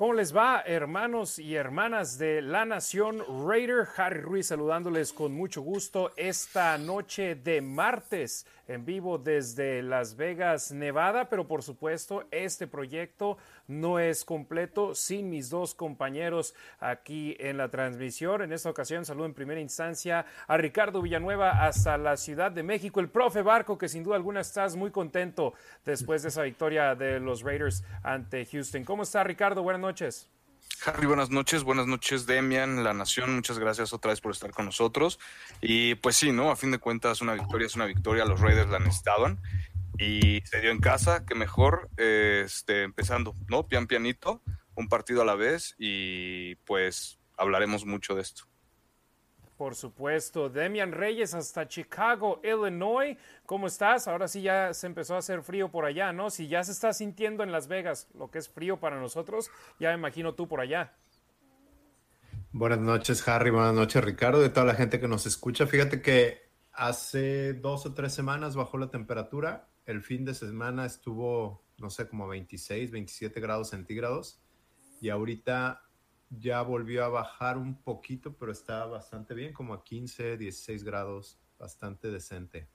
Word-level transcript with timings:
¿Cómo 0.00 0.14
les 0.14 0.34
va, 0.34 0.62
hermanos 0.64 1.38
y 1.38 1.56
hermanas 1.56 2.16
de 2.16 2.40
la 2.40 2.64
Nación 2.64 3.22
Raider? 3.46 3.86
Harry 3.98 4.22
Ruiz 4.22 4.46
saludándoles 4.46 5.12
con 5.12 5.34
mucho 5.34 5.60
gusto 5.60 6.12
esta 6.16 6.78
noche 6.78 7.34
de 7.34 7.60
martes 7.60 8.46
en 8.70 8.84
vivo 8.84 9.18
desde 9.18 9.82
Las 9.82 10.16
Vegas, 10.16 10.70
Nevada, 10.70 11.28
pero 11.28 11.48
por 11.48 11.62
supuesto 11.62 12.24
este 12.30 12.68
proyecto 12.68 13.36
no 13.66 13.98
es 13.98 14.24
completo 14.24 14.94
sin 14.94 15.28
mis 15.28 15.50
dos 15.50 15.74
compañeros 15.74 16.54
aquí 16.78 17.36
en 17.40 17.56
la 17.56 17.68
transmisión. 17.68 18.42
En 18.42 18.52
esta 18.52 18.70
ocasión 18.70 19.04
saludo 19.04 19.26
en 19.26 19.34
primera 19.34 19.60
instancia 19.60 20.24
a 20.46 20.56
Ricardo 20.56 21.02
Villanueva 21.02 21.66
hasta 21.66 21.98
la 21.98 22.16
Ciudad 22.16 22.52
de 22.52 22.62
México, 22.62 23.00
el 23.00 23.08
profe 23.08 23.42
Barco, 23.42 23.76
que 23.76 23.88
sin 23.88 24.04
duda 24.04 24.16
alguna 24.16 24.40
estás 24.40 24.76
muy 24.76 24.92
contento 24.92 25.54
después 25.84 26.22
de 26.22 26.28
esa 26.28 26.42
victoria 26.42 26.94
de 26.94 27.18
los 27.18 27.42
Raiders 27.42 27.82
ante 28.04 28.46
Houston. 28.46 28.84
¿Cómo 28.84 29.02
está 29.02 29.24
Ricardo? 29.24 29.64
Buenas 29.64 29.82
noches. 29.82 30.39
Harry, 30.86 31.06
buenas 31.06 31.30
noches, 31.30 31.62
buenas 31.62 31.86
noches 31.86 32.24
Demian, 32.24 32.82
La 32.82 32.94
Nación, 32.94 33.34
muchas 33.34 33.58
gracias 33.58 33.92
otra 33.92 34.12
vez 34.12 34.20
por 34.20 34.32
estar 34.32 34.50
con 34.50 34.64
nosotros. 34.64 35.18
Y 35.60 35.94
pues 35.96 36.16
sí, 36.16 36.32
¿no? 36.32 36.50
A 36.50 36.56
fin 36.56 36.70
de 36.70 36.78
cuentas 36.78 37.20
una 37.20 37.34
victoria 37.34 37.66
es 37.66 37.74
una 37.74 37.84
victoria, 37.84 38.24
los 38.24 38.40
Raiders 38.40 38.70
la 38.70 38.78
necesitaban 38.78 39.40
y 39.98 40.40
se 40.44 40.60
dio 40.60 40.70
en 40.70 40.80
casa, 40.80 41.26
que 41.26 41.34
mejor, 41.34 41.90
este, 41.98 42.84
empezando, 42.84 43.36
¿no? 43.48 43.68
Pian 43.68 43.86
pianito, 43.86 44.42
un 44.74 44.88
partido 44.88 45.20
a 45.20 45.26
la 45.26 45.34
vez 45.34 45.74
y 45.78 46.54
pues 46.64 47.18
hablaremos 47.36 47.84
mucho 47.84 48.14
de 48.14 48.22
esto. 48.22 48.49
Por 49.60 49.74
supuesto, 49.74 50.48
Demian 50.48 50.90
Reyes 50.90 51.34
hasta 51.34 51.68
Chicago, 51.68 52.40
Illinois. 52.42 53.14
¿Cómo 53.44 53.66
estás? 53.66 54.08
Ahora 54.08 54.26
sí 54.26 54.40
ya 54.40 54.72
se 54.72 54.86
empezó 54.86 55.16
a 55.16 55.18
hacer 55.18 55.42
frío 55.42 55.70
por 55.70 55.84
allá, 55.84 56.14
¿no? 56.14 56.30
Si 56.30 56.48
ya 56.48 56.64
se 56.64 56.72
está 56.72 56.94
sintiendo 56.94 57.42
en 57.42 57.52
Las 57.52 57.68
Vegas 57.68 58.08
lo 58.14 58.30
que 58.30 58.38
es 58.38 58.48
frío 58.48 58.80
para 58.80 58.98
nosotros, 58.98 59.50
ya 59.78 59.90
me 59.90 59.96
imagino 59.96 60.34
tú 60.34 60.48
por 60.48 60.62
allá. 60.62 60.96
Buenas 62.52 62.78
noches, 62.78 63.28
Harry. 63.28 63.50
Buenas 63.50 63.74
noches, 63.74 64.02
Ricardo, 64.02 64.40
de 64.40 64.48
toda 64.48 64.64
la 64.64 64.74
gente 64.74 64.98
que 64.98 65.08
nos 65.08 65.26
escucha. 65.26 65.66
Fíjate 65.66 66.00
que 66.00 66.48
hace 66.72 67.52
dos 67.52 67.84
o 67.84 67.92
tres 67.92 68.14
semanas 68.14 68.56
bajó 68.56 68.78
la 68.78 68.88
temperatura. 68.88 69.68
El 69.84 70.00
fin 70.00 70.24
de 70.24 70.32
semana 70.32 70.86
estuvo, 70.86 71.66
no 71.76 71.90
sé, 71.90 72.08
como 72.08 72.26
26, 72.28 72.90
27 72.90 73.38
grados 73.40 73.68
centígrados. 73.68 74.42
Y 75.02 75.10
ahorita 75.10 75.82
ya 76.30 76.62
volvió 76.62 77.04
a 77.04 77.08
bajar 77.08 77.58
un 77.58 77.82
poquito, 77.82 78.32
pero 78.36 78.52
está 78.52 78.86
bastante 78.86 79.34
bien, 79.34 79.52
como 79.52 79.74
a 79.74 79.84
15, 79.84 80.36
16 80.36 80.84
grados, 80.84 81.38
bastante 81.58 82.10
decente. 82.10 82.68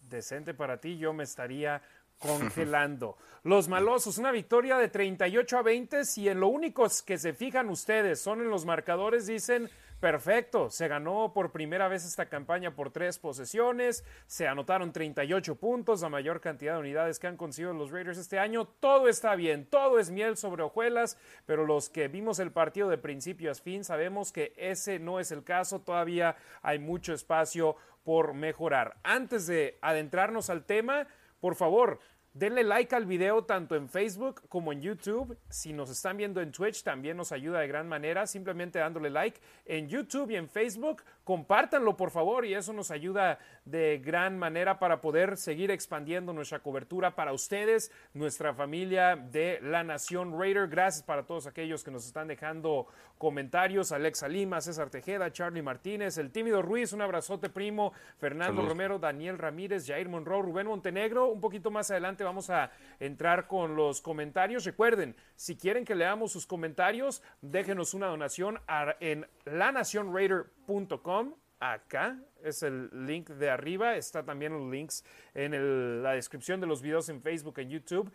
Decente 0.00 0.54
para 0.54 0.80
ti, 0.80 0.96
yo 0.96 1.12
me 1.12 1.24
estaría 1.24 1.82
congelando. 2.18 3.16
Los 3.42 3.68
malosos, 3.68 4.18
una 4.18 4.30
victoria 4.30 4.78
de 4.78 4.88
38 4.88 5.58
a 5.58 5.62
20, 5.62 6.04
si 6.04 6.28
en 6.28 6.40
lo 6.40 6.48
único 6.48 6.86
que 7.04 7.18
se 7.18 7.34
fijan 7.34 7.68
ustedes 7.68 8.20
son 8.20 8.40
en 8.40 8.48
los 8.48 8.64
marcadores, 8.64 9.26
dicen 9.26 9.68
Perfecto, 10.00 10.68
se 10.68 10.86
ganó 10.86 11.32
por 11.32 11.50
primera 11.50 11.88
vez 11.88 12.04
esta 12.04 12.28
campaña 12.28 12.74
por 12.74 12.90
tres 12.90 13.18
posesiones, 13.18 14.04
se 14.26 14.46
anotaron 14.46 14.92
38 14.92 15.54
puntos, 15.56 16.02
la 16.02 16.10
mayor 16.10 16.42
cantidad 16.42 16.74
de 16.74 16.80
unidades 16.80 17.18
que 17.18 17.26
han 17.26 17.38
conseguido 17.38 17.72
los 17.72 17.90
Raiders 17.90 18.18
este 18.18 18.38
año, 18.38 18.66
todo 18.66 19.08
está 19.08 19.34
bien, 19.34 19.64
todo 19.64 19.98
es 19.98 20.10
miel 20.10 20.36
sobre 20.36 20.62
hojuelas, 20.62 21.16
pero 21.46 21.64
los 21.64 21.88
que 21.88 22.08
vimos 22.08 22.38
el 22.38 22.52
partido 22.52 22.90
de 22.90 22.98
principio 22.98 23.50
a 23.50 23.54
fin 23.54 23.82
sabemos 23.82 24.30
que 24.30 24.52
ese 24.56 24.98
no 24.98 25.20
es 25.20 25.32
el 25.32 25.42
caso, 25.42 25.80
todavía 25.80 26.36
hay 26.60 26.78
mucho 26.78 27.14
espacio 27.14 27.76
por 28.04 28.34
mejorar. 28.34 28.96
Antes 29.02 29.46
de 29.46 29.78
adentrarnos 29.80 30.50
al 30.50 30.64
tema, 30.64 31.06
por 31.40 31.56
favor, 31.56 31.98
Denle 32.34 32.64
like 32.64 32.92
al 32.96 33.06
video 33.06 33.44
tanto 33.44 33.76
en 33.76 33.88
Facebook 33.88 34.48
como 34.48 34.72
en 34.72 34.82
YouTube. 34.82 35.38
Si 35.48 35.72
nos 35.72 35.88
están 35.88 36.16
viendo 36.16 36.40
en 36.40 36.50
Twitch 36.50 36.82
también 36.82 37.16
nos 37.16 37.30
ayuda 37.30 37.60
de 37.60 37.68
gran 37.68 37.88
manera 37.88 38.26
simplemente 38.26 38.80
dándole 38.80 39.08
like 39.08 39.40
en 39.64 39.88
YouTube 39.88 40.32
y 40.32 40.34
en 40.34 40.48
Facebook. 40.48 41.04
Compártanlo 41.24 41.96
por 41.96 42.10
favor 42.10 42.44
y 42.44 42.52
eso 42.52 42.74
nos 42.74 42.90
ayuda 42.90 43.38
de 43.64 43.98
gran 44.04 44.38
manera 44.38 44.78
para 44.78 45.00
poder 45.00 45.38
seguir 45.38 45.70
expandiendo 45.70 46.34
nuestra 46.34 46.58
cobertura 46.58 47.14
para 47.14 47.32
ustedes, 47.32 47.90
nuestra 48.12 48.52
familia 48.52 49.16
de 49.16 49.58
la 49.62 49.82
Nación 49.82 50.38
Raider. 50.38 50.68
Gracias 50.68 51.02
para 51.02 51.24
todos 51.24 51.46
aquellos 51.46 51.82
que 51.82 51.90
nos 51.90 52.06
están 52.06 52.28
dejando 52.28 52.88
comentarios. 53.16 53.90
Alexa 53.90 54.28
Lima, 54.28 54.60
César 54.60 54.90
Tejeda, 54.90 55.32
Charlie 55.32 55.62
Martínez, 55.62 56.18
el 56.18 56.30
tímido 56.30 56.60
Ruiz, 56.60 56.92
un 56.92 57.00
abrazote 57.00 57.48
primo, 57.48 57.94
Fernando 58.18 58.60
Romero, 58.60 58.98
Daniel 58.98 59.38
Ramírez, 59.38 59.86
Jair 59.86 60.10
Monroe, 60.10 60.42
Rubén 60.42 60.66
Montenegro. 60.66 61.28
Un 61.28 61.40
poquito 61.40 61.70
más 61.70 61.90
adelante 61.90 62.22
vamos 62.22 62.50
a 62.50 62.70
entrar 63.00 63.46
con 63.46 63.76
los 63.76 64.02
comentarios. 64.02 64.66
Recuerden, 64.66 65.16
si 65.36 65.56
quieren 65.56 65.84
que 65.84 65.94
leamos 65.94 66.32
sus 66.32 66.46
comentarios, 66.46 67.22
déjenos 67.40 67.94
una 67.94 68.06
donación 68.06 68.60
en 69.00 69.26
lanacionraider.com. 69.44 71.34
Acá 71.60 72.18
es 72.42 72.62
el 72.62 72.90
link 73.06 73.30
de 73.30 73.48
arriba. 73.48 73.96
Está 73.96 74.24
también 74.24 74.52
los 74.52 74.70
links 74.70 75.04
en 75.34 76.02
la 76.02 76.12
descripción 76.12 76.60
de 76.60 76.66
los 76.66 76.82
videos 76.82 77.08
en 77.08 77.22
Facebook, 77.22 77.58
en 77.58 77.70
YouTube 77.70 78.12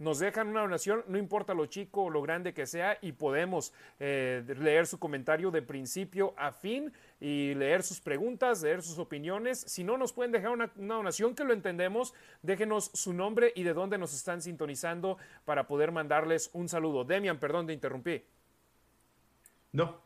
nos 0.00 0.18
dejan 0.18 0.48
una 0.48 0.62
donación, 0.62 1.04
no 1.08 1.18
importa 1.18 1.52
lo 1.52 1.66
chico 1.66 2.04
o 2.04 2.10
lo 2.10 2.22
grande 2.22 2.54
que 2.54 2.66
sea, 2.66 2.96
y 3.02 3.12
podemos 3.12 3.72
eh, 4.00 4.42
leer 4.58 4.86
su 4.86 4.98
comentario 4.98 5.50
de 5.50 5.60
principio 5.60 6.34
a 6.38 6.52
fin 6.52 6.90
y 7.20 7.54
leer 7.54 7.82
sus 7.82 8.00
preguntas, 8.00 8.62
leer 8.62 8.82
sus 8.82 8.98
opiniones. 8.98 9.60
Si 9.60 9.84
no 9.84 9.98
nos 9.98 10.12
pueden 10.12 10.32
dejar 10.32 10.50
una, 10.50 10.72
donación 10.74 11.34
que 11.34 11.44
lo 11.44 11.52
entendemos, 11.52 12.14
déjenos 12.42 12.90
su 12.94 13.12
nombre 13.12 13.52
y 13.54 13.62
de 13.62 13.74
dónde 13.74 13.98
nos 13.98 14.14
están 14.14 14.40
sintonizando 14.40 15.18
para 15.44 15.66
poder 15.66 15.92
mandarles 15.92 16.50
un 16.54 16.68
saludo. 16.68 17.04
Demian, 17.04 17.38
perdón, 17.38 17.66
te 17.66 17.74
interrumpí. 17.74 18.24
No. 19.72 20.00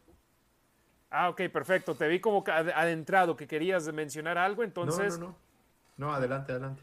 Ah, 1.10 1.28
ok, 1.28 1.42
perfecto. 1.52 1.94
Te 1.94 2.08
vi 2.08 2.18
como 2.18 2.42
adentrado 2.46 3.36
que 3.36 3.46
querías 3.46 3.90
mencionar 3.92 4.36
algo, 4.36 4.64
entonces... 4.64 5.18
No, 5.18 5.26
no, 5.26 5.30
no. 5.30 5.44
No, 5.96 6.12
adelante, 6.12 6.50
adelante. 6.50 6.82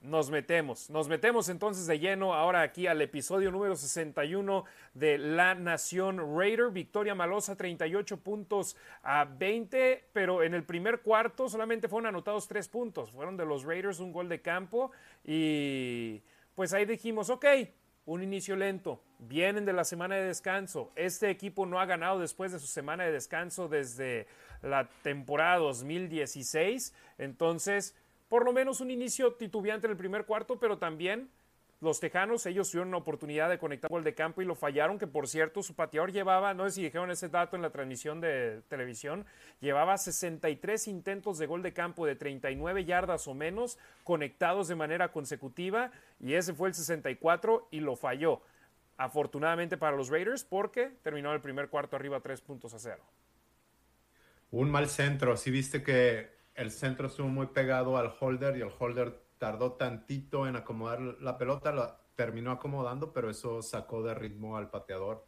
Nos 0.00 0.30
metemos, 0.30 0.90
nos 0.90 1.08
metemos 1.08 1.48
entonces 1.48 1.88
de 1.88 1.98
lleno 1.98 2.32
ahora 2.32 2.62
aquí 2.62 2.86
al 2.86 3.02
episodio 3.02 3.50
número 3.50 3.74
61 3.74 4.64
de 4.94 5.18
La 5.18 5.56
Nación 5.56 6.38
Raider. 6.38 6.70
Victoria 6.70 7.16
Malosa, 7.16 7.56
38 7.56 8.18
puntos 8.18 8.76
a 9.02 9.24
20, 9.24 10.04
pero 10.12 10.44
en 10.44 10.54
el 10.54 10.62
primer 10.62 11.00
cuarto 11.00 11.48
solamente 11.48 11.88
fueron 11.88 12.06
anotados 12.06 12.46
tres 12.46 12.68
puntos. 12.68 13.10
Fueron 13.10 13.36
de 13.36 13.44
los 13.44 13.64
Raiders 13.64 13.98
un 13.98 14.12
gol 14.12 14.28
de 14.28 14.40
campo 14.40 14.92
y 15.24 16.22
pues 16.54 16.72
ahí 16.72 16.84
dijimos, 16.84 17.28
ok, 17.28 17.46
un 18.06 18.22
inicio 18.22 18.54
lento. 18.54 19.02
Vienen 19.18 19.64
de 19.64 19.72
la 19.72 19.82
semana 19.82 20.14
de 20.14 20.26
descanso. 20.26 20.92
Este 20.94 21.28
equipo 21.28 21.66
no 21.66 21.80
ha 21.80 21.86
ganado 21.86 22.20
después 22.20 22.52
de 22.52 22.60
su 22.60 22.68
semana 22.68 23.02
de 23.02 23.10
descanso 23.10 23.66
desde 23.66 24.28
la 24.62 24.88
temporada 25.02 25.56
2016. 25.56 26.94
Entonces 27.18 27.96
por 28.28 28.44
lo 28.44 28.52
menos 28.52 28.80
un 28.80 28.90
inicio 28.90 29.34
titubeante 29.34 29.86
en 29.86 29.92
el 29.92 29.96
primer 29.96 30.24
cuarto, 30.24 30.58
pero 30.58 30.78
también 30.78 31.30
los 31.80 32.00
Tejanos, 32.00 32.44
ellos 32.46 32.68
tuvieron 32.70 32.88
una 32.88 32.96
oportunidad 32.96 33.48
de 33.48 33.58
conectar 33.58 33.88
gol 33.88 34.02
de 34.02 34.12
campo 34.12 34.42
y 34.42 34.44
lo 34.44 34.56
fallaron, 34.56 34.98
que 34.98 35.06
por 35.06 35.28
cierto 35.28 35.62
su 35.62 35.74
pateador 35.74 36.10
llevaba, 36.10 36.52
no 36.52 36.64
sé 36.64 36.72
si 36.72 36.82
dijeron 36.82 37.10
ese 37.12 37.28
dato 37.28 37.54
en 37.54 37.62
la 37.62 37.70
transmisión 37.70 38.20
de 38.20 38.62
televisión, 38.68 39.24
llevaba 39.60 39.96
63 39.96 40.88
intentos 40.88 41.38
de 41.38 41.46
gol 41.46 41.62
de 41.62 41.72
campo 41.72 42.04
de 42.04 42.16
39 42.16 42.84
yardas 42.84 43.28
o 43.28 43.34
menos 43.34 43.78
conectados 44.02 44.66
de 44.66 44.74
manera 44.74 45.12
consecutiva 45.12 45.92
y 46.18 46.34
ese 46.34 46.52
fue 46.52 46.68
el 46.68 46.74
64 46.74 47.68
y 47.70 47.78
lo 47.78 47.94
falló. 47.94 48.42
Afortunadamente 48.96 49.76
para 49.76 49.96
los 49.96 50.08
Raiders 50.08 50.42
porque 50.42 50.90
terminó 51.04 51.32
el 51.32 51.40
primer 51.40 51.68
cuarto 51.68 51.94
arriba 51.94 52.18
3 52.18 52.40
puntos 52.40 52.74
a 52.74 52.80
cero. 52.80 53.04
Un 54.50 54.68
mal 54.68 54.88
centro, 54.88 55.36
si 55.36 55.52
viste 55.52 55.84
que 55.84 56.37
el 56.58 56.72
centro 56.72 57.06
estuvo 57.06 57.28
muy 57.28 57.46
pegado 57.46 57.96
al 57.96 58.12
holder 58.18 58.56
y 58.56 58.62
el 58.62 58.72
holder 58.76 59.24
tardó 59.38 59.74
tantito 59.74 60.48
en 60.48 60.56
acomodar 60.56 61.00
la 61.00 61.38
pelota, 61.38 61.70
la 61.70 62.00
terminó 62.16 62.50
acomodando, 62.50 63.12
pero 63.12 63.30
eso 63.30 63.62
sacó 63.62 64.02
de 64.02 64.12
ritmo 64.12 64.56
al 64.56 64.68
pateador 64.68 65.24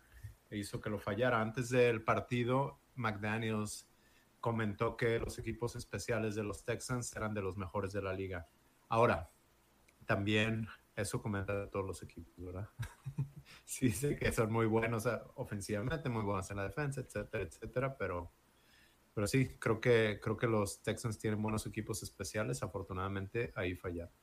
e 0.50 0.59
hizo 0.59 0.81
que 0.81 0.91
lo 0.91 0.99
fallara. 0.99 1.41
Antes 1.41 1.69
del 1.69 2.03
partido, 2.03 2.81
McDaniels 2.97 3.88
comentó 4.41 4.97
que 4.97 5.21
los 5.21 5.38
equipos 5.38 5.77
especiales 5.77 6.35
de 6.35 6.43
los 6.43 6.65
Texans 6.65 7.15
eran 7.15 7.33
de 7.33 7.43
los 7.43 7.56
mejores 7.56 7.93
de 7.93 8.03
la 8.03 8.12
liga. 8.12 8.49
Ahora, 8.88 9.31
también 10.06 10.67
eso 10.97 11.23
comenta 11.23 11.71
todos 11.71 11.87
los 11.87 12.03
equipos, 12.03 12.44
¿verdad? 12.44 12.69
sí, 13.65 13.93
sé 13.93 14.17
que 14.17 14.33
son 14.33 14.53
muy 14.53 14.67
buenos 14.67 15.06
ofensivamente, 15.37 16.09
muy 16.09 16.25
buenos 16.25 16.50
en 16.50 16.56
la 16.56 16.65
defensa, 16.65 17.03
etcétera, 17.03 17.44
etcétera, 17.44 17.97
pero 17.97 18.33
pero 19.20 19.28
sí, 19.28 19.55
creo 19.58 19.82
que, 19.82 20.19
creo 20.22 20.38
que 20.38 20.46
los 20.46 20.82
Texans 20.82 21.19
tienen 21.19 21.43
buenos 21.43 21.67
equipos 21.67 22.02
especiales. 22.02 22.62
Afortunadamente, 22.62 23.52
ahí 23.55 23.75
fallaron. 23.75 24.14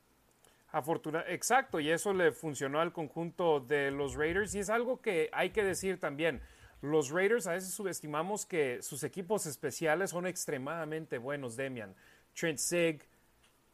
Afortuna 0.72 1.24
Exacto, 1.28 1.80
y 1.80 1.92
eso 1.92 2.14
le 2.14 2.32
funcionó 2.32 2.82
al 2.82 2.92
conjunto 2.92 3.60
de 3.60 3.92
los 3.92 4.16
Raiders. 4.16 4.56
Y 4.56 4.60
es 4.60 4.72
algo 4.72 5.00
que 5.00 5.30
hay 5.34 5.52
que 5.52 5.64
decir 5.64 6.00
también. 6.00 6.42
Los 6.82 7.12
Raiders 7.12 7.46
a 7.46 7.52
veces 7.52 7.76
subestimamos 7.76 8.48
que 8.48 8.82
sus 8.82 9.04
equipos 9.04 9.46
especiales 9.46 10.10
son 10.10 10.26
extremadamente 10.26 11.20
buenos, 11.20 11.56
Demian. 11.56 11.94
Trent 12.34 12.58
Sig, 12.58 13.08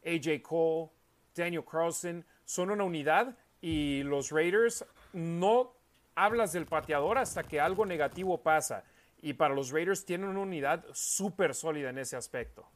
AJ 0.04 0.42
Cole, 0.42 0.90
Daniel 1.34 1.64
Carlson 1.64 2.22
son 2.44 2.70
una 2.70 2.84
unidad 2.84 3.34
y 3.62 4.02
los 4.02 4.30
Raiders 4.30 4.84
no 5.14 5.72
hablas 6.14 6.52
del 6.52 6.66
pateador 6.66 7.16
hasta 7.16 7.44
que 7.44 7.62
algo 7.62 7.86
negativo 7.86 8.42
pasa. 8.42 8.84
Y 9.24 9.32
para 9.32 9.54
los 9.54 9.70
Raiders 9.70 10.04
tienen 10.04 10.28
una 10.28 10.40
unidad 10.40 10.84
súper 10.92 11.54
sólida 11.54 11.88
en 11.88 11.96
ese 11.96 12.14
aspecto. 12.14 12.70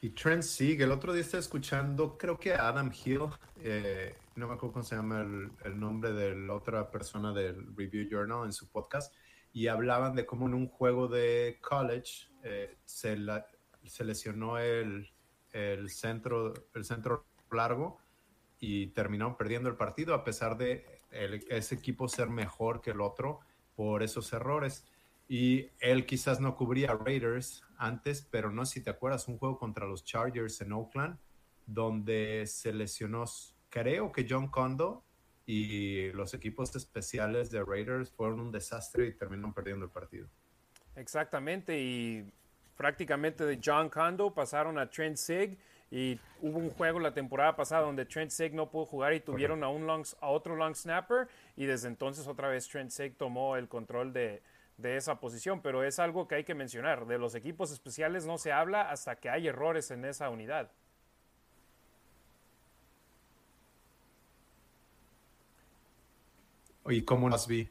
Y 0.00 0.10
Trent 0.10 0.44
Sieg, 0.44 0.80
el 0.80 0.92
otro 0.92 1.12
día 1.12 1.22
estaba 1.22 1.40
escuchando, 1.40 2.16
creo 2.16 2.38
que 2.38 2.54
Adam 2.54 2.92
Hill, 2.92 3.22
eh, 3.56 4.14
no 4.36 4.46
me 4.46 4.54
acuerdo 4.54 4.74
cómo 4.74 4.84
se 4.84 4.94
llama 4.94 5.20
el, 5.20 5.80
nombre 5.80 6.12
de 6.12 6.36
la 6.36 6.54
otra 6.54 6.88
persona 6.92 7.32
del 7.32 7.74
Review 7.76 8.08
Journal 8.08 8.44
en 8.44 8.52
su 8.52 8.70
podcast, 8.70 9.12
y 9.52 9.66
hablaban 9.66 10.14
de 10.14 10.24
cómo 10.24 10.46
en 10.46 10.54
un 10.54 10.68
juego 10.68 11.08
de 11.08 11.58
college 11.60 12.28
eh, 12.44 12.76
se, 12.84 13.16
se, 13.84 14.04
lesionó 14.04 14.58
el, 14.58 15.10
el, 15.50 15.90
centro, 15.90 16.54
el 16.72 16.84
centro 16.84 17.26
largo 17.50 17.98
y 18.60 18.86
terminaron 18.92 19.36
perdiendo 19.36 19.68
el 19.68 19.74
partido 19.74 20.14
a 20.14 20.22
pesar 20.22 20.56
de 20.56 21.02
ese 21.10 21.74
equipo 21.74 22.06
ser 22.06 22.28
mejor 22.28 22.80
que 22.80 22.92
el 22.92 23.00
otro 23.00 23.40
por 23.74 24.04
esos 24.04 24.32
errores. 24.32 24.84
Y 25.28 25.70
él 25.80 26.06
quizás 26.06 26.40
no 26.40 26.56
cubría 26.56 26.94
Raiders 26.94 27.62
antes, 27.76 28.26
pero 28.30 28.50
no 28.50 28.64
sé 28.64 28.74
si 28.74 28.84
te 28.84 28.90
acuerdas, 28.90 29.28
un 29.28 29.38
juego 29.38 29.58
contra 29.58 29.86
los 29.86 30.04
Chargers 30.04 30.60
en 30.62 30.72
Oakland, 30.72 31.18
donde 31.66 32.46
se 32.46 32.72
lesionó, 32.72 33.24
creo 33.68 34.10
que 34.10 34.26
John 34.28 34.48
Condo 34.48 35.04
y 35.44 36.10
los 36.12 36.32
equipos 36.32 36.74
especiales 36.74 37.50
de 37.50 37.62
Raiders 37.62 38.10
fueron 38.10 38.40
un 38.40 38.50
desastre 38.50 39.06
y 39.06 39.12
terminaron 39.12 39.52
perdiendo 39.52 39.84
el 39.84 39.90
partido. 39.90 40.28
Exactamente, 40.96 41.78
y 41.78 42.32
prácticamente 42.76 43.44
de 43.44 43.60
John 43.62 43.90
Condo 43.90 44.32
pasaron 44.32 44.78
a 44.78 44.88
Trent 44.88 45.16
Sig 45.16 45.58
y 45.90 46.18
hubo 46.40 46.58
un 46.58 46.70
juego 46.70 47.00
la 47.00 47.12
temporada 47.12 47.54
pasada 47.54 47.82
donde 47.82 48.04
Trent 48.04 48.30
Sig 48.30 48.54
no 48.54 48.70
pudo 48.70 48.86
jugar 48.86 49.12
y 49.14 49.20
tuvieron 49.20 49.62
a, 49.62 49.68
un 49.68 49.86
long, 49.86 50.04
a 50.20 50.28
otro 50.28 50.56
long 50.56 50.74
snapper 50.74 51.28
y 51.56 51.66
desde 51.66 51.88
entonces 51.88 52.26
otra 52.26 52.48
vez 52.48 52.68
Trent 52.68 52.90
Sig 52.90 53.16
tomó 53.16 53.56
el 53.56 53.68
control 53.68 54.12
de, 54.12 54.42
de 54.78 54.96
esa 54.96 55.20
posición, 55.20 55.60
pero 55.60 55.84
es 55.84 55.98
algo 55.98 56.26
que 56.26 56.36
hay 56.36 56.44
que 56.44 56.54
mencionar. 56.54 57.06
De 57.06 57.18
los 57.18 57.34
equipos 57.34 57.70
especiales 57.70 58.24
no 58.26 58.38
se 58.38 58.52
habla 58.52 58.90
hasta 58.90 59.16
que 59.16 59.28
hay 59.28 59.48
errores 59.48 59.90
en 59.90 60.04
esa 60.04 60.30
unidad. 60.30 60.70
¿Y 66.86 67.02
cómo 67.02 67.28
nos 67.28 67.46
vi? 67.46 67.68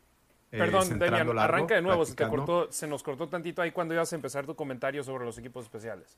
Eh, 0.51 0.59
Perdón, 0.59 0.99
Demian, 0.99 1.39
arranca 1.39 1.75
de 1.75 1.81
nuevo. 1.81 2.05
Se, 2.05 2.15
cortó, 2.15 2.71
se 2.71 2.87
nos 2.87 3.01
cortó 3.03 3.27
tantito 3.27 3.61
ahí 3.61 3.71
cuando 3.71 3.93
ibas 3.93 4.11
a 4.13 4.15
empezar 4.15 4.45
tu 4.45 4.55
comentario 4.55 5.03
sobre 5.03 5.25
los 5.25 5.37
equipos 5.37 5.65
especiales. 5.65 6.17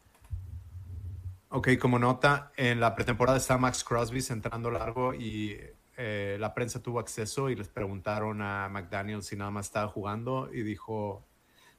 Ok, 1.49 1.69
como 1.79 1.97
nota, 1.97 2.51
en 2.57 2.79
la 2.79 2.93
pretemporada 2.93 3.37
está 3.37 3.57
Max 3.57 3.83
Crosby 3.83 4.21
centrando 4.21 4.69
largo 4.69 5.13
y 5.13 5.59
eh, 6.01 6.37
la 6.39 6.53
prensa 6.53 6.81
tuvo 6.81 7.01
acceso 7.01 7.49
y 7.49 7.57
les 7.57 7.67
preguntaron 7.67 8.41
a 8.41 8.69
McDaniel 8.69 9.21
si 9.21 9.35
nada 9.35 9.51
más 9.51 9.65
estaba 9.65 9.89
jugando 9.89 10.49
y 10.53 10.61
dijo, 10.61 11.27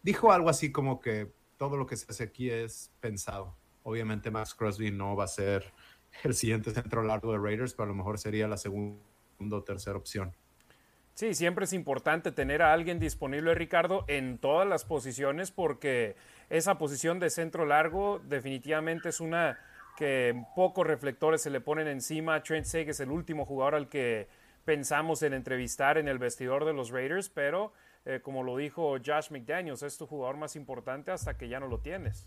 dijo 0.02 0.30
algo 0.30 0.50
así 0.50 0.70
como 0.70 1.00
que 1.00 1.32
todo 1.56 1.78
lo 1.78 1.86
que 1.86 1.96
se 1.96 2.04
hace 2.10 2.24
aquí 2.24 2.50
es 2.50 2.92
pensado. 3.00 3.56
Obviamente 3.82 4.30
Max 4.30 4.54
Crosby 4.54 4.90
no 4.90 5.16
va 5.16 5.24
a 5.24 5.28
ser 5.28 5.72
el 6.22 6.34
siguiente 6.34 6.70
centro 6.70 7.02
largo 7.02 7.32
de 7.32 7.38
Raiders, 7.38 7.72
pero 7.72 7.84
a 7.84 7.86
lo 7.86 7.94
mejor 7.94 8.18
sería 8.18 8.46
la 8.46 8.58
segunda 8.58 9.00
o 9.52 9.62
tercera 9.62 9.96
opción. 9.96 10.36
Sí, 11.14 11.32
siempre 11.32 11.64
es 11.64 11.72
importante 11.72 12.30
tener 12.30 12.60
a 12.60 12.74
alguien 12.74 12.98
disponible, 12.98 13.54
Ricardo, 13.54 14.04
en 14.06 14.36
todas 14.36 14.68
las 14.68 14.84
posiciones 14.84 15.50
porque 15.50 16.14
esa 16.50 16.76
posición 16.76 17.20
de 17.20 17.30
centro 17.30 17.64
largo 17.64 18.20
definitivamente 18.28 19.08
es 19.08 19.20
una 19.20 19.58
que 20.00 20.46
pocos 20.56 20.86
reflectores 20.86 21.42
se 21.42 21.50
le 21.50 21.60
ponen 21.60 21.86
encima. 21.86 22.42
Trent 22.42 22.64
Seg 22.64 22.88
es 22.88 23.00
el 23.00 23.10
último 23.10 23.44
jugador 23.44 23.74
al 23.74 23.90
que 23.90 24.28
pensamos 24.64 25.22
en 25.22 25.34
entrevistar 25.34 25.98
en 25.98 26.08
el 26.08 26.18
vestidor 26.18 26.64
de 26.64 26.72
los 26.72 26.88
Raiders, 26.88 27.28
pero 27.28 27.74
eh, 28.06 28.20
como 28.22 28.42
lo 28.42 28.56
dijo 28.56 28.96
Josh 29.04 29.30
McDaniels, 29.30 29.82
es 29.82 29.98
tu 29.98 30.06
jugador 30.06 30.38
más 30.38 30.56
importante 30.56 31.10
hasta 31.10 31.36
que 31.36 31.50
ya 31.50 31.60
no 31.60 31.68
lo 31.68 31.80
tienes. 31.80 32.26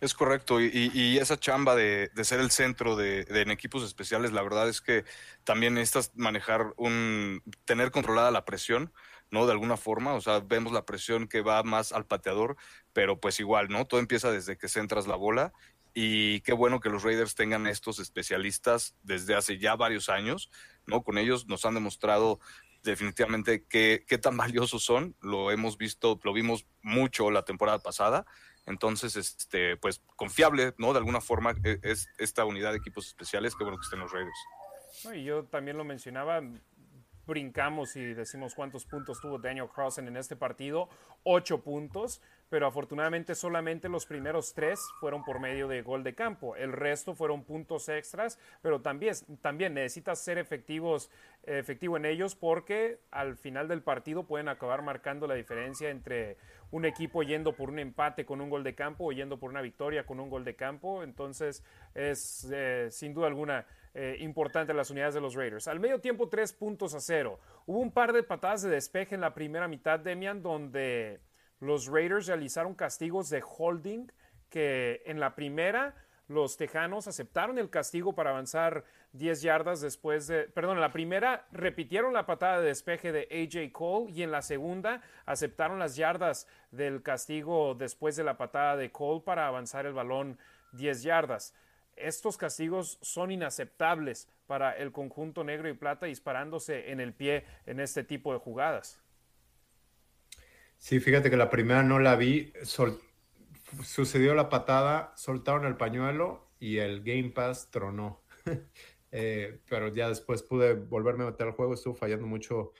Es 0.00 0.14
correcto, 0.14 0.58
y, 0.58 1.18
esa 1.18 1.38
chamba 1.38 1.76
de, 1.76 2.10
ser 2.22 2.40
el 2.40 2.50
centro 2.50 2.96
de, 2.96 3.26
en 3.28 3.50
equipos 3.50 3.84
especiales, 3.84 4.32
la 4.32 4.40
verdad 4.40 4.66
es 4.66 4.80
que 4.80 5.04
también 5.44 5.74
necesitas 5.74 6.12
manejar 6.16 6.72
un, 6.78 7.42
tener 7.66 7.90
controlada 7.90 8.30
la 8.30 8.46
presión, 8.46 8.90
¿no? 9.30 9.44
De 9.44 9.52
alguna 9.52 9.76
forma, 9.76 10.14
o 10.14 10.22
sea, 10.22 10.40
vemos 10.40 10.72
la 10.72 10.86
presión 10.86 11.28
que 11.28 11.42
va 11.42 11.62
más 11.62 11.92
al 11.92 12.06
pateador, 12.06 12.56
pero 12.94 13.20
pues 13.20 13.38
igual, 13.38 13.68
¿no? 13.68 13.84
Todo 13.86 14.00
empieza 14.00 14.32
desde 14.32 14.56
que 14.56 14.68
centras 14.68 15.06
la 15.06 15.16
bola 15.16 15.52
y 15.94 16.40
qué 16.40 16.52
bueno 16.52 16.80
que 16.80 16.88
los 16.88 17.02
Raiders 17.02 17.34
tengan 17.34 17.66
estos 17.66 17.98
especialistas 17.98 18.94
desde 19.02 19.34
hace 19.34 19.58
ya 19.58 19.76
varios 19.76 20.08
años, 20.08 20.50
¿no? 20.86 21.02
Con 21.02 21.18
ellos 21.18 21.46
nos 21.46 21.64
han 21.64 21.74
demostrado 21.74 22.40
definitivamente 22.82 23.64
qué, 23.68 24.04
qué 24.06 24.18
tan 24.18 24.36
valiosos 24.36 24.82
son. 24.82 25.16
Lo 25.20 25.50
hemos 25.50 25.78
visto, 25.78 26.20
lo 26.22 26.32
vimos 26.32 26.66
mucho 26.82 27.30
la 27.30 27.44
temporada 27.44 27.78
pasada. 27.78 28.26
Entonces, 28.66 29.16
este, 29.16 29.76
pues 29.76 30.02
confiable, 30.16 30.74
¿no? 30.78 30.92
De 30.92 30.98
alguna 30.98 31.20
forma 31.20 31.54
e, 31.64 31.80
es 31.82 32.08
esta 32.18 32.44
unidad 32.44 32.72
de 32.72 32.78
equipos 32.78 33.06
especiales. 33.06 33.56
Qué 33.56 33.64
bueno 33.64 33.78
que 33.78 33.84
estén 33.84 34.00
los 34.00 34.12
Raiders. 34.12 35.16
y 35.16 35.24
yo 35.24 35.44
también 35.44 35.76
lo 35.76 35.84
mencionaba, 35.84 36.40
brincamos 37.26 37.96
y 37.96 38.14
decimos 38.14 38.54
cuántos 38.54 38.84
puntos 38.84 39.20
tuvo 39.20 39.38
Daniel 39.38 39.68
Crossan 39.72 40.08
en 40.08 40.16
este 40.16 40.36
partido, 40.36 40.88
ocho 41.22 41.62
puntos, 41.62 42.20
pero 42.50 42.66
afortunadamente 42.66 43.34
solamente 43.34 43.88
los 43.88 44.04
primeros 44.04 44.52
tres 44.52 44.80
fueron 44.98 45.24
por 45.24 45.40
medio 45.40 45.68
de 45.68 45.82
gol 45.82 46.04
de 46.04 46.14
campo, 46.14 46.56
el 46.56 46.72
resto 46.72 47.14
fueron 47.14 47.44
puntos 47.44 47.88
extras, 47.88 48.38
pero 48.60 48.82
también, 48.82 49.14
también 49.40 49.72
necesitas 49.72 50.18
ser 50.18 50.36
efectivos, 50.36 51.10
efectivo 51.44 51.96
en 51.96 52.04
ellos 52.04 52.34
porque 52.34 52.98
al 53.10 53.36
final 53.36 53.68
del 53.68 53.82
partido 53.82 54.24
pueden 54.24 54.48
acabar 54.48 54.82
marcando 54.82 55.26
la 55.26 55.34
diferencia 55.34 55.88
entre 55.88 56.36
un 56.72 56.84
equipo 56.84 57.22
yendo 57.22 57.54
por 57.54 57.70
un 57.70 57.78
empate 57.78 58.26
con 58.26 58.40
un 58.40 58.50
gol 58.50 58.64
de 58.64 58.74
campo 58.74 59.04
o 59.06 59.12
yendo 59.12 59.38
por 59.38 59.50
una 59.50 59.62
victoria 59.62 60.04
con 60.04 60.20
un 60.20 60.28
gol 60.28 60.44
de 60.44 60.56
campo, 60.56 61.02
entonces 61.02 61.64
es 61.94 62.48
eh, 62.52 62.88
sin 62.90 63.14
duda 63.14 63.28
alguna 63.28 63.66
eh, 63.94 64.16
importante 64.20 64.72
las 64.72 64.90
unidades 64.90 65.14
de 65.14 65.20
los 65.20 65.34
Raiders. 65.34 65.66
Al 65.66 65.80
medio 65.80 66.00
tiempo, 66.00 66.28
tres 66.28 66.52
puntos 66.52 66.94
a 66.94 67.00
cero. 67.00 67.40
Hubo 67.66 67.80
un 67.80 67.90
par 67.90 68.12
de 68.12 68.22
patadas 68.22 68.62
de 68.62 68.70
despeje 68.70 69.16
en 69.16 69.20
la 69.20 69.34
primera 69.34 69.66
mitad, 69.66 69.98
Demian, 69.98 70.42
donde 70.42 71.20
los 71.60 71.86
Raiders 71.86 72.26
realizaron 72.26 72.74
castigos 72.74 73.30
de 73.30 73.42
holding 73.42 74.10
que 74.48 75.02
en 75.06 75.20
la 75.20 75.34
primera 75.34 75.94
los 76.26 76.56
Tejanos 76.56 77.08
aceptaron 77.08 77.58
el 77.58 77.70
castigo 77.70 78.14
para 78.14 78.30
avanzar 78.30 78.84
10 79.12 79.42
yardas 79.42 79.80
después 79.80 80.26
de, 80.28 80.44
perdón, 80.44 80.76
en 80.76 80.80
la 80.80 80.92
primera 80.92 81.46
repitieron 81.50 82.12
la 82.12 82.26
patada 82.26 82.60
de 82.60 82.68
despeje 82.68 83.12
de 83.12 83.28
AJ 83.30 83.72
Cole 83.72 84.12
y 84.12 84.22
en 84.22 84.30
la 84.30 84.42
segunda 84.42 85.02
aceptaron 85.26 85.78
las 85.78 85.96
yardas 85.96 86.46
del 86.70 87.02
castigo 87.02 87.74
después 87.74 88.16
de 88.16 88.24
la 88.24 88.36
patada 88.36 88.76
de 88.76 88.92
Cole 88.92 89.22
para 89.24 89.46
avanzar 89.46 89.86
el 89.86 89.92
balón 89.92 90.38
10 90.72 91.02
yardas 91.02 91.54
estos 92.00 92.36
castigos 92.36 92.98
son 93.02 93.30
inaceptables 93.30 94.28
para 94.46 94.72
el 94.72 94.92
conjunto 94.92 95.44
negro 95.44 95.68
y 95.68 95.74
plata 95.74 96.06
disparándose 96.06 96.90
en 96.90 97.00
el 97.00 97.12
pie 97.12 97.44
en 97.66 97.80
este 97.80 98.04
tipo 98.04 98.32
de 98.32 98.38
jugadas. 98.38 99.00
Sí, 100.80 100.98
fíjate 100.98 101.28
que 101.28 101.36
la 101.36 101.50
primera 101.50 101.82
no 101.82 101.98
la 101.98 102.16
vi, 102.16 102.54
sucedió 103.82 104.34
la 104.34 104.48
patada, 104.48 105.12
soltaron 105.14 105.66
el 105.66 105.76
pañuelo 105.76 106.48
y 106.58 106.78
el 106.78 107.02
Game 107.04 107.30
Pass 107.30 107.70
tronó. 107.70 108.24
Eh, 109.12 109.60
pero 109.68 109.92
ya 109.92 110.08
después 110.08 110.44
pude 110.44 110.74
volverme 110.74 111.24
a 111.24 111.30
meter 111.30 111.48
al 111.48 111.54
juego, 111.54 111.74
estuvo 111.74 111.94
fallando 111.94 112.28
mucho 112.28 112.70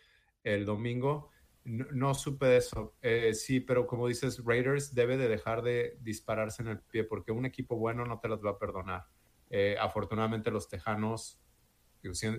el 0.45 0.65
domingo. 0.65 1.33
No, 1.65 2.15
supe 2.15 2.47
de 2.47 2.59
eso. 2.59 2.95
Eh, 3.03 3.35
sí, 3.35 3.59
pero 3.59 3.89
como 3.89 4.07
dices, 4.07 4.41
Raiders 4.45 4.95
debe 4.95 5.17
de 5.17 5.27
dejar 5.27 5.63
de 5.63 5.99
dispararse 6.03 6.63
en 6.63 6.69
el 6.69 6.79
pie 6.79 7.03
porque 7.03 7.33
un 7.33 7.47
equipo 7.47 7.75
bueno 7.75 8.05
no 8.07 8.21
te 8.21 8.29
las 8.29 8.39
va 8.39 8.51
a 8.51 8.59
perdonar. 8.59 9.07
Eh, 9.51 9.77
afortunadamente 9.81 10.53
los 10.53 10.69
Tejanos 10.69 11.41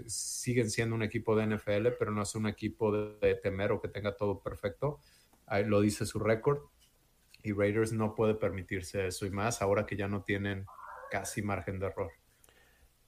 siguen 0.08 0.70
siendo 0.70 0.96
un 0.96 1.04
equipo 1.04 1.36
de 1.36 1.48
NFL, 1.48 1.90
pero 2.00 2.12
no 2.12 2.22
es 2.22 2.34
un 2.34 2.48
equipo 2.48 2.94
de, 2.94 3.36
temer 3.36 3.74
o 3.74 3.82
que 3.82 3.90
tenga 3.90 4.16
todo 4.16 4.42
perfecto. 4.42 5.02
Lo 5.66 5.82
dice 5.82 6.06
su 6.06 6.20
récord. 6.20 6.60
Y 7.44 7.54
Raiders 7.54 7.92
no 7.92 8.14
puede 8.14 8.36
permitirse 8.36 9.08
eso 9.08 9.26
y 9.26 9.32
más 9.32 9.62
ahora 9.62 9.86
que 9.86 9.98
ya 9.98 10.08
no 10.08 10.22
tienen 10.22 10.66
casi 11.10 11.42
margen 11.42 11.80
de 11.80 11.88
error. 11.88 12.12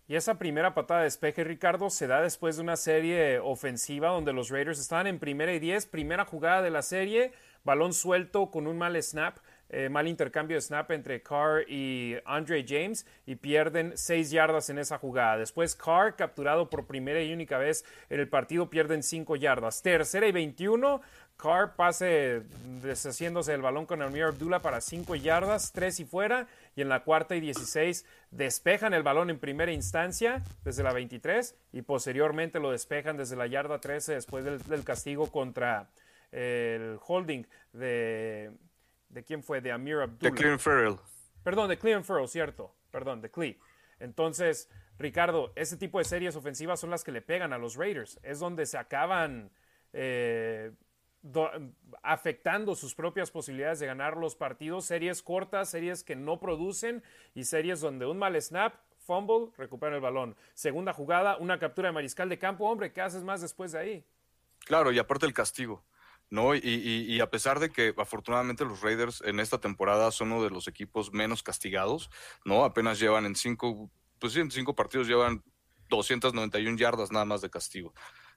Y 0.08 0.16
esa 0.16 0.38
primera 0.38 0.74
patada 0.74 1.02
de 1.02 1.06
despeje, 1.06 1.44
Ricardo, 1.44 1.90
se 1.90 2.08
da 2.08 2.22
después 2.22 2.58
de 2.58 2.64
una 2.64 2.76
serie 2.76 3.40
ofensiva 3.40 4.10
donde 4.10 4.34
los 4.34 4.50
Raiders 4.50 4.80
estaban 4.80 5.08
en 5.08 5.18
primera 5.18 5.54
y 5.54 5.60
diez, 5.60 5.86
primera 5.86 6.26
jugada 6.26 6.62
de 6.62 6.72
la 6.72 6.82
serie, 6.82 7.32
balón 7.64 7.94
suelto 7.94 8.52
con 8.52 8.68
un 8.68 8.78
mal 8.78 9.02
snap 9.02 9.38
eh, 9.76 9.90
mal 9.90 10.08
intercambio 10.08 10.56
de 10.56 10.62
snap 10.62 10.92
entre 10.92 11.24
Carr 11.24 11.64
y 11.68 12.16
Andre 12.26 12.64
James 12.68 13.08
y 13.26 13.38
pierden 13.38 13.94
seis 13.96 14.30
yardas 14.30 14.70
en 14.70 14.78
esa 14.78 15.00
jugada. 15.00 15.38
Después 15.38 15.76
Carr, 15.76 16.16
capturado 16.16 16.70
por 16.70 16.86
primera 16.86 17.24
y 17.24 17.34
única 17.34 17.58
vez 17.58 17.84
en 18.12 18.20
el 18.20 18.30
partido, 18.30 18.70
pierden 18.70 19.02
cinco 19.02 19.36
yardas. 19.36 19.82
Tercera 19.82 20.28
y 20.28 20.32
21, 20.32 21.02
Carr 21.38 21.76
pase 21.76 22.44
deshaciéndose 22.82 23.52
del 23.52 23.62
balón 23.62 23.86
con 23.86 24.02
Amir 24.02 24.24
Abdullah 24.24 24.62
para 24.62 24.82
5 24.82 25.16
yardas, 25.16 25.72
3 25.74 26.00
y 26.02 26.06
fuera. 26.06 26.48
Y 26.76 26.82
en 26.82 26.90
la 26.90 27.04
cuarta 27.04 27.36
y 27.36 27.42
16 27.42 28.06
despejan 28.32 28.94
el 28.94 29.04
balón 29.04 29.30
en 29.30 29.40
primera 29.40 29.72
instancia 29.72 30.44
desde 30.64 30.84
la 30.84 30.94
23 30.94 31.56
y 31.74 31.82
posteriormente 31.82 32.60
lo 32.60 32.72
despejan 32.72 33.18
desde 33.18 33.36
la 33.36 33.48
yarda 33.48 33.80
13 33.80 34.14
después 34.14 34.44
del, 34.46 34.84
castigo 34.84 35.32
contra 35.32 35.90
el 36.32 36.98
holding 37.06 37.46
de... 37.74 38.52
¿De 39.10 39.24
quién 39.24 39.44
fue? 39.44 39.62
De 39.62 39.72
Amir 39.72 39.98
Abdullah. 39.98 40.32
De 40.32 40.32
Clean 40.32 40.60
Farrell. 40.60 40.98
Perdón, 41.44 41.70
de 41.70 41.78
Clean 41.78 42.04
Farrell, 42.04 42.28
cierto. 42.28 42.74
Perdón, 42.90 43.22
de 43.22 43.30
Clee. 43.30 43.60
Entonces, 44.00 44.70
Ricardo, 44.98 45.52
ese 45.56 45.78
tipo 45.78 46.00
de 46.00 46.06
series 46.06 46.36
ofensivas 46.36 46.80
son 46.80 46.90
las 46.90 47.04
que 47.04 47.12
le 47.12 47.22
pegan 47.22 47.54
a 47.54 47.58
los 47.58 47.76
Raiders. 47.76 48.20
Es 48.24 48.40
donde 48.40 48.66
se 48.66 48.78
acaban 48.78 49.52
eh, 49.92 50.72
afectando 52.02 52.76
sus 52.76 52.96
propias 52.96 53.32
posibilidades 53.32 53.80
de 53.80 53.88
ganar 53.88 54.18
los 54.18 54.36
partidos, 54.36 54.86
series 54.86 55.22
cortas, 55.22 55.70
series 55.70 56.04
que 56.04 56.16
no 56.16 56.40
producen 56.40 57.04
y 57.34 57.46
series 57.46 57.80
donde 57.80 58.06
un 58.06 58.18
mal 58.18 58.40
snap, 58.42 58.76
fumble, 58.98 59.52
recupera 59.58 59.96
el 59.96 60.02
balón. 60.02 60.36
Segunda 60.54 60.94
jugada, 60.94 61.38
una 61.38 61.60
captura 61.60 61.90
de 61.90 61.94
mariscal 61.94 62.30
de 62.30 62.38
campo, 62.38 62.70
hombre, 62.70 62.92
¿qué 62.92 63.02
haces 63.02 63.24
más 63.24 63.42
después 63.42 63.72
de 63.72 63.80
ahí? 63.80 64.06
Claro, 64.66 64.92
y 64.92 65.00
aparte 65.00 65.26
el 65.26 65.34
castigo. 65.34 65.84
¿no? 66.30 66.56
Y, 66.56 67.20
a 67.20 67.30
pesar 67.30 67.60
de 67.60 67.70
que 67.70 67.94
afortunadamente 67.96 68.66
los 68.66 68.82
Raiders 68.82 69.22
en 69.24 69.40
esta 69.40 69.60
temporada 69.60 70.10
son 70.10 70.32
uno 70.32 70.44
de 70.44 70.50
los 70.50 70.68
equipos 70.68 71.14
menos 71.14 71.44
castigados, 71.44 72.10
¿no? 72.44 72.66
Apenas 72.66 73.00
llevan 73.00 73.28
en 73.28 73.36
cinco, 73.36 73.92
pues 74.18 74.36
en 74.36 74.50
cinco 74.50 74.76
partidos 74.76 75.08
llevan 75.08 75.44
291 75.90 76.76
yardas 76.78 77.12
nada 77.12 77.26
más 77.26 77.42
de 77.42 77.52
castigo. 77.52 77.94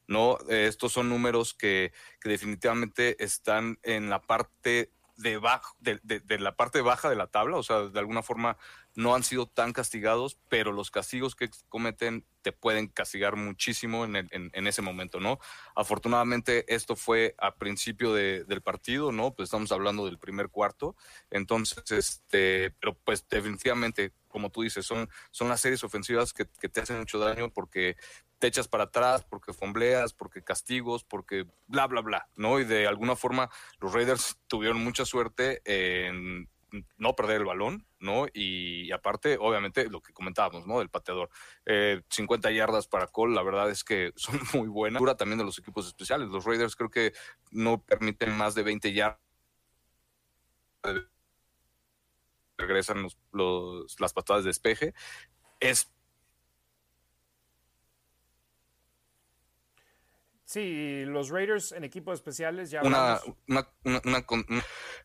¿No? 0.07 0.39
Estos 0.49 0.93
son 0.93 1.09
números 1.09 1.55
que, 1.55 1.93
que, 2.21 2.29
definitivamente 2.29 3.23
están 3.23 3.79
en 3.83 4.11
la 4.11 4.21
parte 4.21 4.93
de, 5.17 5.41
de, 5.81 6.21
de, 6.21 6.39
la 6.39 6.57
parte 6.57 6.81
baja 6.83 7.09
de 7.09 7.17
la 7.17 7.27
tabla, 7.27 7.57
o 7.57 7.63
sea, 7.63 7.83
de 7.83 7.99
alguna 7.99 8.23
forma 8.23 8.59
no 8.95 9.15
han 9.15 9.23
sido 9.23 9.47
tan 9.47 9.73
castigados, 9.73 10.39
pero 10.49 10.73
los 10.73 10.91
castigos 10.91 11.35
que 11.35 11.51
cometen 11.69 12.25
te 12.43 12.53
pueden 12.53 12.89
castigar 12.89 13.37
muchísimo 13.37 14.05
en, 14.05 14.17
en, 14.31 14.67
ese 14.67 14.83
momento, 14.83 15.21
¿no? 15.21 15.39
Afortunadamente 15.75 16.65
esto 16.73 16.97
fue 16.97 17.35
a 17.39 17.57
principio 17.57 18.13
del 18.15 18.63
partido, 18.63 19.11
¿no? 19.11 19.35
Pues 19.35 19.49
estamos 19.49 19.73
hablando 19.73 20.07
del 20.07 20.19
primer 20.19 20.49
cuarto, 20.49 20.97
entonces, 21.31 21.91
este, 21.91 22.71
pero 22.79 22.95
pues 22.95 23.27
definitivamente, 23.29 24.13
como 24.37 24.51
tú 24.51 24.61
dices, 24.61 24.85
son, 24.85 25.09
son 25.31 25.49
las 25.49 25.63
series 25.63 25.83
ofensivas 25.83 26.35
que, 26.35 26.45
te 26.45 26.81
hacen 26.83 26.99
mucho 26.99 27.19
daño 27.19 27.49
porque 27.49 27.97
te 28.39 28.49
echas 28.49 28.69
para 28.69 28.85
atrás, 28.85 29.25
porque 29.25 29.55
fombleas, 29.55 30.13
porque 30.13 30.45
castigos, 30.45 31.05
porque 31.05 31.47
bla, 31.67 31.87
bla, 31.87 32.03
bla, 32.03 32.29
¿no? 32.37 32.61
Y 32.61 32.67
de 32.67 32.87
alguna 32.87 33.17
forma 33.17 33.49
los 33.81 33.95
Raiders 33.95 34.37
tuvieron 34.47 34.85
mucha 34.85 35.07
suerte 35.07 35.63
en 35.65 36.51
no 36.99 37.17
perder 37.17 37.39
el 37.39 37.47
balón, 37.47 37.87
¿no? 37.99 38.27
Y, 38.35 38.93
aparte, 38.93 39.39
obviamente, 39.41 39.89
lo 39.89 40.03
que 40.03 40.13
comentábamos, 40.13 40.67
¿no? 40.67 40.81
Del 40.81 40.91
pateador. 40.91 41.31
50 42.11 42.51
eh, 42.51 42.55
yardas 42.55 42.89
para 42.89 43.07
Cole, 43.07 43.35
la 43.35 43.43
verdad 43.43 43.71
es 43.71 43.85
que 43.85 44.13
son 44.17 44.39
muy 44.53 44.69
buenas. 44.69 45.01
Dura 45.01 45.17
también 45.17 45.39
de 45.39 45.45
los 45.45 45.59
equipos 45.59 45.87
especiales. 45.87 46.29
Los 46.29 46.45
Raiders 46.45 46.77
creo 46.77 46.91
que 46.91 47.15
no 47.53 47.81
permiten 47.81 48.37
más 48.37 48.55
de 48.55 48.65
20 48.65 48.93
yardas. 48.93 49.19
Regresan 52.59 53.07
los, 53.33 54.01
las 54.01 54.13
patadas 54.13 54.45
de 54.45 54.51
despeje. 54.51 54.95
Es 55.61 55.91
Sí, 60.47 61.05
los 61.05 61.29
Raiders 61.31 61.73
en 61.73 61.83
equipos 61.83 62.15
especiales 62.15 62.71
ya. 62.71 62.81
Una, 62.83 63.19
una, 63.49 63.69
una, 63.85 64.25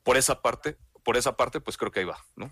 por 0.03 0.15
esa 0.15 0.39
parte, 0.39 0.77
por 1.03 1.17
esa 1.17 1.35
parte, 1.35 1.59
pues 1.59 1.77
creo 1.77 1.91
que 1.91 2.01
ahí 2.01 2.05
va, 2.05 2.17
¿no? 2.35 2.51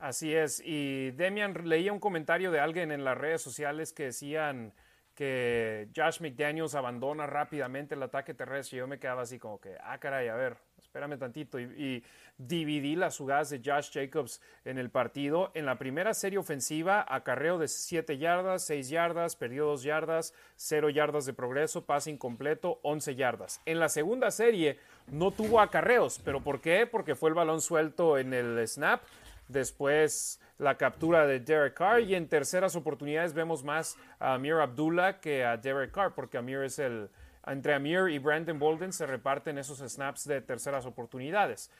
Así 0.00 0.34
es. 0.34 0.60
Y 0.64 1.12
Demian 1.12 1.54
leía 1.68 1.92
un 1.92 2.00
comentario 2.00 2.50
de 2.50 2.58
alguien 2.58 2.90
en 2.90 3.04
las 3.04 3.16
redes 3.16 3.42
sociales 3.42 3.92
que 3.92 4.04
decían 4.04 4.74
que 5.14 5.88
Josh 5.94 6.20
McDaniels 6.20 6.74
abandona 6.74 7.26
rápidamente 7.26 7.94
el 7.94 8.02
ataque 8.02 8.34
terrestre. 8.34 8.78
Y 8.78 8.80
yo 8.80 8.88
me 8.88 8.98
quedaba 8.98 9.22
así 9.22 9.38
como 9.38 9.60
que, 9.60 9.76
ah, 9.80 9.98
caray, 9.98 10.28
a 10.28 10.34
ver, 10.34 10.56
espérame 10.90 11.18
tantito. 11.18 11.60
Y, 11.60 12.02
dividí 12.36 12.96
las 12.96 13.18
jugadas 13.18 13.50
de 13.50 13.60
Josh 13.62 13.90
Jacobs 13.92 14.40
en 14.64 14.78
el 14.78 14.88
partido. 14.88 15.50
En 15.52 15.66
la 15.66 15.76
primera 15.76 16.14
serie 16.14 16.38
ofensiva, 16.38 17.04
acarreo 17.06 17.58
de 17.58 17.68
7 17.68 18.16
yardas, 18.16 18.64
6 18.64 18.88
yardas, 18.88 19.36
perdió 19.36 19.66
2 19.66 19.82
yardas, 19.82 20.32
0 20.56 20.88
yardas 20.88 21.26
de 21.26 21.34
progreso, 21.34 21.84
pase 21.84 22.10
incompleto, 22.10 22.80
11 22.82 23.14
yardas. 23.14 23.60
En 23.66 23.78
la 23.78 23.90
segunda 23.90 24.30
serie 24.30 24.78
no 25.08 25.32
tuvo 25.32 25.60
acarreos. 25.60 26.18
¿Pero 26.24 26.40
por 26.40 26.62
qué? 26.62 26.86
Porque 26.86 27.14
fue 27.14 27.28
el 27.28 27.34
balón 27.34 27.60
suelto 27.60 28.16
en 28.16 28.32
el 28.32 28.66
snap. 28.66 29.02
Después 29.48 30.40
la 30.56 30.76
captura 30.76 31.26
de 31.26 31.40
Derek 31.40 31.74
Carr 31.74 32.00
y 32.00 32.14
en 32.14 32.26
terceras 32.26 32.74
oportunidades 32.74 33.34
vemos 33.34 33.62
más 33.62 33.98
a 34.18 34.34
Amir 34.34 34.54
Abdullah 34.54 35.20
que 35.20 35.44
a 35.44 35.58
Derek 35.58 35.92
Carr 35.92 36.14
porque 36.14 36.38
Amir 36.38 36.62
es 36.62 36.78
el 36.78 37.10
entre 37.52 37.74
Amir 37.74 38.08
y 38.10 38.18
Brandon 38.18 38.58
Bolden 38.58 38.92
se 38.92 39.06
reparten 39.06 39.58
esos 39.58 39.78
snaps 39.78 40.24
de 40.24 40.40
terceras 40.40 40.86
oportunidades. 40.86 41.70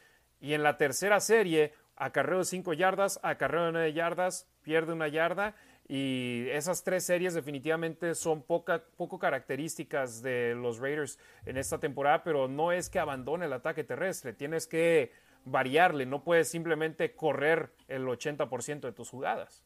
Y 0.40 0.54
en 0.54 0.62
la 0.62 0.76
tercera 0.76 1.20
serie, 1.20 1.72
acarreo 1.96 2.38
de 2.38 2.44
5 2.44 2.72
yardas, 2.72 3.20
acarreo 3.22 3.66
de 3.66 3.72
9 3.72 3.92
yardas, 3.92 4.48
pierde 4.62 4.92
una 4.92 5.08
yarda. 5.08 5.54
Y 5.86 6.46
esas 6.50 6.84
tres 6.84 7.04
series 7.04 7.34
definitivamente 7.34 8.14
son 8.14 8.42
poca, 8.42 8.84
poco 8.96 9.18
características 9.18 10.22
de 10.22 10.54
los 10.54 10.78
Raiders 10.78 11.18
en 11.44 11.56
esta 11.56 11.78
temporada, 11.78 12.22
pero 12.22 12.46
no 12.46 12.70
es 12.70 12.88
que 12.88 13.00
abandone 13.00 13.46
el 13.46 13.52
ataque 13.52 13.82
terrestre, 13.82 14.32
tienes 14.32 14.68
que 14.68 15.10
variarle, 15.44 16.06
no 16.06 16.22
puedes 16.22 16.48
simplemente 16.48 17.16
correr 17.16 17.72
el 17.88 18.06
80% 18.06 18.80
de 18.82 18.92
tus 18.92 19.10
jugadas. 19.10 19.64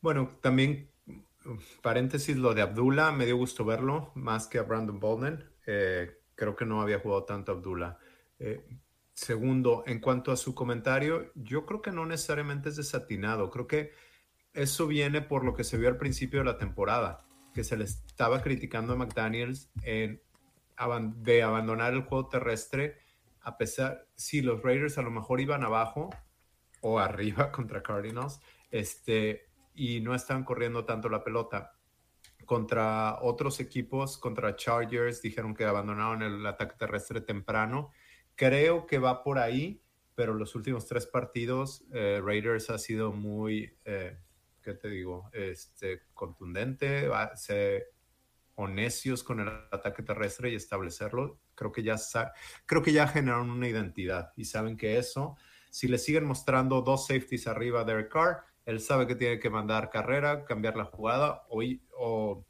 Bueno, 0.00 0.38
también 0.40 0.88
paréntesis, 1.82 2.36
lo 2.36 2.54
de 2.54 2.62
Abdullah, 2.62 3.12
me 3.12 3.26
dio 3.26 3.36
gusto 3.36 3.64
verlo, 3.64 4.12
más 4.14 4.46
que 4.48 4.58
a 4.58 4.62
Brandon 4.62 4.98
Bolden. 4.98 5.44
Eh, 5.66 6.20
creo 6.34 6.56
que 6.56 6.64
no 6.64 6.80
había 6.80 7.00
jugado 7.00 7.24
tanto 7.24 7.52
Abdullah. 7.52 7.98
Eh, 8.38 8.66
segundo, 9.14 9.84
en 9.86 10.00
cuanto 10.00 10.32
a 10.32 10.36
su 10.36 10.54
comentario, 10.54 11.32
yo 11.34 11.66
creo 11.66 11.82
que 11.82 11.92
no 11.92 12.06
necesariamente 12.06 12.68
es 12.68 12.76
desatinado. 12.76 13.50
Creo 13.50 13.66
que 13.66 13.92
eso 14.52 14.86
viene 14.86 15.22
por 15.22 15.44
lo 15.44 15.54
que 15.54 15.64
se 15.64 15.76
vio 15.76 15.88
al 15.88 15.98
principio 15.98 16.40
de 16.40 16.46
la 16.46 16.58
temporada, 16.58 17.26
que 17.54 17.64
se 17.64 17.76
le 17.76 17.84
estaba 17.84 18.42
criticando 18.42 18.92
a 18.92 18.96
McDaniels 18.96 19.70
de 19.82 21.42
abandonar 21.42 21.94
el 21.94 22.02
juego 22.02 22.28
terrestre, 22.28 22.98
a 23.40 23.56
pesar, 23.58 24.08
si 24.16 24.42
los 24.42 24.62
Raiders 24.62 24.98
a 24.98 25.02
lo 25.02 25.10
mejor 25.10 25.40
iban 25.40 25.62
abajo 25.62 26.10
o 26.80 26.98
arriba 26.98 27.50
contra 27.52 27.82
Cardinals, 27.82 28.40
este, 28.70 29.45
y 29.76 30.00
no 30.00 30.14
están 30.14 30.42
corriendo 30.42 30.84
tanto 30.84 31.08
la 31.08 31.22
pelota. 31.22 31.76
Contra 32.44 33.18
otros 33.22 33.60
equipos, 33.60 34.18
contra 34.18 34.56
Chargers, 34.56 35.20
dijeron 35.20 35.54
que 35.54 35.64
abandonaron 35.64 36.22
el 36.22 36.46
ataque 36.46 36.76
terrestre 36.78 37.20
temprano. 37.20 37.90
Creo 38.34 38.86
que 38.86 38.98
va 38.98 39.22
por 39.22 39.38
ahí, 39.38 39.82
pero 40.14 40.34
los 40.34 40.54
últimos 40.54 40.86
tres 40.86 41.06
partidos, 41.06 41.84
eh, 41.92 42.20
Raiders 42.24 42.70
ha 42.70 42.78
sido 42.78 43.12
muy, 43.12 43.76
eh, 43.84 44.18
¿qué 44.62 44.74
te 44.74 44.88
digo? 44.88 45.28
Este, 45.32 46.02
contundente, 46.14 47.08
se, 47.34 47.84
o 48.54 48.66
necios 48.66 49.22
con 49.22 49.40
el 49.40 49.48
ataque 49.70 50.02
terrestre 50.02 50.50
y 50.50 50.54
establecerlo. 50.54 51.40
Creo 51.54 51.72
que 51.72 51.82
ya, 51.82 51.96
creo 52.64 52.82
que 52.82 52.92
ya 52.92 53.06
generaron 53.08 53.50
una 53.50 53.68
identidad 53.68 54.32
y 54.36 54.44
saben 54.44 54.76
que 54.76 54.98
eso, 54.98 55.36
si 55.70 55.88
le 55.88 55.98
siguen 55.98 56.24
mostrando 56.24 56.80
dos 56.80 57.06
safeties 57.06 57.46
arriba 57.46 57.80
a 57.80 57.84
Derek 57.84 58.10
Carr, 58.10 58.44
él 58.66 58.80
sabe 58.80 59.06
que 59.06 59.14
tiene 59.14 59.38
que 59.38 59.48
mandar 59.48 59.90
carrera, 59.90 60.44
cambiar 60.44 60.76
la 60.76 60.84
jugada 60.84 61.44
o, 61.48 61.62
o 61.96 62.44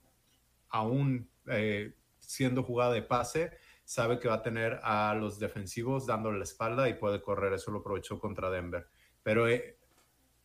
aún 0.70 1.30
eh, 1.46 1.94
siendo 2.18 2.62
jugada 2.62 2.92
de 2.92 3.02
pase, 3.02 3.52
sabe 3.84 4.18
que 4.18 4.28
va 4.28 4.36
a 4.36 4.42
tener 4.42 4.80
a 4.82 5.14
los 5.14 5.38
defensivos 5.38 6.06
dándole 6.06 6.38
la 6.38 6.44
espalda 6.44 6.88
y 6.88 6.94
puede 6.94 7.20
correr. 7.22 7.52
Eso 7.52 7.70
lo 7.70 7.80
aprovechó 7.80 8.18
contra 8.18 8.50
Denver. 8.50 8.88
Pero 9.22 9.46
eh, 9.46 9.78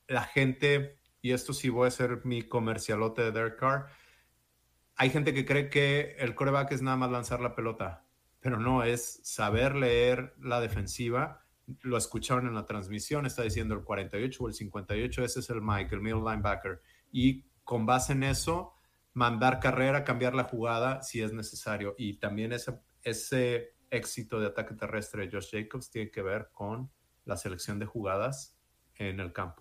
la 0.08 0.24
gente, 0.24 1.00
y 1.22 1.32
esto 1.32 1.54
sí 1.54 1.70
voy 1.70 1.86
a 1.86 1.88
hacer 1.88 2.22
mi 2.26 2.44
comercialote 2.44 3.24
de 3.24 3.32
Derek 3.32 3.58
Carr, 3.58 3.88
hay 4.98 5.10
gente 5.10 5.34
que 5.34 5.46
cree 5.46 5.70
que 5.70 6.18
el 6.20 6.36
coreback 6.36 6.74
es 6.74 6.82
nada 6.82 6.98
más 6.98 7.10
lanzar 7.10 7.40
la 7.40 7.56
pelota, 7.56 8.04
pero 8.42 8.60
no, 8.60 8.84
es 8.84 9.22
saber 9.24 9.76
leer 9.76 10.36
la 10.40 10.60
defensiva 10.60 11.46
lo 11.82 11.98
escucharon 11.98 12.48
en 12.48 12.56
la 12.56 12.66
transmisión, 12.66 13.26
está 13.26 13.44
diciendo 13.44 13.76
el 13.76 13.84
48 13.84 14.44
o 14.44 14.48
el 14.48 14.54
58, 14.54 15.24
ese 15.24 15.40
es 15.40 15.50
el 15.50 15.62
Mike, 15.62 15.96
el 15.96 16.02
middle 16.02 16.22
linebacker. 16.22 16.82
Y 17.12 17.44
con 17.64 17.86
base 17.86 18.14
en 18.14 18.24
eso, 18.24 18.74
mandar 19.14 19.60
carrera, 19.60 20.04
cambiar 20.04 20.36
la 20.36 20.44
jugada 20.44 21.02
si 21.04 21.22
es 21.22 21.34
necesario. 21.34 21.96
Y 21.98 22.20
también 22.20 22.54
ese, 22.54 22.80
ese 23.04 23.76
éxito 23.90 24.40
de 24.40 24.48
ataque 24.48 24.76
terrestre 24.76 25.26
de 25.26 25.32
Josh 25.32 25.52
Jacobs 25.52 25.90
tiene 25.90 26.12
que 26.12 26.22
ver 26.22 26.50
con 26.54 26.92
la 27.26 27.38
selección 27.38 27.80
de 27.80 27.86
jugadas 27.86 28.58
en 28.96 29.20
el 29.20 29.34
campo. 29.34 29.61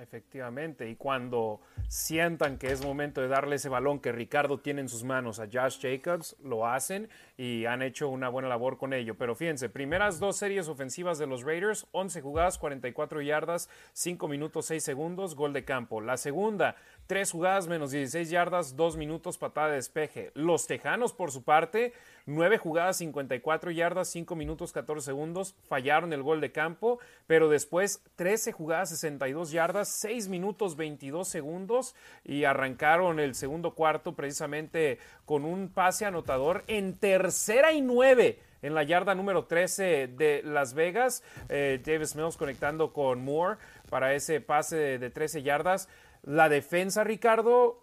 Efectivamente, 0.00 0.88
y 0.88 0.96
cuando 0.96 1.60
sientan 1.88 2.58
que 2.58 2.68
es 2.68 2.84
momento 2.84 3.20
de 3.20 3.28
darle 3.28 3.56
ese 3.56 3.68
balón 3.68 4.00
que 4.00 4.12
Ricardo 4.12 4.58
tiene 4.58 4.80
en 4.80 4.88
sus 4.88 5.04
manos 5.04 5.40
a 5.40 5.48
Josh 5.50 5.78
Jacobs, 5.80 6.36
lo 6.42 6.66
hacen 6.66 7.08
y 7.36 7.66
han 7.66 7.82
hecho 7.82 8.08
una 8.08 8.28
buena 8.28 8.48
labor 8.48 8.76
con 8.76 8.92
ello. 8.92 9.16
Pero 9.16 9.34
fíjense, 9.34 9.68
primeras 9.68 10.18
dos 10.18 10.36
series 10.36 10.68
ofensivas 10.68 11.18
de 11.18 11.26
los 11.26 11.42
Raiders, 11.42 11.86
11 11.92 12.20
jugadas, 12.20 12.58
44 12.58 13.22
yardas, 13.22 13.68
5 13.92 14.28
minutos 14.28 14.66
6 14.66 14.82
segundos, 14.82 15.34
gol 15.34 15.52
de 15.52 15.64
campo. 15.64 16.00
La 16.00 16.16
segunda, 16.16 16.76
3 17.06 17.30
jugadas 17.30 17.68
menos 17.68 17.90
16 17.90 18.30
yardas, 18.30 18.76
2 18.76 18.96
minutos 18.96 19.36
patada 19.36 19.68
de 19.68 19.74
despeje. 19.74 20.30
Los 20.34 20.66
Tejanos, 20.66 21.12
por 21.12 21.30
su 21.30 21.42
parte, 21.42 21.92
9 22.26 22.56
jugadas, 22.56 22.96
54 22.98 23.70
yardas, 23.70 24.08
5 24.08 24.34
minutos 24.36 24.72
14 24.72 25.04
segundos, 25.04 25.54
fallaron 25.68 26.12
el 26.12 26.22
gol 26.22 26.40
de 26.40 26.52
campo, 26.52 26.98
pero 27.26 27.48
después 27.48 28.02
13 28.16 28.52
jugadas, 28.52 28.88
62 28.90 29.50
yardas, 29.50 29.88
6 29.88 30.28
minutos 30.28 30.76
22 30.76 31.28
segundos 31.28 31.94
y 32.24 32.44
arrancaron 32.44 33.20
el 33.20 33.34
segundo 33.34 33.74
cuarto 33.74 34.14
precisamente 34.14 34.98
con 35.26 35.44
un 35.44 35.68
pase 35.68 36.06
anotador 36.06 36.64
en 36.66 36.96
tercera 36.96 37.72
y 37.72 37.82
9 37.82 38.38
en 38.64 38.74
la 38.74 38.82
yarda 38.82 39.14
número 39.14 39.44
13 39.44 40.08
de 40.08 40.40
Las 40.42 40.72
Vegas. 40.72 41.22
Eh, 41.50 41.82
Davis 41.84 42.16
Mills 42.16 42.38
conectando 42.38 42.94
con 42.94 43.22
Moore 43.22 43.58
para 43.90 44.14
ese 44.14 44.40
pase 44.40 44.76
de, 44.76 44.98
de 44.98 45.10
13 45.10 45.42
yardas. 45.42 45.88
La 46.26 46.48
defensa, 46.48 47.04
Ricardo, 47.04 47.80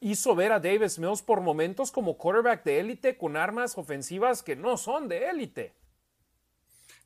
hizo 0.00 0.34
ver 0.34 0.52
a 0.52 0.60
Davis 0.60 0.98
Mills 0.98 1.22
por 1.22 1.40
momentos 1.40 1.90
como 1.90 2.16
quarterback 2.16 2.64
de 2.64 2.80
élite 2.80 3.16
con 3.16 3.36
armas 3.36 3.76
ofensivas 3.78 4.42
que 4.42 4.56
no 4.56 4.76
son 4.76 5.08
de 5.08 5.28
élite. 5.28 5.74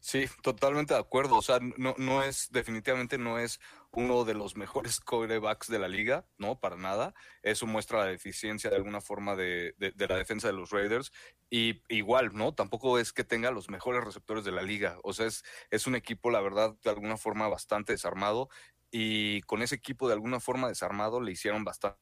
Sí, 0.00 0.26
totalmente 0.42 0.94
de 0.94 1.00
acuerdo. 1.00 1.36
O 1.36 1.42
sea, 1.42 1.60
no, 1.76 1.94
no 1.96 2.24
es, 2.24 2.50
definitivamente 2.50 3.18
no 3.18 3.38
es 3.38 3.60
uno 3.92 4.24
de 4.24 4.34
los 4.34 4.56
mejores 4.56 4.98
quarterbacks 5.00 5.68
de 5.68 5.78
la 5.78 5.86
liga, 5.86 6.26
no, 6.38 6.58
para 6.58 6.76
nada. 6.76 7.14
Eso 7.42 7.66
muestra 7.66 8.00
la 8.00 8.06
deficiencia 8.06 8.68
de 8.68 8.76
alguna 8.76 9.00
forma 9.00 9.36
de, 9.36 9.76
de, 9.78 10.08
la 10.08 10.16
defensa 10.16 10.48
de 10.48 10.54
los 10.54 10.70
Raiders. 10.70 11.12
Y 11.50 11.82
igual, 11.88 12.32
¿no? 12.34 12.52
Tampoco 12.52 12.98
es 12.98 13.12
que 13.12 13.22
tenga 13.22 13.52
los 13.52 13.70
mejores 13.70 14.02
receptores 14.02 14.44
de 14.44 14.50
la 14.50 14.62
liga. 14.62 14.98
O 15.04 15.12
sea, 15.12 15.26
es, 15.26 15.44
es 15.70 15.86
un 15.86 15.94
equipo, 15.94 16.30
la 16.30 16.40
verdad, 16.40 16.74
de 16.82 16.90
alguna 16.90 17.16
forma 17.16 17.46
bastante 17.46 17.92
desarmado. 17.92 18.48
Y 18.92 19.40
con 19.42 19.62
ese 19.62 19.74
equipo 19.74 20.06
de 20.06 20.14
alguna 20.14 20.38
forma 20.38 20.68
desarmado 20.68 21.20
le 21.20 21.32
hicieron 21.32 21.64
bastante 21.64 21.98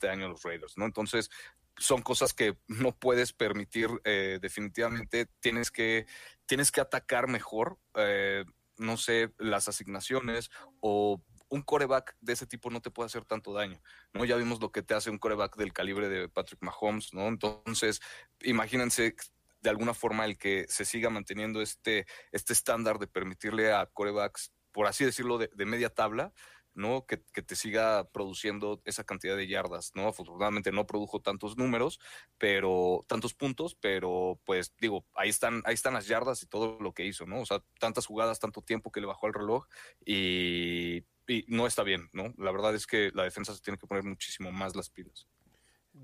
daño 0.00 0.26
a 0.26 0.28
los 0.28 0.42
Raiders, 0.42 0.78
¿no? 0.78 0.86
Entonces, 0.86 1.30
son 1.76 2.02
cosas 2.02 2.32
que 2.32 2.56
no 2.68 2.96
puedes 2.96 3.32
permitir, 3.32 3.88
eh, 4.04 4.38
definitivamente 4.40 5.26
tienes 5.40 5.70
que, 5.70 6.06
tienes 6.46 6.70
que 6.70 6.80
atacar 6.80 7.28
mejor, 7.28 7.78
eh, 7.94 8.44
no 8.76 8.96
sé, 8.96 9.32
las 9.38 9.68
asignaciones 9.68 10.50
o 10.80 11.22
un 11.50 11.62
coreback 11.62 12.16
de 12.20 12.34
ese 12.34 12.46
tipo 12.46 12.70
no 12.70 12.80
te 12.80 12.90
puede 12.90 13.06
hacer 13.06 13.24
tanto 13.24 13.52
daño, 13.52 13.80
¿no? 14.12 14.24
Ya 14.24 14.36
vimos 14.36 14.60
lo 14.60 14.70
que 14.70 14.82
te 14.82 14.94
hace 14.94 15.10
un 15.10 15.18
coreback 15.18 15.56
del 15.56 15.72
calibre 15.72 16.08
de 16.08 16.28
Patrick 16.28 16.62
Mahomes, 16.62 17.14
¿no? 17.14 17.26
Entonces, 17.26 18.00
imagínense 18.42 19.16
de 19.60 19.70
alguna 19.70 19.94
forma 19.94 20.24
el 20.24 20.38
que 20.38 20.66
se 20.68 20.84
siga 20.84 21.10
manteniendo 21.10 21.60
este, 21.60 22.06
este 22.32 22.52
estándar 22.52 22.98
de 22.98 23.08
permitirle 23.08 23.72
a 23.72 23.86
corebacks, 23.86 24.52
por 24.78 24.86
así 24.86 25.04
decirlo, 25.04 25.38
de 25.38 25.66
media 25.66 25.90
tabla, 25.90 26.32
¿no? 26.78 27.04
Que, 27.04 27.16
te 27.18 27.56
siga 27.56 28.08
produciendo 28.10 28.80
esa 28.84 29.02
cantidad 29.02 29.36
de 29.36 29.48
yardas, 29.48 29.90
¿no? 29.96 30.06
Afortunadamente 30.06 30.70
no 30.70 30.86
produjo 30.86 31.20
tantos 31.20 31.58
números, 31.58 31.98
pero 32.38 33.04
tantos 33.08 33.34
puntos, 33.34 33.74
pero 33.74 34.40
pues 34.44 34.72
digo, 34.80 35.04
ahí 35.14 35.28
están, 35.28 35.62
ahí 35.64 35.74
están 35.74 35.94
las 35.94 36.06
yardas 36.06 36.44
y 36.44 36.46
todo 36.46 36.78
lo 36.80 36.94
que 36.94 37.04
hizo, 37.04 37.26
¿no? 37.26 37.40
O 37.40 37.46
sea, 37.46 37.60
tantas 37.80 38.06
jugadas, 38.06 38.38
tanto 38.38 38.62
tiempo 38.62 38.92
que 38.92 39.00
le 39.00 39.08
bajó 39.08 39.26
el 39.26 39.34
reloj 39.34 39.66
y, 40.04 40.98
y 41.26 41.44
no 41.48 41.66
está 41.66 41.82
bien, 41.82 42.08
¿no? 42.12 42.32
La 42.38 42.52
verdad 42.52 42.76
es 42.76 42.86
que 42.86 43.10
la 43.12 43.24
defensa 43.24 43.52
se 43.52 43.60
tiene 43.60 43.78
que 43.78 43.88
poner 43.88 44.04
muchísimo 44.04 44.52
más 44.52 44.76
las 44.76 44.90
pilas. 44.90 45.26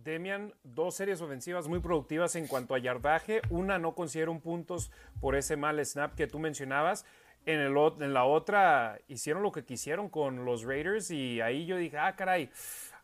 Demian, 0.02 0.54
dos 0.64 0.96
series 0.96 1.20
ofensivas 1.20 1.68
muy 1.68 1.78
productivas 1.78 2.34
en 2.34 2.48
cuanto 2.48 2.74
a 2.74 2.78
yardaje. 2.78 3.42
Una 3.48 3.78
no 3.78 3.94
consiguieron 3.94 4.40
puntos 4.40 4.90
por 5.20 5.36
ese 5.36 5.56
mal 5.56 5.84
snap 5.86 6.16
que 6.16 6.26
tú 6.26 6.40
mencionabas. 6.40 7.06
En, 7.46 7.60
el, 7.60 7.76
en 8.00 8.14
la 8.14 8.24
otra 8.24 8.98
hicieron 9.08 9.42
lo 9.42 9.52
que 9.52 9.64
quisieron 9.64 10.08
con 10.08 10.44
los 10.44 10.64
Raiders 10.64 11.10
y 11.10 11.40
ahí 11.40 11.66
yo 11.66 11.76
dije, 11.76 11.98
ah, 11.98 12.16
caray, 12.16 12.50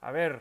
a 0.01 0.11
ver, 0.13 0.41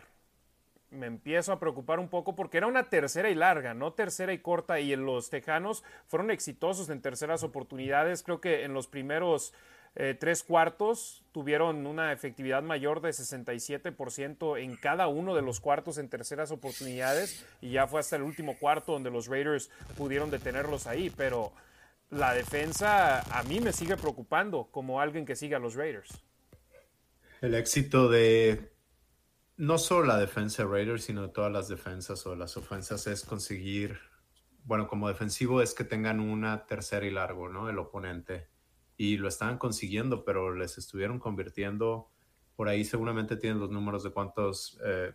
me 0.91 1.07
empiezo 1.07 1.51
a 1.51 1.59
preocupar 1.59 1.99
un 1.99 2.07
poco 2.07 2.35
porque 2.35 2.57
era 2.57 2.67
una 2.67 2.89
tercera 2.89 3.29
y 3.29 3.35
larga, 3.35 3.73
no 3.73 3.93
tercera 3.93 4.33
y 4.33 4.39
corta 4.39 4.79
y 4.79 4.95
los 4.95 5.29
Tejanos 5.29 5.83
fueron 6.07 6.31
exitosos 6.31 6.89
en 6.89 7.01
terceras 7.01 7.43
oportunidades. 7.43 8.23
Creo 8.23 8.41
que 8.41 8.63
en 8.63 8.73
los 8.73 8.87
primeros 8.87 9.53
eh, 9.95 10.15
tres 10.17 10.43
cuartos 10.43 11.23
tuvieron 11.31 11.85
una 11.85 12.11
efectividad 12.11 12.63
mayor 12.63 13.01
de 13.01 13.09
67% 13.09 14.59
en 14.61 14.75
cada 14.77 15.07
uno 15.07 15.35
de 15.35 15.41
los 15.41 15.59
cuartos 15.59 15.97
en 15.97 16.09
terceras 16.09 16.51
oportunidades 16.51 17.45
y 17.61 17.71
ya 17.71 17.87
fue 17.87 17.99
hasta 17.99 18.15
el 18.15 18.21
último 18.23 18.57
cuarto 18.57 18.93
donde 18.93 19.11
los 19.11 19.27
Raiders 19.27 19.69
pudieron 19.97 20.31
detenerlos 20.31 20.87
ahí, 20.87 21.09
pero 21.09 21.51
la 22.09 22.33
defensa 22.33 23.21
a 23.37 23.43
mí 23.43 23.59
me 23.59 23.71
sigue 23.71 23.95
preocupando 23.95 24.69
como 24.71 24.99
alguien 24.99 25.25
que 25.25 25.35
sigue 25.35 25.55
a 25.55 25.59
los 25.59 25.75
Raiders. 25.75 26.09
El 27.41 27.55
éxito 27.55 28.09
de 28.09 28.73
no 29.57 29.77
solo 29.77 30.07
la 30.07 30.17
defensa 30.17 30.63
de 30.63 30.69
Raiders, 30.69 31.03
sino 31.03 31.21
de 31.23 31.29
todas 31.29 31.51
las 31.51 31.67
defensas 31.67 32.25
o 32.25 32.35
las 32.35 32.57
ofensas 32.57 33.07
es 33.07 33.23
conseguir, 33.23 33.99
bueno, 34.63 34.87
como 34.87 35.07
defensivo 35.07 35.61
es 35.61 35.73
que 35.73 35.83
tengan 35.83 36.19
una 36.19 36.65
tercera 36.65 37.05
y 37.05 37.11
largo, 37.11 37.49
¿no? 37.49 37.69
El 37.69 37.77
oponente. 37.77 38.47
Y 38.97 39.17
lo 39.17 39.27
estaban 39.27 39.57
consiguiendo, 39.57 40.25
pero 40.25 40.53
les 40.53 40.77
estuvieron 40.77 41.19
convirtiendo, 41.19 42.09
por 42.55 42.67
ahí 42.67 42.83
seguramente 42.83 43.37
tienen 43.37 43.59
los 43.59 43.69
números 43.69 44.03
de 44.03 44.11
cuántos, 44.11 44.79
eh, 44.85 45.13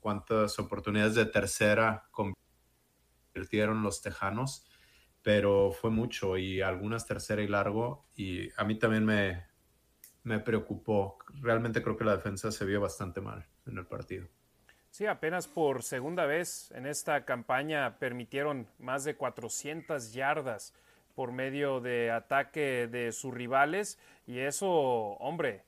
cuántas 0.00 0.58
oportunidades 0.58 1.14
de 1.14 1.26
tercera 1.26 2.08
convirtieron 2.10 3.82
los 3.82 4.02
Tejanos 4.02 4.66
pero 5.24 5.72
fue 5.72 5.90
mucho 5.90 6.36
y 6.36 6.60
algunas 6.60 7.06
tercera 7.06 7.42
y 7.42 7.48
largo 7.48 8.04
y 8.14 8.50
a 8.56 8.64
mí 8.64 8.78
también 8.78 9.06
me, 9.06 9.42
me 10.22 10.38
preocupó. 10.38 11.18
Realmente 11.40 11.82
creo 11.82 11.96
que 11.96 12.04
la 12.04 12.14
defensa 12.14 12.52
se 12.52 12.64
vio 12.66 12.80
bastante 12.80 13.22
mal 13.22 13.46
en 13.66 13.78
el 13.78 13.86
partido. 13.86 14.28
Sí, 14.90 15.06
apenas 15.06 15.48
por 15.48 15.82
segunda 15.82 16.26
vez 16.26 16.70
en 16.72 16.86
esta 16.86 17.24
campaña 17.24 17.98
permitieron 17.98 18.68
más 18.78 19.02
de 19.04 19.16
400 19.16 20.12
yardas 20.12 20.74
por 21.14 21.32
medio 21.32 21.80
de 21.80 22.10
ataque 22.10 22.86
de 22.86 23.10
sus 23.10 23.32
rivales 23.32 23.98
y 24.26 24.40
eso, 24.40 24.68
hombre, 24.68 25.64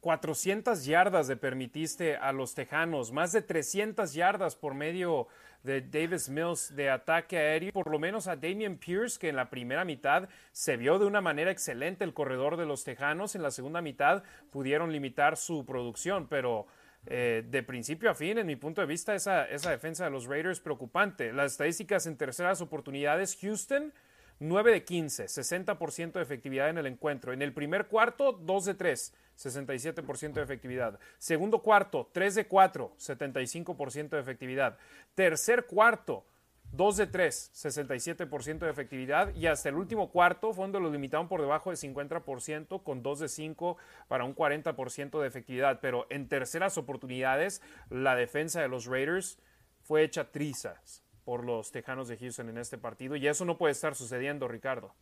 400 0.00 0.84
yardas 0.84 1.28
le 1.28 1.36
permitiste 1.36 2.16
a 2.16 2.32
los 2.32 2.54
Tejanos, 2.54 3.10
más 3.10 3.32
de 3.32 3.42
300 3.42 4.12
yardas 4.12 4.54
por 4.54 4.74
medio 4.74 5.28
de 5.62 5.80
Davis 5.80 6.28
Mills 6.28 6.74
de 6.74 6.90
ataque 6.90 7.36
aéreo, 7.36 7.72
por 7.72 7.90
lo 7.90 7.98
menos 7.98 8.26
a 8.26 8.36
Damian 8.36 8.76
Pierce, 8.76 9.18
que 9.18 9.28
en 9.28 9.36
la 9.36 9.50
primera 9.50 9.84
mitad 9.84 10.28
se 10.52 10.76
vio 10.76 10.98
de 10.98 11.06
una 11.06 11.20
manera 11.20 11.50
excelente 11.50 12.04
el 12.04 12.14
corredor 12.14 12.56
de 12.56 12.66
los 12.66 12.84
Tejanos, 12.84 13.34
en 13.34 13.42
la 13.42 13.50
segunda 13.50 13.82
mitad 13.82 14.22
pudieron 14.50 14.92
limitar 14.92 15.36
su 15.36 15.64
producción, 15.66 16.26
pero 16.28 16.66
eh, 17.06 17.44
de 17.48 17.62
principio 17.62 18.10
a 18.10 18.14
fin, 18.14 18.38
en 18.38 18.46
mi 18.46 18.56
punto 18.56 18.80
de 18.80 18.86
vista, 18.86 19.14
esa, 19.14 19.44
esa 19.46 19.70
defensa 19.70 20.04
de 20.04 20.10
los 20.10 20.26
Raiders 20.26 20.60
preocupante. 20.60 21.32
Las 21.32 21.52
estadísticas 21.52 22.06
en 22.06 22.16
terceras 22.16 22.60
oportunidades, 22.60 23.38
Houston 23.40 23.92
9 24.40 24.72
de 24.72 24.84
15, 24.84 25.24
60% 25.24 26.12
de 26.12 26.22
efectividad 26.22 26.68
en 26.68 26.78
el 26.78 26.86
encuentro. 26.86 27.32
En 27.32 27.42
el 27.42 27.52
primer 27.52 27.86
cuarto, 27.86 28.32
2 28.32 28.64
de 28.66 28.74
3, 28.74 29.14
67% 29.38 30.32
de 30.32 30.42
efectividad. 30.42 30.98
Segundo 31.18 31.62
cuarto, 31.62 32.10
3 32.12 32.34
de 32.34 32.46
4, 32.46 32.92
75% 32.98 34.08
de 34.10 34.20
efectividad. 34.20 34.76
Tercer 35.14 35.66
cuarto, 35.66 36.26
2 36.72 36.96
de 36.96 37.06
3, 37.06 37.52
67% 37.54 38.58
de 38.58 38.70
efectividad. 38.70 39.34
Y 39.34 39.46
hasta 39.46 39.68
el 39.68 39.76
último 39.76 40.10
cuarto 40.10 40.52
fue 40.52 40.64
donde 40.64 40.80
lo 40.80 40.90
limitaron 40.90 41.28
por 41.28 41.40
debajo 41.40 41.70
de 41.70 41.76
50%, 41.76 42.82
con 42.82 43.02
2 43.02 43.20
de 43.20 43.28
5 43.28 43.76
para 44.08 44.24
un 44.24 44.34
40% 44.34 45.20
de 45.20 45.28
efectividad. 45.28 45.78
Pero 45.80 46.06
en 46.10 46.28
terceras 46.28 46.76
oportunidades, 46.76 47.62
la 47.90 48.16
defensa 48.16 48.60
de 48.60 48.68
los 48.68 48.86
Raiders 48.86 49.38
fue 49.82 50.02
hecha 50.02 50.30
trizas 50.30 51.02
por 51.24 51.44
los 51.44 51.70
Tejanos 51.72 52.08
de 52.08 52.16
Houston 52.16 52.48
en 52.48 52.58
este 52.58 52.78
partido 52.78 53.14
y 53.14 53.26
eso 53.28 53.44
no 53.44 53.58
puede 53.58 53.72
estar 53.72 53.94
sucediendo, 53.94 54.48
Ricardo. 54.48 54.94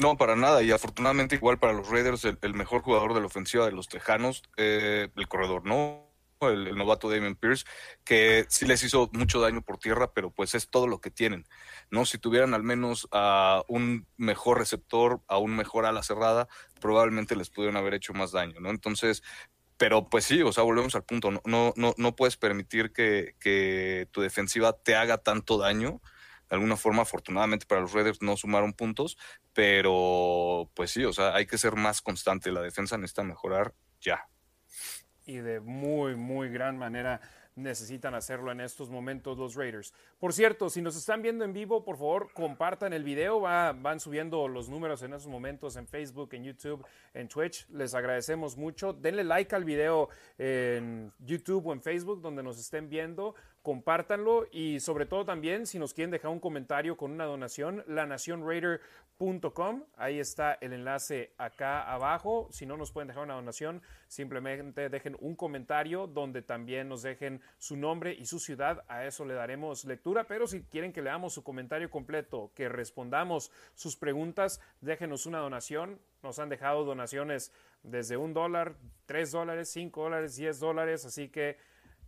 No, 0.00 0.16
para 0.16 0.34
nada. 0.34 0.62
Y 0.62 0.72
afortunadamente, 0.72 1.36
igual 1.36 1.58
para 1.58 1.72
los 1.72 1.88
Raiders, 1.88 2.24
el, 2.24 2.54
mejor 2.54 2.82
jugador 2.82 3.14
de 3.14 3.20
la 3.20 3.26
ofensiva 3.26 3.64
de 3.64 3.72
los 3.72 3.88
Tejanos, 3.88 4.42
eh, 4.56 5.08
el 5.14 5.28
corredor, 5.28 5.64
¿no? 5.64 6.12
El, 6.40 6.76
novato 6.76 7.08
Damien 7.08 7.36
Pierce, 7.36 7.64
que 8.04 8.44
sí 8.48 8.66
les 8.66 8.82
hizo 8.82 9.08
mucho 9.12 9.40
daño 9.40 9.62
por 9.62 9.78
tierra, 9.78 10.12
pero 10.12 10.30
pues 10.30 10.54
es 10.54 10.68
todo 10.68 10.88
lo 10.88 11.00
que 11.00 11.10
tienen, 11.10 11.46
¿no? 11.90 12.04
Si 12.04 12.18
tuvieran 12.18 12.54
al 12.54 12.64
menos 12.64 13.08
a 13.12 13.62
un 13.68 14.06
mejor 14.16 14.58
receptor, 14.58 15.22
a 15.28 15.38
un 15.38 15.56
mejor 15.56 15.86
ala 15.86 16.02
cerrada, 16.02 16.48
probablemente 16.80 17.36
les 17.36 17.48
pudieran 17.50 17.76
haber 17.76 17.94
hecho 17.94 18.12
más 18.14 18.32
daño, 18.32 18.60
¿no? 18.60 18.70
Entonces, 18.70 19.22
pero 19.76 20.08
pues 20.08 20.24
sí, 20.24 20.42
o 20.42 20.52
sea, 20.52 20.64
volvemos 20.64 20.94
al 20.96 21.04
punto, 21.04 21.30
no, 21.30 21.40
no, 21.44 21.72
no, 21.76 21.94
no 21.96 22.16
puedes 22.16 22.36
permitir 22.36 22.92
que, 22.92 23.36
que, 23.40 24.08
tu 24.10 24.20
defensiva 24.20 24.72
te 24.72 24.96
haga 24.96 25.18
tanto 25.18 25.58
daño 25.58 26.00
de 26.54 26.58
alguna 26.58 26.76
forma, 26.76 27.02
afortunadamente 27.02 27.66
para 27.66 27.80
los 27.80 27.92
Raiders 27.92 28.22
no 28.22 28.36
sumaron 28.36 28.74
puntos, 28.74 29.18
pero 29.52 30.70
pues 30.74 30.92
sí, 30.92 31.04
o 31.04 31.12
sea, 31.12 31.34
hay 31.34 31.46
que 31.46 31.58
ser 31.58 31.74
más 31.74 32.00
constante, 32.00 32.52
la 32.52 32.62
defensa 32.62 32.96
necesita 32.96 33.24
mejorar 33.24 33.74
ya. 34.00 34.28
Y 35.26 35.38
de 35.38 35.58
muy, 35.58 36.14
muy 36.14 36.48
gran 36.50 36.78
manera 36.78 37.20
necesitan 37.56 38.14
hacerlo 38.14 38.52
en 38.52 38.60
estos 38.60 38.88
momentos 38.88 39.36
los 39.36 39.54
Raiders. 39.56 39.92
Por 40.18 40.32
cierto, 40.32 40.70
si 40.70 40.80
nos 40.80 40.96
están 40.96 41.22
viendo 41.22 41.44
en 41.44 41.52
vivo, 41.52 41.84
por 41.84 41.96
favor, 41.96 42.32
compartan 42.32 42.92
el 42.92 43.02
video. 43.02 43.40
van 43.40 43.98
subiendo 44.00 44.46
los 44.46 44.68
números 44.68 45.02
en 45.02 45.12
esos 45.12 45.28
momentos 45.28 45.76
en 45.76 45.86
Facebook, 45.86 46.34
en 46.34 46.44
YouTube, 46.44 46.84
en 47.14 47.28
Twitch. 47.28 47.66
Les 47.70 47.94
agradecemos 47.94 48.56
mucho. 48.56 48.92
Denle 48.92 49.24
like 49.24 49.54
al 49.54 49.64
video 49.64 50.08
en 50.38 51.12
YouTube 51.18 51.66
o 51.66 51.72
en 51.72 51.82
Facebook 51.82 52.20
donde 52.20 52.42
nos 52.42 52.58
estén 52.58 52.88
viendo 52.88 53.34
compártanlo 53.64 54.46
y 54.52 54.78
sobre 54.78 55.06
todo 55.06 55.24
también 55.24 55.66
si 55.66 55.78
nos 55.78 55.94
quieren 55.94 56.10
dejar 56.10 56.30
un 56.30 56.38
comentario 56.38 56.98
con 56.98 57.12
una 57.12 57.24
donación, 57.24 57.82
lanacionraider.com, 57.86 59.84
ahí 59.96 60.20
está 60.20 60.52
el 60.60 60.74
enlace 60.74 61.32
acá 61.38 61.90
abajo, 61.90 62.46
si 62.50 62.66
no 62.66 62.76
nos 62.76 62.92
pueden 62.92 63.08
dejar 63.08 63.22
una 63.22 63.36
donación, 63.36 63.80
simplemente 64.06 64.90
dejen 64.90 65.16
un 65.18 65.34
comentario 65.34 66.06
donde 66.06 66.42
también 66.42 66.90
nos 66.90 67.00
dejen 67.00 67.40
su 67.56 67.78
nombre 67.78 68.12
y 68.12 68.26
su 68.26 68.38
ciudad, 68.38 68.84
a 68.86 69.06
eso 69.06 69.24
le 69.24 69.32
daremos 69.32 69.86
lectura, 69.86 70.24
pero 70.24 70.46
si 70.46 70.64
quieren 70.64 70.92
que 70.92 71.00
leamos 71.00 71.32
su 71.32 71.42
comentario 71.42 71.90
completo, 71.90 72.52
que 72.54 72.68
respondamos 72.68 73.50
sus 73.74 73.96
preguntas, 73.96 74.60
déjenos 74.82 75.24
una 75.24 75.38
donación, 75.38 75.98
nos 76.22 76.38
han 76.38 76.50
dejado 76.50 76.84
donaciones 76.84 77.50
desde 77.82 78.18
un 78.18 78.34
dólar, 78.34 78.74
tres 79.06 79.32
dólares, 79.32 79.70
cinco 79.70 80.02
dólares, 80.02 80.36
diez 80.36 80.60
dólares, 80.60 81.06
así 81.06 81.30
que 81.30 81.56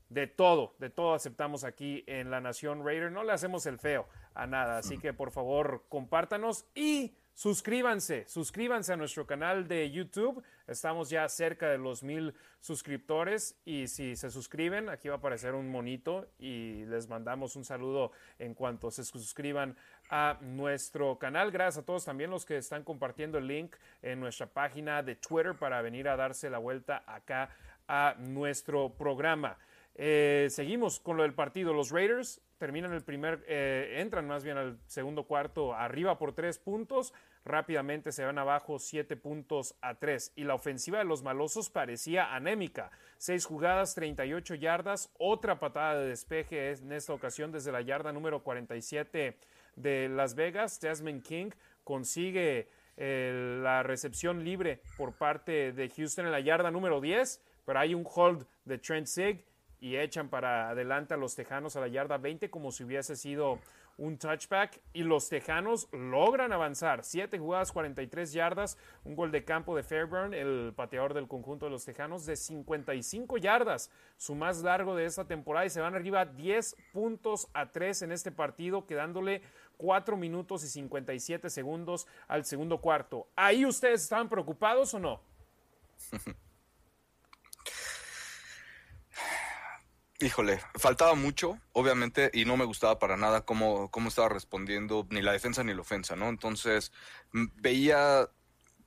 de 0.08 0.26
todo, 0.26 0.74
de 0.78 0.90
todo 0.90 1.14
aceptamos 1.14 1.64
aquí 1.64 2.04
en 2.06 2.30
la 2.30 2.40
Nación 2.40 2.84
Raider. 2.84 3.10
No 3.10 3.24
le 3.24 3.32
hacemos 3.32 3.66
el 3.66 3.78
feo 3.78 4.06
a 4.34 4.46
nada, 4.46 4.78
así 4.78 4.98
que 4.98 5.12
por 5.12 5.30
favor 5.30 5.84
compártanos 5.88 6.66
y 6.74 7.16
suscríbanse, 7.34 8.24
suscríbanse 8.28 8.92
a 8.92 8.96
nuestro 8.96 9.26
canal 9.26 9.66
de 9.68 9.90
YouTube. 9.90 10.42
Estamos 10.66 11.10
ya 11.10 11.28
cerca 11.28 11.68
de 11.68 11.78
los 11.78 12.02
mil 12.02 12.34
suscriptores 12.60 13.60
y 13.64 13.88
si 13.88 14.16
se 14.16 14.30
suscriben, 14.30 14.88
aquí 14.88 15.08
va 15.08 15.16
a 15.16 15.18
aparecer 15.18 15.54
un 15.54 15.70
monito 15.70 16.28
y 16.38 16.84
les 16.86 17.08
mandamos 17.08 17.56
un 17.56 17.64
saludo 17.64 18.12
en 18.38 18.54
cuanto 18.54 18.90
se 18.90 19.04
suscriban 19.04 19.76
a 20.08 20.38
nuestro 20.40 21.18
canal. 21.18 21.50
Gracias 21.50 21.82
a 21.82 21.86
todos 21.86 22.04
también 22.04 22.30
los 22.30 22.44
que 22.44 22.56
están 22.56 22.84
compartiendo 22.84 23.38
el 23.38 23.46
link 23.46 23.76
en 24.02 24.20
nuestra 24.20 24.46
página 24.46 25.02
de 25.02 25.16
Twitter 25.16 25.54
para 25.54 25.82
venir 25.82 26.08
a 26.08 26.16
darse 26.16 26.48
la 26.48 26.58
vuelta 26.58 27.04
acá 27.06 27.50
a 27.88 28.14
nuestro 28.18 28.90
programa. 28.90 29.58
Eh, 29.98 30.48
seguimos 30.50 31.00
con 31.00 31.16
lo 31.16 31.22
del 31.22 31.34
partido. 31.34 31.72
Los 31.72 31.90
Raiders 31.90 32.42
terminan 32.58 32.92
el 32.92 33.02
primer, 33.02 33.42
eh, 33.48 33.96
entran 33.98 34.26
más 34.26 34.44
bien 34.44 34.58
al 34.58 34.78
segundo 34.86 35.24
cuarto 35.24 35.74
arriba 35.74 36.18
por 36.18 36.34
tres 36.34 36.58
puntos. 36.58 37.14
Rápidamente 37.46 38.12
se 38.12 38.24
van 38.24 38.38
abajo 38.38 38.78
siete 38.78 39.16
puntos 39.16 39.74
a 39.80 39.94
tres. 39.94 40.32
Y 40.36 40.44
la 40.44 40.54
ofensiva 40.54 40.98
de 40.98 41.04
los 41.04 41.22
malosos 41.22 41.70
parecía 41.70 42.34
anémica. 42.34 42.90
Seis 43.16 43.46
jugadas, 43.46 43.94
38 43.94 44.54
yardas. 44.56 45.10
Otra 45.18 45.58
patada 45.58 46.00
de 46.00 46.08
despeje 46.08 46.72
en 46.72 46.92
esta 46.92 47.14
ocasión 47.14 47.50
desde 47.50 47.72
la 47.72 47.80
yarda 47.80 48.12
número 48.12 48.42
47 48.42 49.38
de 49.76 50.08
Las 50.10 50.34
Vegas. 50.34 50.78
Jasmine 50.82 51.22
King 51.22 51.50
consigue 51.84 52.68
eh, 52.98 53.60
la 53.62 53.82
recepción 53.82 54.44
libre 54.44 54.82
por 54.98 55.14
parte 55.14 55.72
de 55.72 55.88
Houston 55.88 56.26
en 56.26 56.32
la 56.32 56.40
yarda 56.40 56.70
número 56.70 57.00
10. 57.00 57.40
Pero 57.64 57.78
hay 57.78 57.94
un 57.94 58.06
hold 58.06 58.46
de 58.64 58.78
Trent 58.78 59.06
Sig 59.06 59.46
y 59.86 59.96
echan 59.96 60.28
para 60.28 60.68
adelante 60.70 61.14
a 61.14 61.16
los 61.16 61.36
Tejanos 61.36 61.76
a 61.76 61.80
la 61.80 61.86
yarda 61.86 62.18
20 62.18 62.50
como 62.50 62.72
si 62.72 62.82
hubiese 62.82 63.14
sido 63.14 63.60
un 63.98 64.18
touchback 64.18 64.80
y 64.92 65.04
los 65.04 65.28
Tejanos 65.28 65.88
logran 65.92 66.52
avanzar. 66.52 67.04
7 67.04 67.38
jugadas, 67.38 67.70
43 67.70 68.32
yardas, 68.32 68.78
un 69.04 69.14
gol 69.14 69.30
de 69.30 69.44
campo 69.44 69.76
de 69.76 69.84
Fairburn, 69.84 70.34
el 70.34 70.72
pateador 70.74 71.14
del 71.14 71.28
conjunto 71.28 71.66
de 71.66 71.70
los 71.70 71.84
Tejanos, 71.84 72.26
de 72.26 72.34
55 72.34 73.38
yardas, 73.38 73.92
su 74.16 74.34
más 74.34 74.60
largo 74.64 74.96
de 74.96 75.04
esta 75.04 75.24
temporada 75.24 75.66
y 75.66 75.70
se 75.70 75.80
van 75.80 75.94
arriba 75.94 76.24
10 76.24 76.76
puntos 76.92 77.48
a 77.54 77.70
3 77.70 78.02
en 78.02 78.12
este 78.12 78.32
partido, 78.32 78.86
quedándole 78.86 79.42
4 79.76 80.16
minutos 80.16 80.64
y 80.64 80.68
57 80.68 81.48
segundos 81.48 82.08
al 82.26 82.44
segundo 82.44 82.80
cuarto. 82.80 83.28
¿Ahí 83.36 83.64
ustedes 83.64 84.02
estaban 84.02 84.28
preocupados 84.28 84.92
o 84.94 84.98
no? 84.98 85.20
Híjole, 90.18 90.60
faltaba 90.76 91.14
mucho, 91.14 91.58
obviamente, 91.72 92.30
y 92.32 92.46
no 92.46 92.56
me 92.56 92.64
gustaba 92.64 92.98
para 92.98 93.18
nada 93.18 93.42
cómo, 93.42 93.90
cómo 93.90 94.08
estaba 94.08 94.30
respondiendo 94.30 95.06
ni 95.10 95.20
la 95.20 95.32
defensa 95.32 95.62
ni 95.62 95.74
la 95.74 95.82
ofensa, 95.82 96.16
¿no? 96.16 96.30
Entonces, 96.30 96.90
veía, 97.32 98.26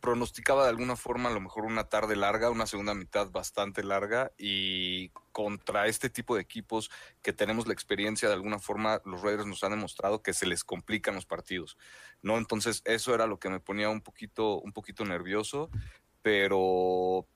pronosticaba 0.02 0.64
de 0.64 0.70
alguna 0.70 0.96
forma 0.96 1.30
a 1.30 1.32
lo 1.32 1.40
mejor 1.40 1.66
una 1.66 1.84
tarde 1.84 2.16
larga, 2.16 2.50
una 2.50 2.66
segunda 2.66 2.96
mitad 2.96 3.30
bastante 3.30 3.84
larga, 3.84 4.32
y 4.40 5.10
contra 5.32 5.86
este 5.86 6.10
tipo 6.10 6.34
de 6.36 6.42
equipos 6.42 6.90
que 7.22 7.32
tenemos 7.32 7.68
la 7.68 7.74
experiencia, 7.74 8.28
de 8.28 8.34
alguna 8.34 8.58
forma, 8.58 9.00
los 9.06 9.22
Raiders 9.22 9.46
nos 9.46 9.64
han 9.64 9.72
demostrado 9.72 10.24
que 10.24 10.34
se 10.34 10.48
les 10.48 10.64
complican 10.64 11.14
los 11.14 11.28
partidos, 11.28 11.78
¿no? 12.24 12.40
Entonces, 12.40 12.82
eso 12.86 13.14
era 13.14 13.28
lo 13.28 13.38
que 13.38 13.50
me 13.50 13.60
ponía 13.60 13.90
un 13.90 14.02
poquito, 14.02 14.60
un 14.60 14.74
poquito 14.74 15.06
nervioso, 15.06 15.70
pero 16.24 17.28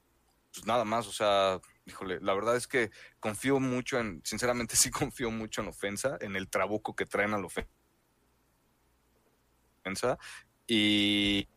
pues 0.52 0.66
nada 0.66 0.84
más, 0.84 1.06
o 1.06 1.12
sea, 1.12 1.60
híjole, 1.86 2.20
la 2.22 2.34
verdad 2.34 2.56
es 2.56 2.68
que 2.68 2.92
confío 3.20 3.60
mucho 3.60 4.00
en, 4.00 4.22
sinceramente 4.24 4.76
sí 4.76 4.92
confío 4.92 5.32
mucho 5.32 5.62
en 5.62 5.68
ofensa, 5.68 6.18
en 6.22 6.36
el 6.36 6.50
trabuco 6.50 6.96
que 6.96 7.06
traen 7.06 7.34
a 7.34 7.40
la 7.40 7.46
ofensa. 7.46 7.68
Y, 10.66 11.48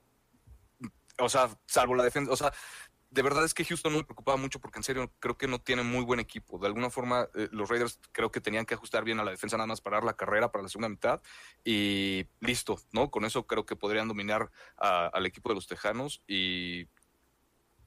o 1.18 1.28
sea, 1.28 1.48
salvo 1.66 1.94
la 1.94 2.02
defensa, 2.02 2.32
o 2.32 2.36
sea, 2.36 2.52
de 3.10 3.22
verdad 3.22 3.44
es 3.44 3.54
que 3.54 3.64
Houston 3.64 3.92
no 3.92 3.98
me 3.98 4.04
preocupaba 4.04 4.36
mucho 4.36 4.60
porque 4.60 4.78
en 4.78 4.82
serio 4.82 5.12
creo 5.20 5.38
que 5.38 5.46
no 5.46 5.60
tiene 5.60 5.82
muy 5.82 6.04
buen 6.04 6.20
equipo. 6.20 6.58
De 6.58 6.66
alguna 6.66 6.90
forma, 6.90 7.28
eh, 7.34 7.48
los 7.52 7.68
Raiders 7.68 7.98
creo 8.12 8.30
que 8.30 8.40
tenían 8.40 8.66
que 8.66 8.74
ajustar 8.74 9.04
bien 9.04 9.20
a 9.20 9.24
la 9.24 9.30
defensa 9.30 9.56
nada 9.56 9.68
más 9.68 9.80
para 9.80 9.98
dar 9.98 10.04
la 10.04 10.16
carrera 10.16 10.50
para 10.50 10.62
la 10.62 10.68
segunda 10.68 10.88
mitad 10.88 11.22
y 11.64 12.26
listo, 12.40 12.78
¿no? 12.92 13.10
Con 13.10 13.24
eso 13.24 13.46
creo 13.46 13.64
que 13.64 13.76
podrían 13.76 14.08
dominar 14.08 14.50
al 14.76 15.24
equipo 15.24 15.48
de 15.48 15.54
los 15.54 15.66
Tejanos 15.66 16.22
y 16.26 16.88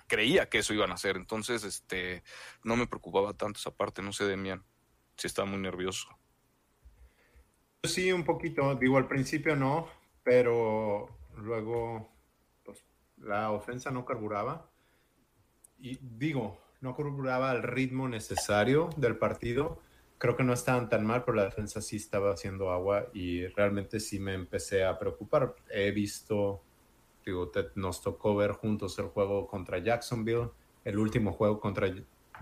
creía 0.10 0.50
que 0.50 0.58
eso 0.58 0.74
iban 0.74 0.92
a 0.92 0.96
hacer. 0.96 1.16
Entonces, 1.16 1.64
este, 1.64 2.24
no 2.64 2.76
me 2.76 2.88
preocupaba 2.88 3.34
tanto 3.34 3.60
esa 3.60 3.72
parte. 3.72 4.02
No 4.02 4.12
sé, 4.12 4.26
Demian, 4.26 4.66
si 5.16 5.28
estaba 5.28 5.48
muy 5.48 5.60
nervioso. 5.60 6.10
Sí, 7.84 8.12
un 8.12 8.26
poquito. 8.26 8.76
Digo, 8.76 8.98
al 8.98 9.08
principio 9.08 9.56
no, 9.56 9.88
pero 10.24 11.08
luego 11.38 12.12
pues, 12.66 12.84
la 13.18 13.52
ofensa 13.52 13.92
no 13.92 14.04
carburaba. 14.04 14.70
Y 15.78 15.98
digo, 16.02 16.62
no 16.82 16.96
carburaba 16.96 17.52
al 17.52 17.64
ritmo 17.64 18.10
necesario 18.10 18.90
del 18.98 19.18
partido. 19.18 19.82
Creo 20.18 20.36
que 20.36 20.44
no 20.44 20.52
estaban 20.52 20.90
tan 20.90 21.06
mal, 21.06 21.24
pero 21.24 21.38
la 21.38 21.46
defensa 21.46 21.82
sí 21.82 21.96
estaba 21.96 22.34
haciendo 22.34 22.72
agua 22.72 23.08
y 23.14 23.48
realmente 23.48 24.02
sí 24.02 24.20
me 24.20 24.34
empecé 24.34 24.84
a 24.84 25.00
preocupar. 25.00 25.56
He 25.70 25.92
visto 25.92 26.66
nos 27.76 28.02
tocó 28.02 28.36
ver 28.36 28.52
juntos 28.52 28.98
el 29.00 29.06
juego 29.06 29.48
contra 29.48 29.78
Jacksonville, 29.80 30.50
el 30.84 30.98
último 30.98 31.32
juego 31.34 31.60
contra 31.60 31.94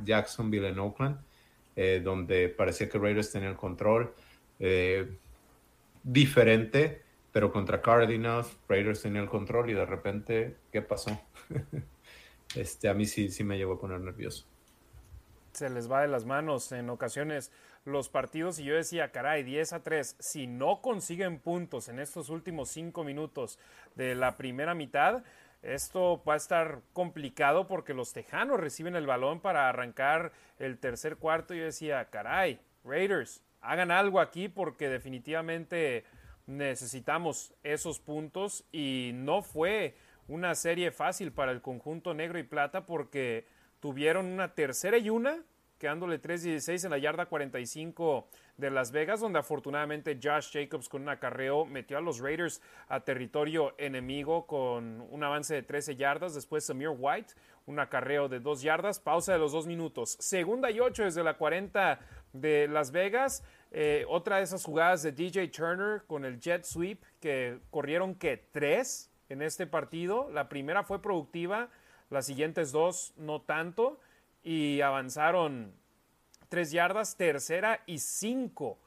Jacksonville 0.03 0.69
en 0.69 0.79
Oakland, 0.79 1.19
eh, 1.75 2.01
donde 2.03 2.49
parecía 2.49 2.89
que 2.89 2.97
Raiders 2.97 3.31
tenía 3.31 3.49
el 3.49 3.55
control. 3.55 4.13
Eh, 4.59 5.17
diferente, 6.03 7.03
pero 7.31 7.51
contra 7.51 7.81
Cardinals, 7.81 8.57
Raiders 8.67 9.01
tenía 9.01 9.21
el 9.21 9.29
control 9.29 9.69
y 9.69 9.73
de 9.73 9.85
repente, 9.85 10.57
¿qué 10.71 10.81
pasó? 10.81 11.19
este, 12.55 12.89
a 12.89 12.93
mí 12.93 13.05
sí, 13.05 13.29
sí 13.29 13.43
me 13.43 13.57
llegó 13.57 13.73
a 13.73 13.79
poner 13.79 13.99
nervioso. 13.99 14.45
Se 15.51 15.69
les 15.69 15.91
va 15.91 16.01
de 16.01 16.07
las 16.07 16.25
manos 16.25 16.71
en 16.71 16.89
ocasiones 16.89 17.51
los 17.87 18.09
partidos 18.09 18.59
y 18.59 18.65
yo 18.65 18.75
decía, 18.75 19.11
caray, 19.11 19.43
10 19.43 19.71
a 19.71 19.79
3, 19.81 20.17
si 20.19 20.45
no 20.45 20.81
consiguen 20.81 21.39
puntos 21.39 21.87
en 21.87 21.99
estos 21.99 22.29
últimos 22.29 22.69
5 22.69 23.03
minutos 23.05 23.57
de 23.95 24.13
la 24.13 24.35
primera 24.35 24.75
mitad, 24.75 25.23
esto 25.61 26.21
va 26.27 26.33
a 26.33 26.37
estar 26.37 26.81
complicado 26.91 27.67
porque 27.67 27.93
los 27.93 28.11
Tejanos 28.11 28.59
reciben 28.59 28.97
el 28.97 29.07
balón 29.07 29.39
para 29.39 29.69
arrancar 29.69 30.33
el 30.59 30.77
tercer 30.77 31.15
cuarto. 31.15 31.53
Yo 31.53 31.63
decía, 31.63 32.09
caray, 32.09 32.59
Raiders, 32.83 33.41
hagan 33.61 33.89
algo 33.91 34.19
aquí 34.19 34.49
porque 34.49 34.89
definitivamente 34.89 36.03
necesitamos 36.45 37.53
esos 37.63 37.99
puntos 37.99 38.65
y 38.71 39.11
no 39.13 39.41
fue 39.41 39.95
una 40.27 40.55
serie 40.55 40.91
fácil 40.91 41.31
para 41.31 41.53
el 41.53 41.61
conjunto 41.61 42.13
negro 42.13 42.37
y 42.37 42.43
plata 42.43 42.85
porque 42.85 43.47
tuvieron 43.79 44.25
una 44.25 44.55
tercera 44.55 44.97
y 44.97 45.09
una 45.09 45.41
quedándole 45.77 46.21
3-16 46.21 46.85
en 46.85 46.91
la 46.91 46.97
yarda 46.97 47.27
45 47.27 48.27
de 48.57 48.71
Las 48.71 48.91
Vegas, 48.91 49.19
donde 49.19 49.39
afortunadamente 49.39 50.19
Josh 50.21 50.51
Jacobs 50.51 50.89
con 50.89 51.03
un 51.03 51.09
acarreo 51.09 51.65
metió 51.65 51.97
a 51.97 52.01
los 52.01 52.19
Raiders 52.19 52.61
a 52.87 53.01
territorio 53.01 53.75
enemigo 53.77 54.47
con 54.47 55.01
un 55.09 55.23
avance 55.23 55.53
de 55.53 55.63
13 55.63 55.95
yardas. 55.95 56.33
Después 56.33 56.65
Samir 56.65 56.89
White, 56.97 57.33
un 57.67 57.79
acarreo 57.79 58.27
de 58.27 58.39
2 58.39 58.61
yardas, 58.61 58.99
pausa 58.99 59.33
de 59.33 59.39
los 59.39 59.51
2 59.51 59.67
minutos. 59.67 60.17
Segunda 60.19 60.71
y 60.71 60.79
8 60.79 61.03
desde 61.03 61.23
la 61.23 61.35
40 61.35 61.99
de 62.33 62.67
Las 62.67 62.91
Vegas. 62.91 63.43
eh, 63.71 64.05
otra 64.07 64.37
de 64.37 64.43
esas 64.43 64.63
jugadas 64.63 65.03
de 65.03 65.11
DJ 65.11 65.49
Turner 65.49 66.03
con 66.07 66.23
el 66.23 66.39
jet 66.39 66.63
sweep 66.63 67.03
que 67.19 67.59
corrieron 67.69 68.15
que 68.15 68.37
tres 68.37 69.11
en 69.29 69.41
este 69.41 69.67
partido. 69.67 70.29
La 70.31 70.47
primera 70.47 70.83
fue 70.83 71.01
productiva, 71.01 71.69
las 72.09 72.25
siguientes 72.25 72.71
dos 72.71 73.13
no 73.17 73.41
tanto 73.41 73.99
y 74.47 74.79
avanzaron 74.79 75.73
tres 76.47 76.71
yardas, 76.71 77.17
tercera 77.17 77.81
y 77.85 77.99
cinco. 77.99 78.79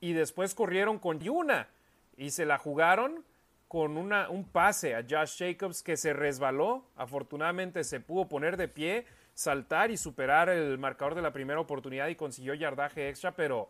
Y 0.00 0.14
después 0.14 0.52
corrieron 0.52 0.98
con 0.98 1.20
una 1.28 1.68
y 2.16 2.30
se 2.30 2.44
la 2.44 2.58
jugaron 2.58 3.24
con 3.68 3.96
una, 3.96 4.28
un 4.30 4.44
pase 4.44 4.96
a 4.96 5.06
Josh 5.08 5.38
Jacobs 5.38 5.84
que 5.84 5.96
se 5.96 6.12
resbaló. 6.12 6.84
Afortunadamente 6.96 7.84
se 7.84 8.00
pudo 8.00 8.26
poner 8.26 8.56
de 8.56 8.66
pie, 8.66 9.06
saltar 9.32 9.92
y 9.92 9.96
superar 9.96 10.48
el 10.48 10.76
marcador 10.76 11.14
de 11.14 11.22
la 11.22 11.32
primera 11.32 11.60
oportunidad 11.60 12.08
y 12.08 12.16
consiguió 12.16 12.54
yardaje 12.54 13.08
extra, 13.08 13.30
pero 13.36 13.68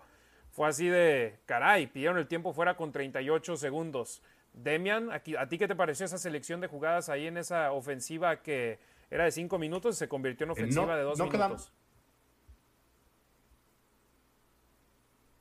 fue 0.52 0.68
así 0.68 0.88
de 0.88 1.38
caray, 1.44 1.87
pidieron 1.88 2.16
el 2.16 2.28
tiempo 2.28 2.54
fuera 2.54 2.78
con 2.78 2.92
38 2.92 3.59
segundos. 3.59 4.22
Demian, 4.54 5.12
aquí, 5.12 5.37
¿a 5.37 5.46
ti 5.46 5.59
qué 5.59 5.68
te 5.68 5.76
pareció 5.76 6.06
esa 6.06 6.16
selección 6.16 6.62
de 6.62 6.66
jugadas 6.68 7.11
ahí 7.11 7.26
en 7.26 7.37
esa 7.37 7.72
ofensiva 7.72 8.40
que 8.40 8.78
era 9.10 9.24
de 9.24 9.32
cinco 9.32 9.58
minutos 9.58 9.96
y 9.96 9.98
se 9.98 10.08
convirtió 10.08 10.44
en 10.44 10.50
eh, 10.50 10.52
ofensiva 10.52 10.96
de 10.96 11.02
dos 11.02 11.18
minutos? 11.18 11.72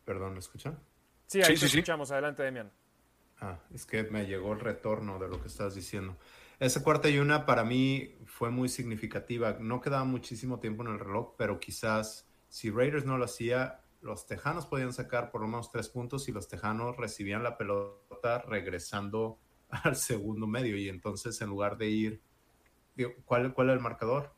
Perdón, 0.06 0.34
¿me 0.34 0.40
escuchan? 0.40 0.80
Sí, 1.28 1.42
ahí 1.44 1.56
te 1.56 1.68
escuchamos. 1.68 2.10
Adelante, 2.12 2.42
Demian. 2.42 2.72
Ah, 3.42 3.60
es 3.74 3.86
que 3.86 4.04
me 4.04 4.26
llegó 4.26 4.54
el 4.54 4.60
retorno 4.60 5.20
de 5.20 5.30
lo 5.30 5.40
que 5.40 5.48
estás 5.48 5.76
diciendo. 5.76 6.18
Esa 6.60 6.84
cuarta 6.84 7.08
y 7.10 7.20
una 7.20 7.46
para 7.46 7.64
mí 7.64 8.18
fue 8.26 8.50
muy 8.50 8.68
significativa. 8.68 9.58
No 9.60 9.80
quedaba 9.80 10.04
muchísimo 10.04 10.60
tiempo 10.60 10.84
en 10.84 10.90
el 10.90 11.00
reloj, 11.00 11.36
pero 11.38 11.60
quizás 11.60 12.28
si 12.50 12.72
Raiders 12.72 13.06
no 13.06 13.18
lo 13.18 13.26
hacía, 13.26 13.82
los 14.02 14.26
Tejanos 14.26 14.66
podían 14.66 14.92
sacar 14.92 15.32
por 15.32 15.42
lo 15.42 15.48
menos 15.48 15.72
tres 15.72 15.88
puntos 15.90 16.28
y 16.28 16.32
los 16.32 16.48
Tejanos 16.48 16.98
recibían 16.98 17.44
la 17.44 17.58
pelota 17.58 18.40
regresando 18.40 19.40
al 19.70 19.96
segundo 19.96 20.48
medio. 20.48 20.76
Y 20.76 20.90
entonces, 20.90 21.40
en 21.42 21.50
lugar 21.50 21.78
de 21.78 21.90
ir, 21.90 22.22
¿cuál, 23.26 23.54
cuál 23.54 23.68
era 23.68 23.74
el 23.74 23.80
marcador? 23.80 24.34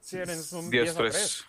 Sí, 0.00 0.16
eran 0.16 0.36
10-3. 0.36 1.44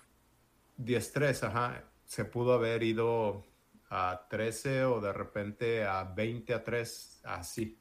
10-3, 0.78 1.43
ajá. 1.47 1.84
Se 2.06 2.26
pudo 2.26 2.54
haber 2.54 2.84
ido 2.84 3.45
a 3.89 4.26
13 4.30 4.86
o 4.86 5.02
de 5.02 5.13
repente 5.13 5.86
a 5.86 6.04
20 6.04 6.54
a 6.54 6.63
3, 6.63 7.21
así, 7.26 7.80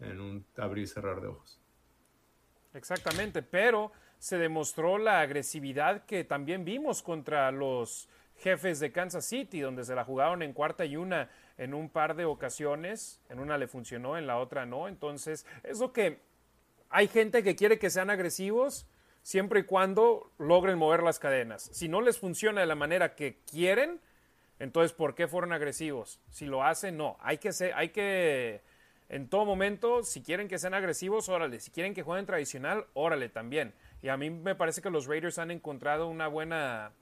en 0.00 0.20
un 0.20 0.46
abrir 0.56 0.84
y 0.84 0.86
cerrar 0.86 1.20
de 1.20 1.28
ojos. 1.28 1.60
Exactamente, 2.74 3.42
pero 3.42 3.92
se 4.18 4.38
demostró 4.38 4.98
la 4.98 5.20
agresividad 5.20 6.04
que 6.04 6.24
también 6.24 6.64
vimos 6.64 7.02
contra 7.02 7.50
los 7.50 8.08
jefes 8.36 8.80
de 8.80 8.92
Kansas 8.92 9.24
City, 9.24 9.60
donde 9.60 9.84
se 9.84 9.94
la 9.94 10.04
jugaron 10.04 10.42
en 10.42 10.52
cuarta 10.52 10.84
y 10.84 10.96
una 10.96 11.30
en 11.56 11.72
un 11.72 11.88
par 11.88 12.16
de 12.16 12.26
ocasiones, 12.26 13.20
en 13.30 13.38
una 13.38 13.56
le 13.56 13.66
funcionó, 13.66 14.18
en 14.18 14.26
la 14.26 14.38
otra 14.38 14.66
no, 14.66 14.88
entonces 14.88 15.46
es 15.62 15.80
lo 15.80 15.92
que 15.92 16.20
hay 16.90 17.08
gente 17.08 17.42
que 17.42 17.56
quiere 17.56 17.78
que 17.78 17.90
sean 17.90 18.10
agresivos 18.10 18.86
siempre 19.22 19.60
y 19.60 19.64
cuando 19.64 20.30
logren 20.38 20.78
mover 20.78 21.02
las 21.02 21.18
cadenas. 21.18 21.68
Si 21.72 21.88
no 21.88 22.00
les 22.00 22.18
funciona 22.18 22.60
de 22.60 22.66
la 22.66 22.74
manera 22.74 23.14
que 23.14 23.38
quieren, 23.50 24.00
entonces 24.58 24.92
¿por 24.92 25.14
qué 25.14 25.28
fueron 25.28 25.52
agresivos? 25.52 26.20
Si 26.30 26.46
lo 26.46 26.64
hacen, 26.64 26.96
no, 26.96 27.16
hay 27.20 27.38
que 27.38 27.52
ser, 27.52 27.72
hay 27.74 27.90
que 27.90 28.62
en 29.08 29.28
todo 29.28 29.44
momento, 29.44 30.02
si 30.02 30.22
quieren 30.22 30.48
que 30.48 30.58
sean 30.58 30.74
agresivos, 30.74 31.28
órale, 31.28 31.60
si 31.60 31.70
quieren 31.70 31.94
que 31.94 32.02
jueguen 32.02 32.26
tradicional, 32.26 32.86
órale 32.94 33.28
también. 33.28 33.72
Y 34.02 34.08
a 34.08 34.16
mí 34.16 34.30
me 34.30 34.56
parece 34.56 34.82
que 34.82 34.90
los 34.90 35.06
Raiders 35.06 35.38
han 35.38 35.52
encontrado 35.52 36.08
una 36.08 36.26
buena 36.26 36.92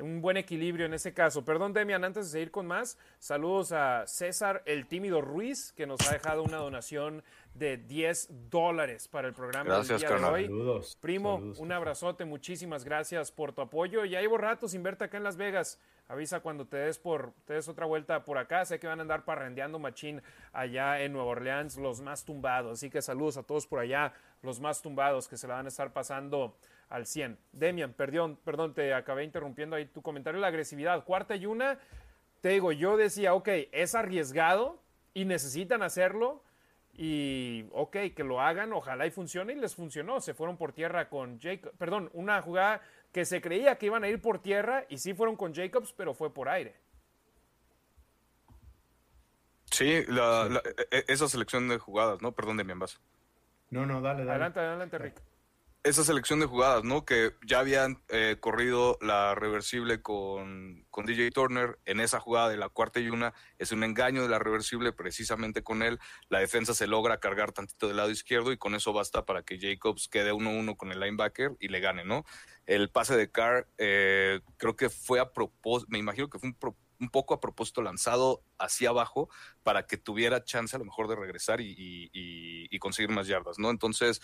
un 0.00 0.20
buen 0.20 0.36
equilibrio 0.36 0.86
en 0.86 0.94
ese 0.94 1.12
caso. 1.12 1.44
Perdón, 1.44 1.72
Demian, 1.72 2.04
antes 2.04 2.26
de 2.26 2.32
seguir 2.32 2.50
con 2.50 2.66
más, 2.66 2.98
saludos 3.18 3.72
a 3.72 4.06
César 4.06 4.62
el 4.66 4.86
Tímido 4.86 5.20
Ruiz, 5.20 5.72
que 5.72 5.86
nos 5.86 6.00
ha 6.08 6.12
dejado 6.12 6.42
una 6.42 6.58
donación 6.58 7.22
de 7.54 7.76
10 7.76 8.50
dólares 8.50 9.08
para 9.08 9.28
el 9.28 9.34
programa 9.34 9.74
gracias, 9.74 10.00
del 10.00 10.08
día 10.08 10.18
de 10.18 10.48
hoy. 10.48 10.82
Primo, 11.00 11.36
un 11.58 11.72
abrazote, 11.72 12.24
muchísimas 12.24 12.84
gracias 12.84 13.30
por 13.30 13.52
tu 13.52 13.60
apoyo. 13.60 14.04
Ya 14.04 14.20
llevo 14.20 14.38
rato 14.38 14.68
sin 14.68 14.82
verte 14.82 15.04
acá 15.04 15.18
en 15.18 15.24
Las 15.24 15.36
Vegas. 15.36 15.78
Avisa 16.08 16.40
cuando 16.40 16.66
te 16.66 16.76
des 16.76 16.98
por 16.98 17.32
te 17.46 17.54
des 17.54 17.68
otra 17.68 17.86
vuelta 17.86 18.24
por 18.24 18.38
acá. 18.38 18.64
Sé 18.64 18.78
que 18.78 18.86
van 18.86 18.98
a 18.98 19.02
andar 19.02 19.24
parrendeando 19.24 19.78
machín 19.78 20.22
allá 20.52 21.00
en 21.02 21.12
Nueva 21.12 21.28
Orleans, 21.28 21.76
los 21.76 22.00
más 22.00 22.24
tumbados. 22.24 22.78
Así 22.78 22.90
que 22.90 23.02
saludos 23.02 23.36
a 23.36 23.42
todos 23.42 23.66
por 23.66 23.78
allá, 23.78 24.12
los 24.42 24.60
más 24.60 24.82
tumbados 24.82 25.28
que 25.28 25.36
se 25.36 25.46
la 25.46 25.54
van 25.54 25.66
a 25.66 25.68
estar 25.68 25.92
pasando 25.92 26.56
al 26.92 27.06
100. 27.06 27.38
Demian, 27.52 27.94
perdón, 27.94 28.38
perdón, 28.44 28.74
te 28.74 28.92
acabé 28.92 29.24
interrumpiendo 29.24 29.76
ahí 29.76 29.86
tu 29.86 30.02
comentario. 30.02 30.40
La 30.40 30.48
agresividad, 30.48 31.04
cuarta 31.04 31.34
y 31.34 31.46
una, 31.46 31.78
te 32.42 32.50
digo, 32.50 32.70
yo 32.70 32.98
decía, 32.98 33.32
ok, 33.34 33.48
es 33.72 33.94
arriesgado 33.94 34.78
y 35.14 35.24
necesitan 35.24 35.82
hacerlo. 35.82 36.44
Y 36.94 37.64
ok, 37.72 37.96
que 38.14 38.22
lo 38.22 38.42
hagan, 38.42 38.74
ojalá 38.74 39.06
y 39.06 39.10
funcione 39.10 39.54
y 39.54 39.56
les 39.56 39.74
funcionó. 39.74 40.20
Se 40.20 40.34
fueron 40.34 40.58
por 40.58 40.74
tierra 40.74 41.08
con 41.08 41.40
Jacobs. 41.40 41.74
Perdón, 41.78 42.10
una 42.12 42.42
jugada 42.42 42.82
que 43.10 43.24
se 43.24 43.40
creía 43.40 43.78
que 43.78 43.86
iban 43.86 44.04
a 44.04 44.08
ir 44.08 44.20
por 44.20 44.40
tierra 44.40 44.84
y 44.90 44.98
sí 44.98 45.14
fueron 45.14 45.36
con 45.36 45.54
Jacobs, 45.54 45.94
pero 45.94 46.12
fue 46.12 46.34
por 46.34 46.50
aire. 46.50 46.74
Sí, 49.70 49.86
e, 49.88 50.06
e, 50.90 51.04
esa 51.08 51.26
selección 51.26 51.66
de 51.70 51.78
jugadas, 51.78 52.20
¿no? 52.20 52.32
Perdón, 52.32 52.58
Demian, 52.58 52.78
vas. 52.78 53.00
No, 53.70 53.86
no, 53.86 54.02
dale, 54.02 54.26
dale. 54.26 54.32
Adelante, 54.32 54.60
adelante, 54.60 54.98
Rick 54.98 55.31
esa 55.84 56.04
selección 56.04 56.38
de 56.38 56.46
jugadas, 56.46 56.84
¿no? 56.84 57.04
Que 57.04 57.32
ya 57.44 57.58
habían 57.58 58.02
eh, 58.08 58.36
corrido 58.38 58.98
la 59.00 59.34
reversible 59.34 60.00
con, 60.00 60.86
con, 60.90 61.06
DJ 61.06 61.32
Turner 61.32 61.78
en 61.86 61.98
esa 61.98 62.20
jugada 62.20 62.48
de 62.48 62.56
la 62.56 62.68
cuarta 62.68 63.00
y 63.00 63.08
una, 63.08 63.34
es 63.58 63.72
un 63.72 63.82
engaño 63.82 64.22
de 64.22 64.28
la 64.28 64.38
reversible 64.38 64.92
precisamente 64.92 65.64
con 65.64 65.82
él. 65.82 65.98
La 66.28 66.38
defensa 66.38 66.72
se 66.74 66.86
logra 66.86 67.18
cargar 67.18 67.50
tantito 67.50 67.88
del 67.88 67.96
lado 67.96 68.10
izquierdo 68.10 68.52
y 68.52 68.58
con 68.58 68.76
eso 68.76 68.92
basta 68.92 69.24
para 69.26 69.42
que 69.42 69.58
Jacobs 69.58 70.08
quede 70.08 70.32
1-1 70.32 70.76
con 70.76 70.92
el 70.92 71.00
linebacker 71.00 71.56
y 71.58 71.68
le 71.68 71.80
gane, 71.80 72.04
¿no? 72.04 72.24
El 72.66 72.88
pase 72.90 73.16
de 73.16 73.30
Carr 73.32 73.66
eh, 73.78 74.40
creo 74.58 74.76
que 74.76 74.88
fue 74.88 75.18
a 75.18 75.32
propósito, 75.32 75.90
me 75.90 75.98
imagino 75.98 76.30
que 76.30 76.38
fue 76.38 76.50
un 76.50 76.54
propósito 76.54 76.92
un 77.02 77.10
poco 77.10 77.34
a 77.34 77.40
propósito 77.40 77.82
lanzado 77.82 78.44
hacia 78.62 78.90
abajo 78.90 79.28
para 79.62 79.86
que 79.86 79.96
tuviera 79.96 80.44
chance 80.44 80.74
a 80.74 80.78
lo 80.78 80.84
mejor 80.84 81.08
de 81.08 81.16
regresar 81.16 81.60
y, 81.60 82.78
conseguir 82.80 83.10
más 83.10 83.28
yardas, 83.28 83.60
¿no? 83.60 83.70
Entonces, 83.70 84.20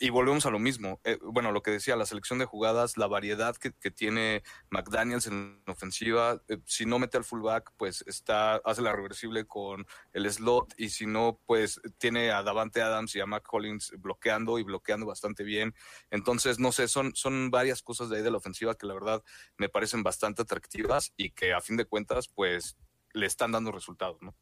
y 0.00 0.10
volvemos 0.10 0.44
a 0.44 0.50
lo 0.50 0.58
mismo. 0.58 1.00
Eh, 1.04 1.16
bueno, 1.22 1.52
lo 1.52 1.62
que 1.62 1.70
decía, 1.70 1.94
la 1.94 2.06
selección 2.06 2.40
de 2.40 2.44
jugadas, 2.44 2.96
la 2.96 3.06
variedad 3.06 3.56
que, 3.56 3.70
tiene 3.90 4.42
McDaniels 4.70 5.26
en 5.28 5.62
ofensiva, 5.68 6.42
eh, 6.48 6.58
si 6.64 6.86
no 6.86 6.98
mete 6.98 7.18
al 7.18 7.24
fullback, 7.24 7.72
pues 7.76 8.02
está, 8.08 8.56
hace 8.56 8.82
la 8.82 8.92
reversible 8.92 9.44
con 9.44 9.86
el 10.12 10.28
slot 10.28 10.74
y 10.76 10.88
si 10.88 11.06
no, 11.06 11.38
pues 11.46 11.80
tiene 11.98 12.32
a 12.32 12.42
Davante 12.42 12.82
Adams 12.82 13.14
y 13.14 13.20
a 13.20 13.26
Mac 13.26 13.44
Collins 13.44 13.92
bloqueando 13.98 14.58
y 14.58 14.64
bloqueando 14.64 15.06
bastante 15.06 15.44
bien. 15.44 15.74
Entonces, 16.10 16.58
no 16.58 16.72
sé, 16.72 16.88
son, 16.88 17.14
son 17.14 17.50
varias 17.50 17.82
cosas 17.82 18.08
de 18.08 18.16
ahí 18.16 18.22
de 18.22 18.30
la 18.30 18.38
ofensiva 18.38 18.74
que 18.74 18.86
la 18.86 18.94
verdad 18.94 19.22
me 19.56 19.68
parecen 19.68 20.02
bastante 20.02 20.42
atractivas 20.42 21.12
y 21.16 21.30
que 21.30 21.52
a 21.52 21.60
fin 21.60 21.76
de 21.76 21.84
cuentas 21.84 22.28
pues 22.28 22.76
le 23.12 23.26
están 23.26 23.52
dando 23.52 23.72
resultados, 23.72 24.20
¿no? 24.22 24.34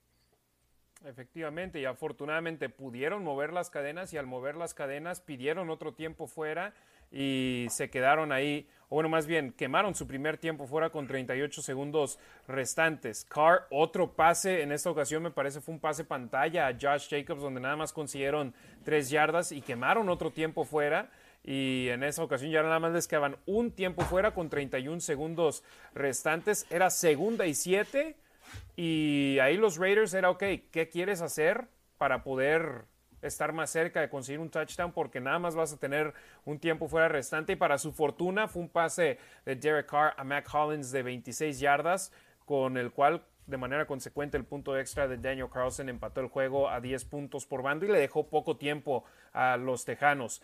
Efectivamente, 1.05 1.81
y 1.81 1.85
afortunadamente 1.85 2.69
pudieron 2.69 3.23
mover 3.23 3.53
las 3.53 3.71
cadenas 3.71 4.13
y 4.13 4.19
al 4.19 4.27
mover 4.27 4.57
las 4.57 4.75
cadenas 4.75 5.21
pidieron 5.21 5.71
otro 5.71 5.95
tiempo 5.95 6.27
fuera 6.27 6.75
y 7.13 7.69
se 7.71 7.89
quedaron 7.89 8.33
ahí, 8.33 8.69
o 8.89 8.97
bueno, 8.97 9.09
más 9.09 9.27
bien 9.27 9.53
quemaron 9.53 9.95
su 9.95 10.09
primer 10.09 10.39
tiempo 10.39 10.67
fuera 10.67 10.91
con 10.91 11.07
38 11.07 11.63
segundos 11.63 12.19
restantes. 12.49 13.25
Carr, 13.25 13.69
otro 13.71 14.13
pase, 14.13 14.63
en 14.63 14.73
esta 14.73 14.91
ocasión 14.91 15.23
me 15.23 15.31
parece 15.31 15.61
fue 15.61 15.75
un 15.75 15.81
pase 15.81 16.05
pantalla 16.05 16.67
a 16.67 16.73
Josh 16.73 17.09
Jacobs 17.09 17.43
donde 17.43 17.61
nada 17.61 17.77
más 17.77 17.93
consiguieron 17.93 18.53
tres 18.85 19.09
yardas 19.09 19.53
y 19.53 19.61
quemaron 19.61 20.09
otro 20.09 20.33
tiempo 20.33 20.65
fuera 20.65 21.11
y 21.45 21.89
en 21.91 22.03
esa 22.03 22.25
ocasión 22.25 22.51
ya 22.51 22.63
nada 22.63 22.81
más 22.81 22.93
les 22.93 23.07
quedaban 23.07 23.37
un 23.47 23.71
tiempo 23.71 24.03
fuera 24.03 24.35
con 24.35 24.51
31 24.51 25.01
segundos 25.01 25.63
restantes. 25.95 26.67
Era 26.71 26.91
segunda 26.91 27.47
y 27.47 27.55
siete 27.55 28.17
y 28.77 29.39
ahí 29.41 29.57
los 29.57 29.77
Raiders 29.77 30.15
era, 30.15 30.31
ok, 30.31 30.43
¿qué 30.71 30.89
quieres 30.91 31.21
hacer 31.21 31.69
para 31.97 32.23
poder 32.23 32.85
estar 33.23 33.53
más 33.53 33.71
cerca 33.71 34.01
de 34.01 34.09
conseguir 34.09 34.41
un 34.41 34.51
touchdown? 34.51 34.93
Porque 34.93 35.21
nada 35.21 35.39
más 35.39 35.55
vas 35.55 35.73
a 35.73 35.79
tener 35.79 36.15
un 36.45 36.59
tiempo 36.59 36.89
fuera 36.89 37.09
restante 37.09 37.55
y 37.55 37.57
para 37.57 37.79
su 37.79 37.93
fortuna 37.93 38.49
fue 38.49 38.63
un 38.63 38.69
pase 38.69 39.19
de 39.45 39.57
Derek 39.57 39.87
Carr 39.87 40.15
a 40.17 40.25
Mac 40.25 40.49
Hollins 40.53 40.91
de 40.91 41.03
26 41.03 41.59
yardas 41.59 42.13
con 42.45 42.77
el 42.77 42.93
cual 42.93 43.25
de 43.47 43.57
manera 43.57 43.87
consecuente 43.87 44.37
el 44.37 44.45
punto 44.45 44.79
extra 44.79 45.09
de 45.09 45.17
Daniel 45.17 45.49
Carlson 45.53 45.89
empató 45.89 46.21
el 46.21 46.29
juego 46.29 46.69
a 46.69 46.81
10 46.81 47.05
puntos 47.07 47.47
por 47.47 47.63
bando 47.63 47.87
y 47.87 47.89
le 47.89 47.99
dejó 47.99 48.29
poco 48.29 48.57
tiempo 48.57 49.05
a 49.33 49.57
los 49.57 49.85
Tejanos. 49.85 50.43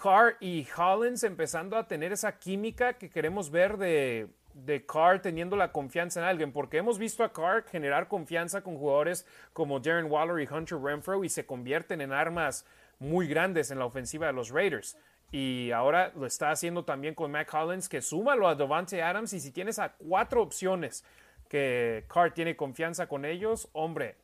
Carr 0.00 0.36
y 0.40 0.66
Hollins 0.76 1.24
empezando 1.24 1.76
a 1.76 1.88
tener 1.88 2.12
esa 2.12 2.38
química 2.38 2.94
que 2.94 3.10
queremos 3.10 3.50
ver 3.50 3.78
de, 3.78 4.28
de 4.64 4.86
Carr 4.86 5.20
teniendo 5.20 5.54
la 5.54 5.70
confianza 5.70 6.20
en 6.20 6.26
alguien, 6.26 6.50
porque 6.50 6.78
hemos 6.78 6.98
visto 6.98 7.22
a 7.22 7.32
Carr 7.32 7.64
generar 7.64 8.08
confianza 8.08 8.62
con 8.62 8.78
jugadores 8.78 9.26
como 9.52 9.80
Darren 9.80 10.10
Waller 10.10 10.40
y 10.40 10.52
Hunter 10.52 10.78
Renfro 10.78 11.22
y 11.24 11.28
se 11.28 11.44
convierten 11.44 12.00
en 12.00 12.12
armas 12.12 12.64
muy 12.98 13.28
grandes 13.28 13.70
en 13.70 13.78
la 13.78 13.84
ofensiva 13.84 14.28
de 14.28 14.32
los 14.32 14.50
Raiders. 14.50 14.96
Y 15.30 15.72
ahora 15.72 16.10
lo 16.14 16.24
está 16.24 16.50
haciendo 16.50 16.84
también 16.84 17.14
con 17.14 17.30
Mac 17.30 17.52
Hollins, 17.52 17.88
que 17.88 18.00
súmalo 18.00 18.48
a 18.48 18.54
Devante 18.54 19.02
Adams 19.02 19.34
y 19.34 19.40
si 19.40 19.50
tienes 19.50 19.78
a 19.78 19.92
cuatro 19.92 20.40
opciones 20.40 21.04
que 21.50 22.04
Carr 22.08 22.32
tiene 22.32 22.56
confianza 22.56 23.08
con 23.08 23.26
ellos, 23.26 23.68
hombre, 23.72 24.16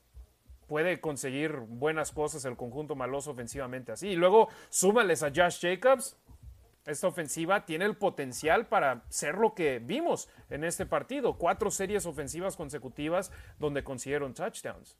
puede 0.66 1.00
conseguir 1.00 1.56
buenas 1.56 2.12
cosas 2.12 2.46
el 2.46 2.56
conjunto 2.56 2.94
maloso 2.94 3.32
ofensivamente 3.32 3.92
así. 3.92 4.08
Y 4.08 4.16
luego 4.16 4.48
súmales 4.70 5.22
a 5.22 5.28
Josh 5.28 5.60
Jacobs. 5.60 6.16
Esta 6.84 7.06
ofensiva 7.06 7.64
tiene 7.64 7.84
el 7.84 7.96
potencial 7.96 8.66
para 8.66 9.04
ser 9.08 9.36
lo 9.36 9.54
que 9.54 9.78
vimos 9.78 10.28
en 10.50 10.64
este 10.64 10.84
partido. 10.84 11.38
Cuatro 11.38 11.70
series 11.70 12.06
ofensivas 12.06 12.56
consecutivas 12.56 13.30
donde 13.58 13.84
consiguieron 13.84 14.34
touchdowns. 14.34 14.98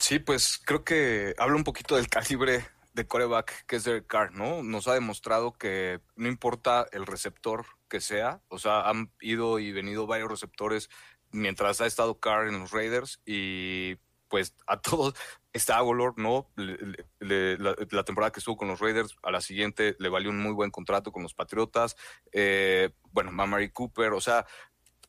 Sí, 0.00 0.18
pues 0.18 0.60
creo 0.64 0.84
que 0.84 1.34
habla 1.38 1.56
un 1.56 1.64
poquito 1.64 1.96
del 1.96 2.08
calibre 2.08 2.66
de 2.92 3.06
coreback 3.06 3.66
que 3.66 3.76
es 3.76 3.84
Derek 3.84 4.06
Carr, 4.06 4.32
¿no? 4.32 4.62
Nos 4.62 4.88
ha 4.88 4.94
demostrado 4.94 5.52
que 5.52 6.00
no 6.16 6.28
importa 6.28 6.86
el 6.92 7.06
receptor 7.06 7.64
que 7.88 8.00
sea, 8.00 8.40
o 8.48 8.58
sea, 8.58 8.88
han 8.88 9.12
ido 9.20 9.58
y 9.58 9.72
venido 9.72 10.06
varios 10.06 10.30
receptores 10.30 10.90
mientras 11.30 11.80
ha 11.80 11.86
estado 11.86 12.18
Carr 12.20 12.48
en 12.48 12.60
los 12.60 12.70
Raiders 12.70 13.20
y 13.24 13.96
pues 14.34 14.52
a 14.66 14.80
todos 14.80 15.14
está 15.52 15.76
Agolor, 15.76 16.14
¿no? 16.18 16.50
la, 16.56 18.04
temporada 18.04 18.32
que 18.32 18.40
estuvo 18.40 18.56
con 18.56 18.66
los 18.66 18.80
Raiders, 18.80 19.14
a 19.22 19.30
la 19.30 19.40
siguiente 19.40 19.94
le 20.00 20.08
valió 20.08 20.30
un 20.30 20.42
muy 20.42 20.50
buen 20.50 20.72
contrato 20.72 21.12
con 21.12 21.22
los 21.22 21.34
Patriotas. 21.34 21.94
Eh, 22.32 22.90
bueno, 23.12 23.30
Mamary 23.30 23.70
Cooper, 23.70 24.12
o 24.12 24.20
sea, 24.20 24.44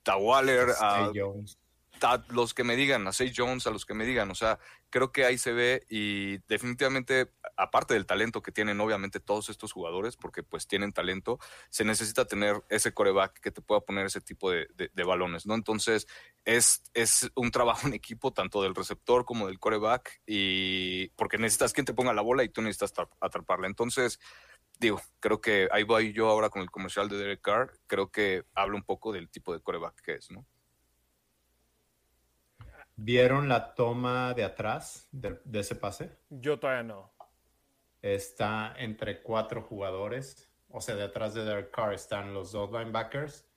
Tawaller, 0.04 0.76
a, 0.80 1.12
los 2.30 2.54
que 2.54 2.64
me 2.64 2.76
digan, 2.76 3.08
a 3.08 3.14
Say 3.14 3.34
Jones, 3.36 3.68
a 3.68 3.72
los 3.72 3.86
que 3.86 3.94
me 3.94 4.06
digan, 4.06 4.30
o 4.32 4.36
sea, 4.36 4.60
creo 4.90 5.12
que 5.12 5.26
ahí 5.26 5.38
se 5.38 5.52
ve 5.52 5.86
y 5.90 6.38
definitivamente, 6.48 7.32
aparte 7.58 7.94
del 7.94 8.06
talento 8.06 8.42
que 8.42 8.52
tienen 8.52 8.80
obviamente 8.80 9.20
todos 9.20 9.50
estos 9.50 9.72
jugadores, 9.72 10.16
porque 10.16 10.44
pues 10.44 10.68
tienen 10.68 10.94
talento, 10.94 11.40
se 11.70 11.84
necesita 11.84 12.26
tener 12.26 12.64
ese 12.70 12.94
coreback 12.94 13.40
que 13.40 13.52
te 13.52 13.62
pueda 13.62 13.82
poner 13.82 14.06
ese 14.06 14.22
tipo 14.22 14.52
de, 14.52 14.68
balones, 15.06 15.46
¿no? 15.46 15.54
Entonces, 15.56 16.08
es, 16.46 16.84
es 16.94 17.30
un 17.36 17.52
trabajo 17.52 17.88
en 17.88 17.94
equipo 17.94 18.34
tanto 18.34 18.62
del 18.64 18.76
receptor 18.76 19.26
como 19.26 19.48
del 19.48 19.60
coreback 19.60 20.22
y 20.26 21.10
porque 21.10 21.38
necesitas 21.38 21.74
quien 21.74 21.86
te 21.86 21.94
ponga 21.94 22.14
la 22.14 22.22
bola 22.22 22.44
y 22.44 22.50
tú 22.50 22.62
necesitas 22.62 22.94
atraparla. 23.20 23.68
Entonces, 23.68 24.20
digo, 24.80 25.02
creo 25.20 25.42
que 25.42 25.68
ahí 25.72 25.84
voy 25.84 26.14
yo 26.14 26.30
ahora 26.30 26.50
con 26.50 26.62
el 26.62 26.72
comercial 26.72 27.10
de 27.10 27.18
Derek 27.18 27.42
Carr, 27.42 27.80
creo 27.88 28.12
que 28.12 28.44
habla 28.54 28.76
un 28.76 28.84
poco 28.84 29.12
del 29.12 29.30
tipo 29.30 29.54
de 29.54 29.62
coreback 29.62 30.02
que 30.02 30.14
es, 30.14 30.32
¿no? 30.32 30.46
¿Vieron 32.98 33.50
la 33.50 33.76
toma 33.76 34.34
de 34.34 34.44
atrás 34.44 35.10
de, 35.12 35.40
ese 35.60 35.76
pase? 35.76 36.18
Yo 36.30 36.60
todavía 36.60 36.84
no. 36.84 37.14
Está 38.02 38.74
entre 38.78 39.22
cuatro 39.22 39.62
jugadores. 39.62 40.50
O 40.70 40.80
sea, 40.80 40.96
detrás 40.96 41.34
de 41.34 41.44
Derek 41.44 41.72
Carr 41.72 41.94
están 41.94 42.34
los 42.34 42.52
dos 42.52 42.72
linebackers 42.72 43.48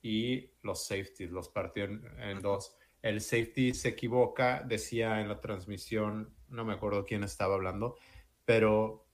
y 0.00 0.50
los 0.62 0.86
safeties. 0.86 1.30
Los 1.30 1.48
partieron 1.48 2.04
en 2.20 2.40
dos. 2.40 2.76
El 3.02 3.20
safety 3.20 3.74
se 3.74 3.90
equivoca, 3.90 4.62
decía 4.62 5.20
en 5.20 5.28
la 5.28 5.40
transmisión, 5.40 6.34
no 6.48 6.64
me 6.64 6.74
acuerdo 6.74 7.04
quién 7.04 7.22
estaba 7.22 7.54
hablando, 7.54 7.96
pero 8.44 9.06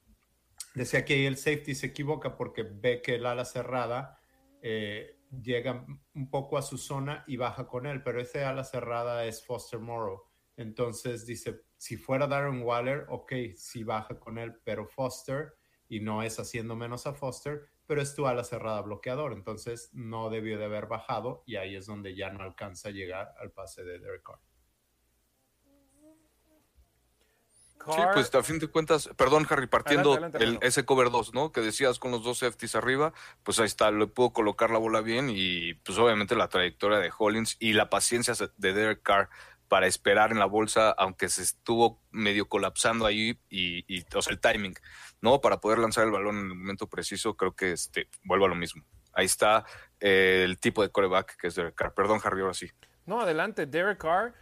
decía 0.74 1.04
que 1.04 1.26
el 1.26 1.36
safety 1.36 1.74
se 1.74 1.88
equivoca 1.88 2.36
porque 2.36 2.62
ve 2.62 3.02
que 3.02 3.16
el 3.16 3.26
ala 3.26 3.44
cerrada 3.44 4.18
eh, 4.62 5.18
llega 5.40 5.86
un 6.14 6.30
poco 6.30 6.58
a 6.58 6.62
su 6.62 6.76
zona 6.78 7.24
y 7.26 7.36
baja 7.36 7.66
con 7.66 7.86
él, 7.86 8.02
pero 8.02 8.20
ese 8.20 8.44
ala 8.44 8.64
cerrada 8.64 9.24
es 9.24 9.44
Foster 9.44 9.80
Morrow. 9.80 10.22
Entonces 10.56 11.26
dice, 11.26 11.62
si 11.76 11.96
fuera 11.96 12.26
Darren 12.26 12.62
Waller, 12.62 13.06
ok, 13.08 13.32
si 13.56 13.84
baja 13.84 14.18
con 14.18 14.38
él, 14.38 14.54
pero 14.64 14.86
Foster, 14.86 15.54
y 15.88 16.00
no 16.00 16.22
es 16.22 16.38
haciendo 16.38 16.76
menos 16.76 17.06
a 17.06 17.14
Foster, 17.14 17.62
pero 17.86 18.00
es 18.00 18.14
tu 18.14 18.26
ala 18.26 18.44
cerrada 18.44 18.82
bloqueador, 18.82 19.32
entonces 19.32 19.90
no 19.92 20.30
debió 20.30 20.58
de 20.58 20.66
haber 20.66 20.86
bajado 20.86 21.42
y 21.46 21.56
ahí 21.56 21.76
es 21.76 21.86
donde 21.86 22.14
ya 22.14 22.30
no 22.30 22.42
alcanza 22.42 22.88
a 22.88 22.92
llegar 22.92 23.34
al 23.38 23.52
pase 23.52 23.84
de 23.84 23.98
Derek 23.98 24.22
Carr. 24.22 24.51
Sí, 27.86 28.00
pues 28.12 28.34
a 28.34 28.42
fin 28.42 28.58
de 28.58 28.68
cuentas, 28.68 29.08
perdón 29.16 29.46
Harry, 29.50 29.66
partiendo 29.66 30.16
el, 30.38 30.58
ese 30.62 30.84
cover 30.84 31.10
2, 31.10 31.34
¿no? 31.34 31.52
Que 31.52 31.60
decías 31.60 31.98
con 31.98 32.10
los 32.10 32.22
dos 32.22 32.38
safeties 32.38 32.74
arriba, 32.74 33.12
pues 33.42 33.58
ahí 33.58 33.66
está, 33.66 33.90
le 33.90 34.06
puedo 34.06 34.32
colocar 34.32 34.70
la 34.70 34.78
bola 34.78 35.00
bien 35.00 35.30
y 35.30 35.74
pues 35.74 35.98
obviamente 35.98 36.36
la 36.36 36.48
trayectoria 36.48 36.98
de 36.98 37.10
Hollins 37.16 37.56
y 37.58 37.72
la 37.72 37.90
paciencia 37.90 38.34
de 38.56 38.72
Derek 38.72 39.02
Carr 39.02 39.28
para 39.68 39.86
esperar 39.86 40.32
en 40.32 40.38
la 40.38 40.44
bolsa, 40.44 40.90
aunque 40.90 41.28
se 41.28 41.42
estuvo 41.42 42.00
medio 42.10 42.46
colapsando 42.46 43.06
ahí 43.06 43.38
y, 43.48 43.84
y 43.88 44.04
o 44.14 44.20
sea, 44.20 44.32
el 44.32 44.38
timing, 44.38 44.74
¿no? 45.20 45.40
Para 45.40 45.60
poder 45.60 45.78
lanzar 45.78 46.04
el 46.04 46.10
balón 46.10 46.36
en 46.36 46.50
el 46.50 46.54
momento 46.54 46.86
preciso, 46.88 47.36
creo 47.36 47.56
que 47.56 47.72
este, 47.72 48.08
vuelvo 48.22 48.44
a 48.44 48.48
lo 48.48 48.54
mismo. 48.54 48.84
Ahí 49.14 49.26
está 49.26 49.64
eh, 49.98 50.42
el 50.44 50.58
tipo 50.58 50.82
de 50.82 50.90
coreback 50.90 51.36
que 51.36 51.46
es 51.46 51.54
Derek 51.54 51.74
Carr. 51.74 51.94
Perdón, 51.94 52.20
Harry, 52.22 52.42
ahora 52.42 52.54
sí. 52.54 52.70
No, 53.06 53.20
adelante, 53.20 53.66
Derek 53.66 53.98
Carr 53.98 54.34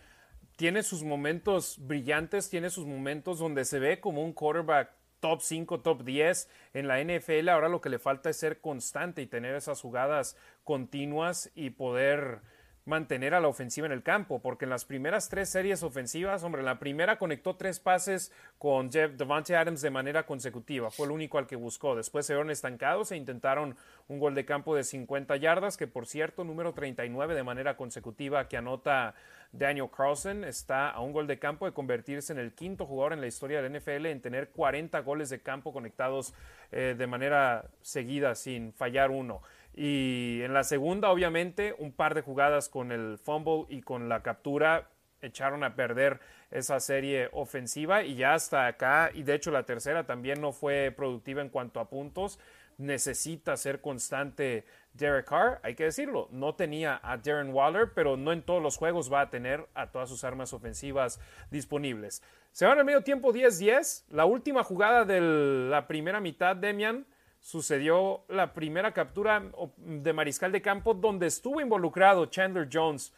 tiene 0.61 0.83
sus 0.83 1.03
momentos 1.03 1.79
brillantes, 1.79 2.51
tiene 2.51 2.69
sus 2.69 2.85
momentos 2.85 3.39
donde 3.39 3.65
se 3.65 3.79
ve 3.79 3.99
como 3.99 4.23
un 4.23 4.35
quarterback 4.35 4.91
top 5.19 5.41
5, 5.41 5.81
top 5.81 6.05
10 6.05 6.51
en 6.75 6.87
la 6.87 7.03
NFL. 7.03 7.49
Ahora 7.49 7.71
lo 7.71 7.81
que 7.81 7.89
le 7.89 7.99
falta 7.99 8.29
es 8.29 8.37
ser 8.37 8.61
constante 8.61 9.23
y 9.23 9.27
tener 9.27 9.55
esas 9.55 9.81
jugadas 9.81 10.37
continuas 10.63 11.51
y 11.55 11.71
poder 11.71 12.43
mantener 12.85 13.35
a 13.35 13.41
la 13.41 13.49
ofensiva 13.49 13.87
en 13.87 13.93
el 13.93 14.03
campo, 14.03 14.43
porque 14.43 14.65
en 14.67 14.71
las 14.71 14.85
primeras 14.85 15.29
tres 15.31 15.49
series 15.49 15.83
ofensivas, 15.83 16.43
hombre, 16.43 16.63
la 16.63 16.79
primera 16.79 17.17
conectó 17.17 17.57
tres 17.57 17.79
pases 17.79 18.33
con 18.59 18.91
Jeff 18.91 19.13
Devante 19.13 19.57
Adams 19.57 19.81
de 19.81 19.91
manera 19.91 20.27
consecutiva, 20.27 20.91
fue 20.91 21.07
el 21.07 21.13
único 21.13 21.39
al 21.39 21.47
que 21.47 21.57
buscó. 21.57 21.97
Después 21.97 22.27
se 22.27 22.35
vieron 22.35 22.51
estancados 22.51 23.13
e 23.13 23.17
intentaron 23.17 23.77
un 24.09 24.19
gol 24.19 24.35
de 24.35 24.45
campo 24.45 24.75
de 24.75 24.85
50 24.85 25.37
yardas, 25.37 25.79
que 25.79 25.87
por 25.87 26.07
cierto, 26.07 26.45
número 26.45 26.75
39 26.75 27.35
de 27.35 27.45
manera 27.45 27.77
consecutiva 27.77 28.49
que 28.49 28.59
anota 28.59 29.15
Daniel 29.53 29.89
Carlson, 29.95 30.45
está 30.45 30.91
a 30.91 31.01
un 31.01 31.13
gol 31.13 31.27
de 31.27 31.39
campo 31.39 31.67
de 31.67 31.73
convertirse 31.73 32.33
en 32.33 32.39
el 32.39 32.53
quinto 32.55 32.87
jugador 32.87 33.13
en 33.13 33.21
la 33.21 33.27
historia 33.27 33.61
del 33.61 33.73
NFL 33.73 34.07
en 34.07 34.21
tener 34.21 34.51
40 34.51 34.99
goles 35.01 35.29
de 35.31 35.41
campo 35.41 35.73
conectados 35.73 36.35
eh, 36.71 36.95
de 36.97 37.07
manera 37.07 37.69
seguida 37.83 38.35
sin 38.35 38.73
fallar 38.73 39.11
uno. 39.11 39.43
Y 39.75 40.41
en 40.43 40.53
la 40.53 40.65
segunda, 40.65 41.11
obviamente, 41.11 41.75
un 41.79 41.93
par 41.93 42.15
de 42.15 42.23
jugadas 42.23 42.69
con 42.69 42.93
el 42.93 43.19
fumble 43.19 43.67
y 43.69 43.83
con 43.83 44.09
la 44.09 44.23
captura 44.23 44.89
echaron 45.21 45.65
a 45.65 45.75
perder 45.75 46.21
esa 46.51 46.81
serie 46.81 47.29
ofensiva 47.33 48.03
y 48.03 48.15
ya 48.15 48.35
hasta 48.35 48.67
acá, 48.67 49.11
y 49.15 49.23
de 49.23 49.35
hecho 49.35 49.51
la 49.51 49.65
tercera 49.65 50.07
también 50.07 50.41
no 50.41 50.53
fue 50.53 50.93
productiva 50.97 51.43
en 51.43 51.51
cuanto 51.51 51.79
a 51.79 51.89
puntos, 51.89 52.39
necesita 52.79 53.57
ser 53.57 53.81
constante 53.81 54.65
Derek 54.95 55.27
Carr, 55.27 55.61
hay 55.63 55.75
que 55.75 55.85
decirlo, 55.85 56.29
no 56.31 56.55
tenía 56.55 57.01
a 57.03 57.17
Darren 57.17 57.55
Waller, 57.55 57.93
pero 57.95 58.17
no 58.17 58.33
en 58.33 58.43
todos 58.43 58.63
los 58.63 58.77
juegos 58.77 59.13
va 59.13 59.23
a 59.23 59.31
tener 59.31 59.67
a 59.75 59.91
todas 59.91 60.09
sus 60.09 60.25
armas 60.25 60.53
ofensivas 60.53 61.21
disponibles. 61.51 62.23
Se 62.53 62.67
van 62.67 62.79
al 62.79 62.85
medio 62.85 63.03
tiempo 63.03 63.33
10-10, 63.33 64.07
la 64.11 64.25
última 64.25 64.65
jugada 64.65 65.05
de 65.05 65.21
la 65.21 65.87
primera 65.87 66.21
mitad, 66.21 66.57
Demian, 66.57 67.07
sucedió 67.39 68.25
la 68.29 68.53
primera 68.53 68.93
captura 68.93 69.43
de 69.77 70.13
mariscal 70.13 70.53
de 70.53 70.61
campo 70.61 70.93
donde 70.93 71.27
estuvo 71.27 71.61
involucrado 71.61 72.27
Chandler 72.27 72.69
Jones 72.71 73.15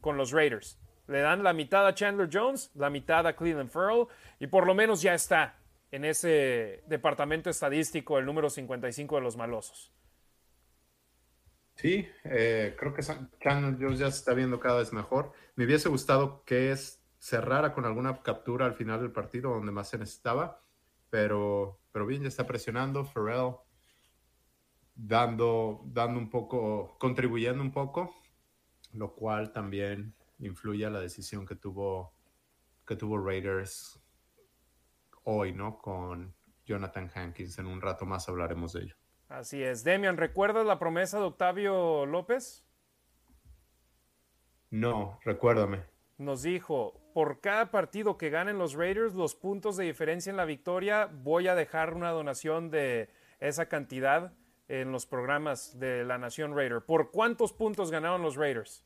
con 0.00 0.16
los 0.16 0.30
Raiders. 0.30 0.78
Le 1.08 1.20
dan 1.20 1.42
la 1.42 1.52
mitad 1.52 1.86
a 1.86 1.94
Chandler 1.94 2.30
Jones, 2.32 2.70
la 2.74 2.88
mitad 2.88 3.26
a 3.26 3.34
Cleveland 3.34 3.68
Farrell 3.68 4.06
y 4.38 4.46
por 4.46 4.66
lo 4.66 4.74
menos 4.74 5.02
ya 5.02 5.12
está 5.12 5.58
en 5.90 6.06
ese 6.06 6.82
departamento 6.86 7.50
estadístico 7.50 8.18
el 8.18 8.24
número 8.24 8.48
55 8.48 9.16
de 9.16 9.20
los 9.20 9.36
malosos. 9.36 9.92
Sí, 11.74 12.06
eh, 12.24 12.76
creo 12.78 12.94
que 12.94 13.02
Chandler 13.02 13.76
Jones 13.80 13.98
ya 13.98 14.10
se 14.10 14.18
está 14.18 14.34
viendo 14.34 14.60
cada 14.60 14.78
vez 14.78 14.92
mejor. 14.92 15.32
Me 15.56 15.64
hubiese 15.64 15.88
gustado 15.88 16.44
que 16.44 16.70
es 16.70 17.02
cerrara 17.18 17.72
con 17.72 17.84
alguna 17.84 18.22
captura 18.22 18.66
al 18.66 18.74
final 18.74 19.00
del 19.00 19.12
partido 19.12 19.50
donde 19.50 19.72
más 19.72 19.88
se 19.88 19.98
necesitaba 19.98 20.62
pero, 21.12 21.78
pero 21.92 22.06
bien, 22.06 22.22
ya 22.22 22.28
está 22.28 22.46
presionando. 22.46 23.04
Pharrell 23.04 23.56
dando, 24.94 25.82
dando 25.84 26.18
un 26.18 26.30
poco, 26.30 26.96
contribuyendo 26.98 27.62
un 27.62 27.70
poco, 27.70 28.14
lo 28.94 29.14
cual 29.14 29.52
también 29.52 30.14
influye 30.38 30.86
a 30.86 30.90
la 30.90 31.00
decisión 31.00 31.44
que 31.44 31.54
tuvo, 31.54 32.14
que 32.86 32.96
tuvo 32.96 33.18
Raiders 33.18 34.00
hoy, 35.24 35.52
¿no? 35.52 35.76
Con 35.76 36.34
Jonathan 36.64 37.10
Hankins. 37.14 37.58
En 37.58 37.66
un 37.66 37.82
rato 37.82 38.06
más 38.06 38.26
hablaremos 38.30 38.72
de 38.72 38.84
ello. 38.84 39.01
Así 39.32 39.62
es. 39.62 39.82
Demian, 39.82 40.18
¿recuerdas 40.18 40.66
la 40.66 40.78
promesa 40.78 41.18
de 41.18 41.24
Octavio 41.24 42.04
López? 42.04 42.66
No, 44.68 45.18
recuérdame. 45.24 45.84
Nos 46.18 46.42
dijo, 46.42 47.00
por 47.14 47.40
cada 47.40 47.70
partido 47.70 48.18
que 48.18 48.28
ganen 48.28 48.58
los 48.58 48.74
Raiders, 48.74 49.14
los 49.14 49.34
puntos 49.34 49.78
de 49.78 49.84
diferencia 49.84 50.28
en 50.28 50.36
la 50.36 50.44
victoria, 50.44 51.08
voy 51.10 51.48
a 51.48 51.54
dejar 51.54 51.94
una 51.94 52.10
donación 52.10 52.70
de 52.70 53.08
esa 53.40 53.70
cantidad 53.70 54.34
en 54.68 54.92
los 54.92 55.06
programas 55.06 55.78
de 55.78 56.04
la 56.04 56.18
Nación 56.18 56.54
Raider. 56.54 56.82
¿Por 56.82 57.10
cuántos 57.10 57.54
puntos 57.54 57.90
ganaron 57.90 58.20
los 58.20 58.36
Raiders? 58.36 58.84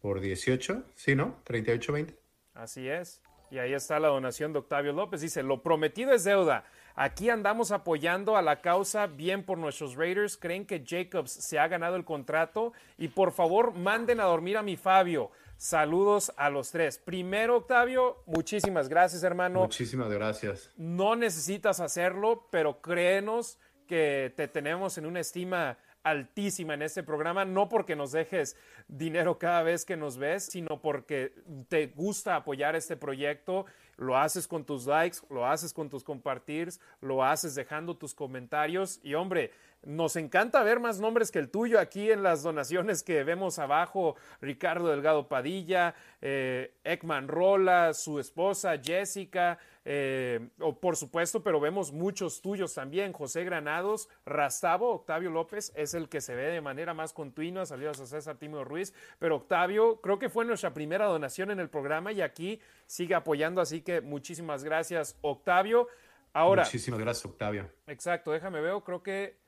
Por 0.00 0.20
18, 0.20 0.84
¿sí, 0.94 1.16
no? 1.16 1.42
38-20. 1.44 2.16
Así 2.54 2.88
es. 2.88 3.22
Y 3.50 3.58
ahí 3.58 3.74
está 3.74 3.98
la 3.98 4.08
donación 4.08 4.52
de 4.52 4.60
Octavio 4.60 4.92
López. 4.92 5.20
Dice, 5.20 5.42
lo 5.42 5.62
prometido 5.62 6.12
es 6.12 6.22
deuda. 6.22 6.64
Aquí 6.98 7.28
andamos 7.28 7.72
apoyando 7.72 8.38
a 8.38 8.42
la 8.42 8.62
causa 8.62 9.06
bien 9.06 9.44
por 9.44 9.58
nuestros 9.58 9.96
Raiders. 9.96 10.38
¿Creen 10.38 10.64
que 10.64 10.82
Jacobs 10.84 11.30
se 11.30 11.58
ha 11.58 11.68
ganado 11.68 11.96
el 11.96 12.06
contrato? 12.06 12.72
Y 12.96 13.08
por 13.08 13.32
favor, 13.32 13.74
manden 13.74 14.18
a 14.18 14.24
dormir 14.24 14.56
a 14.56 14.62
mi 14.62 14.78
Fabio. 14.78 15.30
Saludos 15.58 16.32
a 16.38 16.48
los 16.48 16.70
tres. 16.70 16.96
Primero, 16.96 17.58
Octavio, 17.58 18.22
muchísimas 18.24 18.88
gracias, 18.88 19.22
hermano. 19.22 19.60
Muchísimas 19.60 20.10
gracias. 20.10 20.72
No 20.78 21.16
necesitas 21.16 21.80
hacerlo, 21.80 22.48
pero 22.50 22.80
créenos 22.80 23.58
que 23.86 24.32
te 24.34 24.48
tenemos 24.48 24.96
en 24.96 25.04
una 25.04 25.20
estima 25.20 25.76
altísima 26.06 26.74
en 26.74 26.82
este 26.82 27.02
programa, 27.02 27.44
no 27.44 27.68
porque 27.68 27.96
nos 27.96 28.12
dejes 28.12 28.56
dinero 28.86 29.38
cada 29.38 29.64
vez 29.64 29.84
que 29.84 29.96
nos 29.96 30.18
ves, 30.18 30.44
sino 30.44 30.80
porque 30.80 31.34
te 31.68 31.88
gusta 31.88 32.36
apoyar 32.36 32.76
este 32.76 32.96
proyecto, 32.96 33.66
lo 33.96 34.16
haces 34.16 34.46
con 34.46 34.64
tus 34.64 34.86
likes, 34.86 35.18
lo 35.30 35.46
haces 35.46 35.72
con 35.72 35.88
tus 35.88 36.04
compartirs, 36.04 36.80
lo 37.00 37.24
haces 37.24 37.54
dejando 37.54 37.96
tus 37.96 38.14
comentarios 38.14 39.00
y 39.02 39.14
hombre, 39.14 39.52
nos 39.82 40.16
encanta 40.16 40.62
ver 40.64 40.80
más 40.80 40.98
nombres 40.98 41.30
que 41.30 41.38
el 41.38 41.48
tuyo 41.48 41.78
aquí 41.78 42.10
en 42.10 42.22
las 42.22 42.42
donaciones 42.42 43.04
que 43.04 43.22
vemos 43.22 43.58
abajo. 43.60 44.16
Ricardo 44.40 44.88
Delgado 44.88 45.28
Padilla, 45.28 45.94
eh, 46.20 46.74
Ekman 46.82 47.28
Rola, 47.28 47.94
su 47.94 48.18
esposa 48.18 48.78
Jessica, 48.82 49.58
eh, 49.88 50.48
o 50.58 50.80
por 50.80 50.96
supuesto, 50.96 51.44
pero 51.44 51.60
vemos 51.60 51.92
muchos 51.92 52.42
tuyos 52.42 52.74
también. 52.74 53.12
José 53.12 53.44
Granados, 53.44 54.08
Rastavo, 54.24 54.90
Octavio 54.90 55.30
López 55.30 55.72
es 55.76 55.94
el 55.94 56.08
que 56.08 56.20
se 56.20 56.34
ve 56.34 56.50
de 56.50 56.60
manera 56.60 56.92
más 56.92 57.12
continua. 57.12 57.64
Saludos 57.66 58.00
a 58.00 58.06
César 58.06 58.36
Timo 58.36 58.64
Ruiz. 58.64 58.92
Pero 59.20 59.36
Octavio, 59.36 60.00
creo 60.00 60.18
que 60.18 60.28
fue 60.28 60.44
nuestra 60.44 60.74
primera 60.74 61.06
donación 61.06 61.52
en 61.52 61.60
el 61.60 61.70
programa 61.70 62.10
y 62.10 62.20
aquí 62.20 62.60
sigue 62.86 63.14
apoyando. 63.14 63.60
Así 63.60 63.80
que 63.80 64.00
muchísimas 64.00 64.64
gracias, 64.64 65.16
Octavio. 65.20 65.86
Ahora. 66.32 66.64
Muchísimas 66.64 66.98
gracias, 66.98 67.24
Octavio. 67.24 67.70
Exacto, 67.86 68.32
déjame 68.32 68.60
ver. 68.60 68.74
Creo 68.84 69.04
que 69.04 69.38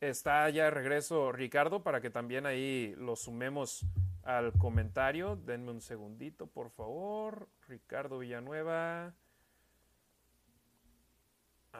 Está 0.00 0.48
ya 0.50 0.64
de 0.64 0.70
regreso 0.70 1.32
Ricardo 1.32 1.82
para 1.82 2.00
que 2.00 2.08
también 2.08 2.46
ahí 2.46 2.94
lo 2.98 3.16
sumemos 3.16 3.84
al 4.22 4.52
comentario. 4.52 5.34
Denme 5.34 5.72
un 5.72 5.80
segundito, 5.80 6.46
por 6.46 6.70
favor. 6.70 7.48
Ricardo 7.66 8.20
Villanueva. 8.20 9.16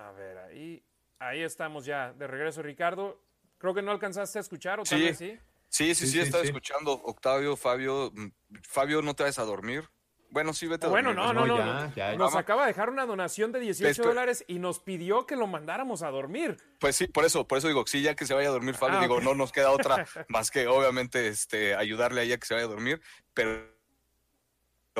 A 0.07 0.13
ver, 0.13 0.39
ahí. 0.39 0.83
Ahí 1.19 1.43
estamos 1.43 1.85
ya 1.85 2.13
de 2.13 2.27
regreso, 2.27 2.63
Ricardo. 2.63 3.21
Creo 3.59 3.75
que 3.75 3.83
no 3.83 3.91
alcanzaste 3.91 4.39
a 4.39 4.41
escuchar, 4.41 4.79
¿o 4.79 4.85
sí. 4.85 5.07
tal 5.07 5.17
sí? 5.17 5.39
Sí, 5.69 5.95
sí, 5.95 6.07
sí, 6.07 6.21
estaba 6.21 6.45
escuchando. 6.45 6.93
Octavio, 6.93 7.57
Fabio. 7.57 8.13
Mm, 8.15 8.29
Fabio, 8.63 9.03
¿no 9.03 9.15
te 9.15 9.25
vas 9.25 9.39
a 9.39 9.45
dormir? 9.45 9.89
Bueno, 10.31 10.53
sí, 10.53 10.67
vete 10.67 10.87
a 10.87 10.91
Bueno, 10.91 11.15
no, 11.15 11.33
no, 11.33 11.47
no. 11.47 12.17
nos 12.17 12.37
acaba 12.37 12.63
de 12.63 12.69
dejar 12.69 12.91
una 12.91 13.07
donación 13.07 13.51
de 13.51 13.61
18 13.61 14.03
dólares 14.03 14.45
y 14.47 14.59
nos 14.59 14.79
pidió 14.79 15.27
que 15.27 15.37
lo 15.37 15.47
mandáramos 15.47 16.03
a 16.03 16.11
dormir. 16.11 16.59
Pues 16.79 16.97
sí, 16.97 17.07
por 17.07 17.25
eso, 17.25 17.49
por 17.49 17.59
eso 17.59 17.69
digo, 17.69 17.85
sí, 17.87 18.03
ya 18.03 18.15
que 18.15 18.27
se 18.27 18.35
vaya 18.35 18.49
a 18.49 18.53
dormir 18.53 18.75
Fabio, 18.75 18.99
ah, 18.99 19.01
digo, 19.01 19.21
no 19.23 19.35
nos 19.35 19.53
queda 19.53 19.71
otra 19.71 20.07
más 20.29 20.51
que 20.51 20.67
obviamente 20.67 21.29
este, 21.29 21.75
ayudarle 21.75 22.21
a 22.21 22.25
ella 22.25 22.37
que 22.37 22.47
se 22.47 22.55
vaya 22.55 22.67
a 22.67 22.71
dormir, 22.71 23.01
pero 23.33 23.78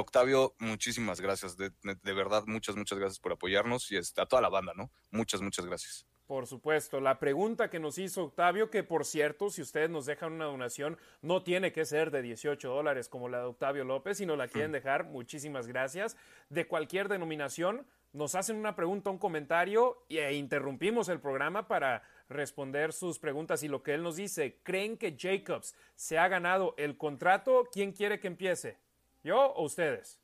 Octavio, 0.01 0.55
muchísimas 0.59 1.21
gracias, 1.21 1.57
de, 1.57 1.71
de 1.83 2.13
verdad, 2.13 2.45
muchas, 2.47 2.77
muchas 2.77 2.99
gracias 2.99 3.19
por 3.21 3.33
apoyarnos 3.33 3.91
y 3.91 3.97
a 3.97 4.27
toda 4.27 4.43
la 4.43 4.49
banda, 4.49 4.73
¿no? 4.75 4.91
Muchas, 5.11 5.41
muchas 5.41 5.67
gracias. 5.67 6.07
Por 6.29 6.47
supuesto. 6.47 7.01
La 7.01 7.19
pregunta 7.19 7.71
que 7.71 7.79
nos 7.79 7.97
hizo 7.97 8.25
Octavio, 8.25 8.71
que 8.71 8.83
por 8.83 9.07
cierto, 9.07 9.49
si 9.49 9.63
ustedes 9.63 9.89
nos 9.89 10.05
dejan 10.05 10.35
una 10.35 10.45
donación, 10.45 10.99
no 11.23 11.43
tiene 11.43 11.73
que 11.73 11.87
ser 11.87 12.11
de 12.11 12.21
18 12.21 12.69
dólares 12.69 13.09
como 13.09 13.31
la 13.31 13.39
de 13.39 13.45
Octavio 13.45 13.85
López, 13.85 14.19
si 14.19 14.27
no 14.27 14.37
la 14.37 14.47
quieren 14.47 14.71
dejar, 14.71 15.05
muchísimas 15.05 15.67
gracias. 15.67 16.19
De 16.51 16.67
cualquier 16.67 17.09
denominación, 17.09 17.87
nos 18.13 18.35
hacen 18.35 18.57
una 18.57 18.77
pregunta, 18.77 19.09
un 19.09 19.17
comentario 19.17 20.05
e 20.11 20.35
interrumpimos 20.35 21.09
el 21.09 21.19
programa 21.19 21.67
para 21.67 22.03
responder 22.29 22.93
sus 22.93 23.19
preguntas 23.19 23.63
y 23.63 23.69
lo 23.69 23.83
que 23.83 23.95
él 23.95 24.03
nos 24.03 24.17
dice. 24.17 24.59
¿Creen 24.63 24.99
que 24.99 25.17
Jacobs 25.19 25.75
se 25.95 26.19
ha 26.19 26.29
ganado 26.29 26.75
el 26.77 26.99
contrato? 26.99 27.67
¿Quién 27.73 27.93
quiere 27.93 28.21
que 28.21 28.27
empiece? 28.27 28.77
¿Yo 29.23 29.53
o 29.53 29.65
ustedes? 29.65 30.21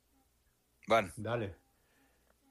Van. 0.87 1.11
Dale. 1.15 1.55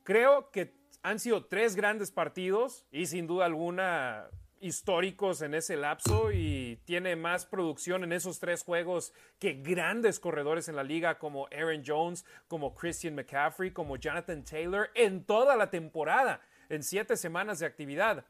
Creo 0.03 0.51
que 0.51 0.75
han 1.03 1.19
sido 1.19 1.47
tres 1.47 1.77
grandes 1.77 2.11
partidos 2.11 2.87
y 2.91 3.07
sin 3.07 3.27
duda 3.27 3.47
alguna 3.47 4.31
históricos 4.65 5.43
en 5.43 5.53
ese 5.53 5.77
lapso 5.77 6.33
y 6.33 6.81
tiene 6.87 7.17
más 7.17 7.45
producción 7.45 8.03
en 8.03 8.13
esos 8.13 8.39
tres 8.39 8.63
juegos 8.63 9.13
que 9.39 9.61
grandes 9.63 10.19
corredores 10.19 10.69
en 10.69 10.77
la 10.77 10.83
liga 10.83 11.19
como 11.19 11.47
Aaron 11.49 11.83
Jones, 11.87 12.25
como 12.49 12.75
Christian 12.75 13.15
McCaffrey, 13.15 13.73
como 13.73 13.97
Jonathan 13.97 14.43
Taylor 14.43 14.91
en 14.95 15.25
toda 15.25 15.55
la 15.57 15.69
temporada, 15.69 16.41
en 16.71 16.83
siete 16.83 17.19
semanas 17.19 17.59
de 17.59 17.67
actividad. 17.67 18.25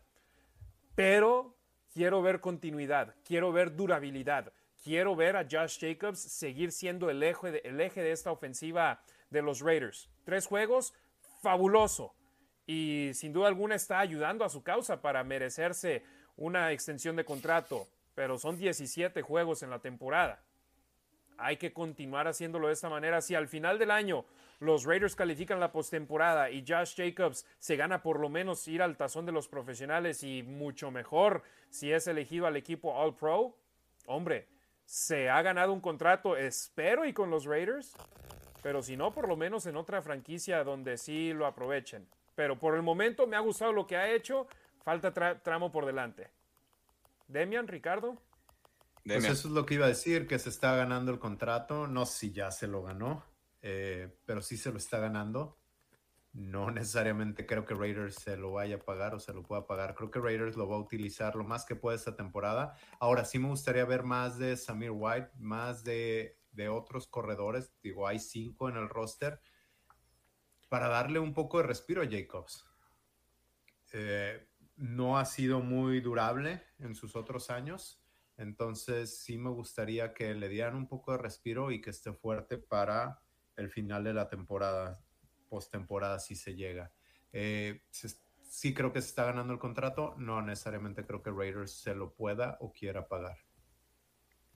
Pero 0.96 1.56
quiero 1.92 2.20
ver 2.20 2.40
continuidad, 2.40 3.14
quiero 3.24 3.52
ver 3.52 3.76
durabilidad, 3.76 4.52
quiero 4.84 5.16
ver 5.16 5.36
a 5.36 5.46
Josh 5.50 5.78
Jacobs 5.80 6.20
seguir 6.20 6.70
siendo 6.70 7.08
el 7.08 7.22
eje 7.22 7.50
de, 7.50 8.12
esta 8.12 8.30
ofensiva 8.30 9.02
de 9.30 9.40
los 9.40 9.60
Raiders. 9.60 10.10
Tres 10.24 10.46
juegos, 10.46 10.92
fabuloso 11.42 12.14
y 12.66 13.10
sin 13.14 13.32
duda 13.32 13.48
alguna 13.48 13.74
está 13.74 13.98
ayudando 13.98 14.44
a 14.44 14.50
su 14.50 14.62
causa 14.62 15.00
para 15.00 15.24
merecerse 15.24 16.04
una 16.36 16.70
extensión 16.72 17.16
de 17.16 17.24
contrato, 17.24 17.88
pero 18.14 18.38
son 18.38 18.58
17 18.58 19.22
juegos 19.22 19.62
en 19.62 19.70
la 19.70 19.80
temporada. 19.80 20.42
Hay 21.38 21.56
que 21.56 21.72
continuar 21.72 22.28
haciéndolo 22.28 22.68
de 22.68 22.74
esta 22.74 22.88
manera. 22.88 23.20
Si 23.20 23.34
al 23.34 23.48
final 23.48 23.78
del 23.78 23.90
año 23.90 24.24
los 24.60 24.84
Raiders 24.84 25.16
califican 25.16 25.60
la 25.60 25.72
postemporada 25.72 26.50
y 26.50 26.64
Josh 26.66 26.94
Jacobs 26.94 27.46
se 27.58 27.76
gana 27.76 28.02
por 28.02 28.20
lo 28.20 28.28
menos 28.28 28.68
ir 28.68 28.82
al 28.82 28.96
tazón 28.96 29.24
de 29.26 29.32
los 29.32 29.48
profesionales 29.48 30.22
y 30.22 30.42
mucho 30.42 30.90
mejor 30.90 31.42
si 31.70 31.90
es 31.90 32.06
elegido 32.06 32.46
al 32.46 32.56
equipo 32.56 32.94
All 32.94 33.16
Pro, 33.16 33.56
hombre, 34.06 34.53
se 34.84 35.28
ha 35.30 35.42
ganado 35.42 35.72
un 35.72 35.80
contrato, 35.80 36.36
espero, 36.36 37.04
y 37.04 37.12
con 37.12 37.30
los 37.30 37.44
Raiders, 37.44 37.94
pero 38.62 38.82
si 38.82 38.96
no, 38.96 39.12
por 39.12 39.28
lo 39.28 39.36
menos 39.36 39.66
en 39.66 39.76
otra 39.76 40.02
franquicia 40.02 40.64
donde 40.64 40.96
sí 40.96 41.32
lo 41.32 41.46
aprovechen. 41.46 42.08
Pero 42.34 42.58
por 42.58 42.74
el 42.74 42.82
momento 42.82 43.26
me 43.26 43.36
ha 43.36 43.40
gustado 43.40 43.72
lo 43.72 43.86
que 43.86 43.96
ha 43.96 44.10
hecho. 44.10 44.46
Falta 44.82 45.12
tramo 45.42 45.70
por 45.70 45.86
delante. 45.86 46.30
Demian, 47.28 47.68
Ricardo. 47.68 48.20
Pues 49.04 49.24
eso 49.24 49.48
es 49.48 49.54
lo 49.54 49.66
que 49.66 49.74
iba 49.74 49.84
a 49.84 49.88
decir, 49.88 50.26
que 50.26 50.38
se 50.38 50.48
está 50.48 50.74
ganando 50.76 51.12
el 51.12 51.18
contrato. 51.18 51.86
No 51.86 52.06
sé 52.06 52.18
si 52.18 52.32
ya 52.32 52.50
se 52.50 52.66
lo 52.66 52.82
ganó, 52.82 53.24
eh, 53.60 54.16
pero 54.24 54.40
sí 54.40 54.56
se 54.56 54.70
lo 54.70 54.78
está 54.78 54.98
ganando. 54.98 55.58
No 56.34 56.70
necesariamente 56.70 57.46
creo 57.46 57.64
que 57.64 57.74
Raiders 57.74 58.16
se 58.16 58.36
lo 58.36 58.52
vaya 58.52 58.76
a 58.76 58.80
pagar 58.80 59.14
o 59.14 59.20
se 59.20 59.32
lo 59.32 59.42
pueda 59.42 59.66
pagar. 59.66 59.94
Creo 59.94 60.10
que 60.10 60.20
Raiders 60.20 60.56
lo 60.56 60.68
va 60.68 60.76
a 60.76 60.80
utilizar 60.80 61.34
lo 61.36 61.44
más 61.44 61.64
que 61.64 61.76
puede 61.76 61.96
esta 61.96 62.14
temporada. 62.14 62.76
Ahora 63.00 63.24
sí 63.24 63.38
me 63.38 63.48
gustaría 63.48 63.86
ver 63.86 64.02
más 64.02 64.36
de 64.36 64.56
Samir 64.56 64.90
White, 64.92 65.30
más 65.38 65.84
de, 65.84 66.38
de 66.52 66.68
otros 66.68 67.06
corredores. 67.06 67.72
Digo, 67.82 68.06
hay 68.06 68.18
cinco 68.18 68.68
en 68.68 68.76
el 68.76 68.90
roster 68.90 69.40
para 70.68 70.88
darle 70.88 71.20
un 71.20 71.32
poco 71.34 71.58
de 71.58 71.64
respiro 71.64 72.02
a 72.02 72.08
Jacobs. 72.10 72.66
Eh, 73.92 74.48
no 74.76 75.18
ha 75.18 75.24
sido 75.24 75.60
muy 75.60 76.00
durable 76.00 76.64
en 76.80 76.96
sus 76.96 77.14
otros 77.14 77.48
años, 77.48 78.02
entonces 78.36 79.18
sí 79.18 79.38
me 79.38 79.50
gustaría 79.50 80.12
que 80.12 80.34
le 80.34 80.48
dieran 80.48 80.74
un 80.74 80.88
poco 80.88 81.12
de 81.12 81.18
respiro 81.18 81.70
y 81.70 81.80
que 81.80 81.90
esté 81.90 82.12
fuerte 82.12 82.58
para 82.58 83.20
el 83.54 83.70
final 83.70 84.02
de 84.02 84.14
la 84.14 84.28
temporada, 84.28 85.03
postemporada 85.54 86.18
si 86.18 86.34
se 86.34 86.56
llega. 86.56 86.90
Eh, 87.32 87.80
sí 88.42 88.74
creo 88.74 88.92
que 88.92 89.00
se 89.00 89.08
está 89.08 89.24
ganando 89.24 89.52
el 89.52 89.60
contrato, 89.60 90.16
no 90.18 90.42
necesariamente 90.42 91.06
creo 91.06 91.22
que 91.22 91.30
Raiders 91.30 91.70
se 91.70 91.94
lo 91.94 92.12
pueda 92.12 92.56
o 92.60 92.72
quiera 92.72 93.06
pagar. 93.06 93.38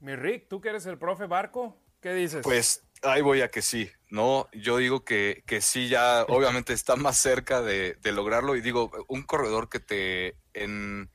Mi 0.00 0.16
Rick, 0.16 0.48
tú 0.48 0.60
que 0.60 0.70
eres 0.70 0.86
el 0.86 0.98
profe 0.98 1.26
Barco, 1.26 1.80
¿qué 2.00 2.14
dices? 2.14 2.42
Pues 2.42 2.88
Ahí 3.02 3.22
voy 3.22 3.42
a 3.42 3.50
que 3.50 3.62
sí, 3.62 3.88
¿no? 4.08 4.48
Yo 4.52 4.78
digo 4.78 5.04
que, 5.04 5.44
que 5.46 5.60
sí, 5.60 5.88
ya 5.88 6.24
obviamente 6.28 6.72
está 6.72 6.96
más 6.96 7.16
cerca 7.16 7.62
de, 7.62 7.96
lograrlo 8.02 8.56
y 8.56 8.60
digo, 8.60 8.90
un 9.06 9.22
corredor 9.22 9.68
que 9.68 9.78
te 9.78 10.36
en 10.52 11.10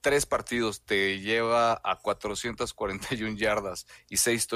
tres 0.00 0.26
partidos 0.26 0.84
te 0.84 1.18
lleva 1.18 1.80
a 1.82 1.98
441 1.98 3.36
yardas 3.36 3.86
y 4.08 4.18
seis 4.18 4.46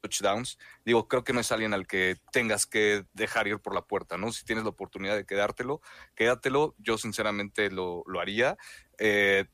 touchdowns, 0.00 0.58
digo, 0.84 1.08
creo 1.08 1.24
que 1.24 1.32
no 1.32 1.40
es 1.40 1.52
alguien 1.52 1.74
al 1.74 1.86
que 1.86 2.16
tengas 2.32 2.66
que 2.66 3.04
dejar 3.12 3.48
ir 3.48 3.58
por 3.58 3.74
la 3.74 3.82
puerta, 3.82 4.16
¿no? 4.16 4.32
Si 4.32 4.44
tienes 4.44 4.64
la 4.64 4.70
oportunidad 4.70 5.16
de 5.16 5.26
quedártelo, 5.26 5.80
quédatelo, 6.14 6.74
yo 6.78 6.98
sinceramente 6.98 7.70
lo, 7.70 8.04
haría. 8.20 8.56
Eh, 8.98 9.46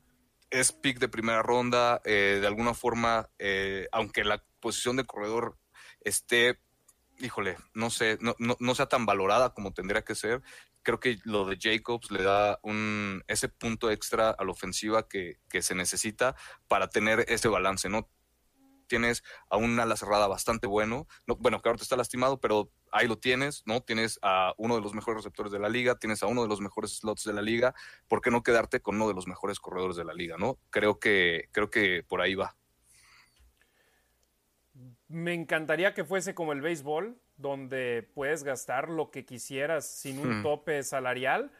es 0.50 0.72
pick 0.72 0.98
de 0.98 1.08
primera 1.08 1.42
ronda, 1.42 2.00
eh, 2.04 2.38
de 2.40 2.46
alguna 2.46 2.74
forma, 2.74 3.28
eh, 3.38 3.88
aunque 3.92 4.24
la 4.24 4.44
posición 4.60 4.96
de 4.96 5.04
corredor 5.04 5.58
esté 6.00 6.60
híjole, 7.18 7.56
no 7.74 7.90
sé, 7.90 8.18
no, 8.20 8.34
no, 8.38 8.74
sea 8.74 8.86
tan 8.86 9.06
valorada 9.06 9.50
como 9.54 9.72
tendría 9.72 10.02
que 10.02 10.14
ser. 10.14 10.42
Creo 10.82 11.00
que 11.00 11.18
lo 11.24 11.44
de 11.46 11.58
Jacobs 11.60 12.10
le 12.10 12.22
da 12.22 12.58
un, 12.62 13.24
ese 13.26 13.48
punto 13.48 13.90
extra 13.90 14.30
a 14.30 14.44
la 14.44 14.52
ofensiva 14.52 15.08
que, 15.08 15.38
se 15.60 15.74
necesita 15.74 16.36
para 16.68 16.88
tener 16.88 17.24
ese 17.28 17.48
balance, 17.48 17.88
¿no? 17.88 18.08
Tienes 18.86 19.22
a 19.50 19.56
un 19.56 19.78
ala 19.78 19.96
cerrada 19.96 20.26
bastante 20.26 20.66
bueno. 20.66 21.06
No, 21.26 21.36
bueno, 21.36 21.60
que 21.60 21.68
ahorita 21.68 21.82
está 21.82 21.96
lastimado, 21.96 22.38
pero 22.40 22.70
ahí 22.92 23.06
lo 23.06 23.18
tienes, 23.18 23.62
¿no? 23.66 23.82
Tienes 23.82 24.18
a 24.22 24.54
uno 24.56 24.76
de 24.76 24.80
los 24.80 24.94
mejores 24.94 25.18
receptores 25.18 25.52
de 25.52 25.58
la 25.58 25.68
liga, 25.68 25.98
tienes 25.98 26.22
a 26.22 26.26
uno 26.26 26.42
de 26.42 26.48
los 26.48 26.60
mejores 26.60 26.96
slots 26.96 27.24
de 27.24 27.32
la 27.32 27.42
liga. 27.42 27.74
¿Por 28.08 28.20
qué 28.20 28.30
no 28.30 28.42
quedarte 28.42 28.80
con 28.80 28.96
uno 28.96 29.08
de 29.08 29.14
los 29.14 29.26
mejores 29.26 29.60
corredores 29.60 29.96
de 29.96 30.04
la 30.04 30.14
liga, 30.14 30.36
no? 30.38 30.58
Creo 30.70 30.98
que, 30.98 31.48
creo 31.52 31.70
que 31.70 32.04
por 32.06 32.20
ahí 32.20 32.34
va. 32.34 32.56
Me 35.08 35.34
encantaría 35.34 35.94
que 35.94 36.04
fuese 36.04 36.34
como 36.34 36.52
el 36.52 36.60
béisbol, 36.60 37.16
donde 37.36 38.08
puedes 38.14 38.44
gastar 38.44 38.88
lo 38.88 39.10
que 39.10 39.24
quisieras 39.24 39.86
sin 39.86 40.18
un 40.18 40.40
hmm. 40.40 40.42
tope 40.42 40.82
salarial 40.82 41.52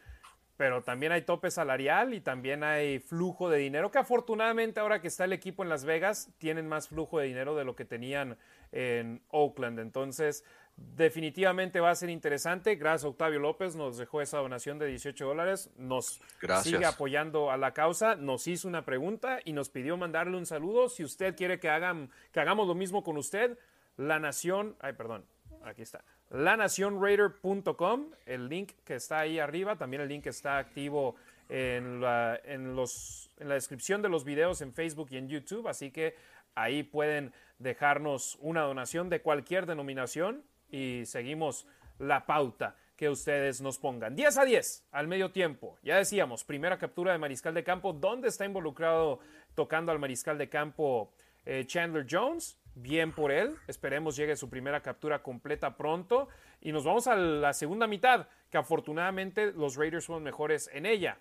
pero 0.57 0.83
también 0.83 1.13
hay 1.13 1.23
tope 1.23 1.51
salarial 1.51 2.15
y 2.15 2.21
también 2.21 2.65
hay 2.65 2.99
flujo 2.99 3.51
de 3.51 3.59
dinero, 3.59 3.91
que 3.91 3.99
afortunadamente 3.99 4.81
ahora 4.81 5.01
que 5.01 5.09
está 5.09 5.25
el 5.25 5.33
equipo 5.33 5.63
en 5.63 5.69
Las 5.69 5.85
Vegas, 5.85 6.31
tienen 6.39 6.67
más 6.67 6.89
flujo 6.89 7.19
de 7.19 7.27
dinero 7.27 7.55
de 7.55 7.65
lo 7.65 7.77
que 7.77 7.85
tenían 7.85 8.39
en 8.73 9.23
Oakland. 9.31 9.79
Entonces, 9.79 10.45
definitivamente 10.77 11.81
va 11.81 11.91
a 11.91 11.95
ser 11.95 12.09
interesante. 12.09 12.77
Gracias 12.77 13.05
Octavio 13.05 13.39
López, 13.39 13.77
nos 13.77 13.99
dejó 13.99 14.23
esa 14.23 14.39
donación 14.39 14.79
de 14.79 14.87
18 14.87 15.27
dólares, 15.27 15.71
nos 15.77 16.21
sigue 16.63 16.87
apoyando 16.87 17.51
a 17.51 17.57
la 17.57 17.73
causa, 17.73 18.17
nos 18.17 18.47
hizo 18.47 18.67
una 18.67 18.85
pregunta 18.85 19.41
y 19.45 19.53
nos 19.53 19.69
pidió 19.69 19.97
mandarle 19.97 20.37
un 20.37 20.47
saludo. 20.47 20.89
Si 20.89 21.05
usted 21.05 21.37
quiere 21.37 21.61
que, 21.61 21.69
hagan, 21.69 22.11
que 22.33 22.41
hagamos 22.41 22.67
lo 22.67 22.75
mismo 22.75 23.05
con 23.05 23.19
usted, 23.19 23.59
la 23.97 24.19
nación, 24.19 24.77
ay, 24.81 24.95
perdón, 24.95 25.27
aquí 25.65 25.83
está 25.83 26.03
lanacionraider.com, 26.31 28.07
el 28.27 28.49
link 28.49 28.73
que 28.85 28.97
está 28.97 29.21
ahí 29.21 29.39
arriba, 29.39 29.77
también 29.77 30.03
el 30.03 30.09
link 30.09 30.27
está 30.27 30.59
activo 30.59 31.17
en 31.49 32.01
la, 32.01 32.41
en, 32.45 32.75
los, 32.75 33.31
en 33.39 33.49
la 33.49 33.55
descripción 33.55 34.03
de 34.03 34.09
los 34.09 34.25
videos 34.25 34.61
en 34.61 34.73
Facebook 34.73 35.09
y 35.11 35.17
en 35.17 35.29
YouTube, 35.29 35.69
así 35.69 35.91
que 35.91 36.17
ahí 36.55 36.83
pueden 36.83 37.33
dejarnos 37.59 38.37
una 38.41 38.63
donación 38.63 39.09
de 39.09 39.21
cualquier 39.21 39.67
denominación 39.67 40.43
y 40.71 41.03
seguimos 41.07 41.67
la 41.99 42.27
pauta 42.27 42.77
que 42.97 43.09
ustedes 43.09 43.61
nos 43.61 43.79
pongan. 43.79 44.17
10 44.17 44.39
a 44.39 44.45
10 44.45 44.85
al 44.91 45.07
medio 45.07 45.31
tiempo. 45.31 45.79
Ya 45.83 45.97
decíamos, 45.97 46.45
primera 46.45 46.79
captura 46.79 47.13
de 47.13 47.19
mariscal 47.19 47.55
de 47.55 47.63
campo. 47.63 47.93
¿Dónde 47.93 48.29
está 48.29 48.45
involucrado 48.47 49.21
tocando 49.55 49.93
al 49.93 49.99
mariscal 49.99 50.39
de 50.39 50.49
campo 50.49 51.13
eh, 51.45 51.65
Chandler 51.67 52.07
Jones? 52.11 52.59
Bien 52.77 53.13
por 53.13 53.33
él. 53.33 53.57
Esperemos 53.67 54.17
llegue 54.17 54.37
su 54.37 54.49
primera 54.49 54.81
captura 54.83 55.23
completa 55.23 55.77
pronto. 55.77 56.29
Y 56.61 56.73
nos 56.73 56.85
vamos 56.85 57.09
a 57.09 57.17
la 57.17 57.53
segunda 57.53 57.87
mitad, 57.87 58.29
que 58.51 58.59
afortunadamente 58.59 59.53
los 59.53 59.77
Raiders 59.77 60.07
fueron 60.07 60.23
mejores 60.23 60.71
en 60.73 60.87
ella. 60.87 61.19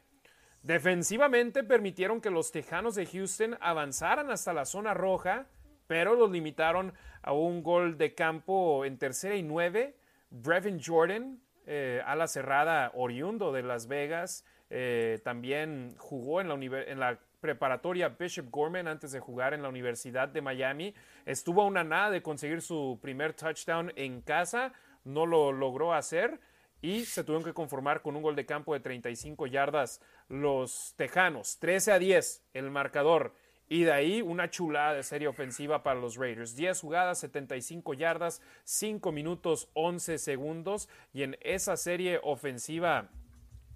Defensivamente 0.62 1.64
permitieron 1.64 2.22
que 2.22 2.30
los 2.30 2.52
Tejanos 2.52 2.96
de 2.96 3.06
Houston 3.06 3.58
avanzaran 3.62 4.32
hasta 4.32 4.54
la 4.54 4.66
zona 4.66 4.94
roja, 4.94 5.48
pero 5.88 6.16
los 6.16 6.32
limitaron 6.32 6.94
a 7.22 7.34
un 7.34 7.64
gol 7.64 7.98
de 7.98 8.16
campo 8.16 8.84
en 8.86 8.98
tercera 8.98 9.36
y 9.36 9.44
nueve. 9.44 9.96
Brevin 10.32 10.82
Jordan, 10.84 11.40
eh, 11.68 12.02
a 12.06 12.16
la 12.16 12.28
cerrada 12.28 12.92
oriundo 12.96 13.52
de 13.52 13.62
Las 13.62 13.88
Vegas, 13.88 14.44
eh, 14.72 15.20
también 15.24 15.96
jugó 16.00 16.42
en 16.42 16.50
la, 16.50 16.56
en 16.56 17.00
la 17.00 17.20
preparatoria 17.46 18.10
Bishop 18.10 18.50
Gorman 18.50 18.88
antes 18.88 19.12
de 19.12 19.20
jugar 19.20 19.54
en 19.54 19.62
la 19.62 19.70
Universidad 19.70 20.28
de 20.28 20.42
Miami. 20.42 20.96
Estuvo 21.28 21.62
a 21.62 21.66
una 21.66 21.84
nada 21.84 22.10
de 22.10 22.24
conseguir 22.24 22.64
su 22.64 22.98
primer 23.04 23.34
touchdown 23.34 23.94
en 23.96 24.22
casa, 24.22 24.74
no 25.04 25.28
lo 25.28 25.52
logró 25.52 25.94
hacer 25.94 26.40
y 26.82 27.06
se 27.06 27.24
tuvieron 27.24 27.44
que 27.44 27.54
conformar 27.54 28.02
con 28.02 28.16
un 28.16 28.24
gol 28.24 28.36
de 28.36 28.48
campo 28.48 28.74
de 28.74 28.80
35 28.80 29.46
yardas 29.46 30.02
los 30.28 30.96
Tejanos. 30.98 31.60
13 31.60 31.92
a 31.92 32.00
10 32.00 32.44
el 32.56 32.72
marcador. 32.72 33.36
Y 33.70 33.84
de 33.84 33.92
ahí 33.92 34.24
una 34.24 34.50
chulada 34.50 34.96
de 34.96 35.04
serie 35.04 35.28
ofensiva 35.28 35.84
para 35.84 36.00
los 36.00 36.16
Raiders. 36.16 36.56
10 36.56 36.82
jugadas, 36.82 37.20
75 37.20 37.94
yardas, 37.94 38.42
5 38.64 39.12
minutos, 39.12 39.70
11 39.74 40.18
segundos. 40.18 40.90
Y 41.14 41.22
en 41.22 41.38
esa 41.42 41.78
serie 41.78 42.20
ofensiva 42.24 43.12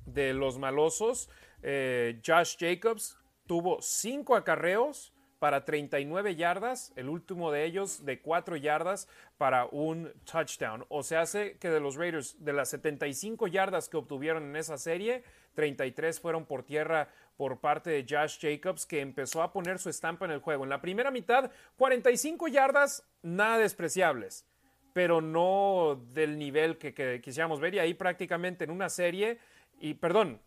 de 0.08 0.34
los 0.34 0.58
malosos, 0.58 1.30
eh, 1.62 2.20
Josh 2.26 2.56
Jacobs 2.60 3.19
tuvo 3.50 3.82
cinco 3.82 4.36
acarreos 4.36 5.12
para 5.40 5.66
39 5.66 6.36
yardas, 6.36 6.94
el 6.96 7.10
último 7.10 7.52
de 7.52 7.66
ellos 7.66 8.06
de 8.06 8.22
4 8.22 8.58
yardas 8.58 9.08
para 9.40 9.66
un 9.66 10.14
touchdown. 10.24 10.86
O 10.90 11.02
sea, 11.02 11.22
hace 11.22 11.58
que 11.58 11.72
de 11.72 11.80
los 11.80 11.96
Raiders, 11.96 12.36
de 12.46 12.54
las 12.54 12.70
75 12.70 13.48
yardas 13.48 13.90
que 13.90 13.98
obtuvieron 13.98 14.44
en 14.44 14.56
esa 14.56 14.78
serie, 14.78 15.24
33 15.56 16.20
fueron 16.20 16.46
por 16.46 16.62
tierra 16.62 17.10
por 17.38 17.60
parte 17.60 17.90
de 17.90 18.06
Josh 18.08 18.38
Jacobs, 18.40 18.86
que 18.86 19.02
empezó 19.02 19.42
a 19.42 19.52
poner 19.52 19.80
su 19.80 19.90
estampa 19.90 20.26
en 20.26 20.32
el 20.32 20.42
juego. 20.42 20.64
En 20.64 20.70
la 20.70 20.82
primera 20.82 21.10
mitad, 21.10 21.50
45 21.78 22.50
yardas, 22.50 23.04
nada 23.24 23.58
despreciables, 23.58 24.46
pero 24.94 25.22
no 25.22 26.00
del 26.14 26.38
nivel 26.38 26.78
que, 26.78 26.94
que 26.94 27.20
quisiéramos 27.20 27.60
ver. 27.60 27.74
Y 27.74 27.80
ahí 27.80 27.96
prácticamente 27.96 28.64
en 28.64 28.70
una 28.70 28.90
serie, 28.90 29.40
y 29.80 29.96
perdón, 29.96 30.40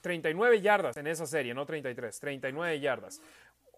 39 0.00 0.60
yardas 0.60 0.96
en 0.96 1.06
esa 1.06 1.26
serie, 1.26 1.54
no 1.54 1.66
33, 1.66 2.18
39 2.18 2.80
yardas. 2.80 3.20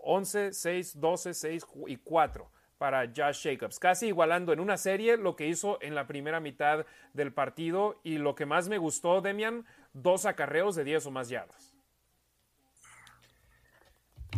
11, 0.03 0.53
6, 0.53 1.01
12, 1.01 1.35
6 1.35 1.67
y 1.87 1.97
4 1.97 2.51
para 2.79 3.07
Josh 3.07 3.45
Jacobs, 3.45 3.79
casi 3.79 4.09
igualando 4.09 4.53
en 4.53 4.59
una 4.59 4.77
serie 4.77 5.17
lo 5.17 5.37
que 5.37 5.47
hizo 5.47 5.79
en 5.83 5.95
la 5.95 6.09
primera 6.09 6.41
mitad 6.41 6.85
del 7.13 7.33
partido 7.33 8.01
y 8.03 8.19
lo 8.19 8.35
que 8.35 8.45
más 8.45 8.69
me 8.69 8.79
gustó, 8.79 9.21
Demian, 9.21 9.65
dos 9.93 10.27
acarreos 10.27 10.75
de 10.75 10.83
10 10.83 11.07
o 11.07 11.11
más 11.13 11.29
yardas. 11.29 11.73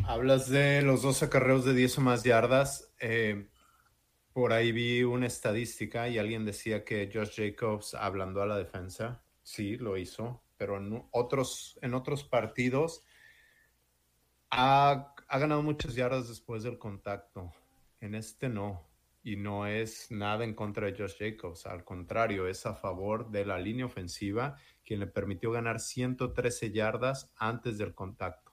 Hablas 0.07 0.51
de 0.51 0.83
los 0.83 1.01
dos 1.01 1.23
acarreos 1.23 1.65
de 1.65 1.73
10 1.73 1.97
o 1.97 2.01
más 2.03 2.23
yardas. 2.23 2.93
Eh, 3.01 3.49
por 4.35 4.53
ahí 4.53 4.73
vi 4.73 5.03
una 5.05 5.27
estadística 5.27 6.09
y 6.09 6.19
alguien 6.19 6.45
decía 6.45 6.85
que 6.85 7.11
Josh 7.11 7.37
Jacobs 7.37 7.95
hablando 7.95 8.43
a 8.43 8.47
la 8.47 8.59
defensa. 8.59 9.23
Sí, 9.43 9.79
lo 9.79 9.97
hizo 9.97 10.44
pero 10.57 10.77
en 10.77 11.07
otros, 11.11 11.79
en 11.83 11.95
otros 11.95 12.25
partidos 12.25 13.03
ha, 14.51 15.15
ganado 15.29 15.63
muchas 15.63 15.95
yardas 15.95 16.29
después 16.29 16.63
del 16.63 16.79
contacto. 16.79 17.53
En 18.01 18.15
este 18.15 18.49
no. 18.49 18.89
Y 19.23 19.37
no 19.37 19.67
es 19.67 20.11
nada 20.11 20.45
en 20.45 20.55
contra 20.55 20.87
de 20.87 20.97
Josh 20.97 21.17
Jacobs. 21.19 21.67
Al 21.67 21.83
contrario, 21.85 22.47
es 22.47 22.67
a 22.67 22.75
favor 22.75 23.31
de 23.31 23.47
la 23.47 23.59
línea 23.59 23.87
ofensiva, 23.87 24.57
quien 24.85 25.01
le 25.01 25.07
permitió 25.07 25.51
ganar 25.51 25.81
113 25.81 26.73
yardas 26.73 27.33
antes 27.37 27.79
del 27.79 27.95
contacto. 27.95 28.53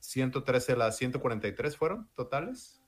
113 0.00 0.76
las 0.76 0.96
143 0.98 1.76
fueron 1.76 2.08
totales. 2.14 2.82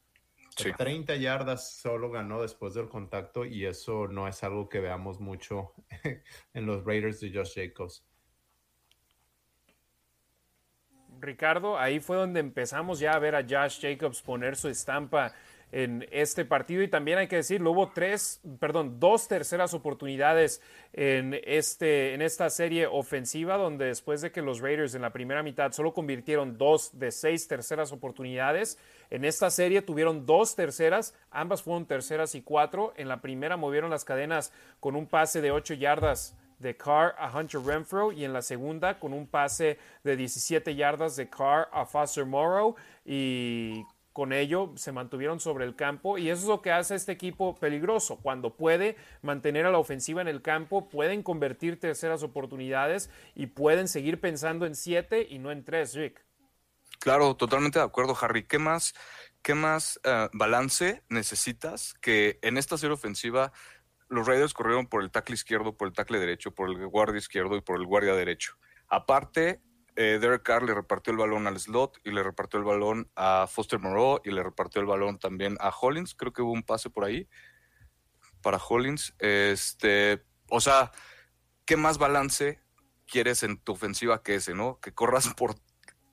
30 0.77 1.17
yardas 1.17 1.77
solo 1.77 2.11
ganó 2.11 2.43
después 2.43 2.75
del 2.75 2.89
contacto 2.89 3.45
y 3.45 3.67
eso 3.67 4.09
no 4.09 4.27
es 4.29 4.43
algo 4.43 4.69
que 4.69 4.81
veamos 4.81 5.21
mucho 5.21 5.75
en 6.55 6.67
los 6.67 6.85
Raiders 6.85 7.21
de 7.21 7.33
Josh 7.33 7.55
Jacobs. 7.55 8.05
Ricardo, 11.21 11.79
ahí 11.79 12.01
fue 12.01 12.17
donde 12.17 12.41
empezamos 12.41 13.01
ya 13.01 13.13
a 13.13 13.19
ver 13.19 13.35
a 13.35 13.43
Josh 13.43 13.81
Jacobs 13.81 14.23
poner 14.23 14.57
su 14.57 14.69
estampa 14.69 15.35
en 15.73 16.07
este 16.11 16.45
partido. 16.45 16.83
Y 16.83 16.89
también 16.89 17.19
hay 17.19 17.29
que 17.29 17.37
decirlo, 17.37 17.73
hubo 17.73 17.91
tres, 17.93 18.41
perdón, 18.59 18.99
dos 19.01 19.29
terceras 19.29 19.75
oportunidades 19.75 20.63
en, 20.93 21.39
este, 21.45 22.15
en 22.15 22.23
esta 22.23 22.51
serie 22.51 22.87
ofensiva 22.87 23.57
donde 23.57 23.87
después 23.87 24.21
de 24.21 24.33
que 24.33 24.43
los 24.43 24.61
Raiders 24.61 24.95
en 24.95 25.03
la 25.03 25.13
primera 25.13 25.43
mitad 25.43 25.73
solo 25.73 25.93
convirtieron 25.93 26.59
dos 26.59 26.99
de 26.99 27.11
seis 27.11 27.47
terceras 27.49 27.93
oportunidades, 27.93 28.79
en 29.11 29.25
esta 29.25 29.51
serie 29.51 29.83
tuvieron 29.83 30.27
dos 30.27 30.55
terceras, 30.55 31.15
ambas 31.31 31.63
fueron 31.63 31.87
terceras 31.87 32.35
y 32.35 32.43
cuatro, 32.43 32.93
en 32.97 33.09
la 33.09 33.21
primera 33.21 33.57
movieron 33.57 33.91
las 33.91 34.05
cadenas 34.05 34.53
con 34.81 34.97
un 34.97 35.07
pase 35.07 35.41
de 35.41 35.51
ocho 35.51 35.75
yardas 35.75 36.37
de 36.59 36.77
Carr 36.77 37.15
a 37.19 37.37
Hunter 37.37 37.61
Renfro 37.61 38.13
y 38.13 38.25
en 38.25 38.33
la 38.33 38.43
segunda 38.43 38.99
con 38.99 39.13
un 39.13 39.27
pase 39.27 39.79
de 40.03 40.17
17 40.17 40.75
yardas 40.75 41.17
de 41.17 41.29
Carr 41.29 41.69
a 41.73 41.87
Foster 41.87 42.27
Morrow. 42.27 42.75
Y 43.05 43.85
con 44.13 44.33
ello 44.33 44.73
se 44.77 44.93
mantuvieron 44.93 45.41
sobre 45.41 45.65
el 45.65 45.77
campo 45.77 46.19
y 46.19 46.31
eso 46.31 46.43
es 46.43 46.49
lo 46.49 46.63
que 46.63 46.73
hace 46.73 46.95
este 46.95 47.13
equipo 47.13 47.57
peligroso. 47.57 48.17
Cuando 48.17 48.57
puede 48.57 48.97
mantener 49.23 49.67
a 49.67 49.71
la 49.71 49.79
ofensiva 49.79 50.21
en 50.21 50.29
el 50.29 50.43
campo, 50.43 50.89
pueden 50.89 51.23
convertir 51.23 51.79
terceras 51.79 52.23
oportunidades 52.23 53.11
y 53.35 53.47
pueden 53.47 53.89
seguir 53.89 54.21
pensando 54.21 54.67
en 54.67 54.75
siete 54.75 55.27
y 55.29 55.39
no 55.39 55.53
en 55.53 55.65
tres, 55.65 55.95
Rick. 55.95 56.25
Claro, 56.99 57.37
totalmente 57.37 57.79
de 57.79 57.85
acuerdo, 57.85 58.17
Harry. 58.21 58.45
¿Qué 58.45 58.59
más, 58.59 58.95
qué 59.43 59.55
más 59.55 60.01
eh, 60.03 60.29
balance 60.33 61.05
necesitas 61.09 61.95
que 62.01 62.39
en 62.43 62.59
esta 62.59 62.77
serie 62.77 62.95
ofensiva 62.95 63.53
los 64.09 64.27
Raiders 64.27 64.55
corrieron 64.55 64.87
por 64.87 65.03
el 65.03 65.11
tackle 65.11 65.35
izquierdo, 65.35 65.77
por 65.77 65.87
el 65.87 65.95
tackle 65.95 66.19
derecho, 66.19 66.53
por 66.55 66.71
el 66.71 66.87
guardia 66.89 67.19
izquierdo 67.19 67.57
y 67.57 67.61
por 67.61 67.79
el 67.79 67.87
guardia 67.87 68.15
derecho? 68.15 68.57
Aparte, 68.89 69.61
eh, 70.01 70.21
Derek 70.21 70.45
Carr 70.45 70.63
le 70.63 70.75
repartió 70.75 71.11
el 71.11 71.17
balón 71.17 71.49
al 71.49 71.59
slot 71.59 71.99
y 72.05 72.13
le 72.13 72.23
repartió 72.23 72.61
el 72.61 72.65
balón 72.65 73.11
a 73.17 73.49
Foster 73.49 73.81
Moreau 73.81 74.21
y 74.23 74.31
le 74.31 74.45
repartió 74.45 74.81
el 74.81 74.87
balón 74.87 75.19
también 75.19 75.57
a 75.59 75.71
Hollins. 75.71 76.15
Creo 76.15 76.33
que 76.33 76.41
hubo 76.41 76.53
un 76.53 76.63
pase 76.63 76.89
por 76.89 77.05
ahí 77.05 77.29
para 78.41 78.59
Hollins. 78.59 79.13
Este, 79.19 80.25
o 80.51 80.61
sea, 80.61 80.93
¿qué 81.65 81.77
más 81.77 81.99
balance 81.99 82.61
quieres 83.09 83.43
en 83.43 83.59
tu 83.59 83.73
ofensiva 83.73 84.23
que 84.23 84.37
ese, 84.37 84.55
no? 84.55 84.79
Que 84.79 84.95
corras 84.95 85.35
por 85.35 85.57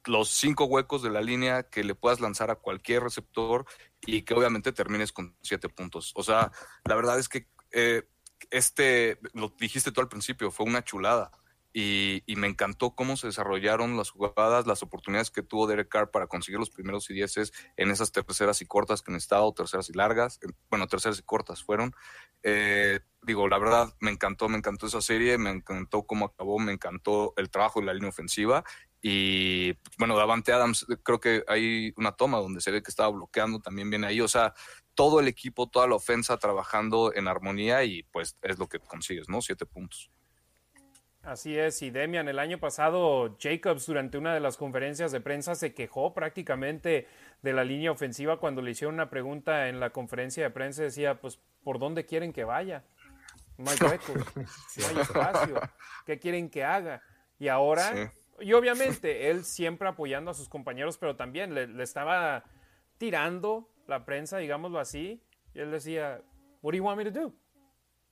los 0.05 0.29
cinco 0.29 0.65
huecos 0.65 1.03
de 1.03 1.11
la 1.11 1.21
línea 1.21 1.69
que 1.69 1.83
le 1.83 1.93
puedas 1.93 2.19
lanzar 2.19 2.49
a 2.49 2.55
cualquier 2.55 3.03
receptor 3.03 3.67
y 4.01 4.23
que 4.23 4.33
obviamente 4.33 4.71
termines 4.71 5.11
con 5.11 5.37
siete 5.43 5.69
puntos. 5.69 6.11
O 6.15 6.23
sea, 6.23 6.51
la 6.85 6.95
verdad 6.95 7.19
es 7.19 7.29
que 7.29 7.49
eh, 7.69 8.09
este, 8.49 9.19
lo 9.33 9.49
dijiste 9.59 9.91
tú 9.91 10.01
al 10.01 10.09
principio, 10.09 10.49
fue 10.49 10.65
una 10.65 10.83
chulada. 10.83 11.29
Y, 11.77 12.23
me 12.37 12.47
encantó 12.47 12.95
cómo 12.95 13.17
se 13.17 13.27
desarrollaron 13.27 13.97
las 13.97 14.09
jugadas, 14.09 14.65
las 14.65 14.81
oportunidades 14.81 15.29
que 15.29 15.43
tuvo 15.43 15.67
Derek 15.67 15.89
Carr 15.89 16.09
para 16.09 16.25
conseguir 16.25 16.57
los 16.57 16.69
primeros 16.69 17.09
y 17.09 17.13
dieces 17.13 17.51
en 17.75 17.91
esas 17.91 18.13
terceras 18.13 18.61
y 18.61 18.65
cortas 18.65 19.01
que 19.01 19.11
necesitaba, 19.11 19.43
o 19.43 19.53
terceras 19.53 19.89
y 19.89 19.93
largas, 19.93 20.39
bueno, 20.69 20.87
terceras 20.87 21.19
y 21.19 21.23
cortas 21.23 21.65
fueron. 21.65 21.93
Eh, 22.43 23.01
digo, 23.23 23.49
la 23.49 23.57
verdad, 23.57 23.93
me 23.99 24.09
encantó, 24.09 24.47
me 24.47 24.57
encantó 24.57 24.87
esa 24.87 25.01
serie, 25.01 25.37
me 25.37 25.49
encantó 25.49 26.03
cómo 26.03 26.27
acabó, 26.27 26.59
me 26.59 26.71
encantó 26.71 27.33
el 27.35 27.49
trabajo 27.49 27.81
de 27.81 27.87
la 27.87 27.93
línea 27.93 28.07
ofensiva. 28.09 28.63
Y 29.01 29.73
bueno, 29.97 30.15
Davante 30.15 30.53
Adams, 30.53 30.85
creo 31.03 31.19
que 31.19 31.43
hay 31.45 31.93
una 31.97 32.13
toma 32.13 32.37
donde 32.37 32.61
se 32.61 32.71
ve 32.71 32.83
que 32.83 32.89
estaba 32.89 33.09
bloqueando 33.09 33.59
también 33.59 33.89
bien 33.89 34.05
ahí. 34.05 34.21
O 34.21 34.29
sea, 34.29 34.53
todo 34.93 35.19
el 35.19 35.27
equipo, 35.27 35.67
toda 35.67 35.87
la 35.87 35.95
ofensa 35.95 36.37
trabajando 36.37 37.13
en 37.13 37.27
armonía 37.27 37.83
y 37.83 38.03
pues 38.03 38.37
es 38.43 38.59
lo 38.59 38.69
que 38.69 38.79
consigues, 38.79 39.27
¿no? 39.27 39.41
Siete 39.41 39.65
puntos. 39.65 40.09
Así 41.25 41.57
es, 41.57 41.81
y 41.81 41.89
Demian, 41.89 42.27
el 42.27 42.37
año 42.37 42.59
pasado 42.59 43.35
Jacobs 43.39 43.87
durante 43.87 44.19
una 44.19 44.35
de 44.35 44.39
las 44.39 44.57
conferencias 44.57 45.11
de 45.11 45.21
prensa 45.21 45.55
se 45.55 45.73
quejó 45.73 46.13
prácticamente 46.13 47.07
de 47.41 47.53
la 47.53 47.63
línea 47.63 47.91
ofensiva 47.91 48.39
cuando 48.39 48.61
le 48.61 48.71
hicieron 48.71 48.93
una 48.93 49.09
pregunta 49.09 49.67
en 49.67 49.79
la 49.79 49.89
conferencia 49.89 50.43
de 50.43 50.51
prensa, 50.51 50.83
decía, 50.83 51.19
pues, 51.19 51.39
¿por 51.63 51.79
dónde 51.79 52.05
quieren 52.05 52.31
que 52.31 52.43
vaya? 52.43 52.83
No 53.57 53.71
hay 53.71 53.77
huecos, 53.81 54.15
no 54.35 54.87
hay 54.87 54.99
espacio, 54.99 55.61
¿qué 56.05 56.19
quieren 56.19 56.47
que 56.47 56.63
haga? 56.63 57.01
Y 57.39 57.47
ahora, 57.47 58.13
y 58.39 58.53
obviamente 58.53 59.31
él 59.31 59.45
siempre 59.45 59.87
apoyando 59.87 60.29
a 60.29 60.35
sus 60.35 60.47
compañeros, 60.47 60.99
pero 60.99 61.15
también 61.15 61.55
le, 61.55 61.65
le 61.65 61.83
estaba 61.83 62.43
tirando 62.99 63.67
la 63.87 64.05
prensa, 64.05 64.37
digámoslo 64.37 64.79
así, 64.79 65.23
y 65.55 65.59
él 65.59 65.71
decía, 65.71 66.21
What 66.65 66.71
do 66.73 66.77
you 66.77 66.83
want 66.83 66.97
me 66.97 67.03
to 67.03 67.11
do? 67.11 67.31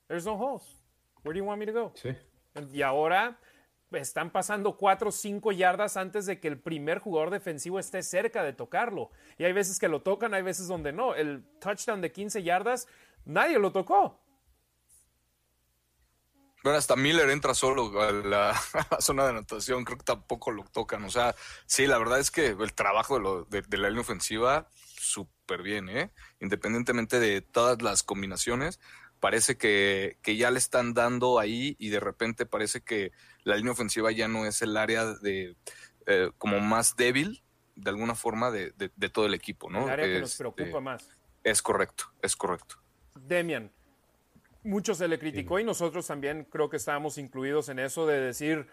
There's 0.08 0.26
no 0.26 0.36
holes. 0.36 0.80
Where 1.24 1.34
do 1.34 1.40
you 1.40 1.46
want 1.46 1.60
me 1.60 1.66
to 1.66 1.74
go? 1.74 1.92
Sí. 1.96 2.16
Y 2.72 2.82
ahora 2.82 3.40
están 3.92 4.32
pasando 4.32 4.78
cuatro 4.78 5.10
o 5.10 5.12
cinco 5.12 5.52
yardas 5.52 5.98
antes 5.98 6.26
de 6.26 6.40
que 6.40 6.48
el 6.48 6.60
primer 6.60 7.00
jugador 7.00 7.30
defensivo 7.30 7.80
esté 7.80 8.02
cerca 8.02 8.44
de 8.44 8.54
tocarlo. 8.54 9.12
Y 9.38 9.44
hay 9.44 9.54
veces 9.54 9.80
que 9.80 9.88
lo 9.88 10.02
tocan, 10.02 10.34
hay 10.34 10.42
veces 10.42 10.68
donde 10.68 10.92
no. 10.92 11.16
El 11.16 11.44
touchdown 11.60 12.02
de 12.02 12.12
15 12.12 12.44
yardas, 12.44 12.88
nadie 13.26 13.60
lo 13.60 13.72
tocó. 13.72 14.20
Bueno, 16.64 16.78
hasta 16.78 16.96
Miller 16.96 17.30
entra 17.30 17.54
solo 17.54 18.02
a 18.02 18.12
la, 18.12 18.54
zona 19.00 19.24
de 19.24 19.30
anotación, 19.30 19.84
creo 19.84 19.98
que 19.98 20.06
tampoco 20.06 20.52
lo 20.52 20.64
tocan. 20.64 21.04
O 21.04 21.10
sea, 21.10 21.36
sí, 21.66 21.86
la 21.88 21.98
verdad 21.98 22.20
es 22.20 22.32
que 22.32 22.48
el 22.48 22.74
trabajo 22.74 23.46
de, 23.50 23.62
de 23.62 23.78
la 23.78 23.90
línea 23.90 24.02
ofensiva, 24.02 24.70
súper 24.98 25.62
bien, 25.62 25.90
¿eh? 25.90 26.12
Independientemente 26.40 27.20
de 27.20 27.42
todas 27.42 27.82
las 27.82 28.02
combinaciones, 28.04 28.80
parece 29.24 29.56
que, 29.56 30.18
ya 30.26 30.52
le 30.52 30.58
están 30.58 30.94
dando 30.94 31.40
ahí 31.40 31.78
y 31.80 31.88
de 31.88 32.02
repente 32.02 32.46
parece 32.46 32.82
que 32.82 33.14
la 33.46 33.56
línea 33.56 33.72
ofensiva 33.72 34.12
ya 34.12 34.28
no 34.28 34.46
es 34.46 34.62
el 34.62 34.76
área 34.76 35.06
de 35.06 35.56
eh, 36.08 36.30
como 36.38 36.60
más 36.60 36.98
débil 36.98 37.42
de 37.78 37.90
alguna 37.90 38.16
forma 38.16 38.52
de, 38.52 38.74
todo 39.14 39.26
el 39.26 39.34
equipo, 39.34 39.70
¿no? 39.70 39.86
El 39.86 39.92
área 39.92 40.08
que 40.08 40.20
nos 40.20 40.36
preocupa 40.36 40.66
este, 40.66 40.82
más. 40.82 41.10
Es 41.42 41.62
correcto, 41.62 42.12
es 42.22 42.36
correcto. 42.36 42.76
Demian, 43.16 43.72
mucho 44.62 44.94
se 44.94 45.08
le 45.08 45.18
criticó 45.18 45.58
y 45.58 45.64
nosotros 45.64 46.06
también 46.06 46.44
creo 46.44 46.70
que 46.70 46.76
estábamos 46.76 47.18
incluidos 47.18 47.70
en 47.70 47.80
eso 47.80 48.06
de 48.06 48.20
decir 48.20 48.68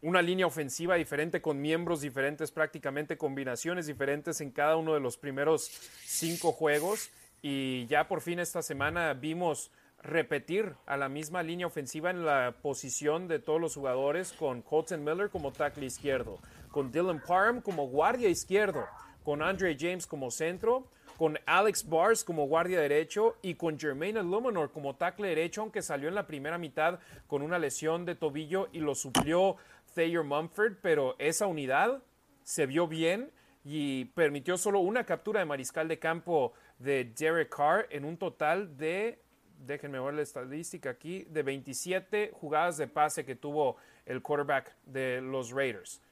una 0.00 0.22
línea 0.22 0.46
ofensiva 0.46 0.94
diferente 0.94 1.42
con 1.42 1.60
miembros 1.60 2.00
diferentes, 2.00 2.50
prácticamente 2.52 3.18
combinaciones 3.18 3.84
diferentes 3.84 4.40
en 4.40 4.50
cada 4.50 4.76
uno 4.76 4.94
de 4.94 5.00
los 5.00 5.18
primeros 5.18 5.70
cinco 6.06 6.52
juegos 6.52 7.10
y 7.46 7.84
ya 7.88 8.08
por 8.08 8.22
fin 8.22 8.38
esta 8.38 8.62
semana 8.62 9.12
vimos 9.12 9.70
repetir 10.02 10.76
a 10.86 10.96
la 10.96 11.10
misma 11.10 11.42
línea 11.42 11.66
ofensiva 11.66 12.08
en 12.08 12.24
la 12.24 12.54
posición 12.62 13.28
de 13.28 13.38
todos 13.38 13.60
los 13.60 13.74
jugadores 13.74 14.32
con 14.32 14.62
Colton 14.62 15.04
Miller 15.04 15.28
como 15.28 15.52
tackle 15.52 15.84
izquierdo, 15.84 16.38
con 16.70 16.90
Dylan 16.90 17.20
Parham 17.20 17.60
como 17.60 17.86
guardia 17.86 18.30
izquierdo, 18.30 18.86
con 19.22 19.42
Andre 19.42 19.76
James 19.78 20.06
como 20.06 20.30
centro, 20.30 20.88
con 21.18 21.38
Alex 21.44 21.86
Bars 21.86 22.24
como 22.24 22.46
guardia 22.46 22.80
derecho 22.80 23.36
y 23.42 23.56
con 23.56 23.78
Jermaine 23.78 24.20
Illuminor 24.20 24.72
como 24.72 24.96
tackle 24.96 25.28
derecho, 25.28 25.60
aunque 25.60 25.82
salió 25.82 26.08
en 26.08 26.14
la 26.14 26.26
primera 26.26 26.56
mitad 26.56 26.98
con 27.26 27.42
una 27.42 27.58
lesión 27.58 28.06
de 28.06 28.14
tobillo 28.14 28.68
y 28.72 28.78
lo 28.78 28.94
suplió 28.94 29.56
Thayer 29.94 30.24
Mumford, 30.24 30.76
pero 30.80 31.14
esa 31.18 31.46
unidad 31.46 32.02
se 32.42 32.64
vio 32.64 32.88
bien 32.88 33.30
y 33.64 34.04
permitió 34.06 34.58
solo 34.58 34.80
una 34.80 35.04
captura 35.04 35.40
de 35.40 35.46
mariscal 35.46 35.88
de 35.88 35.98
campo 35.98 36.52
de 36.78 37.12
Derek 37.16 37.48
Carr 37.48 37.86
en 37.90 38.04
un 38.04 38.18
total 38.18 38.76
de, 38.76 39.22
déjenme 39.58 39.98
ver 39.98 40.14
la 40.14 40.22
estadística 40.22 40.90
aquí, 40.90 41.24
de 41.30 41.42
27 41.42 42.32
jugadas 42.34 42.76
de 42.76 42.86
pase 42.86 43.24
que 43.24 43.34
tuvo 43.34 43.76
el 44.04 44.20
quarterback 44.20 44.76
de 44.84 45.22
los 45.22 45.50
Raiders. 45.50 46.02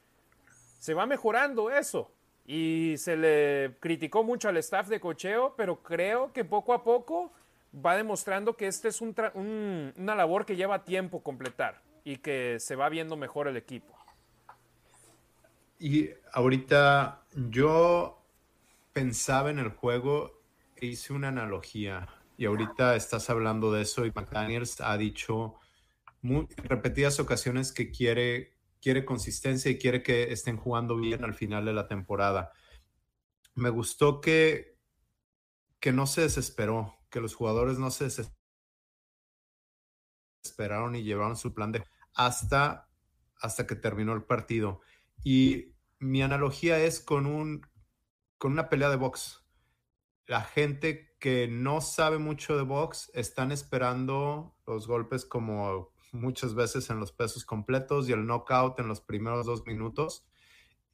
Se 0.79 0.95
va 0.95 1.05
mejorando 1.05 1.71
eso 1.71 2.11
y 2.47 2.95
se 2.97 3.17
le 3.17 3.77
criticó 3.81 4.25
mucho 4.25 4.49
al 4.49 4.57
staff 4.57 4.89
de 4.89 4.99
cocheo, 4.99 5.55
pero 5.57 5.83
creo 5.83 6.33
que 6.33 6.45
poco 6.45 6.73
a 6.73 6.83
poco 6.83 7.33
va 7.75 7.97
demostrando 7.97 8.57
que 8.57 8.67
este 8.67 8.89
es 8.89 9.01
una 9.01 10.15
labor 10.15 10.47
que 10.47 10.57
lleva 10.57 10.85
tiempo 10.85 11.23
completar 11.23 11.81
y 12.05 12.17
que 12.17 12.59
se 12.59 12.77
va 12.77 12.89
viendo 12.89 13.17
mejor 13.17 13.47
el 13.47 13.57
equipo. 13.57 14.02
Y 15.83 16.11
ahorita 16.33 17.27
yo 17.35 18.25
pensaba 18.93 19.51
en 19.51 19.59
el 19.59 19.71
juego 19.71 20.41
hice 20.81 21.13
una 21.13 21.27
analogía 21.27 22.07
y 22.37 22.45
ahorita 22.45 22.95
estás 22.95 23.29
hablando 23.31 23.73
de 23.73 23.83
eso 23.83 24.07
y 24.07 24.13
McDaniels 24.13 24.81
ha 24.81 24.97
dicho 24.97 25.57
en 26.23 26.47
repetidas 26.59 27.19
ocasiones 27.19 27.73
que 27.73 27.91
quiere, 27.91 28.55
quiere 28.81 29.05
consistencia 29.05 29.73
y 29.73 29.79
quiere 29.79 30.05
que 30.05 30.31
estén 30.31 30.57
jugando 30.57 30.97
bien 30.97 31.25
al 31.25 31.35
final 31.35 31.65
de 31.65 31.73
la 31.73 31.89
temporada. 31.89 32.53
Me 33.57 33.69
gustó 33.69 34.21
que, 34.21 34.79
que 35.81 35.93
no 35.93 36.07
se 36.07 36.21
desesperó, 36.21 36.95
que 37.11 37.21
los 37.21 37.35
jugadores 37.35 37.81
no 37.81 37.91
se 37.91 38.09
desesperaron 40.45 40.95
y 40.95 41.03
llevaron 41.03 41.37
su 41.37 41.53
plan 41.53 41.73
de 41.73 41.83
hasta, 42.15 42.89
hasta 43.35 43.67
que 43.67 43.75
terminó 43.75 44.13
el 44.13 44.23
partido. 44.23 44.81
Y 45.25 45.72
mi 46.03 46.23
analogía 46.23 46.79
es 46.79 47.01
con, 47.01 47.27
un, 47.27 47.67
con 48.39 48.53
una 48.53 48.69
pelea 48.69 48.91
de 48.91 48.97
box 48.97 49.43
la 50.27 50.43
gente 50.43 51.15
que 51.19 51.49
no 51.49 51.81
sabe 51.81 52.19
mucho 52.19 52.57
de 52.57 52.63
box 52.63 53.11
están 53.15 53.53
esperando 53.53 54.57
los 54.67 54.87
golpes 54.87 55.25
como 55.25 55.93
muchas 56.13 56.55
veces 56.55 56.91
en 56.91 57.01
los 57.01 57.13
pesos 57.13 57.45
completos 57.45 58.09
y 58.09 58.13
el 58.13 58.27
knockout 58.27 58.79
en 58.81 58.89
los 58.89 59.01
primeros 59.01 59.47
dos 59.47 59.67
minutos. 59.67 60.27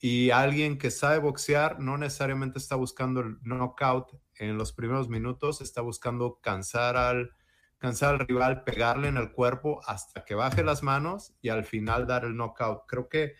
Y 0.00 0.30
alguien 0.30 0.78
que 0.78 0.90
sabe 0.90 1.18
boxear 1.18 1.80
no 1.80 1.98
necesariamente 1.98 2.58
está 2.58 2.76
buscando 2.76 3.20
el 3.20 3.38
knockout 3.42 4.12
en 4.36 4.56
los 4.56 4.72
primeros 4.72 5.08
minutos, 5.08 5.60
está 5.60 5.82
buscando 5.82 6.40
cansar 6.40 6.96
al, 6.96 7.30
cansar 7.78 8.14
al 8.14 8.26
rival, 8.26 8.62
pegarle 8.62 9.08
en 9.08 9.16
el 9.16 9.32
cuerpo 9.32 9.80
hasta 9.86 10.24
que 10.24 10.36
baje 10.36 10.62
las 10.62 10.82
manos 10.82 11.34
y 11.40 11.48
al 11.48 11.64
final 11.64 12.06
dar 12.06 12.24
el 12.24 12.36
knockout. 12.36 12.86
Creo 12.86 13.08
que, 13.08 13.34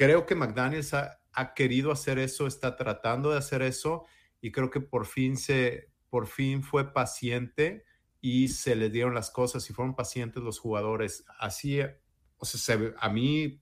creo 0.00 0.24
que 0.24 0.34
McDaniels 0.34 0.94
ha, 0.94 1.20
ha 1.34 1.52
querido 1.52 1.92
hacer 1.92 2.18
eso, 2.18 2.46
está 2.46 2.74
tratando 2.74 3.32
de 3.32 3.36
hacer 3.36 3.60
eso 3.60 4.06
y 4.40 4.50
creo 4.50 4.70
que 4.70 4.80
por 4.80 5.04
fin 5.04 5.36
se, 5.36 5.90
por 6.08 6.26
fin 6.26 6.62
fue 6.62 6.94
paciente 6.94 7.84
y 8.18 8.48
se 8.48 8.76
le 8.76 8.88
dieron 8.88 9.14
las 9.14 9.30
cosas 9.30 9.68
y 9.68 9.74
fueron 9.74 9.94
pacientes 9.94 10.42
los 10.42 10.58
jugadores. 10.58 11.26
Así, 11.38 11.80
o 12.38 12.44
sea, 12.46 12.78
a 12.98 13.10
mí, 13.10 13.60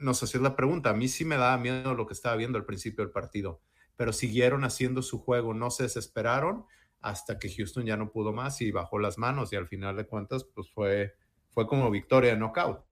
no 0.00 0.12
sé 0.12 0.24
es 0.24 0.34
la 0.34 0.56
pregunta, 0.56 0.90
a 0.90 0.94
mí 0.94 1.06
sí 1.06 1.24
me 1.24 1.36
daba 1.36 1.56
miedo 1.56 1.94
lo 1.94 2.08
que 2.08 2.14
estaba 2.14 2.34
viendo 2.34 2.58
al 2.58 2.66
principio 2.66 3.04
del 3.04 3.12
partido, 3.12 3.60
pero 3.94 4.12
siguieron 4.12 4.64
haciendo 4.64 5.02
su 5.02 5.20
juego, 5.20 5.54
no 5.54 5.70
se 5.70 5.84
desesperaron 5.84 6.66
hasta 7.00 7.38
que 7.38 7.48
Houston 7.48 7.86
ya 7.86 7.96
no 7.96 8.10
pudo 8.10 8.32
más 8.32 8.60
y 8.60 8.72
bajó 8.72 8.98
las 8.98 9.18
manos 9.18 9.52
y 9.52 9.56
al 9.56 9.68
final 9.68 9.94
de 9.94 10.08
cuentas, 10.08 10.42
pues 10.52 10.68
fue, 10.68 11.14
fue 11.50 11.68
como 11.68 11.92
victoria 11.92 12.32
de 12.32 12.40
knockout. 12.40 12.85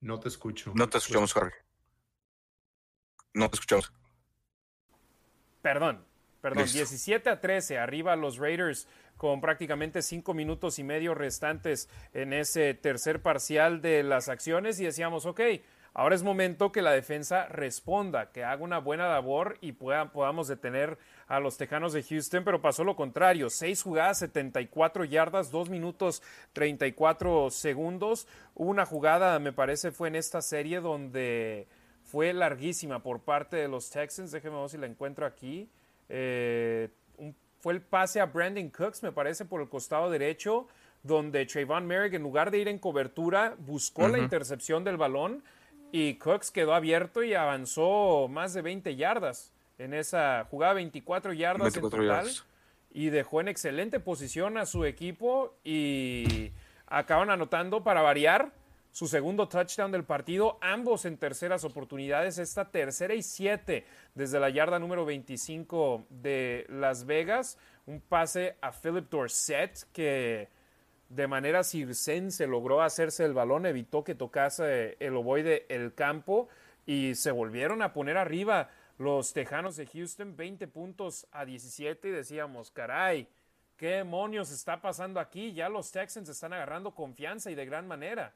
No 0.00 0.20
te 0.20 0.28
escucho. 0.28 0.72
No 0.74 0.88
te 0.88 0.98
escuchamos, 0.98 1.36
Harry. 1.36 1.52
No 3.34 3.48
te 3.50 3.56
escuchamos. 3.56 3.92
Perdón, 5.62 6.04
perdón. 6.40 6.64
17 6.64 7.28
a 7.28 7.40
13, 7.40 7.78
arriba 7.78 8.14
los 8.16 8.38
Raiders 8.38 8.86
con 9.16 9.40
prácticamente 9.40 10.02
cinco 10.02 10.34
minutos 10.34 10.78
y 10.78 10.84
medio 10.84 11.14
restantes 11.14 11.88
en 12.12 12.32
ese 12.32 12.74
tercer 12.74 13.22
parcial 13.22 13.80
de 13.80 14.02
las 14.02 14.28
acciones 14.28 14.78
y 14.78 14.84
decíamos, 14.84 15.26
ok, 15.26 15.40
Ahora 15.98 16.14
es 16.14 16.22
momento 16.22 16.72
que 16.72 16.82
la 16.82 16.90
defensa 16.90 17.46
responda, 17.46 18.30
que 18.30 18.44
haga 18.44 18.62
una 18.62 18.80
buena 18.80 19.08
labor 19.08 19.56
y 19.62 19.72
podamos 19.72 20.46
detener 20.46 20.98
a 21.26 21.40
los 21.40 21.56
Tejanos 21.56 21.94
de 21.94 22.02
Houston, 22.02 22.44
pero 22.44 22.60
pasó 22.60 22.84
lo 22.84 22.96
contrario. 22.96 23.48
Seis 23.48 23.82
jugadas, 23.82 24.18
74 24.18 25.06
yardas, 25.06 25.50
dos 25.50 25.70
minutos 25.70 26.22
34 26.52 27.48
segundos. 27.50 28.28
Hubo 28.54 28.68
una 28.68 28.84
jugada, 28.84 29.38
me 29.38 29.54
parece, 29.54 29.90
fue 29.90 30.08
en 30.08 30.16
esta 30.16 30.42
serie 30.42 30.82
donde 30.82 31.66
fue 32.04 32.34
larguísima 32.34 33.02
por 33.02 33.20
parte 33.20 33.56
de 33.56 33.68
los 33.68 33.88
Texans. 33.88 34.32
Déjenme 34.32 34.60
ver 34.60 34.68
si 34.68 34.76
la 34.76 34.84
encuentro 34.84 35.24
aquí. 35.24 35.66
Eh, 36.10 36.90
fue 37.60 37.72
el 37.72 37.80
pase 37.80 38.20
a 38.20 38.26
Brandon 38.26 38.68
Cooks, 38.68 39.02
me 39.02 39.12
parece, 39.12 39.46
por 39.46 39.62
el 39.62 39.70
costado 39.70 40.10
derecho, 40.10 40.68
donde 41.02 41.46
Trayvon 41.46 41.86
Merrick, 41.86 42.12
en 42.12 42.22
lugar 42.22 42.50
de 42.50 42.58
ir 42.58 42.68
en 42.68 42.78
cobertura, 42.78 43.54
buscó 43.60 44.08
la 44.08 44.18
intercepción 44.18 44.84
del 44.84 44.98
balón 44.98 45.42
y 45.92 46.14
Cooks 46.14 46.50
quedó 46.50 46.74
abierto 46.74 47.22
y 47.22 47.34
avanzó 47.34 48.28
más 48.28 48.54
de 48.54 48.62
20 48.62 48.96
yardas 48.96 49.52
en 49.78 49.94
esa 49.94 50.46
jugada, 50.50 50.74
24 50.74 51.32
yardas 51.32 51.76
en 51.76 51.82
total. 51.82 52.28
Y 52.92 53.10
dejó 53.10 53.40
en 53.40 53.48
excelente 53.48 54.00
posición 54.00 54.56
a 54.56 54.64
su 54.64 54.84
equipo 54.84 55.54
y 55.64 56.52
acaban 56.86 57.30
anotando 57.30 57.84
para 57.84 58.00
variar 58.00 58.52
su 58.90 59.06
segundo 59.06 59.46
touchdown 59.46 59.92
del 59.92 60.04
partido, 60.04 60.56
ambos 60.62 61.04
en 61.04 61.18
terceras 61.18 61.64
oportunidades, 61.64 62.38
esta 62.38 62.70
tercera 62.70 63.14
y 63.14 63.22
siete 63.22 63.84
desde 64.14 64.40
la 64.40 64.48
yarda 64.48 64.78
número 64.78 65.04
25 65.04 66.06
de 66.08 66.64
Las 66.70 67.04
Vegas, 67.04 67.58
un 67.84 68.00
pase 68.00 68.56
a 68.62 68.72
Philip 68.72 69.10
Dorset 69.10 69.86
que 69.92 70.48
de 71.08 71.26
manera 71.26 71.62
circense 71.62 72.46
logró 72.46 72.82
hacerse 72.82 73.24
el 73.24 73.34
balón, 73.34 73.66
evitó 73.66 74.04
que 74.04 74.14
tocase 74.14 74.96
el 75.00 75.16
ovoide 75.16 75.66
el 75.68 75.94
campo 75.94 76.48
y 76.84 77.14
se 77.14 77.30
volvieron 77.30 77.82
a 77.82 77.92
poner 77.92 78.16
arriba 78.16 78.70
los 78.98 79.32
Tejanos 79.32 79.76
de 79.76 79.86
Houston, 79.86 80.36
20 80.36 80.68
puntos 80.68 81.26
a 81.30 81.44
17 81.44 82.08
y 82.08 82.10
decíamos, 82.10 82.70
caray, 82.70 83.28
¿qué 83.76 83.88
demonios 83.88 84.50
está 84.50 84.80
pasando 84.80 85.20
aquí? 85.20 85.52
Ya 85.52 85.68
los 85.68 85.92
Texans 85.92 86.28
están 86.28 86.52
agarrando 86.52 86.94
confianza 86.94 87.50
y 87.50 87.54
de 87.54 87.66
gran 87.66 87.86
manera. 87.86 88.34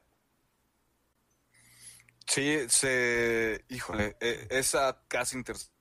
Sí, 2.27 2.69
se, 2.69 3.65
híjole, 3.69 4.15
e, 4.21 4.47
esa 4.51 5.01
casi 5.07 5.37
intercepción 5.37 5.80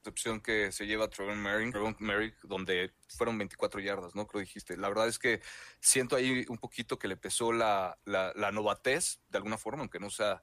excepción 0.00 0.40
que 0.40 0.72
se 0.72 0.86
lleva 0.86 1.08
Trevor 1.08 1.36
Merrick, 1.36 2.40
donde 2.42 2.92
fueron 3.08 3.36
24 3.38 3.80
yardas, 3.80 4.14
¿no? 4.14 4.26
Creo 4.26 4.40
dijiste. 4.40 4.76
La 4.76 4.88
verdad 4.88 5.08
es 5.08 5.18
que 5.18 5.40
siento 5.78 6.16
ahí 6.16 6.46
un 6.48 6.58
poquito 6.58 6.98
que 6.98 7.08
le 7.08 7.16
pesó 7.16 7.52
la, 7.52 7.98
la, 8.04 8.52
novatez, 8.52 9.20
de 9.28 9.38
alguna 9.38 9.58
forma, 9.58 9.80
aunque 9.80 10.00
no 10.00 10.10
sea, 10.10 10.42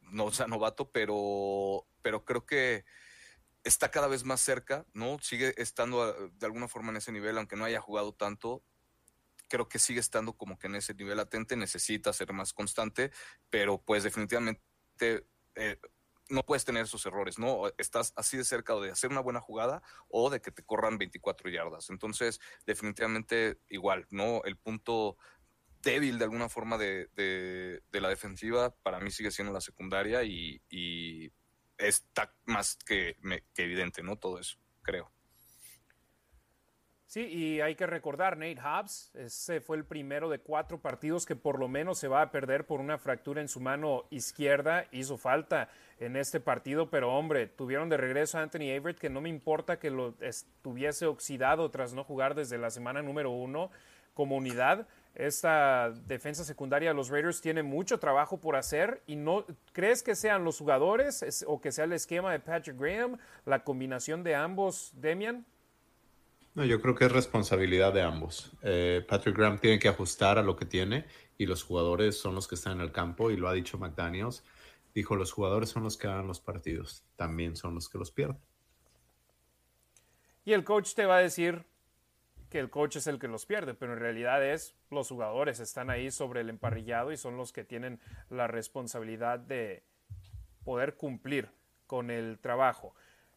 no, 0.00 0.30
sea 0.30 0.46
novato, 0.46 0.90
pero, 0.90 1.86
pero 2.00 2.24
creo 2.24 2.46
que 2.46 2.84
está 3.62 3.90
cada 3.90 4.08
vez 4.08 4.24
más 4.24 4.40
cerca, 4.40 4.86
¿no? 4.94 5.18
Sigue 5.20 5.54
estando 5.58 6.02
ah, 6.02 6.14
de 6.32 6.46
alguna 6.46 6.66
forma 6.66 6.90
en 6.90 6.96
ese 6.96 7.12
nivel, 7.12 7.36
aunque 7.36 7.56
no 7.56 7.64
haya 7.64 7.80
jugado 7.80 8.14
tanto. 8.14 8.64
Creo 9.48 9.68
que 9.68 9.78
sigue 9.78 10.00
estando 10.00 10.32
como 10.32 10.58
que 10.58 10.66
en 10.66 10.76
ese 10.76 10.94
nivel 10.94 11.18
latente, 11.18 11.56
necesita 11.56 12.10
ser 12.14 12.32
más 12.32 12.54
constante, 12.54 13.12
pero 13.50 13.82
pues 13.82 14.02
definitivamente 14.02 14.62
eh, 15.56 15.78
no 16.32 16.44
puedes 16.44 16.64
tener 16.64 16.84
esos 16.84 17.04
errores, 17.06 17.38
¿no? 17.38 17.70
Estás 17.78 18.12
así 18.16 18.36
de 18.36 18.44
cerca 18.44 18.74
de 18.76 18.90
hacer 18.90 19.10
una 19.10 19.20
buena 19.20 19.40
jugada 19.40 19.82
o 20.08 20.30
de 20.30 20.40
que 20.40 20.50
te 20.50 20.64
corran 20.64 20.98
24 20.98 21.50
yardas. 21.50 21.90
Entonces, 21.90 22.40
definitivamente 22.66 23.58
igual, 23.68 24.06
¿no? 24.10 24.42
El 24.44 24.56
punto 24.56 25.18
débil 25.82 26.18
de 26.18 26.24
alguna 26.24 26.48
forma 26.48 26.78
de, 26.78 27.80
la 27.92 28.08
defensiva 28.08 28.74
para 28.82 29.00
mí 29.00 29.10
sigue 29.10 29.30
siendo 29.30 29.52
la 29.52 29.60
secundaria 29.60 30.22
y, 30.24 31.32
está 31.76 32.32
más 32.44 32.76
que, 32.76 33.16
que 33.54 33.64
evidente, 33.64 34.02
¿no? 34.02 34.16
Todo 34.16 34.38
eso, 34.38 34.56
creo. 34.82 35.12
Sí, 37.12 37.26
y 37.26 37.60
hay 37.60 37.74
que 37.74 37.84
recordar, 37.84 38.38
Nate 38.38 38.58
Hobbs, 38.58 39.10
ese 39.14 39.60
fue 39.60 39.76
el 39.76 39.84
primero 39.84 40.30
de 40.30 40.38
cuatro 40.38 40.80
partidos 40.80 41.26
que 41.26 41.36
por 41.36 41.58
lo 41.58 41.68
menos 41.68 41.98
se 41.98 42.08
va 42.08 42.22
a 42.22 42.30
perder 42.30 42.64
por 42.64 42.80
una 42.80 42.96
fractura 42.96 43.42
en 43.42 43.48
su 43.48 43.60
mano 43.60 44.04
izquierda. 44.08 44.86
Hizo 44.92 45.18
falta 45.18 45.68
en 46.00 46.16
este 46.16 46.40
partido, 46.40 46.88
pero 46.88 47.12
hombre, 47.14 47.48
tuvieron 47.48 47.90
de 47.90 47.98
regreso 47.98 48.38
a 48.38 48.40
Anthony 48.40 48.74
Averett, 48.74 48.98
que 48.98 49.10
no 49.10 49.20
me 49.20 49.28
importa 49.28 49.78
que 49.78 49.90
lo 49.90 50.14
estuviese 50.22 51.04
oxidado 51.04 51.70
tras 51.70 51.92
no 51.92 52.02
jugar 52.02 52.34
desde 52.34 52.56
la 52.56 52.70
semana 52.70 53.02
número 53.02 53.30
uno 53.30 53.70
como 54.14 54.34
unidad. 54.34 54.88
Esta 55.14 55.90
defensa 55.90 56.44
secundaria 56.44 56.88
de 56.88 56.94
los 56.94 57.10
Raiders 57.10 57.42
tiene 57.42 57.62
mucho 57.62 57.98
trabajo 57.98 58.40
por 58.40 58.56
hacer 58.56 59.02
y 59.06 59.16
no 59.16 59.44
crees 59.74 60.02
que 60.02 60.14
sean 60.14 60.44
los 60.44 60.56
jugadores 60.56 61.44
o 61.46 61.60
que 61.60 61.72
sea 61.72 61.84
el 61.84 61.92
esquema 61.92 62.32
de 62.32 62.40
Patrick 62.40 62.78
Graham, 62.80 63.18
la 63.44 63.64
combinación 63.64 64.22
de 64.22 64.34
ambos, 64.34 64.92
Demian. 64.94 65.44
No, 66.54 66.64
yo 66.66 66.82
creo 66.82 66.94
que 66.94 67.06
es 67.06 67.12
responsabilidad 67.12 67.94
de 67.94 68.02
ambos. 68.02 68.52
Eh, 68.62 69.04
Patrick 69.08 69.36
Graham 69.36 69.58
tiene 69.58 69.78
que 69.78 69.88
ajustar 69.88 70.38
a 70.38 70.42
lo 70.42 70.54
que 70.54 70.66
tiene 70.66 71.06
y 71.38 71.46
los 71.46 71.62
jugadores 71.62 72.18
son 72.18 72.34
los 72.34 72.46
que 72.46 72.56
están 72.56 72.74
en 72.74 72.82
el 72.82 72.92
campo 72.92 73.30
y 73.30 73.36
lo 73.36 73.48
ha 73.48 73.54
dicho 73.54 73.78
McDaniels. 73.78 74.44
Dijo, 74.94 75.16
los 75.16 75.32
jugadores 75.32 75.70
son 75.70 75.84
los 75.84 75.96
que 75.96 76.08
ganan 76.08 76.26
los 76.26 76.40
partidos, 76.40 77.04
también 77.16 77.56
son 77.56 77.74
los 77.74 77.88
que 77.88 77.96
los 77.96 78.10
pierden. 78.10 78.38
Y 80.44 80.52
el 80.52 80.64
coach 80.64 80.92
te 80.94 81.06
va 81.06 81.16
a 81.16 81.20
decir 81.20 81.64
que 82.50 82.58
el 82.58 82.68
coach 82.68 82.96
es 82.96 83.06
el 83.06 83.18
que 83.18 83.28
los 83.28 83.46
pierde, 83.46 83.72
pero 83.72 83.94
en 83.94 84.00
realidad 84.00 84.44
es 84.46 84.74
los 84.90 85.08
jugadores 85.08 85.58
están 85.58 85.88
ahí 85.88 86.10
sobre 86.10 86.42
el 86.42 86.50
emparrillado 86.50 87.12
y 87.12 87.16
son 87.16 87.38
los 87.38 87.50
que 87.50 87.64
tienen 87.64 87.98
la 88.28 88.46
responsabilidad 88.46 89.38
de 89.38 89.84
poder 90.64 90.96
cumplir 90.96 91.48
con 91.86 92.10
el 92.10 92.38
trabajo. 92.38 92.94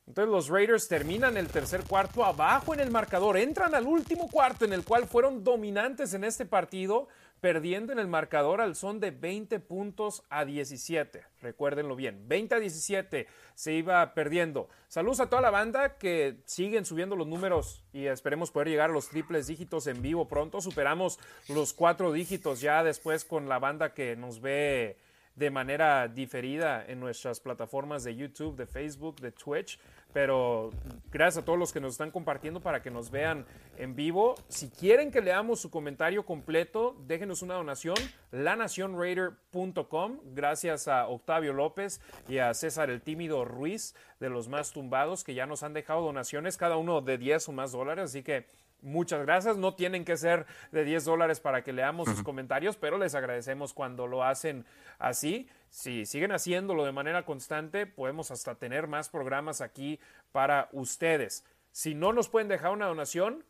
Entonces 0.07 0.31
los 0.31 0.49
Raiders 0.49 0.87
terminan 0.87 1.35
el 1.35 1.47
tercer 1.47 1.83
cuarto 1.83 2.23
abajo 2.23 2.75
en 2.75 2.79
el 2.79 2.91
marcador, 2.91 3.37
entran 3.37 3.73
al 3.73 3.87
último 3.87 4.29
cuarto 4.29 4.63
en 4.63 4.73
el 4.73 4.83
cual 4.83 5.07
fueron 5.07 5.43
dominantes 5.43 6.13
en 6.13 6.23
este 6.23 6.45
partido, 6.45 7.07
perdiendo 7.41 7.91
en 7.91 7.97
el 7.97 8.07
marcador 8.07 8.61
al 8.61 8.75
son 8.75 8.99
de 8.99 9.09
20 9.09 9.59
puntos 9.61 10.23
a 10.29 10.45
17. 10.45 11.23
Recuérdenlo 11.41 11.95
bien, 11.95 12.27
20 12.27 12.55
a 12.55 12.59
17 12.59 13.27
se 13.55 13.73
iba 13.73 14.13
perdiendo. 14.13 14.69
Saludos 14.89 15.21
a 15.21 15.29
toda 15.29 15.41
la 15.41 15.49
banda 15.49 15.97
que 15.97 16.37
siguen 16.45 16.85
subiendo 16.85 17.15
los 17.15 17.27
números 17.27 17.83
y 17.91 18.05
esperemos 18.05 18.51
poder 18.51 18.69
llegar 18.69 18.91
a 18.91 18.93
los 18.93 19.09
triples 19.09 19.47
dígitos 19.47 19.87
en 19.87 20.03
vivo 20.03 20.27
pronto. 20.27 20.61
Superamos 20.61 21.19
los 21.49 21.73
cuatro 21.73 22.11
dígitos 22.11 22.61
ya 22.61 22.83
después 22.83 23.25
con 23.25 23.49
la 23.49 23.57
banda 23.57 23.93
que 23.95 24.15
nos 24.15 24.39
ve 24.39 24.97
de 25.35 25.49
manera 25.49 26.07
diferida 26.07 26.85
en 26.87 26.99
nuestras 26.99 27.39
plataformas 27.39 28.03
de 28.03 28.15
YouTube, 28.15 28.55
de 28.55 28.65
Facebook, 28.65 29.19
de 29.19 29.31
Twitch. 29.31 29.79
Pero 30.13 30.69
gracias 31.11 31.43
a 31.43 31.45
todos 31.45 31.59
los 31.59 31.73
que 31.73 31.81
nos 31.81 31.91
están 31.91 32.09
compartiendo 32.09 32.61
para 32.61 32.81
que 32.81 32.89
nos 32.89 33.11
vean 33.11 33.45
en 33.77 33.95
vivo. 33.95 34.35
Si 34.47 34.69
quieren 34.69 35.11
que 35.11 35.19
leamos 35.19 35.59
su 35.59 35.69
comentario 35.69 36.25
completo, 36.25 36.95
déjenos 37.05 37.41
una 37.41 37.55
donación, 37.55 37.97
lanacionraider.com. 38.31 40.19
Gracias 40.33 40.87
a 40.87 41.09
Octavio 41.09 41.51
López 41.51 41.99
y 42.29 42.37
a 42.37 42.53
César 42.53 42.89
el 42.89 43.01
Tímido 43.01 43.43
Ruiz 43.43 43.93
de 44.21 44.29
los 44.29 44.47
más 44.47 44.71
tumbados 44.71 45.25
que 45.25 45.33
ya 45.33 45.45
nos 45.45 45.63
han 45.63 45.73
dejado 45.73 46.03
donaciones, 46.03 46.55
cada 46.55 46.77
uno 46.77 47.01
de 47.01 47.17
10 47.17 47.49
o 47.49 47.51
más 47.51 47.73
dólares. 47.73 48.05
Así 48.05 48.23
que 48.23 48.47
Muchas 48.81 49.25
gracias. 49.25 49.57
No 49.57 49.73
tienen 49.73 50.05
que 50.05 50.17
ser 50.17 50.45
de 50.71 50.83
10 50.83 51.05
dólares 51.05 51.39
para 51.39 51.63
que 51.63 51.73
leamos 51.73 52.07
sus 52.07 52.21
comentarios, 52.23 52.77
pero 52.77 52.97
les 52.97 53.15
agradecemos 53.15 53.73
cuando 53.73 54.07
lo 54.07 54.23
hacen 54.23 54.65
así. 54.99 55.49
Si 55.69 56.05
siguen 56.05 56.31
haciéndolo 56.31 56.85
de 56.85 56.91
manera 56.91 57.25
constante, 57.25 57.85
podemos 57.87 58.31
hasta 58.31 58.55
tener 58.55 58.87
más 58.87 59.09
programas 59.09 59.61
aquí 59.61 59.99
para 60.31 60.69
ustedes. 60.71 61.43
Si 61.71 61.95
no 61.95 62.13
nos 62.13 62.29
pueden 62.29 62.47
dejar 62.47 62.71
una 62.71 62.85
donación, 62.85 63.43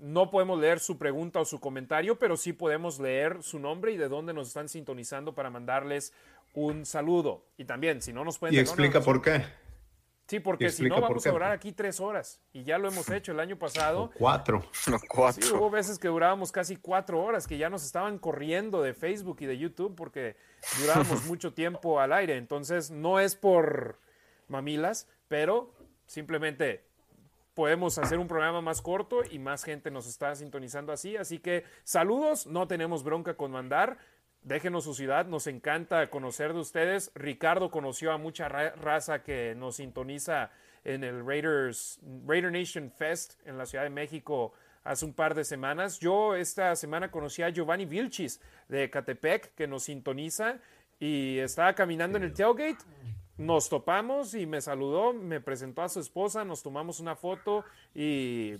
no 0.00 0.30
podemos 0.30 0.58
leer 0.58 0.80
su 0.80 0.98
pregunta 0.98 1.40
o 1.40 1.44
su 1.44 1.60
comentario, 1.60 2.18
pero 2.18 2.36
sí 2.36 2.52
podemos 2.52 2.98
leer 2.98 3.42
su 3.42 3.58
nombre 3.58 3.92
y 3.92 3.96
de 3.96 4.08
dónde 4.08 4.32
nos 4.32 4.48
están 4.48 4.68
sintonizando 4.68 5.34
para 5.34 5.50
mandarles 5.50 6.12
un 6.54 6.86
saludo. 6.86 7.44
Y 7.58 7.64
también, 7.64 8.00
si 8.00 8.12
no 8.12 8.24
nos 8.24 8.38
pueden... 8.38 8.54
Y 8.54 8.58
explica 8.58 9.00
por 9.00 9.20
qué. 9.20 9.44
Sí, 10.30 10.38
porque 10.38 10.70
si 10.70 10.88
no 10.88 11.00
vamos 11.00 11.26
a 11.26 11.32
durar 11.32 11.50
aquí 11.50 11.72
tres 11.72 11.98
horas 11.98 12.40
y 12.52 12.62
ya 12.62 12.78
lo 12.78 12.86
hemos 12.86 13.10
hecho 13.10 13.32
el 13.32 13.40
año 13.40 13.58
pasado. 13.58 14.12
cuatro. 14.14 14.64
cuatro. 15.08 15.58
hubo 15.58 15.70
veces 15.70 15.98
que 15.98 16.06
durábamos 16.06 16.52
casi 16.52 16.76
cuatro 16.76 17.20
horas, 17.20 17.48
que 17.48 17.58
ya 17.58 17.68
nos 17.68 17.84
estaban 17.84 18.16
corriendo 18.16 18.80
de 18.80 18.94
Facebook 18.94 19.38
y 19.40 19.46
de 19.46 19.58
YouTube 19.58 19.96
porque 19.96 20.36
durábamos 20.80 21.24
mucho 21.26 21.52
tiempo 21.52 21.98
al 21.98 22.12
aire. 22.12 22.36
Entonces, 22.36 22.92
no 22.92 23.18
es 23.18 23.34
por 23.34 23.98
mamilas, 24.46 25.08
pero 25.26 25.74
simplemente 26.06 26.84
podemos 27.54 27.98
hacer 27.98 28.20
un 28.20 28.28
programa 28.28 28.60
más 28.60 28.82
corto 28.82 29.22
y 29.28 29.40
más 29.40 29.64
gente 29.64 29.90
nos 29.90 30.06
está 30.06 30.36
sintonizando 30.36 30.92
así. 30.92 31.16
Así 31.16 31.40
que 31.40 31.64
saludos, 31.82 32.46
no 32.46 32.68
tenemos 32.68 33.02
bronca 33.02 33.34
con 33.34 33.50
mandar. 33.50 33.98
Déjenos 34.42 34.84
su 34.84 34.94
ciudad, 34.94 35.26
nos 35.26 35.46
encanta 35.46 36.08
conocer 36.08 36.54
de 36.54 36.60
ustedes. 36.60 37.12
Ricardo 37.14 37.70
conoció 37.70 38.10
a 38.12 38.18
mucha 38.18 38.48
raza 38.48 39.22
que 39.22 39.54
nos 39.54 39.76
sintoniza 39.76 40.50
en 40.84 41.04
el 41.04 41.26
Raiders, 41.26 42.00
Raider 42.26 42.50
Nation 42.50 42.90
Fest 42.90 43.34
en 43.44 43.58
la 43.58 43.66
Ciudad 43.66 43.84
de 43.84 43.90
México 43.90 44.52
hace 44.84 45.04
un 45.04 45.12
par 45.12 45.34
de 45.34 45.44
semanas. 45.44 45.98
Yo 45.98 46.34
esta 46.34 46.74
semana 46.74 47.10
conocí 47.10 47.42
a 47.42 47.50
Giovanni 47.50 47.84
Vilchis 47.84 48.40
de 48.68 48.88
Catepec 48.88 49.54
que 49.54 49.66
nos 49.66 49.84
sintoniza 49.84 50.58
y 50.98 51.38
estaba 51.38 51.74
caminando 51.74 52.18
en 52.18 52.24
el 52.24 52.32
tailgate. 52.32 52.84
Nos 53.36 53.68
topamos 53.68 54.34
y 54.34 54.46
me 54.46 54.60
saludó, 54.60 55.14
me 55.14 55.40
presentó 55.40 55.82
a 55.82 55.88
su 55.88 56.00
esposa, 56.00 56.44
nos 56.44 56.62
tomamos 56.62 57.00
una 57.00 57.16
foto 57.16 57.64
y 57.94 58.56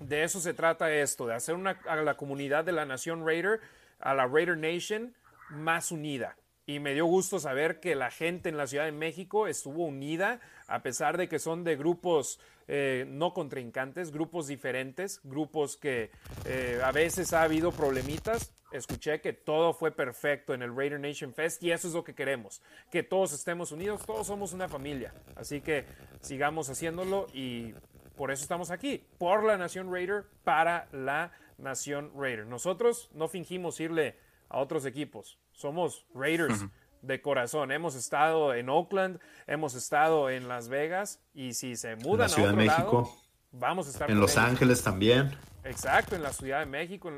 de 0.00 0.22
eso 0.22 0.40
se 0.40 0.54
trata 0.54 0.90
esto, 0.92 1.26
de 1.26 1.34
hacer 1.34 1.54
una, 1.54 1.78
a 1.86 1.96
la 1.96 2.16
comunidad 2.16 2.64
de 2.64 2.72
la 2.72 2.86
nación 2.86 3.26
Raider, 3.26 3.60
a 4.00 4.14
la 4.14 4.26
Raider 4.26 4.56
Nation 4.56 5.14
más 5.50 5.90
unida. 5.90 6.36
Y 6.66 6.80
me 6.80 6.92
dio 6.92 7.06
gusto 7.06 7.38
saber 7.38 7.80
que 7.80 7.94
la 7.94 8.10
gente 8.10 8.50
en 8.50 8.58
la 8.58 8.66
Ciudad 8.66 8.84
de 8.84 8.92
México 8.92 9.46
estuvo 9.46 9.86
unida, 9.86 10.40
a 10.66 10.82
pesar 10.82 11.16
de 11.16 11.26
que 11.26 11.38
son 11.38 11.64
de 11.64 11.76
grupos 11.76 12.38
eh, 12.66 13.06
no 13.08 13.32
contrincantes, 13.32 14.12
grupos 14.12 14.46
diferentes, 14.46 15.20
grupos 15.24 15.78
que 15.78 16.10
eh, 16.44 16.78
a 16.84 16.92
veces 16.92 17.32
ha 17.32 17.42
habido 17.42 17.72
problemitas. 17.72 18.52
Escuché 18.70 19.22
que 19.22 19.32
todo 19.32 19.72
fue 19.72 19.92
perfecto 19.92 20.52
en 20.52 20.60
el 20.60 20.76
Raider 20.76 21.00
Nation 21.00 21.32
Fest 21.32 21.62
y 21.62 21.72
eso 21.72 21.88
es 21.88 21.94
lo 21.94 22.04
que 22.04 22.14
queremos, 22.14 22.60
que 22.90 23.02
todos 23.02 23.32
estemos 23.32 23.72
unidos, 23.72 24.04
todos 24.04 24.26
somos 24.26 24.52
una 24.52 24.68
familia. 24.68 25.14
Así 25.36 25.62
que 25.62 25.86
sigamos 26.20 26.68
haciéndolo 26.68 27.28
y 27.32 27.72
por 28.14 28.30
eso 28.30 28.42
estamos 28.42 28.70
aquí, 28.70 29.02
por 29.16 29.44
la 29.44 29.56
Nación 29.56 29.90
Raider, 29.90 30.26
para 30.44 30.88
la 30.92 31.32
Nación 31.58 32.12
Raider. 32.16 32.46
Nosotros 32.46 33.10
no 33.12 33.28
fingimos 33.28 33.78
irle 33.80 34.16
a 34.48 34.58
otros 34.58 34.86
equipos, 34.86 35.38
somos 35.52 36.06
Raiders 36.14 36.64
de 37.02 37.20
corazón. 37.20 37.70
Hemos 37.70 37.94
estado 37.94 38.54
en 38.54 38.68
Oakland, 38.68 39.20
hemos 39.46 39.74
estado 39.74 40.30
en 40.30 40.48
Las 40.48 40.68
Vegas 40.68 41.20
y 41.34 41.54
si 41.54 41.76
se 41.76 41.96
mudan 41.96 42.20
la 42.20 42.28
Ciudad 42.28 42.50
a 42.50 42.52
otro 42.52 42.62
de 42.62 42.68
México, 42.68 43.02
lado, 43.02 43.22
vamos 43.52 43.86
a 43.86 43.90
estar 43.90 44.10
en 44.10 44.20
Los 44.20 44.32
ellos. 44.32 44.44
Ángeles 44.44 44.82
también. 44.82 45.36
Exacto, 45.64 46.16
en 46.16 46.22
la 46.22 46.32
Ciudad 46.32 46.60
de 46.60 46.66
México. 46.66 47.12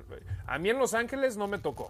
A 0.46 0.58
mí 0.58 0.70
en 0.70 0.78
Los 0.78 0.94
Ángeles 0.94 1.36
no 1.36 1.46
me 1.46 1.58
tocó. 1.58 1.88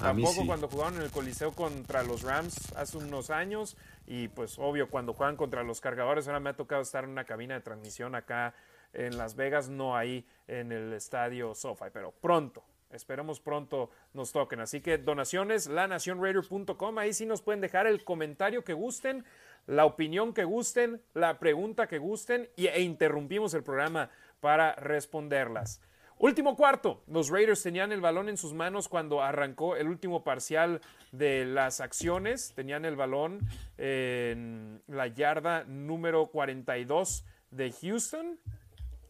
Tampoco 0.00 0.40
sí. 0.40 0.46
cuando 0.46 0.68
jugaron 0.68 0.96
en 0.96 1.02
el 1.02 1.10
Coliseo 1.10 1.52
contra 1.52 2.02
los 2.02 2.22
Rams 2.22 2.72
hace 2.74 2.96
unos 2.96 3.28
años. 3.30 3.76
Y 4.06 4.28
pues 4.28 4.58
obvio, 4.58 4.88
cuando 4.88 5.12
juegan 5.12 5.36
contra 5.36 5.62
los 5.62 5.80
cargadores, 5.80 6.26
ahora 6.26 6.40
me 6.40 6.50
ha 6.50 6.56
tocado 6.56 6.80
estar 6.80 7.04
en 7.04 7.10
una 7.10 7.24
cabina 7.24 7.54
de 7.54 7.60
transmisión 7.60 8.14
acá 8.14 8.54
en 8.94 9.18
Las 9.18 9.36
Vegas, 9.36 9.68
no 9.68 9.96
ahí 9.96 10.26
en 10.46 10.72
el 10.72 10.92
estadio 10.92 11.54
SoFi, 11.54 11.86
pero 11.92 12.12
pronto. 12.12 12.64
Esperemos 12.90 13.40
pronto 13.40 13.90
nos 14.12 14.30
toquen. 14.30 14.60
Así 14.60 14.80
que 14.80 14.98
donaciones, 14.98 15.66
lanacionraider.com. 15.66 16.98
Ahí 16.98 17.12
sí 17.12 17.26
nos 17.26 17.42
pueden 17.42 17.60
dejar 17.60 17.86
el 17.86 18.04
comentario 18.04 18.62
que 18.62 18.72
gusten, 18.72 19.24
la 19.66 19.84
opinión 19.84 20.32
que 20.32 20.44
gusten, 20.44 21.02
la 21.12 21.38
pregunta 21.38 21.88
que 21.88 21.98
gusten 21.98 22.48
e 22.56 22.80
interrumpimos 22.82 23.52
el 23.54 23.64
programa 23.64 24.10
para 24.40 24.74
responderlas. 24.76 25.80
Último 26.18 26.56
cuarto, 26.56 27.02
los 27.08 27.28
Raiders 27.28 27.62
tenían 27.64 27.90
el 27.90 28.00
balón 28.00 28.28
en 28.28 28.36
sus 28.36 28.54
manos 28.54 28.88
cuando 28.88 29.20
arrancó 29.20 29.74
el 29.74 29.88
último 29.88 30.22
parcial 30.22 30.80
de 31.10 31.44
las 31.44 31.80
acciones. 31.80 32.52
Tenían 32.54 32.84
el 32.84 32.94
balón 32.94 33.40
en 33.76 34.80
la 34.86 35.08
yarda 35.08 35.64
número 35.64 36.28
42 36.28 37.24
de 37.50 37.72
Houston 37.72 38.38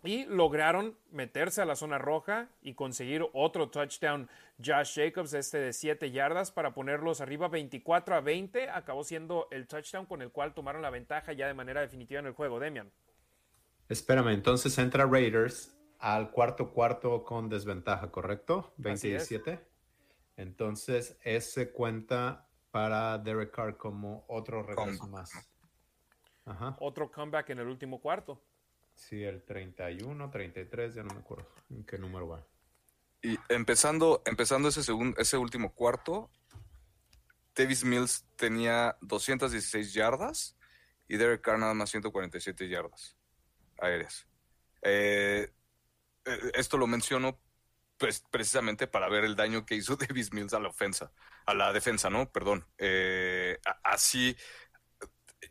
y 0.05 0.27
lograron 0.27 0.97
meterse 1.11 1.63
a 1.63 1.65
la 1.65 1.77
zona 1.77 1.99
roja 1.99 2.49
y 2.63 2.75
conseguir 2.75 3.27
otro 3.33 3.71
touchdown. 3.71 4.29
Josh 4.65 4.95
Jacobs, 4.97 5.33
este 5.33 5.59
de 5.59 5.73
7 5.73 6.11
yardas, 6.11 6.53
para 6.53 6.75
ponerlos 6.75 7.21
arriba 7.21 7.49
24 7.49 8.15
a 8.15 8.21
20. 8.21 8.69
Acabó 8.69 9.03
siendo 9.03 9.49
el 9.51 9.67
touchdown 9.67 10.07
con 10.07 10.21
el 10.21 10.31
cual 10.31 10.53
tomaron 10.53 10.83
la 10.83 10.91
ventaja 10.91 11.33
ya 11.33 11.47
de 11.47 11.55
manera 11.55 11.81
definitiva 11.81 12.21
en 12.21 12.27
el 12.27 12.33
juego. 12.35 12.61
Demian. 12.61 12.93
Espérame, 13.89 14.29
entonces 14.29 14.77
entra 14.79 15.07
Raiders 15.07 15.75
al 15.99 16.31
cuarto 16.31 16.71
cuarto 16.71 17.25
con 17.25 17.49
desventaja, 17.49 18.11
¿correcto? 18.11 18.75
Así 18.85 19.13
es. 19.13 19.29
27. 19.31 19.61
Entonces, 20.37 21.19
ese 21.23 21.73
cuenta 21.73 22.47
para 22.71 23.17
Derek 23.19 23.53
Carr 23.53 23.77
como 23.77 24.25
otro 24.29 24.63
regreso 24.63 25.07
más. 25.07 25.33
Ajá. 26.45 26.77
Otro 26.81 27.11
comeback 27.11 27.51
en 27.51 27.61
el 27.61 27.69
último 27.69 28.01
cuarto. 28.01 28.41
Sí, 28.95 29.23
el 29.23 29.43
31, 29.45 30.31
33, 30.31 30.95
ya 30.95 31.03
no 31.03 31.15
me 31.15 31.21
acuerdo 31.21 31.47
en 31.71 31.85
qué 31.85 31.99
número 31.99 32.29
va. 32.29 32.47
Y 33.23 33.39
empezando, 33.49 34.23
empezando 34.27 34.69
ese, 34.69 34.81
segun- 34.83 35.15
ese 35.19 35.37
último 35.37 35.75
cuarto, 35.75 36.31
Davis 37.55 37.85
Mills 37.85 38.27
tenía 38.37 38.97
216 39.01 39.93
yardas 39.95 40.57
y 41.09 41.17
Derek 41.17 41.41
Carr 41.41 41.59
nada 41.59 41.75
más 41.75 41.91
147 41.91 42.69
yardas 42.69 43.17
aéreas. 43.79 44.27
Eh, 44.83 45.51
eh, 46.25 46.39
esto 46.55 46.77
lo 46.77 46.87
menciono 46.87 47.41
pues, 47.97 48.23
precisamente 48.31 48.87
para 48.87 49.09
ver 49.09 49.25
el 49.25 49.37
daño 49.37 49.65
que 49.65 49.75
hizo 49.77 49.97
Davis 49.97 50.33
Mills 50.33 50.55
a 50.55 50.61
la 50.61 50.69
ofensa, 50.69 51.13
a 51.47 51.55
la 51.55 51.73
defensa, 51.73 52.11
¿no? 52.11 52.31
Perdón. 52.31 52.67
Eh, 52.79 53.59
así 53.83 54.37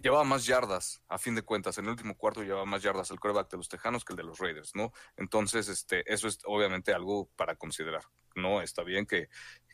llevaba 0.04 0.26
más 0.26 0.46
yardas, 0.46 1.02
a 1.08 1.18
fin 1.18 1.34
de 1.34 1.42
cuentas. 1.42 1.78
En 1.78 1.86
el 1.86 1.92
último 1.92 2.16
cuarto 2.16 2.44
llevaba 2.44 2.66
más 2.66 2.84
yardas 2.84 3.10
el 3.10 3.20
coreback 3.20 3.50
de 3.50 3.58
los 3.58 3.70
Tejanos 3.70 4.04
que 4.04 4.14
el 4.14 4.18
de 4.18 4.24
los 4.24 4.38
Raiders, 4.38 4.76
¿no? 4.76 4.92
Entonces, 5.16 5.70
este, 5.70 6.04
eso 6.12 6.28
es 6.28 6.40
obviamente 6.46 6.94
algo 6.94 7.30
para 7.38 7.56
considerar. 7.56 8.04
No 8.36 8.62
está 8.62 8.84
bien 8.84 9.06
que, 9.06 9.30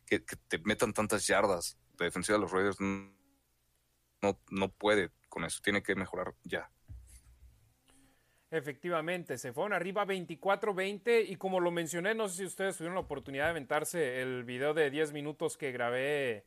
que, 0.05 0.19
te 0.19 0.59
metan 0.59 0.93
tantas 0.93 1.25
yardas. 1.25 1.77
La 1.97 2.05
defensiva 2.05 2.37
de 2.37 2.43
los 2.43 2.51
Raiders 2.51 2.79
no, 2.79 3.11
no, 4.21 4.39
no 4.51 4.69
puede 4.69 5.09
con 5.29 5.43
eso. 5.43 5.59
Tiene 5.63 5.81
que 5.81 5.95
mejorar 5.95 6.35
ya. 6.43 6.69
Efectivamente, 8.51 9.37
se 9.37 9.51
fueron 9.51 9.73
arriba 9.73 10.05
24-20 10.05 11.25
y 11.27 11.35
como 11.35 11.59
lo 11.59 11.71
mencioné, 11.71 12.15
no 12.15 12.27
sé 12.29 12.37
si 12.37 12.45
ustedes 12.45 12.77
tuvieron 12.77 12.95
la 12.95 13.01
oportunidad 13.01 13.45
de 13.45 13.51
aventarse 13.51 14.21
el 14.21 14.43
video 14.43 14.73
de 14.73 14.89
10 14.89 15.11
minutos 15.11 15.55
que 15.55 15.71
grabé 15.71 16.45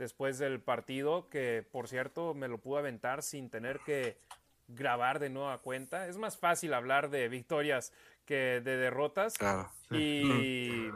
después 0.00 0.38
del 0.38 0.60
partido, 0.60 1.28
que 1.28 1.62
por 1.70 1.86
cierto 1.86 2.32
me 2.32 2.48
lo 2.48 2.58
pude 2.58 2.78
aventar 2.78 3.22
sin 3.22 3.50
tener 3.50 3.80
que 3.80 4.16
grabar 4.66 5.18
de 5.18 5.28
nueva 5.28 5.58
cuenta. 5.58 6.08
Es 6.08 6.16
más 6.16 6.38
fácil 6.38 6.72
hablar 6.72 7.10
de 7.10 7.28
victorias 7.28 7.92
que 8.24 8.62
de 8.64 8.78
derrotas. 8.78 9.36
Claro. 9.36 9.70
Y 9.90 10.88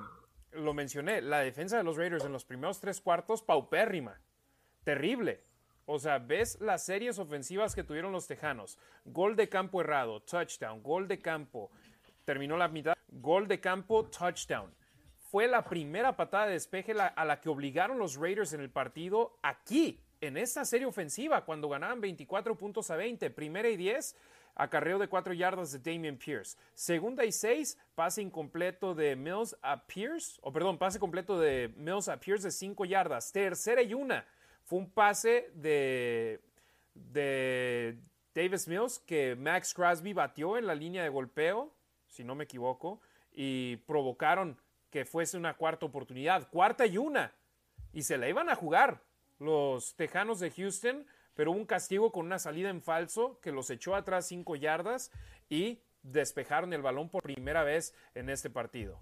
lo 0.53 0.73
mencioné, 0.73 1.21
la 1.21 1.41
defensa 1.41 1.77
de 1.77 1.85
los 1.85 1.99
Raiders 1.99 2.25
en 2.25 2.33
los 2.33 2.47
primeros 2.47 2.81
tres 2.81 3.03
cuartos, 3.03 3.43
paupérrima, 3.43 4.19
terrible. 4.85 5.43
O 5.85 5.99
sea, 5.99 6.19
ves 6.19 6.59
las 6.63 6.83
series 6.83 7.19
ofensivas 7.19 7.75
que 7.75 7.85
tuvieron 7.85 8.11
los 8.11 8.27
Tejanos. 8.27 8.79
Gol 9.05 9.37
de 9.37 9.51
campo 9.51 9.83
errado, 9.83 10.23
touchdown, 10.23 10.83
gol 10.83 11.09
de 11.09 11.21
campo, 11.21 11.71
terminó 12.25 12.57
la 12.57 12.69
mitad, 12.69 12.97
gol 13.09 13.49
de 13.49 13.61
campo, 13.61 14.07
touchdown. 14.07 14.75
Fue 15.35 15.49
la 15.49 15.65
primera 15.65 16.15
patada 16.15 16.47
de 16.47 16.53
despeje 16.53 16.93
a 16.93 17.25
la 17.25 17.41
que 17.41 17.49
obligaron 17.49 17.99
los 17.99 18.15
Raiders 18.15 18.53
en 18.53 18.61
el 18.61 18.71
partido 18.71 19.37
aquí, 19.43 19.99
en 20.21 20.37
esta 20.37 20.65
serie 20.65 20.87
ofensiva, 20.87 21.45
cuando 21.45 21.69
ganaban 21.69 22.01
24 22.01 22.57
puntos 22.57 22.89
a 22.93 22.97
20. 22.97 23.31
Primera 23.31 23.69
y 23.69 23.77
10, 23.77 24.15
acarreo 24.55 24.97
de 24.97 25.09
4 25.09 25.33
yardas 25.33 25.73
de 25.73 25.81
Damian 25.81 26.19
Pierce. 26.19 26.57
Segunda 26.75 27.25
y 27.25 27.33
6, 27.33 27.77
pase 27.97 28.23
incompleto 28.23 28.95
de 28.95 29.17
Mills 29.17 29.57
a 29.61 29.85
Pierce, 29.85 30.39
o 30.41 30.53
perdón, 30.53 30.79
pase 30.79 31.01
completo 31.01 31.41
de 31.41 31.75
Mills 31.79 32.09
a 32.09 32.21
Pierce 32.21 32.45
de 32.45 32.53
5 32.53 32.85
yardas. 32.85 33.33
Tercera 33.33 33.83
y 33.83 33.93
una, 33.93 34.25
fue 34.63 34.79
un 34.79 34.89
pase 34.89 35.51
de, 35.57 36.41
de 36.95 37.99
Davis 38.33 38.69
Mills 38.69 39.01
que 39.01 39.35
Max 39.35 39.75
Crosby 39.75 40.13
batió 40.13 40.57
en 40.57 40.69
la 40.69 40.77
línea 40.77 41.03
de 41.03 41.09
golpeo, 41.09 41.75
si 42.07 42.23
no 42.23 42.37
me 42.37 42.45
equivoco, 42.45 43.01
y 43.33 43.79
provocaron 43.79 44.57
que 44.95 45.05
fuese 45.05 45.37
una 45.37 45.57
cuarta 45.57 45.85
oportunidad. 45.87 46.49
Cuarta 46.51 46.87
y 46.87 46.99
una. 46.99 47.35
Y 47.93 48.05
se 48.05 48.17
la 48.17 48.29
iban 48.29 48.49
a 48.49 48.55
jugar 48.55 49.03
los 49.41 49.97
Tejanos 49.97 50.39
de 50.39 50.53
Houston, 50.53 51.05
pero 51.35 51.51
hubo 51.51 51.59
un 51.59 51.67
castigo 51.67 52.13
con 52.13 52.27
una 52.27 52.39
salida 52.39 52.71
en 52.71 52.81
falso 52.81 53.41
que 53.41 53.51
los 53.51 53.69
echó 53.71 53.97
atrás 53.97 54.29
cinco 54.29 54.55
yardas 54.55 55.11
y 55.49 55.83
despejaron 56.05 56.73
el 56.73 56.81
balón 56.81 57.09
por 57.11 57.25
primera 57.25 57.65
vez 57.65 57.93
en 58.15 58.31
este 58.31 58.51
partido. 58.51 59.01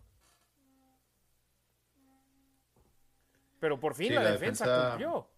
Pero 3.61 3.79
por 3.79 3.95
fin 3.95 4.09
Sí, 4.09 4.15
la, 4.15 4.23
la 4.25 4.31
defensa, 4.33 4.65
defensa- 4.65 4.89
cumplió. 4.93 5.29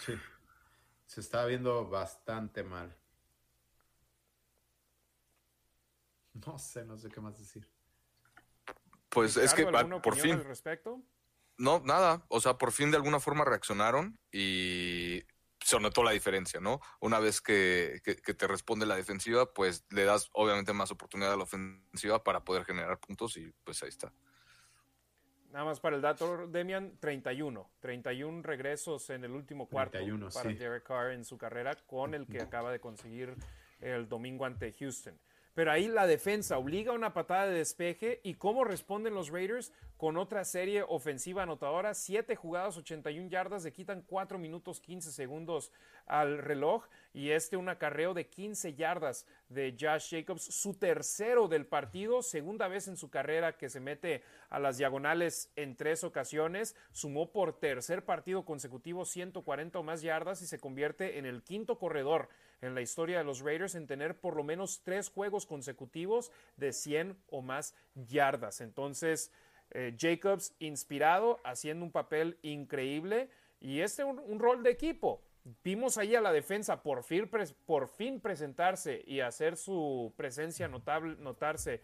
Sí. 0.00 0.14
Se 1.06 1.20
está 1.20 1.44
viendo 1.46 1.88
bastante 1.88 2.64
mal. 2.64 2.92
No 6.44 6.58
sé, 6.58 6.84
no 6.84 6.98
sé 6.98 7.08
qué 7.08 7.20
más 7.20 7.38
decir. 7.38 7.68
Pues 9.12 9.36
es 9.36 9.52
que 9.52 9.58
Ricardo, 9.62 9.76
ah, 9.76 9.80
¿alguna 9.80 10.02
por 10.02 10.14
opinión 10.14 10.38
fin. 10.38 10.40
al 10.46 10.48
respecto? 10.48 11.02
No, 11.58 11.80
nada. 11.84 12.24
O 12.28 12.40
sea, 12.40 12.56
por 12.56 12.72
fin 12.72 12.90
de 12.90 12.96
alguna 12.96 13.20
forma 13.20 13.44
reaccionaron 13.44 14.18
y 14.32 15.22
se 15.60 15.78
notó 15.78 16.02
la 16.02 16.10
diferencia, 16.12 16.60
¿no? 16.60 16.80
Una 16.98 17.20
vez 17.20 17.40
que, 17.40 18.00
que- 18.02 18.16
que 18.16 18.34
te 18.34 18.46
responde 18.48 18.86
la 18.86 18.96
defensiva, 18.96 19.52
pues 19.52 19.84
le 19.90 20.04
das 20.04 20.28
obviamente 20.32 20.72
más 20.72 20.90
oportunidad 20.90 21.32
a 21.32 21.36
la 21.36 21.44
ofensiva 21.44 22.24
para 22.24 22.42
poder 22.42 22.64
generar 22.64 22.98
puntos 22.98 23.36
y 23.36 23.52
pues 23.64 23.82
ahí 23.82 23.90
está. 23.90 24.12
Nada 25.50 25.66
más 25.66 25.80
para 25.80 25.96
el 25.96 26.02
dato, 26.02 26.46
Demian, 26.48 26.96
31. 26.98 27.70
31 27.80 28.42
regresos 28.42 29.10
en 29.10 29.22
el 29.24 29.32
último 29.32 29.68
cuarto 29.68 29.98
31, 29.98 30.30
para 30.30 30.50
sí. 30.50 30.56
Derek 30.56 30.82
Carr 30.84 31.12
en 31.12 31.24
su 31.26 31.36
carrera 31.36 31.74
con 31.86 32.14
el 32.14 32.26
que 32.26 32.40
acaba 32.40 32.72
de 32.72 32.80
conseguir 32.80 33.36
el 33.80 34.08
domingo 34.08 34.46
ante 34.46 34.72
Houston. 34.72 35.20
Pero 35.54 35.70
ahí 35.70 35.88
la 35.88 36.06
defensa 36.06 36.58
obliga 36.58 36.92
una 36.92 37.12
patada 37.12 37.46
de 37.46 37.58
despeje 37.58 38.20
y 38.22 38.34
cómo 38.34 38.64
responden 38.64 39.14
los 39.14 39.30
Raiders 39.30 39.72
con 39.96 40.16
otra 40.16 40.44
serie 40.44 40.82
ofensiva 40.82 41.44
anotadora, 41.44 41.94
7 41.94 42.34
jugadas, 42.34 42.76
81 42.76 43.28
yardas, 43.28 43.62
le 43.62 43.72
quitan 43.72 44.02
4 44.02 44.38
minutos 44.38 44.80
15 44.80 45.12
segundos 45.12 45.70
al 46.06 46.38
reloj 46.38 46.86
y 47.12 47.30
este 47.30 47.56
un 47.56 47.68
acarreo 47.68 48.12
de 48.12 48.26
15 48.26 48.74
yardas 48.74 49.26
de 49.48 49.76
Josh 49.78 50.10
Jacobs, 50.10 50.42
su 50.42 50.74
tercero 50.74 51.46
del 51.46 51.66
partido, 51.66 52.22
segunda 52.22 52.66
vez 52.66 52.88
en 52.88 52.96
su 52.96 53.10
carrera 53.10 53.56
que 53.56 53.68
se 53.68 53.78
mete 53.78 54.22
a 54.48 54.58
las 54.58 54.78
diagonales 54.78 55.52
en 55.54 55.76
tres 55.76 56.02
ocasiones, 56.02 56.74
sumó 56.90 57.30
por 57.30 57.58
tercer 57.60 58.04
partido 58.04 58.44
consecutivo 58.44 59.04
140 59.04 59.78
o 59.78 59.82
más 59.82 60.02
yardas 60.02 60.42
y 60.42 60.46
se 60.46 60.58
convierte 60.58 61.18
en 61.18 61.26
el 61.26 61.42
quinto 61.42 61.78
corredor 61.78 62.28
en 62.62 62.74
la 62.74 62.80
historia 62.80 63.18
de 63.18 63.24
los 63.24 63.40
Raiders 63.40 63.74
en 63.74 63.86
tener 63.86 64.18
por 64.18 64.36
lo 64.36 64.44
menos 64.44 64.80
tres 64.82 65.10
juegos 65.10 65.44
consecutivos 65.44 66.32
de 66.56 66.72
100 66.72 67.18
o 67.28 67.42
más 67.42 67.74
yardas. 67.94 68.60
Entonces, 68.60 69.30
eh, 69.72 69.94
Jacobs 69.98 70.54
inspirado, 70.60 71.40
haciendo 71.44 71.84
un 71.84 71.92
papel 71.92 72.38
increíble 72.42 73.28
y 73.60 73.80
este 73.80 74.04
un, 74.04 74.18
un 74.20 74.38
rol 74.38 74.62
de 74.62 74.70
equipo. 74.70 75.22
Vimos 75.64 75.98
ahí 75.98 76.14
a 76.14 76.20
la 76.20 76.32
defensa 76.32 76.82
por 76.82 77.02
fin, 77.02 77.28
por 77.66 77.88
fin 77.88 78.20
presentarse 78.20 79.02
y 79.06 79.20
hacer 79.20 79.56
su 79.56 80.12
presencia 80.16 80.68
notable, 80.68 81.16
notarse 81.18 81.82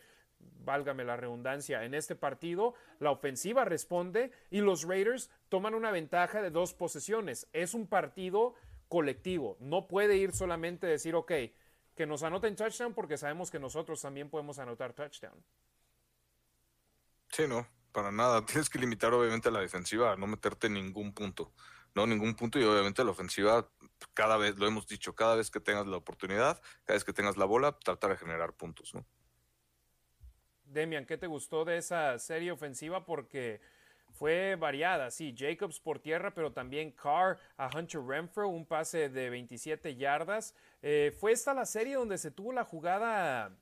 válgame 0.65 1.05
la 1.05 1.17
redundancia, 1.17 1.85
en 1.85 1.95
este 1.95 2.15
partido, 2.15 2.75
la 3.01 3.11
ofensiva 3.11 3.65
responde 3.65 4.33
y 4.51 4.61
los 4.61 4.87
Raiders 4.87 5.31
toman 5.49 5.75
una 5.75 5.91
ventaja 5.91 6.43
de 6.43 6.51
dos 6.51 6.75
posesiones. 6.75 7.49
Es 7.53 7.75
un 7.75 7.87
partido 7.87 8.55
colectivo. 8.89 9.57
No 9.61 9.87
puede 9.87 10.17
ir 10.17 10.33
solamente 10.33 10.87
decir, 10.87 11.15
ok, 11.15 11.33
que 11.95 12.07
nos 12.07 12.23
anoten 12.23 12.57
touchdown 12.57 12.95
porque 12.95 13.17
sabemos 13.17 13.51
que 13.51 13.59
nosotros 13.59 14.01
también 14.01 14.31
podemos 14.31 14.59
anotar 14.59 14.93
touchdown. 14.93 15.43
Sí, 17.31 17.47
no, 17.47 17.67
para 17.93 18.11
nada. 18.11 18.45
Tienes 18.47 18.71
que 18.71 18.79
limitar 18.79 19.13
obviamente 19.13 19.49
a 19.49 19.53
la 19.53 19.61
defensiva, 19.61 20.17
no 20.17 20.27
meterte 20.27 20.69
ningún 20.69 21.13
punto. 21.13 21.53
No, 21.95 22.07
ningún 22.07 22.35
punto 22.35 22.61
y 22.61 22.65
obviamente 22.65 23.03
la 23.03 23.11
ofensiva, 23.11 23.69
cada 24.15 24.37
vez, 24.37 24.57
lo 24.59 24.67
hemos 24.67 24.87
dicho, 24.87 25.15
cada 25.15 25.35
vez 25.35 25.51
que 25.51 25.59
tengas 25.59 25.87
la 25.87 25.97
oportunidad, 25.97 26.61
cada 26.85 26.97
vez 26.97 27.05
que 27.05 27.13
tengas 27.13 27.37
la 27.37 27.45
bola, 27.45 27.73
tratar 27.79 28.11
de 28.11 28.17
generar 28.17 28.53
puntos, 28.53 28.95
¿no? 28.95 29.05
Demian, 30.65 31.07
¿qué 31.07 31.17
te 31.17 31.27
gustó 31.27 31.65
de 31.65 31.79
esa 31.79 32.19
serie 32.19 32.53
ofensiva? 32.53 33.07
Porque 33.07 33.61
fue 34.19 34.57
variada, 34.57 35.13
sí, 35.13 35.33
Jacobs 35.37 35.79
por 35.79 36.01
tierra, 36.01 36.35
pero 36.35 36.53
también 36.53 36.91
Carr 36.91 37.39
a 37.57 37.71
Hunter 37.73 38.03
Renfro, 38.03 38.49
un 38.49 38.67
pase 38.67 39.09
de 39.09 39.31
27 39.31 39.95
yardas. 39.95 40.57
Eh, 40.83 41.15
fue 41.21 41.31
esta 41.31 41.55
la 41.55 41.65
serie 41.65 41.95
donde 41.95 42.19
se 42.19 42.33
tuvo 42.33 42.53
la 42.53 42.65
jugada 42.65 43.57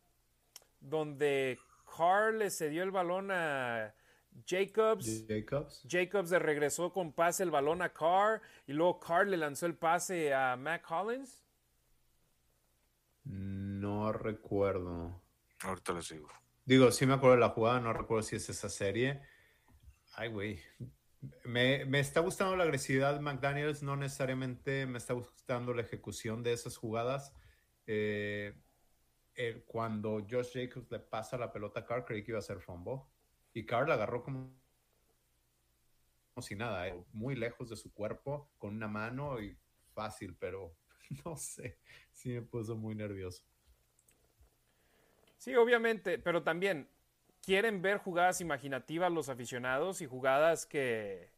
donde 0.80 1.58
Carr 1.84 2.32
le 2.34 2.50
cedió 2.50 2.82
el 2.84 2.90
balón 2.90 3.30
a 3.30 3.94
Jacobs. 4.46 5.26
Jacobs. 5.28 5.86
Jacobs 5.86 6.30
le 6.30 6.38
regresó 6.38 6.90
con 6.90 7.12
pase 7.12 7.42
el 7.42 7.50
balón 7.50 7.82
a 7.82 7.92
Carr 7.92 8.40
y 8.66 8.72
luego 8.72 8.98
Carr 8.98 9.26
le 9.26 9.36
lanzó 9.36 9.66
el 9.66 9.74
pase 9.74 10.32
a 10.32 10.56
Matt 10.56 10.82
Collins. 10.82 11.44
No 13.24 14.10
recuerdo. 14.10 15.20
Ahorita 15.60 15.92
les 15.92 16.08
digo. 16.08 16.28
Digo, 16.64 16.90
sí 16.90 17.04
me 17.04 17.14
acuerdo 17.14 17.34
de 17.34 17.40
la 17.40 17.50
jugada, 17.50 17.78
no 17.78 17.92
recuerdo 17.92 18.22
si 18.22 18.36
es 18.36 18.48
esa 18.48 18.70
serie. 18.70 19.20
Ay, 20.16 20.30
güey. 20.30 20.58
Me, 21.44 21.84
me, 21.84 22.00
está 22.00 22.20
gustando 22.20 22.56
la 22.56 22.64
agresividad 22.64 23.20
McDaniels, 23.20 23.82
no 23.82 23.96
necesariamente 23.96 24.86
me 24.86 24.96
está 24.96 25.12
gustando 25.12 25.74
la 25.74 25.82
ejecución 25.82 26.42
de 26.42 26.54
esas 26.54 26.78
jugadas. 26.78 27.34
Eh, 27.86 28.54
cuando 29.66 30.26
Josh 30.28 30.54
Jacobs 30.54 30.90
le 30.90 31.00
pasa 31.00 31.36
la 31.36 31.52
pelota 31.52 31.80
a 31.80 31.84
Carr, 31.84 32.06
creí 32.06 32.24
que 32.24 32.30
iba 32.30 32.38
a 32.38 32.42
ser 32.42 32.60
fumble. 32.60 33.02
Y 33.52 33.66
Carr 33.66 33.88
la 33.88 33.94
agarró 33.94 34.22
como, 34.22 34.58
como 36.32 36.42
si 36.42 36.56
nada, 36.56 36.88
eh, 36.88 37.04
muy 37.12 37.36
lejos 37.36 37.68
de 37.68 37.76
su 37.76 37.92
cuerpo, 37.92 38.50
con 38.56 38.74
una 38.74 38.88
mano 38.88 39.38
y 39.38 39.58
fácil, 39.92 40.34
pero 40.38 40.74
no 41.26 41.36
sé, 41.36 41.78
sí 42.12 42.30
me 42.30 42.40
puso 42.40 42.74
muy 42.74 42.94
nervioso. 42.94 43.44
Sí, 45.36 45.54
obviamente, 45.54 46.18
pero 46.18 46.42
también 46.42 46.88
quieren 47.46 47.80
ver 47.80 47.98
jugadas 47.98 48.40
imaginativas 48.40 49.10
los 49.12 49.28
aficionados 49.28 50.00
y 50.00 50.06
jugadas 50.06 50.66
que 50.66 51.30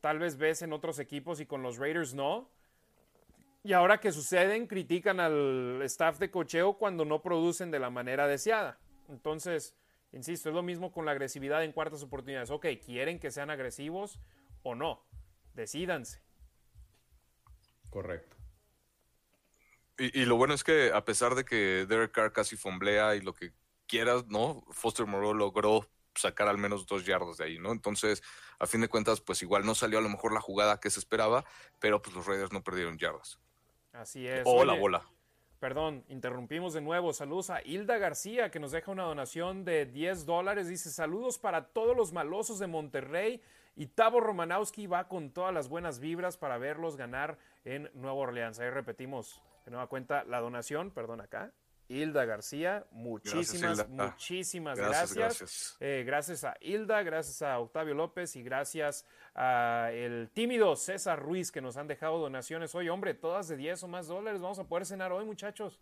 tal 0.00 0.18
vez 0.18 0.36
ves 0.36 0.60
en 0.62 0.72
otros 0.72 0.98
equipos 0.98 1.40
y 1.40 1.46
con 1.46 1.62
los 1.62 1.78
Raiders 1.78 2.14
no. 2.14 2.50
Y 3.62 3.74
ahora 3.74 4.00
que 4.00 4.10
suceden, 4.10 4.66
critican 4.66 5.20
al 5.20 5.80
staff 5.82 6.18
de 6.18 6.32
cocheo 6.32 6.78
cuando 6.78 7.04
no 7.04 7.22
producen 7.22 7.70
de 7.70 7.78
la 7.78 7.90
manera 7.90 8.26
deseada. 8.26 8.80
Entonces, 9.08 9.76
insisto, 10.10 10.48
es 10.48 10.54
lo 10.54 10.64
mismo 10.64 10.90
con 10.90 11.06
la 11.06 11.12
agresividad 11.12 11.62
en 11.62 11.72
cuartas 11.72 12.02
oportunidades. 12.02 12.50
Ok, 12.50 12.66
¿quieren 12.84 13.20
que 13.20 13.30
sean 13.30 13.50
agresivos 13.50 14.18
o 14.64 14.74
no? 14.74 15.06
Decídanse. 15.54 16.22
Correcto. 17.90 18.36
Y, 19.96 20.22
y, 20.22 20.24
lo 20.24 20.36
bueno 20.36 20.54
es 20.54 20.64
que 20.64 20.90
a 20.92 21.04
pesar 21.04 21.34
de 21.34 21.44
que 21.44 21.86
Derek 21.86 22.12
Carr 22.12 22.32
casi 22.32 22.56
fomblea 22.56 23.16
y 23.16 23.20
lo 23.20 23.32
que 23.32 23.52
quieras, 23.88 24.26
¿no? 24.28 24.62
Foster 24.70 25.06
Moreau 25.06 25.34
logró 25.34 25.88
sacar 26.14 26.48
al 26.48 26.58
menos 26.58 26.86
dos 26.86 27.04
yardas 27.04 27.38
de 27.38 27.44
ahí, 27.44 27.58
¿no? 27.58 27.72
Entonces, 27.72 28.22
a 28.58 28.66
fin 28.66 28.80
de 28.80 28.88
cuentas, 28.88 29.20
pues 29.20 29.42
igual 29.42 29.64
no 29.64 29.74
salió 29.74 29.98
a 29.98 30.02
lo 30.02 30.08
mejor 30.08 30.32
la 30.32 30.40
jugada 30.40 30.80
que 30.80 30.90
se 30.90 31.00
esperaba, 31.00 31.44
pero 31.78 32.02
pues 32.02 32.14
los 32.14 32.26
Raiders 32.26 32.52
no 32.52 32.62
perdieron 32.62 32.98
yardas. 32.98 33.38
Así 33.92 34.26
es. 34.26 34.42
O 34.44 34.64
la 34.64 34.74
bola. 34.74 35.02
Perdón, 35.58 36.04
interrumpimos 36.08 36.72
de 36.72 36.80
nuevo. 36.80 37.12
Saludos 37.12 37.50
a 37.50 37.60
Hilda 37.64 37.98
García, 37.98 38.50
que 38.50 38.60
nos 38.60 38.70
deja 38.70 38.92
una 38.92 39.02
donación 39.02 39.64
de 39.64 39.86
10 39.86 40.24
dólares. 40.24 40.68
Dice, 40.68 40.90
saludos 40.90 41.38
para 41.38 41.66
todos 41.66 41.96
los 41.96 42.12
malosos 42.12 42.60
de 42.60 42.68
Monterrey. 42.68 43.42
Y 43.74 43.86
Tavo 43.86 44.20
Romanowski 44.20 44.86
va 44.86 45.08
con 45.08 45.30
todas 45.30 45.52
las 45.52 45.68
buenas 45.68 45.98
vibras 45.98 46.36
para 46.36 46.58
verlos 46.58 46.96
ganar 46.96 47.38
en 47.64 47.90
Nueva 47.94 48.18
Orleans. 48.18 48.58
Ahí 48.60 48.70
repetimos 48.70 49.42
de 49.64 49.72
nueva 49.72 49.88
cuenta 49.88 50.24
la 50.24 50.40
donación, 50.40 50.90
perdón 50.90 51.20
acá. 51.20 51.52
Hilda 51.88 52.24
García, 52.26 52.86
muchísimas, 52.90 53.78
gracias, 53.78 53.88
Hilda. 53.90 54.04
muchísimas 54.06 54.78
gracias. 54.78 55.14
Gracias. 55.14 55.38
Gracias. 55.40 55.76
Eh, 55.80 56.02
gracias. 56.06 56.44
a 56.44 56.54
Hilda, 56.60 57.02
gracias 57.02 57.40
a 57.42 57.58
Octavio 57.58 57.94
López 57.94 58.36
y 58.36 58.42
gracias 58.42 59.06
a 59.34 59.88
el 59.92 60.30
tímido 60.34 60.76
César 60.76 61.18
Ruiz 61.20 61.50
que 61.50 61.60
nos 61.62 61.76
han 61.76 61.86
dejado 61.86 62.18
donaciones 62.18 62.74
hoy. 62.74 62.88
Hombre, 62.88 63.14
todas 63.14 63.48
de 63.48 63.56
10 63.56 63.82
o 63.84 63.88
más 63.88 64.06
dólares. 64.06 64.40
Vamos 64.40 64.58
a 64.58 64.64
poder 64.64 64.84
cenar 64.84 65.12
hoy, 65.12 65.24
muchachos. 65.24 65.80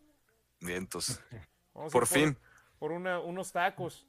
Vientos. 0.61 1.20
Vamos 1.74 1.92
por 1.92 2.07
fin. 2.07 2.34
Por, 2.34 2.90
por 2.90 2.92
una, 2.92 3.18
unos 3.20 3.50
tacos. 3.52 4.07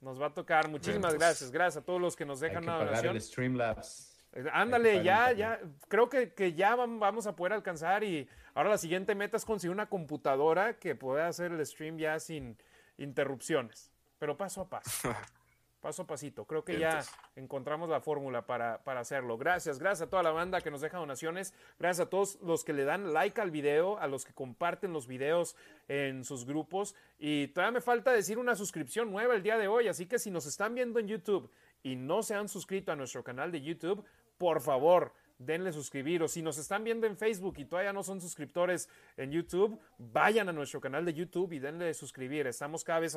Nos 0.00 0.20
va 0.20 0.26
a 0.26 0.34
tocar. 0.34 0.68
Muchísimas 0.68 1.12
Vientos. 1.12 1.18
gracias. 1.18 1.50
Gracias 1.50 1.82
a 1.82 1.84
todos 1.86 2.00
los 2.00 2.14
que 2.14 2.26
nos 2.26 2.40
dejan 2.40 2.58
Hay 2.58 2.62
que 2.64 2.68
una 2.68 2.78
pagar 2.78 2.88
donación. 2.96 3.16
el 3.16 3.22
Streamlabs. 3.22 4.13
Ándale, 4.52 5.04
ya, 5.04 5.30
ya, 5.32 5.60
creo 5.88 6.08
que, 6.08 6.32
que, 6.32 6.54
ya 6.54 6.74
vamos 6.74 7.26
a 7.26 7.36
poder 7.36 7.52
alcanzar 7.52 8.02
y 8.02 8.28
ahora 8.54 8.70
la 8.70 8.78
siguiente 8.78 9.14
meta 9.14 9.36
es 9.36 9.44
conseguir 9.44 9.72
una 9.72 9.88
computadora 9.88 10.78
que 10.78 10.96
pueda 10.96 11.28
hacer 11.28 11.52
el 11.52 11.64
stream 11.64 11.98
ya 11.98 12.18
sin 12.18 12.56
interrupciones, 12.98 13.92
pero 14.18 14.36
paso 14.36 14.62
a 14.62 14.68
paso, 14.68 15.14
paso 15.80 16.02
a 16.02 16.06
pasito. 16.06 16.46
Creo 16.46 16.64
que 16.64 16.80
ya 16.80 17.04
encontramos 17.36 17.88
la 17.88 18.00
fórmula 18.00 18.44
para, 18.44 18.82
para, 18.82 19.00
hacerlo. 19.00 19.38
Gracias, 19.38 19.78
gracias 19.78 20.08
a 20.08 20.10
toda 20.10 20.24
la 20.24 20.32
banda 20.32 20.60
que 20.60 20.70
nos 20.72 20.80
deja 20.80 20.98
donaciones, 20.98 21.54
gracias 21.78 22.08
a 22.08 22.10
todos 22.10 22.40
los 22.42 22.64
que 22.64 22.72
le 22.72 22.84
dan 22.84 23.12
like 23.12 23.40
al 23.40 23.52
video, 23.52 23.98
a 23.98 24.08
los 24.08 24.24
que 24.24 24.32
comparten 24.32 24.92
los 24.92 25.06
videos 25.06 25.54
en 25.86 26.24
sus 26.24 26.44
grupos. 26.44 26.96
Y 27.20 27.48
todavía 27.48 27.72
me 27.72 27.80
falta 27.80 28.10
decir 28.10 28.38
una 28.38 28.56
suscripción 28.56 29.12
nueva 29.12 29.36
el 29.36 29.44
día 29.44 29.58
de 29.58 29.68
hoy, 29.68 29.86
así 29.86 30.06
que 30.06 30.18
si 30.18 30.32
nos 30.32 30.46
están 30.46 30.74
viendo 30.74 30.98
en 30.98 31.06
YouTube 31.06 31.48
y 31.84 31.96
no 31.96 32.24
se 32.24 32.34
han 32.34 32.48
suscrito 32.48 32.90
a 32.90 32.96
nuestro 32.96 33.22
canal 33.22 33.52
de 33.52 33.60
YouTube, 33.60 34.04
por 34.38 34.60
favor, 34.60 35.12
denle 35.38 35.72
suscribir. 35.72 36.22
O 36.22 36.28
si 36.28 36.42
nos 36.42 36.58
están 36.58 36.84
viendo 36.84 37.06
en 37.06 37.16
Facebook 37.16 37.54
y 37.58 37.64
todavía 37.64 37.92
no 37.92 38.02
son 38.02 38.20
suscriptores 38.20 38.88
en 39.16 39.30
YouTube, 39.32 39.78
vayan 39.98 40.48
a 40.48 40.52
nuestro 40.52 40.80
canal 40.80 41.04
de 41.04 41.14
YouTube 41.14 41.52
y 41.52 41.58
denle 41.58 41.94
suscribir. 41.94 42.46
Estamos 42.46 42.84
cada 42.84 43.00
vez 43.00 43.14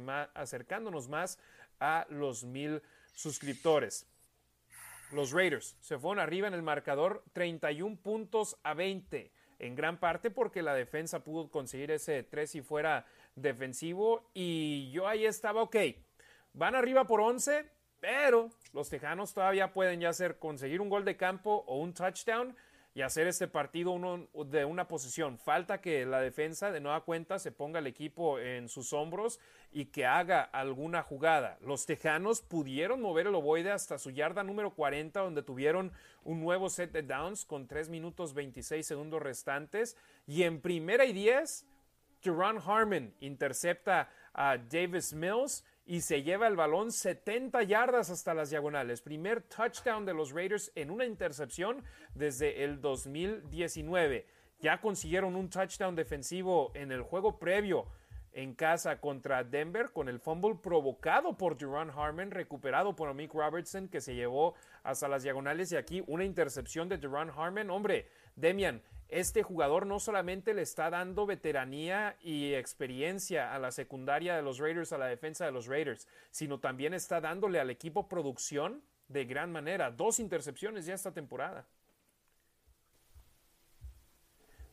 más, 0.00 0.28
acercándonos 0.34 1.08
más 1.08 1.38
a 1.80 2.06
los 2.10 2.44
mil 2.44 2.82
suscriptores. 3.14 4.06
Los 5.12 5.32
Raiders 5.32 5.76
se 5.80 5.98
fueron 5.98 6.18
arriba 6.18 6.48
en 6.48 6.54
el 6.54 6.62
marcador 6.62 7.24
31 7.32 7.96
puntos 7.96 8.58
a 8.62 8.74
20. 8.74 9.32
En 9.58 9.74
gran 9.74 9.98
parte 9.98 10.30
porque 10.30 10.62
la 10.62 10.74
defensa 10.74 11.24
pudo 11.24 11.50
conseguir 11.50 11.90
ese 11.90 12.22
3 12.22 12.56
y 12.56 12.60
fuera 12.62 13.06
defensivo. 13.34 14.30
Y 14.34 14.90
yo 14.92 15.08
ahí 15.08 15.24
estaba, 15.24 15.62
ok, 15.62 15.76
van 16.52 16.74
arriba 16.74 17.06
por 17.06 17.20
11, 17.20 17.68
pero 18.00 18.50
los 18.72 18.88
Tejanos 18.88 19.34
todavía 19.34 19.72
pueden 19.72 20.00
ya 20.00 20.10
hacer 20.10 20.38
conseguir 20.38 20.80
un 20.80 20.88
gol 20.88 21.04
de 21.04 21.16
campo 21.16 21.64
o 21.66 21.78
un 21.78 21.94
touchdown 21.94 22.56
y 22.94 23.02
hacer 23.02 23.28
este 23.28 23.46
partido 23.46 23.96
de 24.46 24.64
una 24.64 24.88
posición. 24.88 25.38
Falta 25.38 25.80
que 25.80 26.04
la 26.04 26.20
defensa 26.20 26.72
de 26.72 26.80
nueva 26.80 27.04
cuenta 27.04 27.38
se 27.38 27.52
ponga 27.52 27.78
el 27.78 27.86
equipo 27.86 28.40
en 28.40 28.68
sus 28.68 28.92
hombros 28.92 29.38
y 29.70 29.86
que 29.86 30.04
haga 30.04 30.42
alguna 30.42 31.02
jugada. 31.02 31.58
Los 31.60 31.86
Tejanos 31.86 32.40
pudieron 32.42 33.00
mover 33.00 33.28
el 33.28 33.36
ovoide 33.36 33.70
hasta 33.70 33.98
su 33.98 34.10
yarda 34.10 34.42
número 34.42 34.74
40 34.74 35.20
donde 35.20 35.44
tuvieron 35.44 35.92
un 36.24 36.40
nuevo 36.40 36.68
set 36.70 36.90
de 36.90 37.02
downs 37.02 37.44
con 37.44 37.68
3 37.68 37.88
minutos 37.88 38.34
26 38.34 38.84
segundos 38.84 39.22
restantes 39.22 39.96
y 40.26 40.42
en 40.42 40.60
primera 40.60 41.04
y 41.04 41.12
10 41.12 41.66
Jerron 42.20 42.58
Harmon 42.58 43.14
intercepta 43.20 44.10
a 44.32 44.58
Davis 44.58 45.12
Mills 45.12 45.64
y 45.88 46.02
se 46.02 46.22
lleva 46.22 46.46
el 46.46 46.54
balón 46.54 46.92
70 46.92 47.62
yardas 47.62 48.10
hasta 48.10 48.34
las 48.34 48.50
diagonales. 48.50 49.00
Primer 49.00 49.40
touchdown 49.40 50.04
de 50.04 50.12
los 50.12 50.32
Raiders 50.32 50.70
en 50.74 50.90
una 50.90 51.06
intercepción 51.06 51.82
desde 52.14 52.62
el 52.62 52.82
2019. 52.82 54.26
Ya 54.60 54.82
consiguieron 54.82 55.34
un 55.34 55.48
touchdown 55.48 55.96
defensivo 55.96 56.72
en 56.74 56.92
el 56.92 57.00
juego 57.00 57.38
previo 57.38 57.86
en 58.32 58.54
casa 58.54 59.00
contra 59.00 59.44
Denver 59.44 59.90
con 59.90 60.10
el 60.10 60.20
fumble 60.20 60.56
provocado 60.62 61.38
por 61.38 61.58
Jerron 61.58 61.90
Harmon, 61.90 62.32
recuperado 62.32 62.94
por 62.94 63.08
Amik 63.08 63.32
Robertson 63.32 63.88
que 63.88 64.02
se 64.02 64.14
llevó 64.14 64.56
hasta 64.82 65.08
las 65.08 65.22
diagonales 65.22 65.72
y 65.72 65.76
aquí 65.76 66.04
una 66.06 66.26
intercepción 66.26 66.90
de 66.90 66.98
Jerron 66.98 67.30
Harmon. 67.30 67.70
Hombre, 67.70 68.08
Demian, 68.36 68.82
este 69.08 69.42
jugador 69.42 69.86
no 69.86 70.00
solamente 70.00 70.54
le 70.54 70.62
está 70.62 70.90
dando 70.90 71.26
veteranía 71.26 72.16
y 72.22 72.54
experiencia 72.54 73.54
a 73.54 73.58
la 73.58 73.70
secundaria 73.70 74.36
de 74.36 74.42
los 74.42 74.58
Raiders, 74.58 74.92
a 74.92 74.98
la 74.98 75.06
defensa 75.06 75.46
de 75.46 75.52
los 75.52 75.66
Raiders, 75.66 76.06
sino 76.30 76.60
también 76.60 76.94
está 76.94 77.20
dándole 77.20 77.58
al 77.58 77.70
equipo 77.70 78.08
producción 78.08 78.82
de 79.08 79.24
gran 79.24 79.50
manera. 79.50 79.90
Dos 79.90 80.20
intercepciones 80.20 80.86
ya 80.86 80.94
esta 80.94 81.12
temporada. 81.12 81.66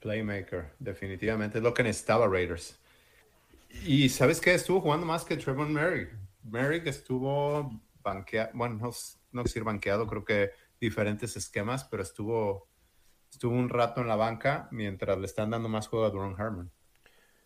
Playmaker, 0.02 0.72
definitivamente 0.78 1.58
es 1.58 1.64
lo 1.64 1.74
que 1.74 1.84
necesitaba 1.84 2.28
Raiders. 2.28 2.78
Y 3.84 4.10
¿sabes 4.10 4.40
qué? 4.40 4.54
Estuvo 4.54 4.82
jugando 4.82 5.06
más 5.06 5.24
que 5.24 5.38
Trevor 5.38 5.68
Merrick. 5.68 6.12
Merrick 6.44 6.86
estuvo 6.88 7.82
banqueado, 8.04 8.52
bueno, 8.54 8.76
no, 8.76 8.92
no 9.32 9.44
decir 9.44 9.64
banqueado, 9.64 10.06
creo 10.06 10.24
que 10.24 10.52
diferentes 10.80 11.36
esquemas, 11.36 11.84
pero 11.86 12.04
estuvo, 12.04 12.68
estuvo 13.36 13.54
un 13.54 13.68
rato 13.68 14.00
en 14.00 14.08
la 14.08 14.16
banca 14.16 14.70
mientras 14.72 15.18
le 15.18 15.26
están 15.26 15.50
dando 15.50 15.68
más 15.68 15.88
juego 15.88 16.06
a 16.06 16.10
Duran 16.10 16.40
Harmon. 16.40 16.72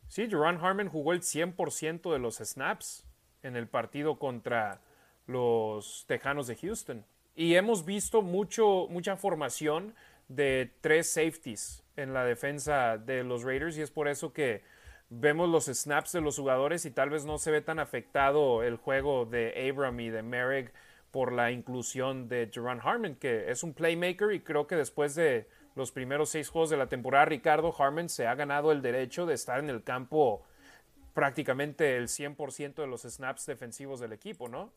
Sí, 0.08 0.28
Duran 0.28 0.64
Harmon 0.64 0.88
jugó 0.88 1.14
el 1.14 1.22
100% 1.22 2.14
de 2.14 2.20
los 2.20 2.38
snaps 2.38 3.08
en 3.42 3.56
el 3.56 3.68
partido 3.68 4.20
contra 4.20 4.82
los 5.26 6.06
Tejanos 6.08 6.46
de 6.46 6.56
Houston. 6.58 7.06
Y 7.36 7.56
hemos 7.56 7.86
visto 7.86 8.22
mucho, 8.22 8.88
mucha 8.90 9.18
formación 9.18 9.96
de 10.28 10.72
tres 10.82 11.12
safeties 11.12 11.84
en 11.96 12.14
la 12.14 12.24
defensa 12.24 12.98
de 13.00 13.24
los 13.24 13.44
Raiders 13.44 13.76
y 13.78 13.82
es 13.82 13.90
por 13.90 14.08
eso 14.08 14.32
que 14.32 14.62
vemos 15.10 15.50
los 15.50 15.66
snaps 15.66 16.12
de 16.12 16.22
los 16.22 16.38
jugadores 16.38 16.86
y 16.86 16.92
tal 16.92 17.10
vez 17.10 17.26
no 17.26 17.40
se 17.40 17.50
ve 17.50 17.62
tan 17.62 17.80
afectado 17.80 18.62
el 18.62 18.78
juego 18.78 19.26
de 19.26 19.70
Abram 19.70 20.00
y 20.00 20.10
de 20.10 20.22
Merrick 20.22 20.72
por 21.10 21.32
la 21.34 21.50
inclusión 21.50 22.28
de 22.30 22.48
Jerron 22.54 22.80
Harmon, 22.84 23.16
que 23.16 23.50
es 23.50 23.64
un 23.64 23.74
playmaker 23.74 24.32
y 24.34 24.42
creo 24.42 24.68
que 24.68 24.76
después 24.76 25.16
de 25.16 25.48
los 25.80 25.92
primeros 25.92 26.30
seis 26.30 26.50
juegos 26.50 26.70
de 26.70 26.78
la 26.78 26.88
temporada, 26.88 27.26
Ricardo 27.26 27.74
Harmon 27.76 28.10
se 28.10 28.28
ha 28.28 28.36
ganado 28.36 28.72
el 28.72 28.84
derecho 28.84 29.26
de 29.26 29.34
estar 29.34 29.60
en 29.60 29.70
el 29.70 29.84
campo 29.84 30.46
prácticamente 31.14 31.98
el 31.98 32.08
100% 32.08 32.76
de 32.76 32.88
los 32.88 33.02
snaps 33.02 33.46
defensivos 33.46 34.00
del 34.00 34.14
equipo, 34.14 34.48
¿no? 34.48 34.72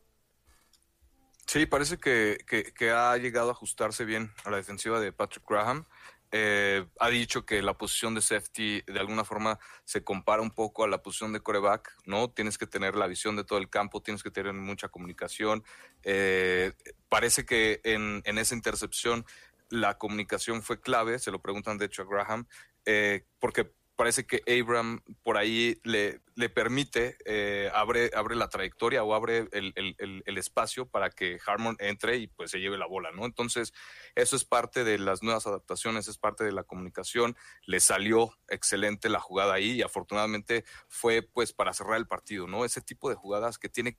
Sí, 1.45 1.65
parece 1.65 1.97
que, 1.97 2.37
que, 2.47 2.91
ha 2.91 3.15
llegado 3.17 3.49
a 3.49 3.51
ajustarse 3.51 4.05
bien 4.05 4.31
a 4.45 4.49
la 4.49 4.57
defensiva 4.57 4.99
de 4.99 5.11
Patrick 5.11 5.47
Graham. 5.47 5.85
Eh, 6.31 6.83
ha 6.99 7.09
dicho 7.09 7.45
que 7.45 7.61
la 7.61 7.77
posición 7.77 8.15
de 8.15 8.21
safety 8.21 8.81
de 8.87 8.99
alguna 8.99 9.23
forma 9.23 9.59
se 9.83 10.03
compara 10.03 10.41
un 10.41 10.49
poco 10.49 10.83
a 10.83 10.87
la 10.87 11.03
posición 11.03 11.31
de 11.31 11.41
coreback, 11.41 11.93
¿no? 12.05 12.31
Tienes 12.31 12.57
que 12.57 12.65
tener 12.65 12.95
la 12.95 13.05
visión 13.05 13.35
de 13.35 13.43
todo 13.43 13.59
el 13.59 13.69
campo, 13.69 14.01
tienes 14.01 14.23
que 14.23 14.31
tener 14.31 14.53
mucha 14.53 14.87
comunicación. 14.87 15.63
Eh, 16.01 16.71
parece 17.07 17.45
que 17.45 17.81
en, 17.83 18.23
en, 18.25 18.37
esa 18.39 18.55
intercepción 18.55 19.25
la 19.73 19.97
comunicación 19.97 20.61
fue 20.61 20.79
clave, 20.79 21.17
se 21.17 21.31
lo 21.31 21.41
preguntan 21.41 21.79
de 21.79 21.85
hecho 21.85 22.03
a 22.03 22.05
Graham, 22.05 22.47
eh, 22.85 23.25
porque 23.39 23.73
parece 23.95 24.25
que 24.25 24.43
Abram 24.47 25.01
por 25.23 25.37
ahí 25.37 25.79
le, 25.83 26.21
le 26.35 26.49
permite, 26.49 27.17
eh, 27.25 27.71
abre, 27.73 28.11
abre 28.15 28.35
la 28.35 28.49
trayectoria 28.49 29.03
o 29.03 29.15
abre 29.15 29.47
el, 29.51 29.73
el, 29.75 30.23
el, 30.25 30.37
espacio 30.37 30.87
para 30.87 31.09
que 31.09 31.39
Harmon 31.45 31.75
entre 31.79 32.17
y 32.17 32.27
pues 32.27 32.51
se 32.51 32.59
lleve 32.59 32.77
la 32.77 32.85
bola, 32.85 33.11
¿no? 33.11 33.25
Entonces, 33.25 33.73
eso 34.15 34.35
es 34.35 34.45
parte 34.45 34.83
de 34.83 34.99
las 34.99 35.23
nuevas 35.23 35.47
adaptaciones, 35.47 36.07
es 36.07 36.17
parte 36.17 36.43
de 36.43 36.51
la 36.51 36.63
comunicación. 36.63 37.35
Le 37.65 37.79
salió 37.79 38.33
excelente 38.47 39.09
la 39.09 39.19
jugada 39.19 39.53
ahí 39.53 39.71
y 39.71 39.81
afortunadamente 39.81 40.65
fue 40.87 41.21
pues 41.21 41.53
para 41.53 41.73
cerrar 41.73 41.97
el 41.97 42.07
partido, 42.07 42.47
¿no? 42.47 42.65
Ese 42.65 42.81
tipo 42.81 43.09
de 43.09 43.15
jugadas 43.15 43.57
que 43.57 43.69
tiene 43.69 43.97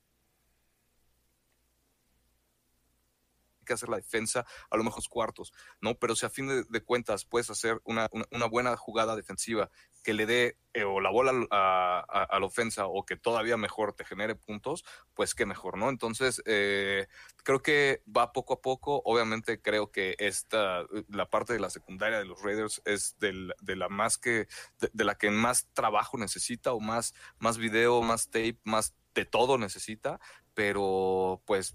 que 3.64 3.74
hacer 3.74 3.88
la 3.88 3.96
defensa 3.96 4.46
a 4.70 4.76
lo 4.76 4.84
mejor 4.84 4.94
cuartos, 5.08 5.52
¿no? 5.80 5.94
Pero 5.98 6.14
si 6.16 6.26
a 6.26 6.30
fin 6.30 6.66
de, 6.68 6.80
cuentas 6.82 7.24
puedes 7.24 7.50
hacer 7.50 7.80
una, 7.84 8.08
una, 8.30 8.46
buena 8.46 8.76
jugada 8.76 9.16
defensiva 9.16 9.70
que 10.02 10.14
le 10.14 10.26
dé 10.26 10.58
eh, 10.74 10.84
o 10.84 11.00
la 11.00 11.10
bola 11.10 11.32
a, 11.50 12.38
la 12.38 12.46
ofensa 12.46 12.86
o 12.86 13.04
que 13.04 13.16
todavía 13.16 13.56
mejor 13.56 13.94
te 13.94 14.04
genere 14.04 14.34
puntos, 14.34 14.84
pues 15.14 15.34
qué 15.34 15.46
mejor, 15.46 15.78
¿no? 15.78 15.88
Entonces, 15.88 16.42
eh, 16.46 17.06
creo 17.42 17.62
que 17.62 18.02
va 18.14 18.32
poco 18.32 18.54
a 18.54 18.60
poco. 18.60 19.02
Obviamente 19.04 19.60
creo 19.60 19.90
que 19.90 20.14
esta, 20.18 20.84
la 21.08 21.30
parte 21.30 21.52
de 21.52 21.60
la 21.60 21.70
secundaria 21.70 22.18
de 22.18 22.26
los 22.26 22.42
Raiders 22.42 22.82
es 22.84 23.16
de 23.18 23.76
la 23.76 23.88
más 23.88 24.18
que, 24.18 24.46
de, 24.92 25.04
la 25.04 25.16
que 25.16 25.30
más 25.30 25.68
trabajo 25.72 26.18
necesita 26.18 26.72
o 26.72 26.80
más, 26.80 27.14
más 27.38 27.56
video, 27.56 28.02
más 28.02 28.26
tape, 28.26 28.58
más 28.64 28.94
de 29.14 29.24
todo 29.24 29.58
necesita, 29.58 30.20
pero 30.54 31.42
pues 31.46 31.74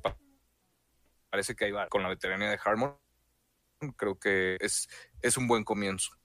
parece 1.30 1.56
que 1.56 1.66
ahí 1.66 1.72
va 1.72 1.88
con 1.88 2.04
la 2.04 2.10
veteranía 2.10 2.50
de 2.50 2.60
Harmon. 2.64 2.98
Creo 3.96 4.20
que 4.20 4.58
es, 4.60 4.90
es 5.22 5.38
un 5.38 5.48
buen 5.48 5.64
comienzo. 5.64 6.20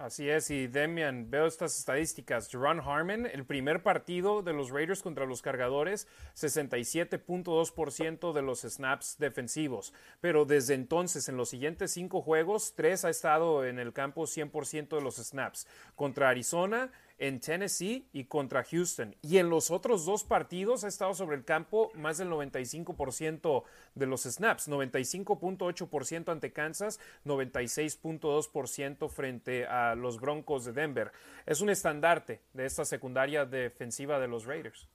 Así 0.00 0.28
es, 0.30 0.50
y 0.50 0.66
Demian, 0.66 1.30
veo 1.30 1.44
estas 1.44 1.78
estadísticas. 1.78 2.48
Jerron 2.48 2.80
Harmon, 2.80 3.26
el 3.26 3.44
primer 3.44 3.82
partido 3.82 4.40
de 4.40 4.54
los 4.54 4.70
Raiders 4.70 5.02
contra 5.02 5.26
los 5.26 5.42
cargadores, 5.42 6.08
67.2% 6.36 8.32
de 8.32 8.40
los 8.40 8.62
snaps 8.62 9.18
defensivos. 9.18 9.92
Pero 10.22 10.46
desde 10.46 10.72
entonces, 10.72 11.28
en 11.28 11.36
los 11.36 11.50
siguientes 11.50 11.90
cinco 11.90 12.22
juegos, 12.22 12.72
tres 12.74 13.04
ha 13.04 13.10
estado 13.10 13.66
en 13.66 13.78
el 13.78 13.92
campo 13.92 14.22
100% 14.22 14.96
de 14.96 15.02
los 15.02 15.16
snaps. 15.16 15.66
Contra 15.96 16.30
Arizona, 16.30 16.90
en 17.20 17.38
Tennessee 17.38 18.08
y 18.12 18.24
contra 18.24 18.64
Houston. 18.64 19.14
Y 19.22 19.36
en 19.36 19.50
los 19.50 19.70
otros 19.70 20.06
dos 20.06 20.24
partidos 20.24 20.84
ha 20.84 20.88
estado 20.88 21.14
sobre 21.14 21.36
el 21.36 21.44
campo 21.44 21.92
más 21.94 22.16
del 22.18 22.30
95% 22.30 23.62
de 23.94 24.06
los 24.06 24.22
snaps, 24.22 24.68
95.8% 24.68 26.32
ante 26.32 26.52
Kansas, 26.52 26.98
96.2% 27.26 29.08
frente 29.10 29.66
a 29.66 29.94
los 29.94 30.18
Broncos 30.18 30.64
de 30.64 30.72
Denver. 30.72 31.12
Es 31.44 31.60
un 31.60 31.68
estandarte 31.68 32.40
de 32.54 32.64
esta 32.64 32.86
secundaria 32.86 33.44
defensiva 33.44 34.18
de 34.18 34.26
los 34.26 34.46
Raiders. 34.46 34.88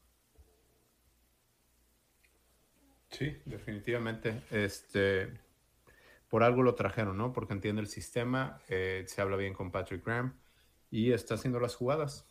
Sí, 3.11 3.37
definitivamente. 3.45 4.41
Este, 4.49 5.29
por 6.27 6.41
algo 6.41 6.63
lo 6.63 6.73
trajeron, 6.73 7.17
¿no? 7.17 7.31
Porque 7.31 7.53
entiende 7.53 7.81
el 7.81 7.87
sistema, 7.87 8.59
eh, 8.67 9.03
se 9.07 9.21
habla 9.21 9.37
bien 9.37 9.53
con 9.53 9.71
Patrick 9.71 10.03
Graham 10.03 10.33
y 10.95 11.11
está 11.11 11.33
haciendo 11.33 11.59
las 11.59 11.75
jugadas. 11.75 12.25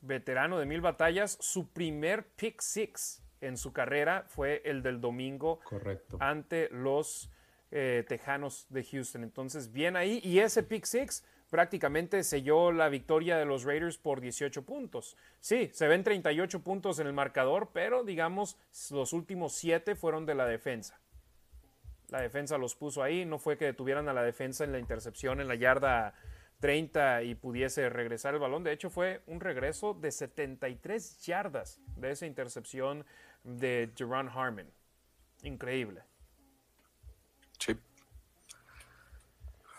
Veterano 0.00 0.58
de 0.58 0.64
mil 0.64 0.80
batallas, 0.80 1.36
su 1.38 1.68
primer 1.68 2.26
pick 2.26 2.62
six 2.62 3.22
en 3.42 3.58
su 3.58 3.74
carrera 3.74 4.24
fue 4.28 4.62
el 4.64 4.82
del 4.82 4.98
domingo 4.98 5.60
Correcto. 5.64 6.16
ante 6.20 6.70
los 6.70 7.30
eh, 7.70 8.04
Tejanos 8.08 8.66
de 8.70 8.82
Houston. 8.82 9.24
Entonces, 9.24 9.72
bien 9.72 9.94
ahí. 9.94 10.20
Y 10.24 10.38
ese 10.38 10.62
pick 10.62 10.86
six 10.86 11.22
prácticamente 11.50 12.24
selló 12.24 12.72
la 12.72 12.88
victoria 12.88 13.36
de 13.36 13.44
los 13.44 13.64
Raiders 13.64 13.98
por 13.98 14.22
18 14.22 14.64
puntos. 14.64 15.18
Sí, 15.40 15.68
se 15.74 15.86
ven 15.86 16.02
38 16.02 16.62
puntos 16.62 16.98
en 16.98 17.06
el 17.06 17.12
marcador, 17.12 17.72
pero 17.74 18.04
digamos, 18.04 18.56
los 18.90 19.12
últimos 19.12 19.52
7 19.52 19.96
fueron 19.96 20.24
de 20.24 20.34
la 20.34 20.46
defensa. 20.46 20.98
La 22.08 22.22
defensa 22.22 22.56
los 22.56 22.74
puso 22.74 23.02
ahí, 23.02 23.26
no 23.26 23.38
fue 23.38 23.58
que 23.58 23.66
detuvieran 23.66 24.08
a 24.08 24.14
la 24.14 24.22
defensa 24.22 24.64
en 24.64 24.72
la 24.72 24.78
intercepción 24.78 25.42
en 25.42 25.48
la 25.48 25.56
yarda 25.56 26.14
30 26.64 27.24
y 27.24 27.34
pudiese 27.34 27.90
regresar 27.90 28.32
el 28.32 28.40
balón. 28.40 28.64
De 28.64 28.72
hecho, 28.72 28.88
fue 28.88 29.20
un 29.26 29.38
regreso 29.38 29.92
de 29.92 30.10
73 30.10 31.18
yardas 31.18 31.78
de 31.94 32.10
esa 32.10 32.24
intercepción 32.24 33.04
de 33.42 33.92
Jerron 33.94 34.30
Harmon. 34.30 34.72
Increíble. 35.42 36.00
Sí. 37.58 37.76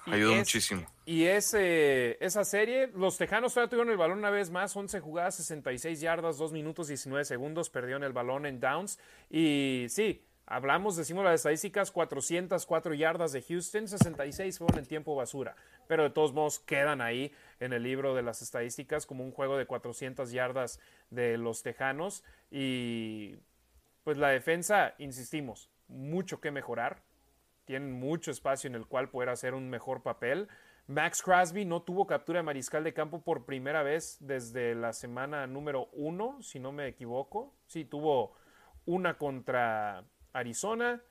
Ayudó 0.05 0.35
muchísimo. 0.35 0.85
Y 1.07 1.23
ese, 1.23 2.23
esa 2.23 2.43
serie, 2.45 2.91
los 2.93 3.17
Tejanos 3.17 3.55
todavía 3.55 3.71
tuvieron 3.71 3.91
el 3.91 3.97
balón 3.97 4.19
una 4.19 4.29
vez 4.29 4.51
más, 4.51 4.75
11 4.75 4.99
jugadas, 4.99 5.33
66 5.37 5.99
yardas, 5.99 6.37
2 6.37 6.51
minutos 6.51 6.87
19 6.89 7.25
segundos, 7.25 7.71
perdieron 7.71 8.03
el 8.03 8.13
balón 8.13 8.45
en 8.45 8.59
downs. 8.59 8.99
Y 9.31 9.87
sí, 9.89 10.23
Hablamos, 10.47 10.95
decimos 10.95 11.25
las 11.25 11.35
estadísticas, 11.35 11.91
404 11.91 12.93
yardas 12.93 13.31
de 13.31 13.41
Houston, 13.41 13.87
66 13.87 14.59
fueron 14.59 14.77
en 14.77 14.85
tiempo 14.85 15.15
basura, 15.15 15.55
pero 15.87 16.03
de 16.03 16.11
todos 16.11 16.33
modos 16.33 16.59
quedan 16.59 17.01
ahí 17.01 17.31
en 17.59 17.73
el 17.73 17.81
libro 17.81 18.13
de 18.13 18.21
las 18.21 18.43
estadísticas 18.43 19.07
como 19.07 19.23
un 19.23 19.31
juego 19.31 19.57
de 19.57 19.65
400 19.65 20.31
yardas 20.31 20.79
de 21.09 21.39
los 21.39 21.63
Tejanos 21.63 22.23
y 22.51 23.37
pues 24.03 24.19
la 24.19 24.29
defensa, 24.29 24.93
insistimos, 24.99 25.71
mucho 25.87 26.39
que 26.39 26.51
mejorar, 26.51 27.01
tienen 27.65 27.91
mucho 27.93 28.29
espacio 28.29 28.67
en 28.67 28.75
el 28.75 28.85
cual 28.85 29.09
poder 29.09 29.29
hacer 29.29 29.55
un 29.55 29.67
mejor 29.71 30.03
papel, 30.03 30.47
Max 30.85 31.23
Crosby 31.23 31.65
no 31.65 31.81
tuvo 31.81 32.05
captura 32.05 32.37
de 32.37 32.43
mariscal 32.43 32.83
de 32.83 32.93
campo 32.93 33.23
por 33.23 33.45
primera 33.45 33.81
vez 33.81 34.17
desde 34.19 34.75
la 34.75 34.93
semana 34.93 35.47
número 35.47 35.89
uno, 35.93 36.39
si 36.43 36.59
no 36.59 36.71
me 36.71 36.87
equivoco. 36.87 37.55
Sí, 37.65 37.85
tuvo 37.85 38.35
una 38.85 39.17
contra 39.17 40.05
Arizona, 40.35 41.01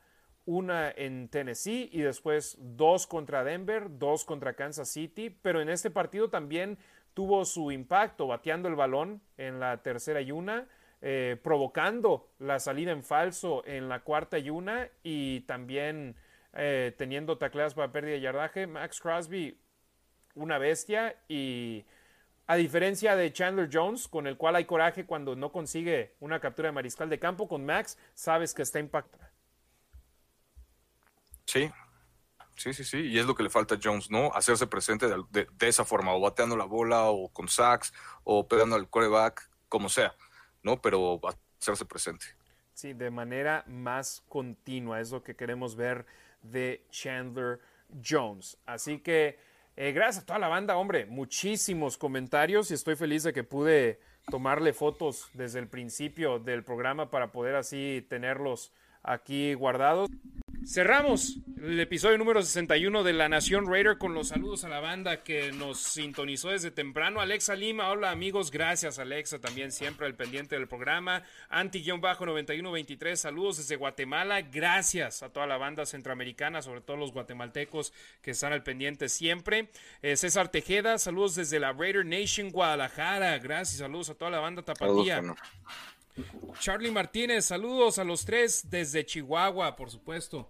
una 0.46 0.90
en 0.90 1.28
Tennessee 1.28 1.88
y 1.92 2.02
después 2.02 2.56
dos 2.60 3.06
contra 3.06 3.44
Denver, 3.44 3.86
dos 3.98 4.24
contra 4.24 4.54
Kansas 4.54 4.90
City, 4.90 5.30
pero 5.30 5.60
en 5.60 5.68
este 5.68 5.90
partido 5.90 6.28
también 6.28 6.78
tuvo 7.14 7.44
su 7.44 7.72
impacto 7.72 8.26
bateando 8.26 8.68
el 8.68 8.74
balón 8.74 9.22
en 9.38 9.60
la 9.60 9.82
tercera 9.82 10.20
y 10.20 10.32
una, 10.32 10.66
eh, 11.00 11.38
provocando 11.42 12.28
la 12.38 12.58
salida 12.58 12.92
en 12.92 13.02
falso 13.02 13.64
en 13.66 13.88
la 13.88 14.00
cuarta 14.00 14.38
y 14.38 14.50
una 14.50 14.88
y 15.02 15.40
también 15.40 16.16
eh, 16.52 16.94
teniendo 16.96 17.38
tacleadas 17.38 17.74
para 17.74 17.92
pérdida 17.92 18.14
de 18.14 18.20
yardaje. 18.20 18.66
Max 18.66 19.00
Crosby, 19.00 19.58
una 20.34 20.58
bestia 20.58 21.16
y 21.28 21.84
a 22.46 22.56
diferencia 22.56 23.16
de 23.16 23.32
Chandler 23.32 23.70
Jones, 23.72 24.06
con 24.08 24.26
el 24.26 24.36
cual 24.36 24.56
hay 24.56 24.64
coraje 24.64 25.06
cuando 25.06 25.34
no 25.34 25.50
consigue 25.50 26.14
una 26.20 26.40
captura 26.40 26.68
de 26.68 26.72
mariscal 26.72 27.08
de 27.08 27.18
campo, 27.18 27.48
con 27.48 27.64
Max 27.64 27.98
sabes 28.14 28.52
que 28.52 28.62
está 28.62 28.78
impactado. 28.78 29.24
Sí, 31.46 31.70
sí, 32.56 32.74
sí, 32.74 32.84
sí, 32.84 32.98
y 32.98 33.18
es 33.18 33.26
lo 33.26 33.34
que 33.34 33.42
le 33.42 33.50
falta 33.50 33.76
a 33.76 33.78
Jones, 33.82 34.10
¿no? 34.10 34.32
Hacerse 34.34 34.66
presente 34.66 35.06
de, 35.08 35.48
esa 35.60 35.84
forma, 35.84 36.14
o 36.14 36.20
bateando 36.20 36.56
la 36.56 36.64
bola, 36.64 37.04
o 37.04 37.28
con 37.28 37.48
sacks, 37.48 37.92
o 38.24 38.46
pegando 38.46 38.76
al 38.76 38.88
quarterback, 38.88 39.48
como 39.68 39.88
sea, 39.88 40.14
¿no? 40.62 40.80
Pero 40.80 41.20
hacerse 41.58 41.84
presente. 41.84 42.26
Sí, 42.74 42.92
de 42.92 43.10
manera 43.10 43.64
más 43.66 44.22
continua, 44.28 45.00
es 45.00 45.10
lo 45.12 45.22
que 45.22 45.36
queremos 45.36 45.76
ver 45.76 46.04
de 46.42 46.84
Chandler 46.90 47.60
Jones. 48.04 48.58
Así 48.66 48.98
que 48.98 49.38
eh, 49.76 49.92
gracias 49.92 50.22
a 50.22 50.26
toda 50.26 50.38
la 50.38 50.48
banda, 50.48 50.76
hombre, 50.76 51.06
muchísimos 51.06 51.98
comentarios 51.98 52.70
y 52.70 52.74
estoy 52.74 52.96
feliz 52.96 53.22
de 53.22 53.32
que 53.32 53.44
pude 53.44 54.00
tomarle 54.30 54.72
fotos 54.72 55.28
desde 55.34 55.58
el 55.58 55.68
principio 55.68 56.38
del 56.38 56.62
programa 56.62 57.10
para 57.10 57.32
poder 57.32 57.56
así 57.56 58.06
tenerlos 58.08 58.72
aquí 59.04 59.54
guardados. 59.54 60.10
Cerramos 60.66 61.38
el 61.62 61.78
episodio 61.78 62.16
número 62.16 62.42
61 62.42 63.04
de 63.04 63.12
La 63.12 63.28
Nación 63.28 63.66
Raider 63.70 63.98
con 63.98 64.14
los 64.14 64.28
saludos 64.28 64.64
a 64.64 64.70
la 64.70 64.80
banda 64.80 65.22
que 65.22 65.52
nos 65.52 65.78
sintonizó 65.78 66.50
desde 66.50 66.70
temprano. 66.70 67.20
Alexa 67.20 67.54
Lima, 67.54 67.90
hola 67.90 68.10
amigos, 68.10 68.50
gracias 68.50 68.98
Alexa, 68.98 69.38
también 69.40 69.72
siempre 69.72 70.06
al 70.06 70.14
pendiente 70.14 70.56
del 70.56 70.66
programa. 70.66 71.22
Anti-9123, 71.50 73.16
saludos 73.16 73.58
desde 73.58 73.76
Guatemala, 73.76 74.40
gracias 74.40 75.22
a 75.22 75.30
toda 75.30 75.46
la 75.46 75.58
banda 75.58 75.84
centroamericana, 75.84 76.62
sobre 76.62 76.80
todo 76.80 76.96
los 76.96 77.12
guatemaltecos 77.12 77.92
que 78.22 78.30
están 78.30 78.54
al 78.54 78.62
pendiente 78.62 79.10
siempre. 79.10 79.68
Eh, 80.00 80.16
César 80.16 80.48
Tejeda, 80.48 80.96
saludos 80.96 81.34
desde 81.34 81.60
la 81.60 81.74
Raider 81.74 82.06
Nation 82.06 82.50
Guadalajara, 82.50 83.38
gracias, 83.38 83.78
saludos 83.78 84.08
a 84.08 84.14
toda 84.14 84.30
la 84.30 84.40
banda 84.40 84.62
tapatía. 84.62 85.22
Charlie 86.60 86.90
Martínez, 86.90 87.44
saludos 87.44 87.98
a 87.98 88.04
los 88.04 88.24
tres 88.24 88.70
desde 88.70 89.04
Chihuahua, 89.04 89.76
por 89.76 89.90
supuesto. 89.90 90.48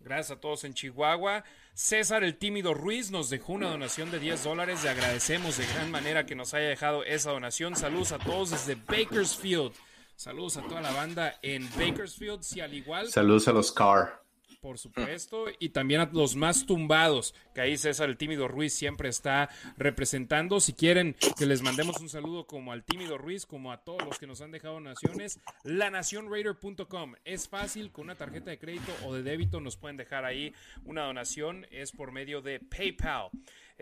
Gracias 0.00 0.36
a 0.36 0.40
todos 0.40 0.64
en 0.64 0.74
Chihuahua. 0.74 1.44
César 1.74 2.24
el 2.24 2.36
Tímido 2.36 2.74
Ruiz 2.74 3.10
nos 3.10 3.30
dejó 3.30 3.52
una 3.52 3.70
donación 3.70 4.10
de 4.10 4.18
10 4.18 4.44
dólares. 4.44 4.82
Le 4.82 4.90
agradecemos 4.90 5.58
de 5.58 5.66
gran 5.66 5.90
manera 5.90 6.26
que 6.26 6.34
nos 6.34 6.54
haya 6.54 6.68
dejado 6.68 7.04
esa 7.04 7.30
donación. 7.30 7.76
Saludos 7.76 8.12
a 8.12 8.18
todos 8.18 8.50
desde 8.50 8.74
Bakersfield. 8.74 9.72
Saludos 10.16 10.56
a 10.56 10.62
toda 10.62 10.80
la 10.80 10.92
banda 10.92 11.38
en 11.42 11.68
Bakersfield. 11.70 12.42
Si 12.42 12.60
al 12.60 12.74
igual. 12.74 13.10
Saludos 13.10 13.48
a 13.48 13.52
los 13.52 13.72
Car 13.72 14.21
por 14.62 14.78
supuesto, 14.78 15.46
y 15.58 15.70
también 15.70 16.00
a 16.00 16.10
los 16.12 16.36
más 16.36 16.66
tumbados, 16.66 17.34
que 17.52 17.60
ahí 17.60 17.76
César 17.76 18.08
el 18.08 18.16
Tímido 18.16 18.46
Ruiz 18.46 18.72
siempre 18.72 19.08
está 19.08 19.50
representando. 19.76 20.60
Si 20.60 20.72
quieren 20.72 21.16
que 21.36 21.46
les 21.46 21.62
mandemos 21.62 22.00
un 22.00 22.08
saludo 22.08 22.46
como 22.46 22.70
al 22.70 22.84
Tímido 22.84 23.18
Ruiz, 23.18 23.44
como 23.44 23.72
a 23.72 23.82
todos 23.82 24.04
los 24.04 24.20
que 24.20 24.28
nos 24.28 24.40
han 24.40 24.52
dejado 24.52 24.78
naciones, 24.78 25.40
lanacionraider.com. 25.64 27.14
Es 27.24 27.48
fácil, 27.48 27.90
con 27.90 28.04
una 28.04 28.14
tarjeta 28.14 28.50
de 28.50 28.58
crédito 28.60 28.92
o 29.04 29.12
de 29.12 29.24
débito 29.24 29.60
nos 29.60 29.76
pueden 29.76 29.96
dejar 29.96 30.24
ahí 30.24 30.54
una 30.84 31.02
donación, 31.02 31.66
es 31.72 31.90
por 31.90 32.12
medio 32.12 32.40
de 32.40 32.60
PayPal. 32.60 33.30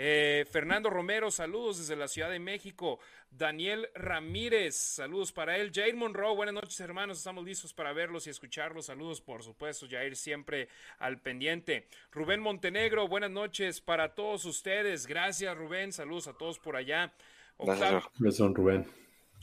Eh, 0.02 0.47
Fernando 0.51 0.89
Romero, 0.89 1.31
saludos 1.31 1.77
desde 1.77 1.94
la 1.94 2.09
Ciudad 2.09 2.31
de 2.31 2.39
México. 2.39 3.01
Daniel 3.31 3.90
Ramírez, 3.94 4.74
saludos 4.74 5.31
para 5.31 5.59
él. 5.59 5.72
Jair 5.74 5.94
Monroe, 5.94 6.35
buenas 6.35 6.55
noches 6.55 6.81
hermanos, 6.81 7.18
estamos 7.18 7.44
listos 7.44 7.74
para 7.74 7.93
verlos 7.93 8.27
y 8.27 8.31
escucharlos. 8.31 8.86
Saludos, 8.86 9.20
por 9.20 9.43
supuesto, 9.43 9.86
Jair 9.90 10.16
siempre 10.16 10.70
al 11.01 11.20
pendiente. 11.20 11.86
Rubén 12.12 12.40
Montenegro, 12.40 13.09
buenas 13.09 13.31
noches 13.31 13.82
para 13.82 14.14
todos 14.14 14.47
ustedes. 14.47 15.06
Gracias 15.06 15.55
Rubén, 15.55 15.93
saludos 15.93 16.28
a 16.28 16.32
todos 16.32 16.59
por 16.59 16.77
allá. 16.77 17.12
Octavio, 17.59 18.10
Gracias, 18.18 18.55
Rubén. 18.55 18.86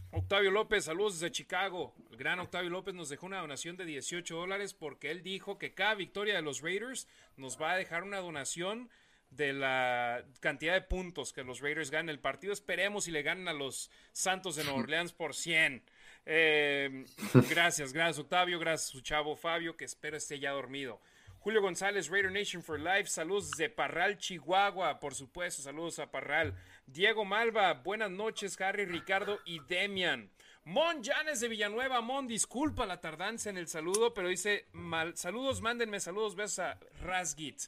Octavio 0.09 0.49
López, 0.49 0.85
saludos 0.85 1.19
desde 1.19 1.31
Chicago. 1.31 1.93
El 2.09 2.17
gran 2.17 2.39
Octavio 2.39 2.71
López 2.71 2.95
nos 2.95 3.09
dejó 3.09 3.27
una 3.27 3.41
donación 3.41 3.77
de 3.77 3.85
18 3.85 4.35
dólares 4.35 4.73
porque 4.73 5.11
él 5.11 5.21
dijo 5.21 5.59
que 5.59 5.75
cada 5.75 5.93
victoria 5.93 6.33
de 6.33 6.41
los 6.41 6.61
Raiders 6.61 7.07
nos 7.35 7.61
va 7.61 7.73
a 7.73 7.77
dejar 7.77 8.01
una 8.01 8.17
donación 8.17 8.89
de 9.29 9.53
la 9.53 10.23
cantidad 10.39 10.73
de 10.73 10.81
puntos 10.81 11.33
que 11.33 11.43
los 11.43 11.61
Raiders 11.61 11.91
ganen 11.91 12.09
el 12.09 12.19
partido. 12.19 12.53
Esperemos 12.53 13.07
y 13.07 13.11
le 13.11 13.23
ganen 13.23 13.47
a 13.47 13.53
los 13.53 13.91
Santos 14.11 14.55
de 14.55 14.63
Nueva 14.63 14.79
Orleans 14.83 15.13
por 15.13 15.35
100. 15.35 15.83
Eh, 16.29 17.05
gracias, 17.49 17.93
gracias 17.93 18.19
Octavio, 18.19 18.59
gracias 18.59 18.89
su 18.89 18.99
chavo 18.99 19.37
Fabio, 19.37 19.77
que 19.77 19.85
espero 19.85 20.17
esté 20.17 20.39
ya 20.39 20.51
dormido. 20.51 20.99
Julio 21.39 21.61
González, 21.61 22.09
Raider 22.09 22.31
Nation 22.31 22.61
for 22.61 22.77
Life, 22.77 23.05
saludos 23.05 23.51
de 23.51 23.69
Parral, 23.69 24.17
Chihuahua, 24.17 24.99
por 24.99 25.15
supuesto, 25.15 25.61
saludos 25.61 25.99
a 25.99 26.11
Parral. 26.11 26.53
Diego 26.85 27.23
Malva, 27.23 27.73
buenas 27.73 28.11
noches, 28.11 28.59
Harry, 28.59 28.85
Ricardo 28.85 29.39
y 29.45 29.59
Demian. 29.69 30.29
Mon 30.65 31.01
Janes 31.01 31.39
de 31.39 31.47
Villanueva, 31.47 32.01
Mon, 32.01 32.27
disculpa 32.27 32.85
la 32.85 32.99
tardanza 32.99 33.49
en 33.49 33.57
el 33.57 33.69
saludo, 33.69 34.13
pero 34.13 34.27
dice, 34.27 34.65
mal, 34.73 35.15
saludos, 35.15 35.61
mándenme 35.61 36.01
saludos, 36.01 36.35
besos 36.35 36.59
a 36.59 36.79
Rasgit 36.99 37.61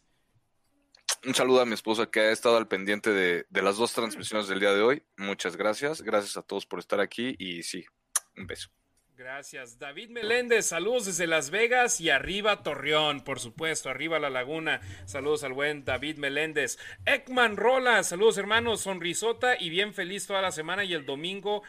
un 1.25 1.35
saludo 1.35 1.61
a 1.61 1.65
mi 1.65 1.73
esposa 1.73 2.09
que 2.09 2.19
ha 2.21 2.31
estado 2.31 2.57
al 2.57 2.67
pendiente 2.67 3.11
de, 3.11 3.45
de, 3.49 3.61
las 3.61 3.77
dos 3.77 3.93
transmisiones 3.93 4.47
del 4.47 4.59
día 4.59 4.73
de 4.73 4.81
hoy. 4.81 5.03
Muchas 5.17 5.55
gracias. 5.55 6.01
Gracias 6.01 6.37
a 6.37 6.41
todos 6.41 6.65
por 6.65 6.79
estar 6.79 6.99
aquí 6.99 7.35
y 7.37 7.63
sí, 7.63 7.85
un 8.37 8.47
beso. 8.47 8.69
Gracias. 9.19 9.77
David 9.77 10.11
Meléndez, 10.11 10.67
saludos 10.67 11.05
desde 11.05 11.27
Las 11.27 11.49
Vegas 11.49 11.99
y 11.99 12.09
arriba 12.09 12.63
Torreón, 12.63 13.21
por 13.25 13.41
supuesto, 13.41 13.89
arriba 13.89 14.17
La 14.17 14.29
Laguna. 14.29 14.79
Saludos 15.03 15.43
al 15.43 15.51
buen 15.51 15.83
David 15.83 16.15
Meléndez. 16.19 16.79
Ekman 17.05 17.57
Rola, 17.57 18.01
saludos 18.03 18.37
hermanos, 18.37 18.79
sonrisota 18.79 19.57
y 19.59 19.69
bien 19.69 19.93
feliz 19.93 20.25
toda 20.25 20.41
la 20.41 20.53
semana 20.53 20.85
y 20.85 20.93
el 20.93 21.05
domingo. 21.05 21.63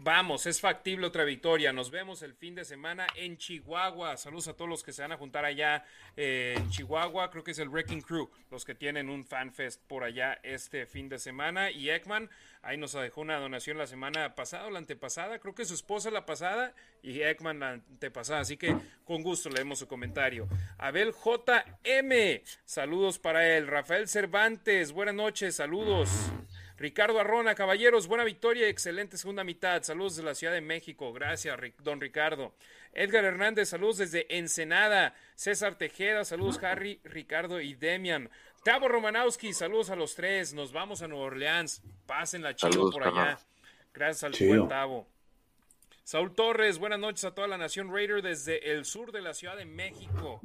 Vamos, 0.00 0.46
es 0.46 0.60
factible 0.60 1.06
otra 1.06 1.24
victoria. 1.24 1.72
Nos 1.72 1.90
vemos 1.90 2.22
el 2.22 2.34
fin 2.34 2.54
de 2.54 2.64
semana 2.64 3.06
en 3.16 3.36
Chihuahua. 3.36 4.16
Saludos 4.16 4.48
a 4.48 4.54
todos 4.54 4.68
los 4.68 4.82
que 4.82 4.92
se 4.92 5.02
van 5.02 5.12
a 5.12 5.16
juntar 5.16 5.44
allá 5.44 5.84
eh, 6.16 6.54
en 6.56 6.70
Chihuahua. 6.70 7.30
Creo 7.30 7.44
que 7.44 7.52
es 7.52 7.58
el 7.58 7.68
Wrecking 7.68 8.02
Crew, 8.02 8.30
los 8.50 8.64
que 8.64 8.74
tienen 8.74 9.08
un 9.08 9.24
fanfest 9.24 9.82
por 9.86 10.04
allá 10.04 10.38
este 10.42 10.86
fin 10.86 11.08
de 11.08 11.18
semana. 11.18 11.70
Y 11.70 11.90
Ekman, 11.90 12.30
Ahí 12.64 12.78
nos 12.78 12.92
dejó 12.92 13.20
una 13.20 13.38
donación 13.38 13.76
la 13.76 13.86
semana 13.86 14.34
pasada 14.34 14.66
o 14.66 14.70
la 14.70 14.78
antepasada, 14.78 15.38
creo 15.38 15.54
que 15.54 15.66
su 15.66 15.74
esposa 15.74 16.10
la 16.10 16.24
pasada 16.24 16.72
y 17.02 17.20
Ekman 17.20 17.60
la 17.60 17.70
antepasada, 17.72 18.40
así 18.40 18.56
que 18.56 18.74
con 19.04 19.22
gusto 19.22 19.50
leemos 19.50 19.80
su 19.80 19.86
comentario. 19.86 20.48
Abel 20.78 21.12
JM, 21.12 22.42
saludos 22.64 23.18
para 23.18 23.54
él. 23.54 23.66
Rafael 23.66 24.08
Cervantes, 24.08 24.92
buenas 24.92 25.14
noches, 25.14 25.56
saludos. 25.56 26.08
Ricardo 26.76 27.20
Arrona, 27.20 27.54
caballeros, 27.54 28.08
buena 28.08 28.24
victoria 28.24 28.66
y 28.66 28.70
excelente 28.70 29.16
segunda 29.16 29.44
mitad. 29.44 29.82
Saludos 29.82 30.16
desde 30.16 30.28
la 30.28 30.34
Ciudad 30.34 30.52
de 30.52 30.60
México. 30.60 31.12
Gracias, 31.12 31.56
don 31.78 32.00
Ricardo. 32.00 32.52
Edgar 32.92 33.24
Hernández, 33.24 33.68
saludos 33.68 33.98
desde 33.98 34.26
Ensenada. 34.36 35.14
César 35.36 35.76
Tejeda, 35.76 36.24
saludos 36.24 36.62
Harry, 36.62 37.00
Ricardo 37.04 37.60
y 37.60 37.74
Demian. 37.74 38.28
Tavo 38.64 38.88
Romanowski, 38.88 39.52
saludos 39.52 39.90
a 39.90 39.96
los 39.96 40.14
tres. 40.14 40.52
Nos 40.52 40.72
vamos 40.72 41.02
a 41.02 41.08
Nueva 41.08 41.26
Orleans. 41.26 41.82
Pásenla 42.06 42.56
chido 42.56 42.90
por 42.90 43.06
allá. 43.06 43.38
Gracias 43.92 44.24
al 44.24 44.48
buen 44.48 44.68
Tavo. 44.68 45.06
Saúl 46.02 46.34
Torres, 46.34 46.78
buenas 46.78 46.98
noches 46.98 47.24
a 47.24 47.34
toda 47.34 47.46
la 47.46 47.56
nación 47.56 47.92
Raider 47.92 48.20
desde 48.20 48.72
el 48.72 48.84
sur 48.84 49.12
de 49.12 49.22
la 49.22 49.32
Ciudad 49.32 49.56
de 49.56 49.64
México. 49.64 50.40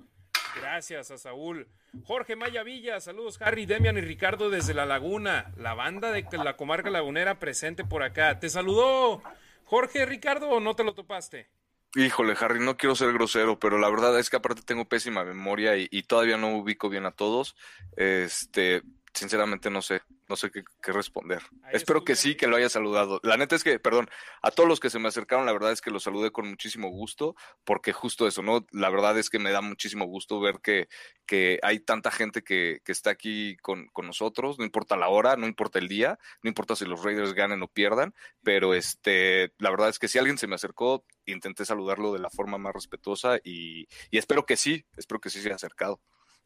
Gracias 0.61 1.11
a 1.11 1.18
Saúl. 1.18 1.68
Jorge 2.03 2.36
Maya 2.36 2.64
Villa, 2.64 2.99
saludos 2.99 3.41
Harry, 3.41 3.65
Demian 3.65 3.98
y 3.98 4.02
Ricardo 4.02 4.49
desde 4.49 4.73
La 4.73 4.86
Laguna. 4.86 5.52
La 5.57 5.73
banda 5.73 6.11
de 6.11 6.26
la 6.44 6.57
comarca 6.57 6.90
lagunera 6.90 7.40
presente 7.40 7.84
por 7.84 8.03
acá. 8.03 8.40
¿Te 8.40 8.49
saludó 8.49 9.23
Jorge 9.65 10.06
Ricardo 10.06 10.49
o 10.49 10.60
no 10.60 10.76
te 10.76 10.84
lo 10.84 10.94
topaste? 10.94 11.49
Híjole, 11.95 12.36
Harry, 12.40 12.60
no 12.60 12.77
quiero 12.77 12.95
ser 12.95 13.11
grosero, 13.14 13.57
pero 13.57 13.80
la 13.80 13.90
verdad 13.90 14.19
es 14.19 14.30
que 14.30 14.38
aparte 14.38 14.61
tengo 14.61 14.86
pésima 14.86 15.23
memoria 15.23 15.76
y, 15.76 16.03
todavía 16.03 16.38
no 16.38 16.56
ubico 16.56 16.88
bien 16.88 17.07
a 17.07 17.11
todos. 17.11 17.56
Este, 17.98 18.84
sinceramente 19.14 19.69
no 19.69 19.81
sé, 19.81 20.02
no 20.27 20.36
sé 20.36 20.52
qué, 20.52 20.64
responder. 20.91 21.41
Espero 21.72 22.03
que 22.03 22.15
sí, 22.15 22.36
que 22.36 22.48
lo 22.48 22.56
haya 22.56 22.69
saludado. 22.69 23.19
La 23.23 23.38
neta 23.38 23.56
es 23.56 23.64
que, 23.64 23.80
perdón, 23.80 24.10
a 24.41 24.52
todos 24.52 24.68
los 24.68 24.80
que 24.80 24.90
se 24.90 24.99
me 24.99 25.07
acercaron, 25.07 25.45
la 25.45 25.53
verdad 25.53 25.72
es 25.72 25.81
que 25.81 25.91
los 25.91 26.03
saludé 26.03 26.31
con 26.31 26.48
muchísimo 26.48 26.90
gusto, 26.90 27.36
porque 27.64 27.94
justo 27.94 28.27
eso, 28.27 28.41
¿no? 28.41 28.65
La 28.72 28.90
verdad 28.90 29.18
es 29.18 29.30
que 29.30 29.40
me 29.40 29.52
da 29.52 29.61
muchísimo 29.61 30.06
gusto 30.06 30.40
ver 30.40 30.60
que, 30.61 30.88
que 31.26 31.60
hay 31.64 31.80
tanta 31.80 32.11
gente 32.11 32.44
que, 32.44 32.81
que 32.84 32.91
está 32.91 33.10
aquí 33.11 33.57
con, 33.57 33.88
con, 33.88 34.07
nosotros, 34.07 34.57
no 34.57 34.65
importa 34.65 34.98
la 34.98 35.10
hora, 35.10 35.36
no 35.36 35.48
importa 35.48 35.80
el 35.80 35.88
día, 35.88 36.18
no 36.41 36.49
importa 36.49 36.76
si 36.76 36.86
los 36.86 37.03
Raiders 37.03 37.34
ganen 37.34 37.61
o 37.61 37.68
pierdan, 37.68 38.14
pero 38.44 38.73
este, 38.73 39.53
la 39.57 39.69
verdad 39.69 39.90
es 39.90 39.99
que 39.99 40.07
si 40.07 40.18
alguien 40.18 40.38
se 40.38 40.48
me 40.48 40.56
acercó, 40.56 41.06
intenté 41.26 41.65
saludarlo 41.65 42.14
de 42.14 42.19
la 42.19 42.30
forma 42.30 42.57
más 42.57 42.73
respetuosa 42.73 43.38
y, 43.44 43.88
y 44.10 44.18
espero 44.18 44.45
que 44.45 44.57
sí, 44.57 44.86
espero 44.98 45.19
que 45.19 45.30
sí 45.30 45.41
se 45.41 45.48
haya 45.48 45.56
acercado. 45.56 46.02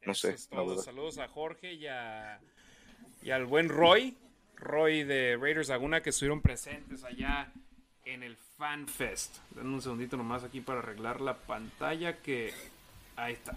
No 0.05 0.13
sé. 0.13 0.37
Saludos 0.37 1.17
a 1.17 1.27
Jorge 1.27 1.73
y, 1.73 1.85
y 3.25 3.31
al 3.31 3.45
buen 3.45 3.69
Roy, 3.69 4.17
Roy 4.57 5.03
de 5.03 5.37
Raiders 5.37 5.69
Laguna, 5.69 6.01
que 6.01 6.09
estuvieron 6.09 6.41
presentes 6.41 7.03
allá 7.03 7.51
en 8.05 8.23
el 8.23 8.35
FanFest. 8.57 9.37
Denme 9.51 9.75
un 9.75 9.81
segundito 9.81 10.17
nomás 10.17 10.43
aquí 10.43 10.61
para 10.61 10.79
arreglar 10.79 11.21
la 11.21 11.37
pantalla 11.37 12.17
que... 12.17 12.53
Ahí 13.15 13.33
está. 13.33 13.53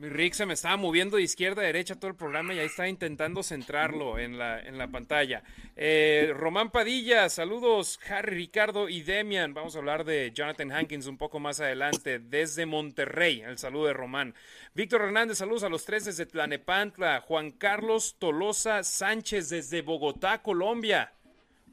Mi 0.00 0.10
Rick 0.10 0.34
se 0.34 0.44
me 0.44 0.52
estaba 0.52 0.76
moviendo 0.76 1.16
de 1.16 1.22
izquierda 1.22 1.62
a 1.62 1.64
derecha 1.64 1.94
todo 1.94 2.10
el 2.10 2.16
programa 2.16 2.52
y 2.52 2.58
ahí 2.58 2.66
estaba 2.66 2.88
intentando 2.88 3.42
centrarlo 3.42 4.18
en 4.18 4.36
la, 4.36 4.60
en 4.60 4.76
la 4.76 4.88
pantalla. 4.88 5.42
Eh, 5.74 6.32
Román 6.36 6.70
Padilla, 6.70 7.30
saludos, 7.30 7.98
Harry, 8.08 8.36
Ricardo 8.36 8.90
y 8.90 9.00
Demian. 9.00 9.54
Vamos 9.54 9.74
a 9.74 9.78
hablar 9.78 10.04
de 10.04 10.32
Jonathan 10.34 10.70
Hankins 10.70 11.06
un 11.06 11.16
poco 11.16 11.40
más 11.40 11.60
adelante 11.60 12.18
desde 12.18 12.66
Monterrey. 12.66 13.40
El 13.40 13.56
saludo 13.56 13.86
de 13.86 13.94
Román. 13.94 14.34
Víctor 14.74 15.00
Hernández, 15.00 15.38
saludos 15.38 15.62
a 15.62 15.70
los 15.70 15.86
tres 15.86 16.04
desde 16.04 16.26
Tlanepantla. 16.26 17.22
Juan 17.22 17.52
Carlos 17.52 18.16
Tolosa 18.18 18.84
Sánchez 18.84 19.48
desde 19.48 19.80
Bogotá, 19.80 20.42
Colombia. 20.42 21.12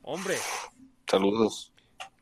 Hombre. 0.02 0.38
Saludos. 1.08 1.74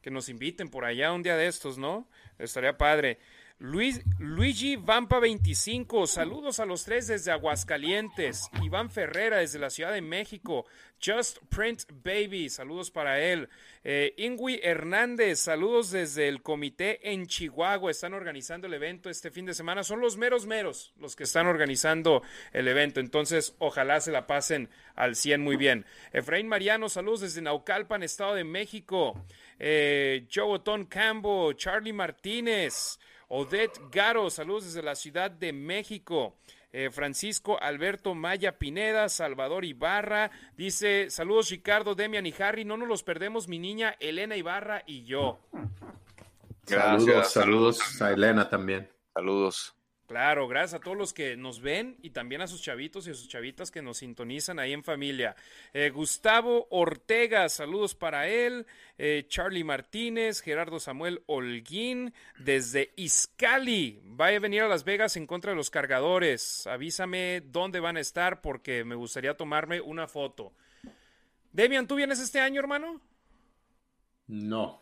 Que 0.02 0.10
nos 0.10 0.30
inviten 0.30 0.70
por 0.70 0.84
allá 0.84 1.14
un 1.14 1.22
día 1.22 1.38
de 1.38 1.46
estos, 1.46 1.78
¿no? 1.78 2.08
Estaría 2.40 2.76
padre. 2.76 3.20
Luis, 3.64 4.02
Luigi 4.18 4.76
Vampa 4.76 5.20
25, 5.20 6.08
saludos 6.08 6.60
a 6.60 6.66
los 6.66 6.84
tres 6.84 7.06
desde 7.06 7.32
Aguascalientes. 7.32 8.50
Iván 8.64 8.90
Ferrera 8.90 9.38
desde 9.38 9.60
la 9.60 9.70
Ciudad 9.70 9.94
de 9.94 10.02
México. 10.02 10.66
Just 11.00 11.38
Print 11.48 11.84
Baby, 12.04 12.50
saludos 12.50 12.90
para 12.90 13.20
él. 13.22 13.50
Eh, 13.84 14.16
Ingui 14.18 14.60
Hernández, 14.64 15.42
saludos 15.42 15.92
desde 15.92 16.28
el 16.28 16.42
comité 16.42 17.12
en 17.12 17.28
Chihuahua. 17.28 17.92
Están 17.92 18.16
organizando 18.16 18.66
el 18.66 18.74
evento 18.74 19.12
este 19.12 19.30
fin 19.30 19.46
de 19.46 19.54
semana. 19.54 19.84
Son 19.84 20.02
los 20.02 20.18
meros 20.18 20.48
meros 20.48 20.92
los 20.98 21.16
que 21.16 21.26
están 21.26 21.46
organizando 21.46 22.24
el 22.54 22.68
evento. 22.68 23.00
Entonces, 23.00 23.54
ojalá 23.60 24.02
se 24.02 24.12
la 24.12 24.26
pasen 24.26 24.72
al 24.96 25.16
100 25.16 25.40
muy 25.40 25.56
bien. 25.56 25.86
Efraín 26.14 26.48
Mariano, 26.48 26.90
saludos 26.90 27.22
desde 27.22 27.44
Naucalpan, 27.44 28.02
Estado 28.02 28.34
de 28.34 28.44
México. 28.44 29.24
Eh, 29.60 30.26
Joe 30.34 30.56
Otón 30.56 30.86
Cambo, 30.86 31.54
Charlie 31.54 31.94
Martínez. 31.94 32.98
Odette 33.34 33.80
Garo, 33.90 34.30
saludos 34.30 34.66
desde 34.66 34.84
la 34.84 34.94
Ciudad 34.94 35.32
de 35.32 35.54
México. 35.54 36.36
Eh, 36.74 36.90
Francisco 36.92 37.58
Alberto 37.62 38.14
Maya 38.14 38.58
Pineda, 38.58 39.08
Salvador 39.08 39.64
Ibarra, 39.64 40.32
dice, 40.58 41.10
saludos 41.10 41.50
Ricardo, 41.50 41.96
Demian 41.96 42.26
y 42.26 42.34
Harry, 42.40 42.66
no 42.66 42.76
nos 42.76 42.90
los 42.90 43.04
perdemos, 43.04 43.48
mi 43.48 43.58
niña 43.58 43.96
Elena 44.02 44.36
Ibarra 44.36 44.84
y 44.86 45.06
yo. 45.06 45.40
Saludos, 46.66 47.32
saludos 47.32 48.02
a 48.02 48.12
Elena 48.12 48.50
también. 48.50 48.90
Saludos. 49.14 49.76
Claro, 50.12 50.46
gracias 50.50 50.74
a 50.74 50.84
todos 50.84 50.98
los 50.98 51.14
que 51.14 51.38
nos 51.38 51.62
ven 51.62 51.96
y 52.02 52.10
también 52.10 52.42
a 52.42 52.48
sus 52.48 52.62
chavitos 52.62 53.08
y 53.08 53.12
a 53.12 53.14
sus 53.14 53.30
chavitas 53.30 53.72
que 53.72 53.82
nos 53.82 54.00
sintonizan 54.00 54.60
ahí 54.60 54.74
en 54.74 54.84
familia. 54.84 55.38
Eh, 55.72 55.90
Gustavo 55.90 56.68
Ortega, 56.70 57.48
saludos 57.48 57.96
para 57.96 58.28
él. 58.28 58.68
Eh, 58.98 59.24
Charlie 59.30 59.64
Martínez, 59.64 60.42
Gerardo 60.42 60.82
Samuel 60.82 61.24
Holguín, 61.28 62.14
desde 62.38 62.92
Iscali. 62.98 64.02
Vaya 64.04 64.36
a 64.36 64.42
venir 64.42 64.64
a 64.64 64.68
Las 64.68 64.84
Vegas 64.84 65.16
en 65.16 65.26
contra 65.26 65.52
de 65.52 65.56
los 65.56 65.70
cargadores. 65.70 66.68
Avísame 66.68 67.40
dónde 67.46 67.80
van 67.80 67.96
a 67.96 68.02
estar 68.02 68.42
porque 68.42 68.84
me 68.84 68.96
gustaría 68.96 69.38
tomarme 69.38 69.80
una 69.80 70.10
foto. 70.10 70.52
Demian, 71.54 71.88
¿tú 71.88 71.96
vienes 71.96 72.20
este 72.20 72.42
año, 72.42 72.60
hermano? 72.60 73.00
No, 74.28 74.82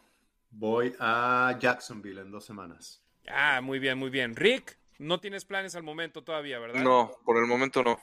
voy 0.50 0.96
a 1.00 1.56
Jacksonville 1.62 2.22
en 2.22 2.32
dos 2.32 2.46
semanas. 2.46 3.04
Ah, 3.28 3.62
muy 3.62 3.78
bien, 3.78 4.00
muy 4.00 4.10
bien. 4.10 4.36
Rick. 4.36 4.79
No 5.00 5.20
tienes 5.20 5.46
planes 5.46 5.76
al 5.76 5.84
momento 5.84 6.24
todavía, 6.24 6.60
¿verdad? 6.60 6.82
No, 6.82 7.12
por 7.26 7.38
el 7.38 7.48
momento 7.48 7.84
no. 7.84 8.00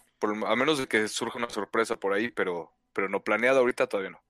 a 0.47 0.57
menos 0.57 0.79
de 0.79 0.87
que 0.87 1.07
surja 1.09 1.39
una 1.39 1.51
sorpresa 1.51 1.97
por 1.97 2.15
ahí, 2.15 2.31
pero, 2.31 2.73
pero 2.93 3.09
no 3.09 3.23
planeado 3.23 3.61
ahorita 3.61 3.87
todavía 3.87 4.11
no. 4.11 4.23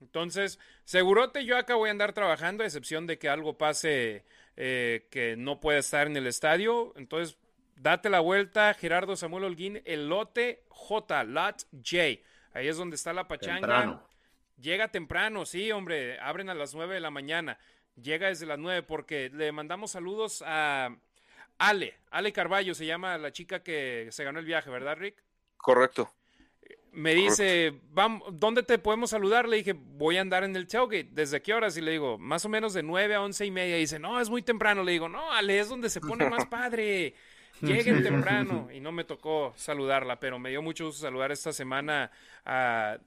Entonces, 0.00 0.58
segurote 0.84 1.44
yo 1.46 1.56
acá 1.56 1.74
voy 1.74 1.88
a 1.88 1.92
andar 1.92 2.12
trabajando, 2.12 2.62
a 2.62 2.66
excepción 2.66 3.06
de 3.06 3.18
que 3.18 3.28
algo 3.28 3.56
pase 3.56 4.24
eh, 4.56 5.08
que 5.10 5.36
no 5.36 5.58
pueda 5.58 5.78
estar 5.78 6.06
en 6.06 6.16
el 6.16 6.26
estadio. 6.26 6.92
Entonces, 6.96 7.38
date 7.76 8.10
la 8.10 8.20
vuelta, 8.20 8.74
Gerardo 8.74 9.16
Samuel 9.16 9.44
Holguín, 9.44 9.80
el 9.86 10.08
lote 10.08 10.64
J, 10.68 11.24
lot 11.24 11.62
J. 11.72 12.20
Ahí 12.52 12.68
es 12.68 12.76
donde 12.76 12.96
está 12.96 13.12
la 13.12 13.26
pachanga. 13.26 14.04
Llega 14.60 14.88
temprano, 14.88 15.46
sí, 15.46 15.72
hombre. 15.72 16.20
Abren 16.20 16.50
a 16.50 16.54
las 16.54 16.74
nueve 16.74 16.94
de 16.94 17.00
la 17.00 17.10
mañana. 17.10 17.58
Llega 17.96 18.28
desde 18.28 18.46
las 18.46 18.58
nueve 18.58 18.82
porque 18.82 19.30
le 19.30 19.50
mandamos 19.52 19.92
saludos 19.92 20.42
a 20.46 20.94
Ale, 21.68 21.94
Ale 22.10 22.32
Carballo 22.32 22.74
se 22.74 22.86
llama 22.86 23.16
la 23.18 23.30
chica 23.30 23.62
que 23.62 24.08
se 24.10 24.24
ganó 24.24 24.40
el 24.40 24.44
viaje, 24.44 24.68
¿verdad, 24.68 24.96
Rick? 24.96 25.22
Correcto. 25.56 26.12
Me 26.90 27.14
dice, 27.14 27.80
vamos, 27.90 28.28
¿dónde 28.32 28.62
te 28.64 28.78
podemos 28.78 29.10
saludar? 29.10 29.48
Le 29.48 29.58
dije, 29.58 29.72
voy 29.72 30.18
a 30.18 30.22
andar 30.22 30.44
en 30.44 30.56
el 30.56 30.66
tailgate. 30.66 31.08
¿Desde 31.12 31.40
qué 31.40 31.54
horas? 31.54 31.76
Y 31.76 31.80
le 31.80 31.92
digo, 31.92 32.18
más 32.18 32.44
o 32.44 32.48
menos 32.48 32.74
de 32.74 32.82
9 32.82 33.14
a 33.14 33.22
once 33.22 33.46
y 33.46 33.50
media. 33.50 33.76
Y 33.78 33.82
dice, 33.82 33.98
no, 33.98 34.20
es 34.20 34.28
muy 34.28 34.42
temprano. 34.42 34.82
Le 34.82 34.92
digo, 34.92 35.08
no, 35.08 35.32
Ale, 35.32 35.60
es 35.60 35.68
donde 35.68 35.88
se 35.88 36.00
pone 36.00 36.28
más 36.28 36.46
padre. 36.50 37.14
Lleguen 37.60 38.02
temprano. 38.02 38.68
Y 38.72 38.80
no 38.80 38.90
me 38.90 39.04
tocó 39.04 39.54
saludarla, 39.56 40.18
pero 40.18 40.38
me 40.38 40.50
dio 40.50 40.62
mucho 40.62 40.86
gusto 40.86 41.00
saludar 41.00 41.30
esta 41.30 41.52
semana 41.52 42.10
a 42.44 42.98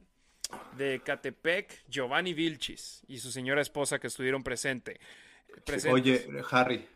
de 0.77 1.02
Catepec, 1.02 1.84
Giovanni 1.90 2.34
Vilchis 2.34 3.03
y 3.07 3.18
su 3.18 3.32
señora 3.32 3.61
esposa 3.61 3.99
que 3.99 4.07
estuvieron 4.07 4.44
presente, 4.44 4.99
presentes. 5.65 5.91
Oye, 5.91 6.27
Harry, 6.52 6.88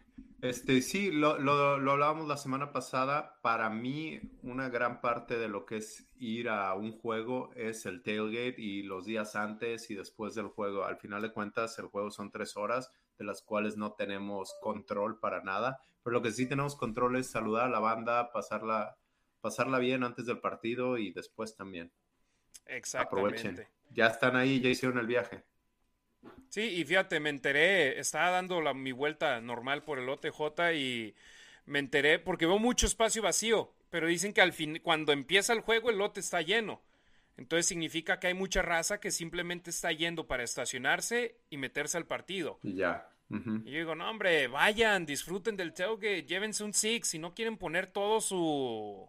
este, 0.42 0.82
sí, 0.82 1.12
lo, 1.12 1.38
lo, 1.38 1.78
lo, 1.78 1.92
hablábamos 1.92 2.28
la 2.28 2.38
semana 2.38 2.72
pasada. 2.72 3.40
Para 3.42 3.70
mí, 3.70 4.20
una 4.44 4.70
gran 4.70 5.02
parte 5.02 5.38
de 5.38 5.50
lo 5.50 5.66
que 5.66 5.78
es 5.78 6.08
ir 6.18 6.50
a 6.50 6.74
un 6.76 6.98
juego 6.98 7.52
es 7.56 7.86
el 7.86 8.02
tailgate 8.04 8.56
y 8.58 8.84
los 8.84 9.06
días 9.06 9.36
antes 9.36 9.90
y 9.90 9.96
después 9.96 10.36
del 10.36 10.48
juego. 10.48 10.86
Al 10.86 10.98
final 10.98 11.22
de 11.22 11.34
cuentas, 11.34 11.78
el 11.80 11.88
juego 11.88 12.10
son 12.12 12.32
tres 12.32 12.56
horas, 12.56 12.92
de 13.18 13.26
las 13.26 13.42
cuales 13.42 13.78
no 13.78 13.94
tenemos 13.94 14.56
control 14.62 15.20
para 15.20 15.44
nada. 15.44 15.82
Pero 16.04 16.14
lo 16.14 16.22
que 16.22 16.32
sí 16.32 16.48
tenemos 16.48 16.76
control 16.76 17.18
es 17.18 17.30
saludar 17.30 17.66
a 17.66 17.70
la 17.70 17.80
banda, 17.80 18.32
pasarla, 18.32 18.98
pasarla 19.42 19.80
bien 19.80 20.04
antes 20.04 20.26
del 20.26 20.40
partido 20.40 20.98
y 20.98 21.12
después 21.12 21.56
también. 21.56 21.92
Exactamente. 22.66 23.40
Aprovechen. 23.42 23.68
Ya 23.92 24.08
están 24.08 24.36
ahí, 24.36 24.62
ya 24.62 24.70
hicieron 24.70 25.00
el 25.00 25.08
viaje. 25.08 25.44
Sí, 26.50 26.62
y 26.62 26.84
fíjate, 26.84 27.20
me 27.20 27.30
enteré, 27.30 28.00
estaba 28.00 28.32
dando 28.32 28.60
la, 28.60 28.74
mi 28.74 28.92
vuelta 28.92 29.40
normal 29.40 29.84
por 29.84 30.00
el 30.00 30.10
OTJ 30.10 30.74
y 30.76 31.16
me 31.66 31.80
enteré 31.80 32.18
porque 32.18 32.48
veo 32.48 32.58
mucho 32.58 32.88
espacio 32.88 33.22
vacío, 33.22 33.72
pero 33.92 34.08
dicen 34.08 34.34
que 34.34 34.42
al 34.42 34.52
fin, 34.52 34.80
cuando 34.84 35.12
empieza 35.12 35.54
el 35.54 35.62
juego 35.62 35.90
el 35.90 35.98
lote 35.98 36.20
está 36.20 36.42
lleno. 36.42 36.82
Entonces 37.38 37.68
significa 37.68 38.20
que 38.20 38.28
hay 38.28 38.34
mucha 38.34 38.62
raza 38.62 39.00
que 39.00 39.12
simplemente 39.12 39.70
está 39.70 39.92
yendo 39.92 40.28
para 40.28 40.44
estacionarse 40.44 41.38
y 41.50 41.58
meterse 41.58 41.98
al 41.98 42.06
partido. 42.06 42.60
Ya. 42.64 43.08
Y 43.30 43.72
yo 43.72 43.78
digo, 43.78 43.94
no, 43.94 44.10
hombre, 44.10 44.48
vayan, 44.48 45.06
disfruten 45.06 45.56
del 45.56 45.72
tailgate, 45.72 46.24
llévense 46.24 46.64
un 46.64 46.74
six, 46.74 47.10
si 47.10 47.20
no 47.20 47.36
quieren 47.36 47.58
poner 47.58 47.86
todo 47.86 48.22
su, 48.22 49.08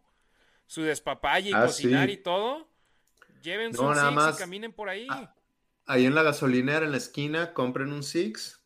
su 0.66 0.82
despapalle 0.82 1.50
y 1.50 1.54
ah, 1.54 1.62
cocinar 1.64 2.10
y 2.10 2.18
todo, 2.18 2.68
llévense 3.42 3.80
un 3.80 3.94
six 3.94 4.34
y 4.34 4.38
caminen 4.38 4.72
por 4.74 4.90
ahí. 4.90 5.06
Ah, 5.08 5.34
ahí 5.86 6.06
en 6.06 6.14
la 6.14 6.22
gasolinera, 6.22 6.84
en 6.84 6.92
la 6.92 6.98
esquina, 6.98 7.52
compren 7.52 7.92
un 7.92 8.02
Six 8.02 8.64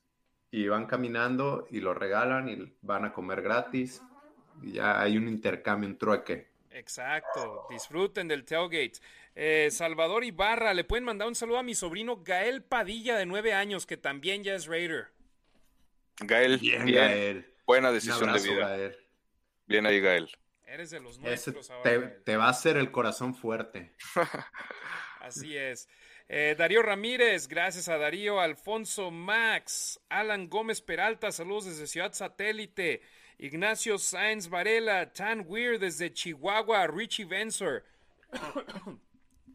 y 0.50 0.68
van 0.68 0.86
caminando 0.86 1.66
y 1.70 1.80
lo 1.80 1.94
regalan 1.94 2.48
y 2.48 2.76
van 2.80 3.04
a 3.04 3.12
comer 3.12 3.42
gratis. 3.42 4.02
Y 4.62 4.72
ya 4.72 5.00
hay 5.00 5.16
un 5.16 5.28
intercambio, 5.28 5.88
un 5.88 5.98
trueque. 5.98 6.48
Exacto, 6.70 7.66
disfruten 7.70 8.28
del 8.28 8.44
tailgate. 8.44 9.00
Eh, 9.36 9.68
Salvador 9.70 10.24
Ibarra, 10.24 10.74
le 10.74 10.84
pueden 10.84 11.04
mandar 11.04 11.26
un 11.26 11.34
saludo 11.34 11.58
a 11.58 11.62
mi 11.62 11.74
sobrino 11.74 12.22
Gael 12.22 12.62
Padilla 12.62 13.16
de 13.16 13.26
nueve 13.26 13.52
años, 13.52 13.86
que 13.86 13.96
también 13.96 14.44
ya 14.44 14.54
es 14.54 14.66
Raider. 14.66 15.08
Gael, 16.20 16.58
bien, 16.58 16.86
Gael. 16.86 17.52
buena 17.66 17.90
decisión 17.90 18.32
de 18.32 18.40
vida. 18.40 18.92
Bien 19.66 19.86
ahí, 19.86 20.00
Gael. 20.00 20.30
Eres 20.66 20.90
de 20.90 21.00
los 21.00 21.18
nuestros 21.18 21.70
ahora, 21.70 21.82
te, 21.82 21.98
te, 21.98 22.36
va 22.36 22.46
a 22.46 22.50
hacer 22.50 22.76
el 22.76 22.90
corazón 22.90 23.34
fuerte. 23.34 23.94
Así 25.20 25.56
es. 25.56 25.88
Eh, 26.28 26.54
Darío 26.56 26.82
Ramírez, 26.82 27.48
gracias 27.48 27.88
a 27.88 27.98
Darío. 27.98 28.40
Alfonso 28.40 29.10
Max, 29.10 30.00
Alan 30.08 30.48
Gómez 30.48 30.80
Peralta, 30.80 31.32
saludos 31.32 31.66
desde 31.66 31.86
Ciudad 31.86 32.12
Satélite. 32.12 33.02
Ignacio 33.38 33.98
Sáenz 33.98 34.48
Varela, 34.48 35.12
Tan 35.12 35.44
Weir 35.46 35.78
desde 35.78 36.12
Chihuahua, 36.12 36.86
Richie 36.86 37.24
Vensor. 37.24 37.84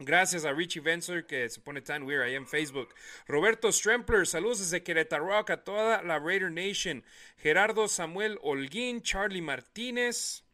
Gracias 0.01 0.45
a 0.45 0.53
Richie 0.53 0.79
Vencer 0.79 1.25
que 1.25 1.49
se 1.49 1.59
pone 1.59 1.81
tan 1.81 2.03
weird 2.03 2.21
ahí 2.21 2.35
en 2.35 2.47
Facebook. 2.47 2.87
Roberto 3.27 3.69
Strempler, 3.69 4.25
saludos 4.25 4.59
desde 4.59 4.81
Querétaro 4.81 5.35
a 5.35 5.43
toda 5.43 6.01
la 6.03 6.19
Raider 6.19 6.49
Nation. 6.49 7.03
Gerardo 7.37 7.85
Samuel 7.89 8.39
Holguín, 8.41 9.01
Charlie 9.01 9.41
Martínez. 9.41 10.45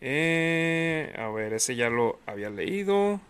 Eh, 0.00 1.14
a 1.16 1.28
ver, 1.28 1.52
ese 1.52 1.76
ya 1.76 1.90
lo 1.90 2.18
había 2.26 2.50
leído. 2.50 3.20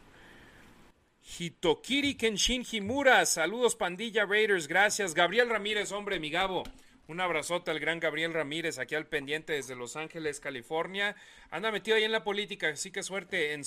Hitokiri 1.39 2.17
Kenshin 2.17 2.65
Himura, 2.71 3.25
saludos 3.25 3.77
pandilla 3.77 4.27
Raiders, 4.27 4.67
gracias. 4.67 5.15
Gabriel 5.15 5.49
Ramírez, 5.49 5.93
hombre, 5.93 6.19
mi 6.19 6.29
Gabo. 6.29 6.65
Un 7.07 7.21
abrazote 7.21 7.71
al 7.71 7.79
gran 7.79 8.01
Gabriel 8.01 8.33
Ramírez, 8.33 8.79
aquí 8.79 8.97
al 8.97 9.07
pendiente 9.07 9.53
desde 9.53 9.77
Los 9.77 9.95
Ángeles, 9.95 10.41
California. 10.41 11.15
Anda 11.51 11.71
metido 11.71 11.97
ahí 11.97 12.03
en 12.03 12.11
la 12.11 12.25
política, 12.25 12.69
así 12.69 12.91
que 12.91 13.05
suerte 13.05 13.53
en, 13.53 13.63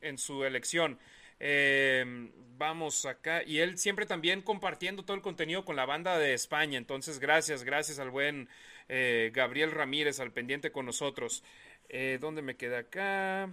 en 0.00 0.18
su 0.18 0.44
elección. 0.44 0.98
Em, 1.38 2.32
vamos 2.56 3.04
acá. 3.04 3.42
Y 3.42 3.58
él 3.58 3.76
siempre 3.76 4.06
también 4.06 4.40
compartiendo 4.40 5.04
todo 5.04 5.16
el 5.16 5.22
contenido 5.22 5.66
con 5.66 5.76
la 5.76 5.84
banda 5.84 6.18
de 6.18 6.32
España. 6.32 6.78
Entonces, 6.78 7.18
gracias, 7.18 7.62
gracias 7.62 7.98
al 7.98 8.10
buen 8.10 8.48
eh, 8.88 9.30
Gabriel 9.34 9.70
Ramírez, 9.70 10.18
al 10.18 10.32
pendiente 10.32 10.72
con 10.72 10.86
nosotros. 10.86 11.44
Eh, 11.90 12.16
¿Dónde 12.20 12.40
me 12.40 12.56
queda 12.56 12.78
acá? 12.78 13.50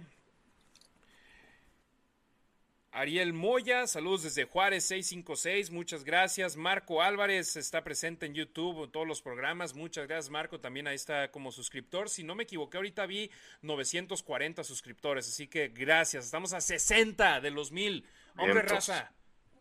Ariel 2.94 3.32
Moya, 3.32 3.88
saludos 3.88 4.22
desde 4.22 4.44
Juárez 4.44 4.84
656, 4.84 5.72
muchas 5.72 6.04
gracias. 6.04 6.56
Marco 6.56 7.02
Álvarez 7.02 7.56
está 7.56 7.82
presente 7.82 8.26
en 8.26 8.34
YouTube, 8.34 8.84
en 8.84 8.90
todos 8.92 9.04
los 9.04 9.20
programas, 9.20 9.74
muchas 9.74 10.06
gracias 10.06 10.30
Marco, 10.30 10.60
también 10.60 10.86
ahí 10.86 10.94
está 10.94 11.32
como 11.32 11.50
suscriptor. 11.50 12.08
Si 12.08 12.22
no 12.22 12.36
me 12.36 12.44
equivoqué, 12.44 12.76
ahorita 12.76 13.04
vi 13.06 13.32
940 13.62 14.62
suscriptores, 14.62 15.26
así 15.28 15.48
que 15.48 15.68
gracias, 15.68 16.24
estamos 16.24 16.52
a 16.52 16.60
60 16.60 17.40
de 17.40 17.50
los 17.50 17.72
mil. 17.72 18.06
Hombre 18.38 18.62
raza, 18.62 19.12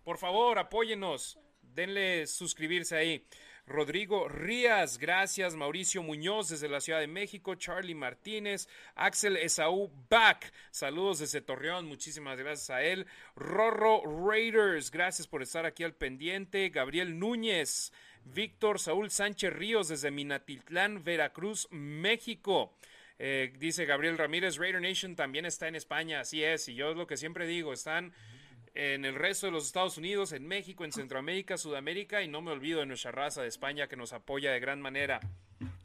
por 0.04 0.20
favor, 0.20 0.60
apóyenos, 0.60 1.40
denle 1.64 2.28
suscribirse 2.28 2.96
ahí. 2.96 3.26
Rodrigo 3.65 4.27
Rías, 4.27 4.98
gracias. 4.98 5.56
Mauricio 5.56 6.03
Muñoz 6.03 6.49
desde 6.49 6.68
la 6.68 6.81
Ciudad 6.81 6.99
de 6.99 7.07
México. 7.07 7.56
Charlie 7.56 7.95
Martínez. 7.95 8.68
Axel 8.95 9.38
Esaú 9.38 9.91
Back, 10.10 10.52
saludos 10.72 11.19
desde 11.19 11.41
Torreón. 11.41 11.88
Muchísimas 11.88 12.38
gracias 12.38 12.69
a 12.69 12.84
él. 12.84 13.07
Rorro 13.35 14.03
Raiders, 14.27 14.91
gracias 14.91 15.27
por 15.27 15.41
estar 15.41 15.65
aquí 15.65 15.84
al 15.84 15.94
pendiente. 15.94 16.69
Gabriel 16.69 17.18
Núñez. 17.18 17.91
Víctor 18.26 18.80
Saúl 18.80 19.10
Sánchez 19.10 19.53
Ríos 19.53 19.90
desde 19.90 20.11
Minatitlán, 20.11 21.03
Veracruz, 21.03 21.68
México. 21.72 22.73
Eh, 23.19 23.53
dice 23.60 23.85
Gabriel 23.85 24.18
Ramírez, 24.18 24.57
Raider 24.57 24.81
Nation 24.81 25.15
también 25.15 25.45
está 25.45 25.68
en 25.68 25.76
España, 25.76 26.22
así 26.22 26.44
es, 26.44 26.68
y 26.68 26.76
yo 26.76 26.91
es 26.91 26.98
lo 26.98 27.06
que 27.06 27.18
siempre 27.18 27.45
digo, 27.45 27.73
están 27.73 28.14
en 28.74 29.06
el 29.06 29.16
resto 29.16 29.48
de 29.48 29.52
los 29.52 29.66
Estados 29.66 29.98
Unidos, 29.98 30.32
en 30.32 30.48
México, 30.48 30.84
en 30.84 30.91
Centroamérica, 30.91 31.58
Sudamérica 31.58 32.22
y 32.24 32.28
no 32.28 32.41
me 32.41 32.52
olvido 32.52 32.80
de 32.80 32.86
nuestra 32.86 33.12
raza 33.12 33.41
de 33.41 33.48
España 33.48 33.88
que 33.88 33.95
nos 33.95 34.14
apoya 34.14 34.52
de 34.52 34.60
gran 34.60 34.82
manera. 34.82 35.20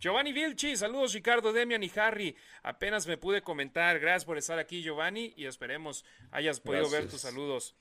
Giovanni 0.01 0.33
Vilchi, 0.33 0.77
saludos 0.77 1.13
Ricardo, 1.13 1.53
Demian 1.53 1.83
y 1.83 1.93
Harry. 1.97 2.35
Apenas 2.63 3.07
me 3.07 3.19
pude 3.19 3.43
comentar, 3.43 3.99
gracias 3.99 4.25
por 4.25 4.39
estar 4.39 4.59
aquí 4.59 4.83
Giovanni 4.83 5.35
y 5.37 5.47
esperemos 5.47 6.05
hayas 6.31 6.61
podido 6.61 6.89
ver 6.89 7.09
tus 7.09 7.21
saludos. 7.21 7.75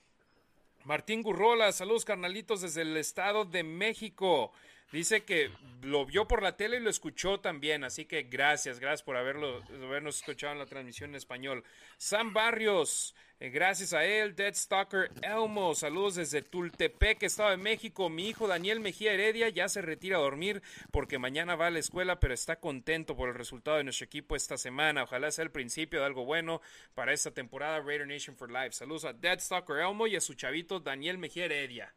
Martín 0.84 1.22
Gurrola, 1.22 1.72
saludos 1.72 2.04
carnalitos 2.04 2.60
desde 2.60 2.82
el 2.82 2.96
Estado 2.96 3.44
de 3.44 3.62
México. 3.62 4.52
Dice 4.90 5.22
que 5.24 5.50
lo 5.82 6.06
vio 6.06 6.26
por 6.26 6.42
la 6.42 6.56
tele 6.56 6.78
y 6.78 6.80
lo 6.80 6.88
escuchó 6.88 7.40
también, 7.40 7.84
así 7.84 8.06
que 8.06 8.22
gracias, 8.22 8.80
gracias 8.80 9.02
por 9.02 9.16
haberlo, 9.16 9.62
habernos 9.84 10.16
escuchado 10.16 10.54
en 10.54 10.58
la 10.58 10.66
transmisión 10.66 11.10
en 11.10 11.16
español. 11.16 11.62
Sam 11.98 12.32
Barrios, 12.32 13.14
eh, 13.38 13.50
gracias 13.50 13.92
a 13.92 14.06
él. 14.06 14.34
Dead 14.34 14.54
Stalker 14.54 15.10
Elmo, 15.20 15.74
saludos 15.74 16.14
desde 16.14 16.40
Tultepec, 16.40 17.22
Estado 17.22 17.50
de 17.50 17.58
México. 17.58 18.08
Mi 18.08 18.28
hijo 18.28 18.48
Daniel 18.48 18.80
Mejía 18.80 19.12
Heredia 19.12 19.50
ya 19.50 19.68
se 19.68 19.82
retira 19.82 20.16
a 20.16 20.20
dormir 20.20 20.62
porque 20.90 21.18
mañana 21.18 21.54
va 21.54 21.66
a 21.66 21.70
la 21.70 21.80
escuela, 21.80 22.18
pero 22.18 22.32
está 22.32 22.58
contento 22.58 23.14
por 23.14 23.28
el 23.28 23.34
resultado 23.34 23.76
de 23.76 23.84
nuestro 23.84 24.06
equipo 24.06 24.36
esta 24.36 24.56
semana. 24.56 25.02
Ojalá 25.02 25.30
sea 25.30 25.44
el 25.44 25.50
principio 25.50 26.00
de 26.00 26.06
algo 26.06 26.24
bueno 26.24 26.62
para 26.94 27.12
esta 27.12 27.30
temporada 27.30 27.80
Raider 27.80 28.08
Nation 28.08 28.36
for 28.36 28.50
Life. 28.50 28.72
Saludos 28.72 29.04
a 29.04 29.12
Dead 29.12 29.38
Stalker 29.38 29.76
Elmo 29.76 30.06
y 30.06 30.16
a 30.16 30.20
su 30.22 30.32
chavito 30.32 30.80
Daniel 30.80 31.18
Mejía 31.18 31.44
Heredia. 31.44 31.94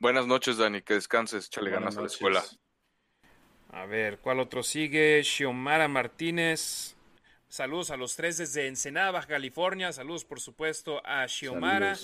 Buenas 0.00 0.26
noches, 0.26 0.58
Dani. 0.58 0.82
Que 0.82 0.94
descanses. 0.94 1.50
Chale 1.50 1.70
ganas 1.70 1.96
a 1.96 2.00
la 2.00 2.06
escuela. 2.06 2.42
A 3.70 3.86
ver, 3.86 4.18
¿cuál 4.18 4.40
otro 4.40 4.62
sigue? 4.62 5.22
Xiomara 5.24 5.88
Martínez. 5.88 6.96
Saludos 7.48 7.90
a 7.90 7.96
los 7.96 8.16
tres 8.16 8.36
desde 8.36 8.66
Ensenada, 8.66 9.10
Baja 9.10 9.28
California. 9.28 9.92
Saludos, 9.92 10.24
por 10.24 10.40
supuesto, 10.40 11.00
a 11.04 11.26
Xiomara. 11.26 11.96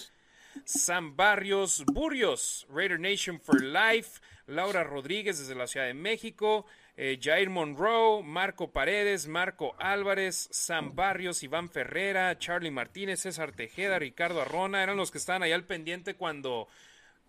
Sam 0.64 1.16
Barrios, 1.16 1.84
Burrios, 1.86 2.66
Raider 2.68 2.98
Nation 2.98 3.40
for 3.40 3.62
Life, 3.62 4.20
Laura 4.46 4.84
Rodríguez 4.84 5.38
desde 5.38 5.54
la 5.54 5.66
Ciudad 5.66 5.86
de 5.86 5.94
México, 5.94 6.66
eh, 6.96 7.18
Jair 7.20 7.50
Monroe, 7.50 8.22
Marco 8.22 8.72
Paredes, 8.72 9.28
Marco 9.28 9.74
Álvarez, 9.78 10.48
Sam 10.50 10.94
Barrios, 10.94 11.42
Iván 11.42 11.68
Ferrera, 11.68 12.36
Charlie 12.38 12.70
Martínez, 12.70 13.20
César 13.20 13.52
Tejeda, 13.52 13.98
Ricardo 13.98 14.42
Arrona, 14.42 14.82
eran 14.82 14.96
los 14.96 15.10
que 15.10 15.18
estaban 15.18 15.42
ahí 15.42 15.52
al 15.52 15.64
pendiente 15.64 16.14
cuando 16.14 16.68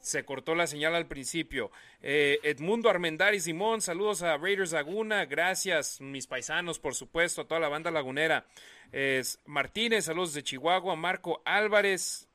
se 0.01 0.25
cortó 0.25 0.55
la 0.55 0.67
señal 0.67 0.95
al 0.95 1.07
principio. 1.07 1.71
Eh, 2.01 2.39
Edmundo 2.43 2.89
Armendari 2.89 3.39
Simón, 3.39 3.81
saludos 3.81 4.23
a 4.23 4.37
Raiders 4.37 4.73
Laguna, 4.73 5.25
gracias, 5.25 6.01
mis 6.01 6.27
paisanos, 6.27 6.79
por 6.79 6.95
supuesto, 6.95 7.41
a 7.41 7.47
toda 7.47 7.59
la 7.61 7.69
banda 7.69 7.91
lagunera. 7.91 8.45
Martínez, 9.45 10.05
saludos 10.05 10.33
de 10.33 10.43
Chihuahua, 10.43 10.97
Marco 10.97 11.41
Álvarez, 11.45 12.27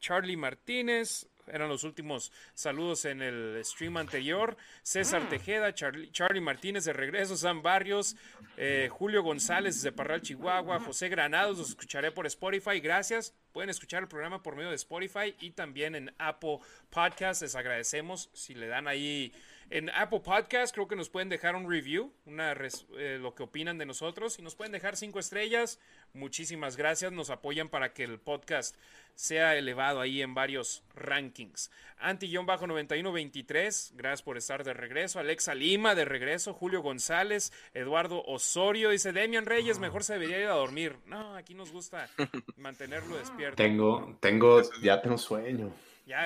Charlie 0.00 0.36
Martínez, 0.36 1.28
eran 1.52 1.68
los 1.68 1.84
últimos 1.84 2.32
saludos 2.54 3.04
en 3.04 3.22
el 3.22 3.60
stream 3.64 3.96
anterior. 3.96 4.56
César 4.82 5.22
ah. 5.24 5.28
Tejeda, 5.28 5.74
Charlie, 5.74 6.40
Martínez 6.40 6.84
de 6.84 6.92
regreso, 6.92 7.36
Sam 7.36 7.62
Barrios, 7.62 8.16
eh, 8.56 8.88
Julio 8.90 9.22
González 9.22 9.82
de 9.82 9.92
Parral, 9.92 10.22
Chihuahua, 10.22 10.80
José 10.80 11.08
Granados, 11.08 11.58
los 11.58 11.70
escucharé 11.70 12.12
por 12.12 12.26
Spotify. 12.26 12.80
Gracias. 12.80 13.34
Pueden 13.52 13.70
escuchar 13.70 14.02
el 14.02 14.08
programa 14.08 14.42
por 14.42 14.54
medio 14.54 14.70
de 14.70 14.76
Spotify 14.76 15.34
y 15.40 15.50
también 15.50 15.94
en 15.94 16.14
Apple 16.18 16.58
Podcast. 16.88 17.42
Les 17.42 17.54
agradecemos 17.54 18.30
si 18.32 18.54
le 18.54 18.68
dan 18.68 18.86
ahí 18.86 19.32
en 19.70 19.88
Apple 19.90 20.20
Podcast. 20.20 20.74
Creo 20.74 20.88
que 20.88 20.96
nos 20.96 21.08
pueden 21.08 21.28
dejar 21.28 21.54
un 21.54 21.70
review, 21.70 22.12
una 22.26 22.52
eh, 22.52 23.18
lo 23.20 23.34
que 23.34 23.44
opinan 23.44 23.78
de 23.78 23.86
nosotros 23.86 24.38
y 24.38 24.42
nos 24.42 24.56
pueden 24.56 24.72
dejar 24.72 24.96
cinco 24.96 25.18
estrellas. 25.18 25.78
Muchísimas 26.12 26.76
gracias. 26.76 27.12
Nos 27.12 27.30
apoyan 27.30 27.68
para 27.68 27.92
que 27.92 28.04
el 28.04 28.18
podcast 28.18 28.76
sea 29.14 29.56
elevado 29.56 30.00
ahí 30.00 30.22
en 30.22 30.34
varios 30.34 30.82
rankings. 30.94 31.70
Anti-9123, 31.98 33.92
gracias 33.94 34.22
por 34.22 34.36
estar 34.36 34.64
de 34.64 34.72
regreso. 34.72 35.18
Alexa 35.20 35.54
Lima 35.54 35.94
de 35.94 36.04
regreso. 36.04 36.54
Julio 36.54 36.82
González, 36.82 37.52
Eduardo 37.74 38.22
Osorio. 38.24 38.90
Dice 38.90 39.12
Demian 39.12 39.46
Reyes, 39.46 39.78
mejor 39.78 40.04
se 40.04 40.14
debería 40.14 40.40
ir 40.40 40.46
a 40.46 40.54
dormir. 40.54 40.96
No, 41.06 41.34
aquí 41.36 41.54
nos 41.54 41.70
gusta 41.70 42.08
mantenerlo 42.56 43.16
despierto. 43.18 43.56
Tengo, 43.56 44.16
tengo, 44.20 44.62
ya 44.82 45.00
tengo 45.00 45.18
sueño. 45.18 45.72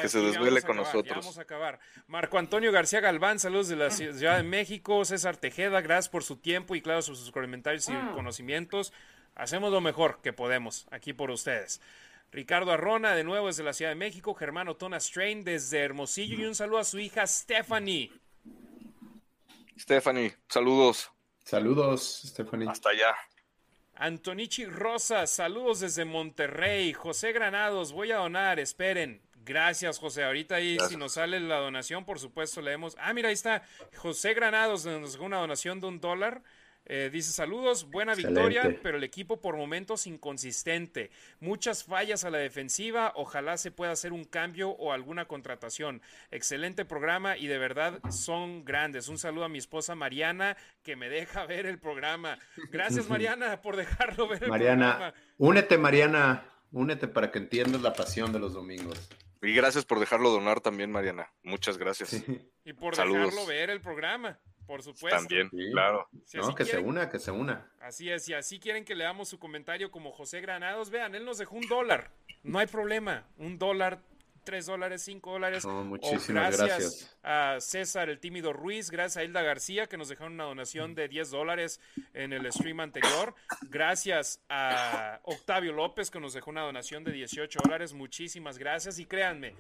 Que 0.01 0.09
se 0.09 0.21
desvele 0.21 0.63
con 0.63 0.77
nosotros. 0.77 1.19
vamos 1.19 1.39
a 1.39 1.43
acabar. 1.43 1.79
Marco 2.07 2.39
Antonio 2.39 2.73
García 2.73 3.01
Galván, 3.01 3.39
saludos 3.39 3.69
de 3.69 3.77
la 3.77 3.91
Ciudad 3.91 4.37
de 4.37 4.43
México. 4.43 5.05
César 5.05 5.37
Tejeda, 5.37 5.81
gracias 5.81 6.09
por 6.09 6.25
su 6.25 6.37
tiempo 6.37 6.75
y 6.75 6.83
claro, 6.83 7.03
sus 7.03 7.31
comentarios 7.31 7.89
y 7.89 7.93
ah. 7.93 8.13
conocimientos. 8.15 8.93
Hacemos 9.35 9.73
lo 9.73 9.81
mejor 9.81 10.21
que 10.23 10.33
podemos 10.33 10.87
aquí 10.91 11.13
por 11.13 11.31
ustedes. 11.31 11.81
Ricardo 12.31 12.73
Arrona, 12.73 13.15
de 13.15 13.25
nuevo 13.25 13.47
desde 13.47 13.63
la 13.63 13.73
Ciudad 13.73 13.91
de 13.93 13.97
México. 13.97 14.35
Germano 14.35 14.77
Tona 14.77 14.99
Strain 14.99 15.45
desde 15.45 15.81
Hermosillo. 15.81 16.37
Y 16.37 16.45
un 16.45 16.55
saludo 16.55 16.79
a 16.79 16.85
su 16.85 16.99
hija 16.99 17.27
Stephanie. 17.27 18.11
Stephanie, 19.79 20.35
saludos. 20.49 21.11
Saludos, 21.45 22.23
Stephanie. 22.27 22.69
Hasta 22.69 22.91
allá. 22.91 23.15
Antonichi 23.97 24.67
Rosa, 24.67 25.27
saludos 25.27 25.81
desde 25.81 26.05
Monterrey. 26.05 26.93
José 26.93 27.33
Granados, 27.33 27.93
voy 27.93 28.11
a 28.11 28.17
donar, 28.17 28.59
esperen. 28.59 29.23
Gracias, 29.45 29.99
José. 29.99 30.25
Ahorita 30.25 30.57
ahí, 30.57 30.79
si 30.89 30.97
nos 30.97 31.15
sale 31.15 31.39
la 31.41 31.59
donación, 31.59 32.05
por 32.05 32.19
supuesto, 32.19 32.61
leemos. 32.61 32.97
Ah, 32.99 33.13
mira, 33.13 33.29
ahí 33.29 33.35
está. 33.35 33.63
José 33.97 34.35
Granados 34.35 34.87
nos 34.87 35.13
dejó 35.13 35.25
una 35.25 35.39
donación 35.39 35.81
de 35.81 35.87
un 35.87 36.01
dólar. 36.01 36.43
Eh, 36.87 37.09
dice 37.11 37.33
saludos, 37.33 37.91
buena 37.91 38.15
victoria, 38.15 38.79
pero 38.83 38.99
el 38.99 39.05
equipo 39.05 39.41
por 39.41 39.57
momentos 39.57 40.07
inconsistente. 40.07 41.11
Muchas 41.41 41.85
fallas 41.85 42.25
a 42.25 42.31
la 42.31 42.39
defensiva, 42.39 43.13
ojalá 43.17 43.57
se 43.57 43.71
pueda 43.71 43.93
hacer 43.93 44.13
un 44.13 44.25
cambio 44.25 44.71
o 44.71 44.93
alguna 44.93 45.25
contratación. 45.25 46.03
Excelente 46.31 46.85
programa 46.85 47.39
y 47.39 47.47
de 47.47 47.57
verdad 47.57 48.01
son 48.11 48.67
grandes. 48.67 49.09
Un 49.09 49.17
saludo 49.17 49.45
a 49.45 49.49
mi 49.49 49.57
esposa 49.57 49.95
Mariana 49.95 50.59
que 50.83 50.95
me 50.95 51.09
deja 51.09 51.47
ver 51.47 51.65
el 51.65 51.79
programa. 51.79 52.39
Gracias 52.71 53.09
Mariana 53.09 53.63
por 53.63 53.77
dejarlo 53.77 54.29
ver 54.29 54.45
el 54.45 54.51
Mariana, 54.51 55.15
únete 55.39 55.79
Mariana, 55.79 56.45
únete 56.71 57.09
para 57.09 57.31
que 57.31 57.39
entiendas 57.39 57.81
la 57.81 57.95
pasión 57.95 58.31
de 58.31 58.41
los 58.41 58.53
domingos. 58.53 59.09
Y 59.45 59.55
gracias 59.55 59.85
por 59.85 60.01
dejarlo 60.01 60.31
donar 60.31 60.61
también 60.61 60.91
Mariana. 60.91 61.31
Muchas 61.43 61.79
gracias. 61.79 62.25
Y 62.65 62.73
por 62.73 62.97
dejarlo 62.97 63.47
ver 63.47 63.71
el 63.71 63.81
programa. 63.81 64.39
Por 64.67 64.83
supuesto. 64.83 65.19
También, 65.19 65.51
claro. 65.51 66.09
no, 66.33 66.55
que 66.55 66.65
se 66.65 66.79
una, 66.79 67.11
que 67.11 67.19
se 67.19 67.31
una. 67.31 67.71
Así 67.81 68.11
es, 68.11 68.29
y 68.29 68.35
así 68.35 68.59
quieren 68.59 68.85
que 68.85 68.95
leamos 68.95 69.29
su 69.29 69.39
comentario 69.39 69.91
como 69.91 70.13
José 70.13 70.41
Granados. 70.41 70.89
Vean, 70.91 71.15
él 71.15 71.25
nos 71.25 71.39
dejó 71.39 71.57
un 71.57 71.69
dólar. 71.69 72.11
No 72.43 72.59
hay 72.59 72.67
problema. 72.67 73.27
Un 73.37 73.59
dólar 73.59 74.03
3 74.45 74.67
dólares, 74.67 75.03
5 75.03 75.33
dólares. 75.33 75.65
muchísimas 75.65 76.57
gracias, 76.57 77.17
a 77.23 77.57
César 77.61 78.09
el 78.11 78.21
Tímido 78.21 78.53
Ruiz, 78.53 78.91
gracias 78.91 79.17
a 79.17 79.25
Hilda 79.25 79.43
García 79.43 79.87
que 79.87 79.97
nos 79.97 80.09
dejaron 80.09 80.35
una 80.35 80.45
donación 80.45 80.95
de 80.95 81.09
10 81.09 81.31
dólares 81.31 81.81
en 82.13 82.33
el 82.33 82.51
stream 82.53 82.81
anterior. 82.81 83.35
Gracias 83.63 84.41
a 84.49 85.21
Octavio 85.25 85.73
López 85.73 86.11
que 86.11 86.21
nos 86.21 86.35
dejó 86.35 86.51
una 86.51 86.63
donación 86.63 87.05
de 87.05 87.13
18 87.13 87.61
dólares. 87.65 87.95
Muchísimas 87.95 88.59
gracias 88.59 88.99
y 88.99 89.07
créanme, 89.07 89.55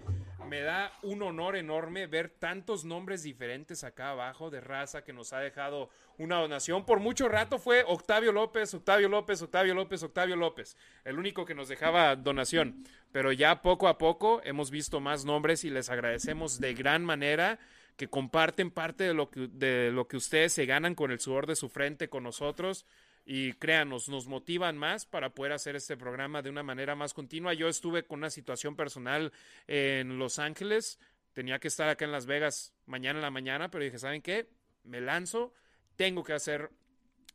me 0.49 0.61
da 0.61 0.93
un 1.03 1.23
honor 1.23 1.57
enorme 1.57 2.07
ver 2.07 2.29
tantos 2.29 2.85
nombres 2.85 3.23
diferentes 3.23 3.83
acá 3.85 4.11
abajo 4.11 4.51
de 4.51 4.61
raza 4.61 5.03
que 5.03 5.13
nos 5.13 5.33
ha 5.33 5.39
dejado 5.39 5.89
una 6.19 6.37
donación. 6.37 6.85
Por 6.85 7.01
mucho 7.01 7.29
rato 7.29 7.59
fue 7.59 7.85
Octavio 7.87 8.33
López, 8.33 8.73
Octavio 8.75 9.09
López, 9.09 9.43
Octavio 9.43 9.75
López, 9.75 10.03
Octavio 10.03 10.37
López, 10.37 10.77
el 11.05 11.19
único 11.19 11.45
que 11.45 11.55
nos 11.55 11.69
dejaba 11.69 12.17
donación. 12.17 12.85
Pero 13.13 13.33
ya 13.33 13.63
poco 13.63 13.89
a 13.89 13.99
poco 13.99 14.41
hemos 14.45 14.71
visto 14.71 15.01
más 15.01 15.25
nombres 15.25 15.65
y 15.65 15.71
les 15.71 15.91
agradecemos 15.91 16.61
de 16.61 16.75
gran 16.75 17.05
manera 17.05 17.59
que 17.97 18.09
comparten 18.09 18.71
parte 18.71 19.05
de 19.05 19.15
lo 19.15 19.31
que, 19.31 19.49
de 19.49 19.91
lo 19.93 20.09
que 20.09 20.17
ustedes 20.17 20.53
se 20.53 20.67
ganan 20.67 20.95
con 20.95 21.11
el 21.11 21.21
sudor 21.21 21.47
de 21.47 21.57
su 21.57 21.69
frente 21.69 22.09
con 22.09 22.25
nosotros 22.25 22.87
y 23.27 23.55
créanos, 23.55 24.09
nos 24.09 24.27
motivan 24.27 24.77
más 24.77 25.07
para 25.07 25.31
poder 25.31 25.53
hacer 25.53 25.77
este 25.77 25.97
programa 25.97 26.43
de 26.43 26.51
una 26.51 26.63
manera 26.63 26.95
más 26.95 27.15
continua. 27.15 27.55
Yo 27.55 27.69
estuve 27.69 28.05
con 28.05 28.19
una 28.19 28.31
situación 28.31 28.77
personal 28.77 29.33
en 29.67 30.19
Los 30.19 30.39
Ángeles, 30.39 30.99
tenía 31.33 31.59
que 31.59 31.69
estar 31.69 31.89
acá 31.89 32.05
en 32.05 32.13
Las 32.13 32.27
Vegas 32.27 32.75
mañana 32.87 33.19
en 33.19 33.23
la 33.23 33.31
mañana, 33.31 33.71
pero 33.71 33.85
dije, 33.85 33.99
¿saben 33.99 34.21
qué? 34.21 34.49
Me 34.83 35.01
lanzo, 35.01 35.53
tengo 35.97 36.25
que 36.25 36.33
hacer 36.33 36.71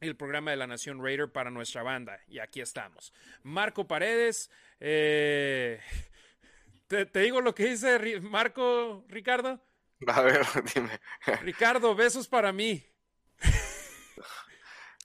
el 0.02 0.15
programa 0.15 0.52
de 0.52 0.57
la 0.57 0.68
Nación 0.68 1.03
Raider 1.03 1.31
para 1.31 1.52
nuestra 1.52 1.84
banda 1.84 2.19
y 2.27 2.40
aquí 2.40 2.61
estamos. 2.61 3.14
Marco 3.44 3.88
Paredes, 3.88 4.49
eh, 4.80 5.80
¿te, 6.88 7.06
¿te, 7.06 7.19
digo 7.19 7.41
lo 7.41 7.53
que 7.53 7.65
dice 7.65 8.19
Marco, 8.22 9.06
Ricardo? 9.10 9.61
A 10.07 10.22
ver, 10.22 10.45
dime. 10.76 10.99
Ricardo, 11.41 11.95
besos 11.95 12.27
para 12.27 12.53
mí. 12.53 12.86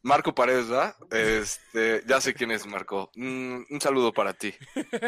Marco 0.02 0.34
Paredes, 0.34 0.68
¿verdad? 0.68 0.94
Este, 1.10 2.02
ya 2.06 2.20
sé 2.20 2.34
quién 2.34 2.50
es 2.50 2.66
Marco. 2.66 3.10
Mm, 3.14 3.62
un 3.70 3.80
saludo 3.80 4.12
para 4.12 4.34
ti. 4.34 4.54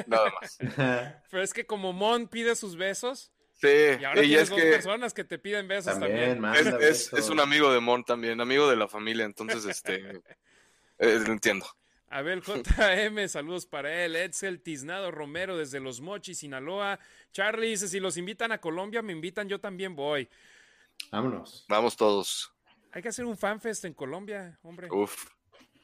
Nada 0.07 0.33
más. 0.41 0.57
Pero 1.31 1.43
es 1.43 1.53
que 1.53 1.67
como 1.67 1.93
Mon 1.93 2.27
pide 2.29 2.57
sus 2.57 2.77
besos. 2.77 3.31
Sí, 3.59 3.69
y 4.01 4.05
ahora 4.05 4.21
tienes 4.21 4.51
dos 4.51 4.61
personas 4.61 5.15
que 5.15 5.25
te 5.25 5.39
piden 5.39 5.67
besos 5.67 5.99
también. 5.99 6.45
Es, 6.81 7.13
es, 7.13 7.31
un 7.31 7.41
amigo 7.41 7.73
de 7.73 7.81
Mon 7.81 8.05
también, 8.05 8.41
amigo 8.41 8.69
de 8.69 8.77
la 8.77 8.87
familia, 8.87 9.25
entonces 9.25 9.65
este 9.65 9.95
eh, 10.99 11.19
lo 11.27 11.33
entiendo. 11.33 11.67
Abel 12.09 12.43
JM, 12.43 13.29
saludos 13.29 13.67
para 13.67 14.05
él. 14.05 14.15
Edsel 14.15 14.61
Tiznado 14.61 15.11
Romero 15.11 15.57
desde 15.57 15.81
Los 15.81 16.01
Mochis, 16.01 16.39
Sinaloa. 16.39 16.99
Charlie 17.33 17.71
dice: 17.71 17.89
si 17.89 17.99
los 17.99 18.17
invitan 18.17 18.53
a 18.53 18.59
Colombia, 18.59 19.03
me 19.03 19.13
invitan, 19.13 19.49
yo 19.49 19.59
también 19.59 19.97
voy. 19.97 20.29
Vámonos. 21.11 21.65
Vamos 21.69 21.97
todos. 21.97 22.53
Hay 22.93 23.03
que 23.03 23.09
hacer 23.09 23.25
un 23.25 23.37
fanfest 23.37 23.85
en 23.85 23.95
Colombia, 23.95 24.59
hombre. 24.63 24.89
Uf. 24.91 25.27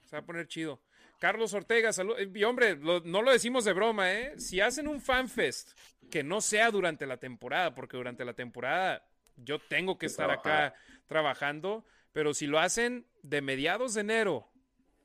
Se 0.06 0.16
va 0.16 0.20
a 0.20 0.26
poner 0.26 0.46
chido. 0.46 0.80
Carlos 1.22 1.54
Ortega, 1.54 1.92
salud. 1.92 2.18
Eh, 2.18 2.28
y 2.34 2.42
hombre, 2.42 2.76
no 2.76 3.22
lo 3.22 3.30
decimos 3.30 3.64
de 3.64 3.72
broma, 3.72 4.12
¿eh? 4.12 4.34
Si 4.40 4.60
hacen 4.60 4.88
un 4.88 5.00
fanfest 5.00 5.78
que 6.10 6.24
no 6.24 6.40
sea 6.40 6.72
durante 6.72 7.06
la 7.06 7.18
temporada, 7.18 7.76
porque 7.76 7.96
durante 7.96 8.24
la 8.24 8.34
temporada 8.34 9.06
yo 9.36 9.60
tengo 9.60 9.98
que 9.98 10.06
estar 10.06 10.32
acá 10.32 10.74
trabajando, 11.06 11.86
pero 12.12 12.34
si 12.34 12.48
lo 12.48 12.58
hacen 12.58 13.06
de 13.22 13.40
mediados 13.40 13.94
de 13.94 14.00
enero 14.00 14.50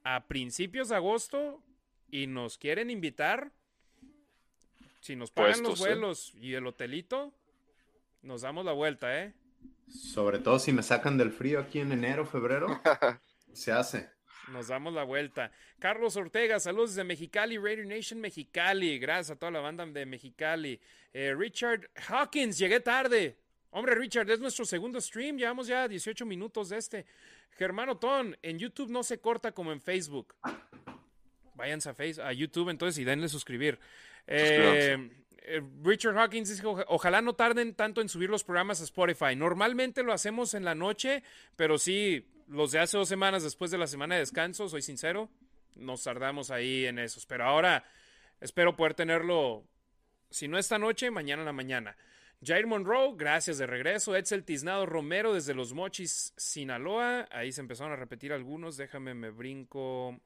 a 0.03 0.25
principios 0.25 0.89
de 0.89 0.95
agosto 0.95 1.63
y 2.09 2.25
nos 2.25 2.57
quieren 2.57 2.89
invitar, 2.89 3.51
si 5.01 5.15
nos 5.15 5.29
pagan 5.29 5.61
los 5.61 5.77
vuelos 5.77 6.33
y 6.41 6.55
el 6.55 6.65
hotelito, 6.65 7.31
nos 8.23 8.41
damos 8.41 8.65
la 8.65 8.71
vuelta, 8.71 9.23
¿eh? 9.23 9.35
Sobre 9.87 10.39
todo 10.39 10.57
si 10.57 10.73
me 10.73 10.81
sacan 10.81 11.15
del 11.15 11.31
frío 11.31 11.59
aquí 11.59 11.77
en 11.77 11.91
enero, 11.91 12.25
febrero, 12.25 12.81
se 13.53 13.71
hace. 13.71 14.16
Nos 14.51 14.67
damos 14.67 14.93
la 14.93 15.03
vuelta. 15.03 15.51
Carlos 15.79 16.15
Ortega, 16.15 16.59
saludos 16.59 16.91
desde 16.91 17.03
Mexicali, 17.03 17.57
Raider 17.57 17.85
Nation 17.85 18.19
Mexicali. 18.19 18.97
Gracias 18.97 19.31
a 19.31 19.39
toda 19.39 19.51
la 19.51 19.59
banda 19.59 19.85
de 19.85 20.05
Mexicali. 20.05 20.79
Eh, 21.13 21.35
Richard 21.37 21.89
Hawkins, 22.07 22.57
llegué 22.57 22.79
tarde. 22.79 23.37
Hombre, 23.71 23.95
Richard, 23.95 24.29
es 24.29 24.39
nuestro 24.39 24.65
segundo 24.65 25.01
stream. 25.01 25.37
Llevamos 25.37 25.67
ya 25.67 25.87
18 25.87 26.25
minutos 26.25 26.69
de 26.69 26.77
este. 26.77 27.05
Germano 27.57 27.97
Ton, 27.97 28.37
en 28.41 28.57
YouTube 28.57 28.89
no 28.89 29.03
se 29.03 29.19
corta 29.19 29.51
como 29.51 29.71
en 29.71 29.81
Facebook. 29.81 30.35
Váyanse 31.55 31.89
a, 31.89 31.93
Facebook, 31.93 32.25
a 32.25 32.33
YouTube 32.33 32.69
entonces 32.69 32.99
y 32.99 33.03
denle 33.03 33.27
suscribir. 33.27 33.79
Eh, 34.27 35.09
eh, 35.39 35.61
Richard 35.83 36.17
Hawkins 36.17 36.49
dice, 36.49 36.61
ojalá 36.65 37.21
no 37.21 37.33
tarden 37.33 37.73
tanto 37.73 38.01
en 38.01 38.09
subir 38.09 38.29
los 38.29 38.43
programas 38.43 38.79
a 38.79 38.83
Spotify. 38.83 39.35
Normalmente 39.35 40.03
lo 40.03 40.13
hacemos 40.13 40.53
en 40.53 40.63
la 40.63 40.75
noche, 40.75 41.23
pero 41.55 41.77
sí, 41.77 42.27
los 42.47 42.71
de 42.71 42.79
hace 42.79 42.97
dos 42.97 43.07
semanas 43.07 43.43
después 43.43 43.71
de 43.71 43.77
la 43.77 43.87
semana 43.87 44.15
de 44.15 44.21
descanso, 44.21 44.67
soy 44.69 44.81
sincero, 44.81 45.29
nos 45.75 46.03
tardamos 46.03 46.51
ahí 46.51 46.85
en 46.85 46.99
esos. 46.99 47.25
Pero 47.25 47.45
ahora 47.45 47.83
espero 48.41 48.75
poder 48.75 48.93
tenerlo, 48.93 49.63
si 50.29 50.47
no 50.47 50.57
esta 50.57 50.79
noche, 50.79 51.11
mañana 51.11 51.41
en 51.41 51.47
la 51.47 51.53
mañana. 51.53 51.97
Jair 52.43 52.67
Monroe, 52.67 53.13
gracias 53.15 53.57
de 53.57 53.65
regreso. 53.65 54.15
Edsel 54.15 54.43
Tiznado 54.43 54.85
Romero 54.85 55.33
desde 55.33 55.55
Los 55.55 55.73
Mochis, 55.73 56.33
Sinaloa. 56.37 57.27
Ahí 57.31 57.51
se 57.51 57.61
empezaron 57.61 57.93
a 57.93 57.95
repetir 57.95 58.31
algunos. 58.31 58.77
Déjame, 58.77 59.15
me 59.15 59.31
brinco 59.31 60.19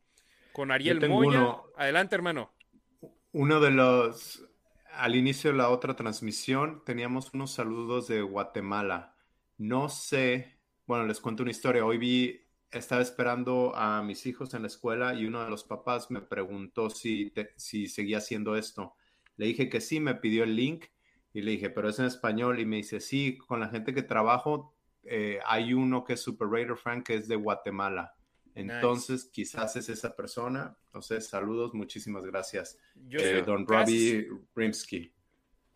con 0.51 0.71
Ariel 0.71 1.07
Moya. 1.07 1.55
Adelante, 1.77 2.15
hermano. 2.15 2.51
Uno 3.31 3.61
de 3.61 3.71
los 3.71 4.45
al 4.93 5.15
inicio 5.15 5.51
de 5.51 5.57
la 5.57 5.69
otra 5.69 5.95
transmisión 5.95 6.83
teníamos 6.85 7.33
unos 7.33 7.53
saludos 7.53 8.07
de 8.07 8.21
Guatemala. 8.21 9.15
No 9.57 9.87
sé, 9.87 10.57
bueno, 10.91 11.05
les 11.05 11.21
cuento 11.21 11.43
una 11.43 11.51
historia. 11.51 11.85
Hoy 11.85 11.97
vi, 11.97 12.41
estaba 12.69 13.01
esperando 13.01 13.73
a 13.73 14.03
mis 14.03 14.25
hijos 14.25 14.53
en 14.53 14.63
la 14.63 14.67
escuela 14.67 15.13
y 15.13 15.25
uno 15.25 15.41
de 15.41 15.49
los 15.49 15.63
papás 15.63 16.11
me 16.11 16.19
preguntó 16.19 16.89
si, 16.89 17.31
si 17.55 17.87
seguía 17.87 18.17
haciendo 18.17 18.57
esto. 18.57 18.93
Le 19.37 19.45
dije 19.45 19.69
que 19.69 19.79
sí, 19.79 20.01
me 20.01 20.15
pidió 20.15 20.43
el 20.43 20.53
link 20.53 20.87
y 21.31 21.43
le 21.43 21.51
dije, 21.51 21.69
pero 21.69 21.87
es 21.87 21.99
en 21.99 22.07
español. 22.07 22.59
Y 22.59 22.65
me 22.65 22.75
dice, 22.75 22.99
sí, 22.99 23.37
con 23.37 23.61
la 23.61 23.69
gente 23.69 23.93
que 23.93 24.03
trabajo 24.03 24.75
eh, 25.03 25.39
hay 25.45 25.73
uno 25.73 26.03
que 26.03 26.15
es 26.15 26.19
Super 26.19 26.49
Raider 26.49 26.75
Frank 26.75 27.05
que 27.05 27.13
es 27.13 27.29
de 27.29 27.37
Guatemala. 27.37 28.13
Entonces, 28.53 29.29
quizás 29.31 29.77
es 29.77 29.87
esa 29.87 30.13
persona. 30.13 30.75
Entonces, 30.87 31.25
saludos, 31.25 31.73
muchísimas 31.73 32.25
gracias. 32.25 32.77
Eh, 33.11 33.43
don 33.45 33.65
Robbie 33.65 34.27
Rimsky. 34.53 35.13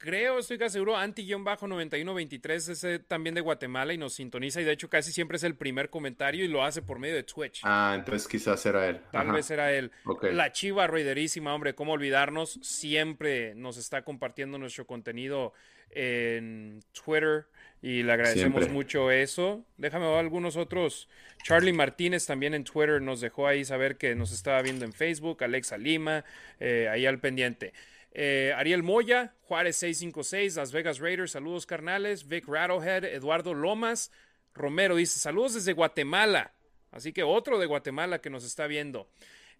Creo, 0.05 0.37
estoy 0.37 0.59
casi 0.59 0.73
seguro, 0.73 0.95
anti-9123 0.95 2.69
es 2.69 3.07
también 3.07 3.33
de 3.33 3.41
Guatemala 3.41 3.91
y 3.91 3.97
nos 3.97 4.13
sintoniza 4.13 4.61
y 4.61 4.63
de 4.63 4.71
hecho 4.71 4.87
casi 4.87 5.11
siempre 5.11 5.37
es 5.37 5.43
el 5.43 5.55
primer 5.55 5.89
comentario 5.89 6.45
y 6.45 6.47
lo 6.47 6.63
hace 6.63 6.83
por 6.83 6.99
medio 6.99 7.15
de 7.15 7.23
Twitch. 7.23 7.61
Ah, 7.63 7.93
entonces 7.97 8.27
quizás 8.27 8.63
era 8.67 8.87
él. 8.87 9.01
Tal 9.11 9.31
vez 9.31 9.49
era 9.49 9.73
él. 9.73 9.89
La 10.31 10.51
chiva 10.51 10.85
raiderísima, 10.85 11.55
hombre, 11.55 11.73
cómo 11.73 11.93
olvidarnos, 11.93 12.59
siempre 12.61 13.55
nos 13.55 13.77
está 13.77 14.03
compartiendo 14.03 14.59
nuestro 14.59 14.85
contenido 14.85 15.53
en 15.89 16.83
Twitter 16.91 17.47
y 17.81 18.03
le 18.03 18.11
agradecemos 18.13 18.69
mucho 18.69 19.09
eso. 19.09 19.65
Déjame 19.77 20.05
ver 20.07 20.19
algunos 20.19 20.55
otros. 20.55 21.09
Charlie 21.43 21.73
Martínez 21.73 22.27
también 22.27 22.53
en 22.53 22.63
Twitter 22.63 23.01
nos 23.01 23.21
dejó 23.21 23.47
ahí 23.47 23.65
saber 23.65 23.97
que 23.97 24.13
nos 24.13 24.31
estaba 24.31 24.61
viendo 24.61 24.85
en 24.85 24.93
Facebook. 24.93 25.43
Alexa 25.43 25.79
Lima, 25.79 26.23
eh, 26.59 26.89
ahí 26.91 27.07
al 27.07 27.19
pendiente. 27.19 27.73
Eh, 28.17 28.53
Ariel 28.55 28.81
Moya, 28.81 29.35
Juárez 29.41 29.75
656, 29.75 30.55
Las 30.55 30.71
Vegas 30.71 30.99
Raiders, 30.99 31.31
saludos 31.31 31.65
carnales. 31.65 32.25
Vic 32.25 32.47
Rattlehead, 32.47 33.03
Eduardo 33.03 33.53
Lomas, 33.53 34.09
Romero 34.53 34.95
dice, 34.95 35.19
saludos 35.19 35.55
desde 35.55 35.73
Guatemala. 35.73 36.53
Así 36.91 37.11
que 37.11 37.23
otro 37.23 37.59
de 37.59 37.65
Guatemala 37.65 38.21
que 38.21 38.29
nos 38.29 38.45
está 38.45 38.67
viendo. 38.67 39.09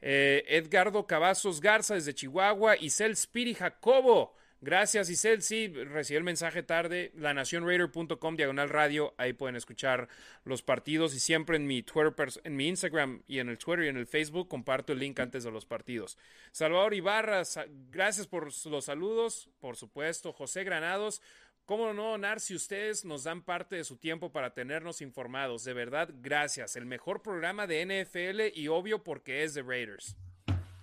Eh, 0.02 0.46
Edgardo 0.48 1.06
Cavazos 1.06 1.60
Garza 1.60 1.96
desde 1.96 2.16
Chihuahua, 2.16 2.78
Isel 2.78 3.18
Spiri 3.18 3.56
Jacobo. 3.56 4.38
Gracias, 4.62 5.10
Isel. 5.10 5.42
Sí, 5.42 5.68
recibí 5.68 6.18
el 6.18 6.24
mensaje 6.24 6.64
tarde. 6.64 7.12
Lanacionraider.com, 7.16 8.36
diagonal 8.36 8.70
radio. 8.70 9.14
Ahí 9.18 9.34
pueden 9.34 9.56
escuchar 9.56 10.08
los 10.44 10.62
partidos. 10.64 11.14
Y 11.14 11.20
siempre 11.20 11.58
en 11.58 11.68
mi 11.68 11.84
Twitter, 11.84 12.14
en 12.44 12.56
mi 12.56 12.68
Instagram 12.68 13.22
y 13.28 13.40
en 13.40 13.50
el 13.50 13.58
Twitter 13.58 13.86
y 13.86 13.90
en 13.90 13.98
el 13.98 14.08
Facebook 14.08 14.48
comparto 14.48 14.94
el 14.94 15.00
link 15.00 15.20
antes 15.20 15.44
de 15.44 15.52
los 15.52 15.66
partidos. 15.66 16.18
Salvador 16.52 16.94
Ibarra, 16.94 17.44
gracias 17.92 18.28
por 18.28 18.52
los 18.66 18.86
saludos. 18.86 19.50
Por 19.60 19.76
supuesto, 19.76 20.34
José 20.34 20.64
Granados. 20.64 21.22
¿Cómo 21.66 21.94
no, 21.94 22.16
Nar, 22.18 22.40
si 22.40 22.54
ustedes 22.54 23.06
nos 23.06 23.24
dan 23.24 23.42
parte 23.42 23.76
de 23.76 23.84
su 23.84 23.98
tiempo 23.98 24.32
para 24.32 24.54
tenernos 24.54 25.02
informados? 25.02 25.64
De 25.64 25.74
verdad, 25.74 26.10
gracias. 26.14 26.76
El 26.76 26.86
mejor 26.86 27.24
programa 27.24 27.66
de 27.66 27.84
NFL 27.86 28.58
y 28.58 28.68
obvio 28.68 29.04
porque 29.04 29.44
es 29.44 29.56
de 29.56 29.64
Raiders. 29.64 30.16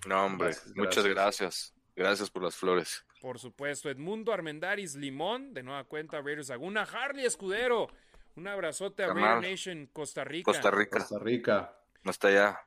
No, 0.06 0.26
hombre, 0.26 0.56
muchas 0.74 1.06
gracias. 1.06 1.72
Gracias 1.94 2.30
por 2.30 2.42
las 2.42 2.56
flores. 2.56 3.04
Por 3.22 3.38
supuesto, 3.38 3.88
Edmundo 3.88 4.32
Armendaris 4.32 4.96
Limón, 4.96 5.54
de 5.54 5.62
nueva 5.62 5.84
cuenta 5.84 6.20
Raiders 6.20 6.48
Laguna, 6.48 6.82
Harley 6.82 7.24
Escudero. 7.24 7.86
Un 8.34 8.48
abrazote 8.48 9.04
a 9.04 9.14
Raider 9.14 9.48
Nation, 9.48 9.88
Costa 9.92 10.24
Rica. 10.24 10.50
Costa 10.50 10.72
Rica. 10.72 10.98
Costa 10.98 11.18
Rica. 11.20 11.72
No 12.02 12.10
está 12.10 12.28
allá. 12.28 12.60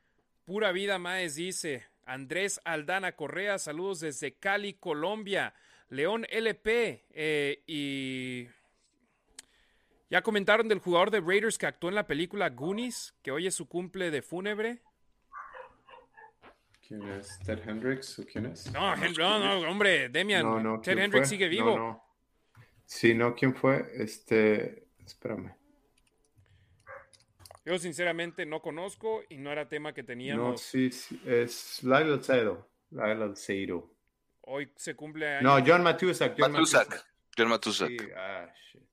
Pura 0.46 0.72
vida, 0.72 0.98
Maes, 0.98 1.36
dice. 1.36 1.86
Andrés 2.06 2.62
Aldana 2.64 3.18
Correa, 3.18 3.60
saludos 3.60 4.00
desde 4.00 4.36
Cali, 4.36 4.76
Colombia. 4.76 5.54
León 5.90 6.26
LP 6.30 7.04
eh, 7.10 7.62
y 7.68 8.48
ya 10.10 10.22
comentaron 10.22 10.70
del 10.70 10.80
jugador 10.80 11.12
de 11.12 11.20
Raiders 11.20 11.58
que 11.58 11.66
actuó 11.66 11.90
en 11.90 11.96
la 11.96 12.08
película 12.08 12.50
Goonies, 12.50 13.14
que 13.22 13.32
hoy 13.32 13.48
es 13.48 13.56
su 13.56 13.68
cumple 13.68 14.10
de 14.10 14.22
fúnebre. 14.22 14.80
¿Quién 16.88 17.02
es? 17.10 17.40
¿Ted 17.40 17.68
Hendricks 17.68 18.20
o 18.20 18.26
quién 18.26 18.46
es? 18.46 18.72
No, 18.72 18.96
no, 18.96 19.70
hombre, 19.70 20.10
Demian. 20.10 20.82
Ted 20.82 20.98
Hendricks 20.98 21.30
sigue 21.30 21.48
vivo. 21.48 21.78
No, 21.78 22.06
Sí, 22.86 23.14
no, 23.14 23.34
¿quién 23.34 23.56
fue? 23.56 23.84
Este, 23.96 24.88
espérame. 25.04 25.56
Yo 27.66 27.80
sinceramente 27.80 28.46
no 28.46 28.62
conozco 28.62 29.24
y 29.28 29.38
no 29.38 29.52
era 29.52 29.68
tema 29.68 29.92
que 29.94 30.04
teníamos. 30.04 30.52
No, 30.52 30.58
sí, 30.58 30.92
sí 30.92 31.20
es 31.26 31.84
Lyle 31.84 32.14
Alcedo. 32.14 32.70
Lyle 32.92 33.24
Alcedo. 33.24 33.92
Hoy 34.42 34.72
se 34.76 34.96
cumple. 34.96 35.42
No, 35.42 35.58
John 35.66 35.82
Matusak. 35.82 36.36
John 36.38 36.52
Matusak. 36.52 37.06
John 37.36 37.50
Matusak. 37.50 37.90
Sí, 37.90 37.98
ah, 38.16 38.48
shit. 38.72 38.84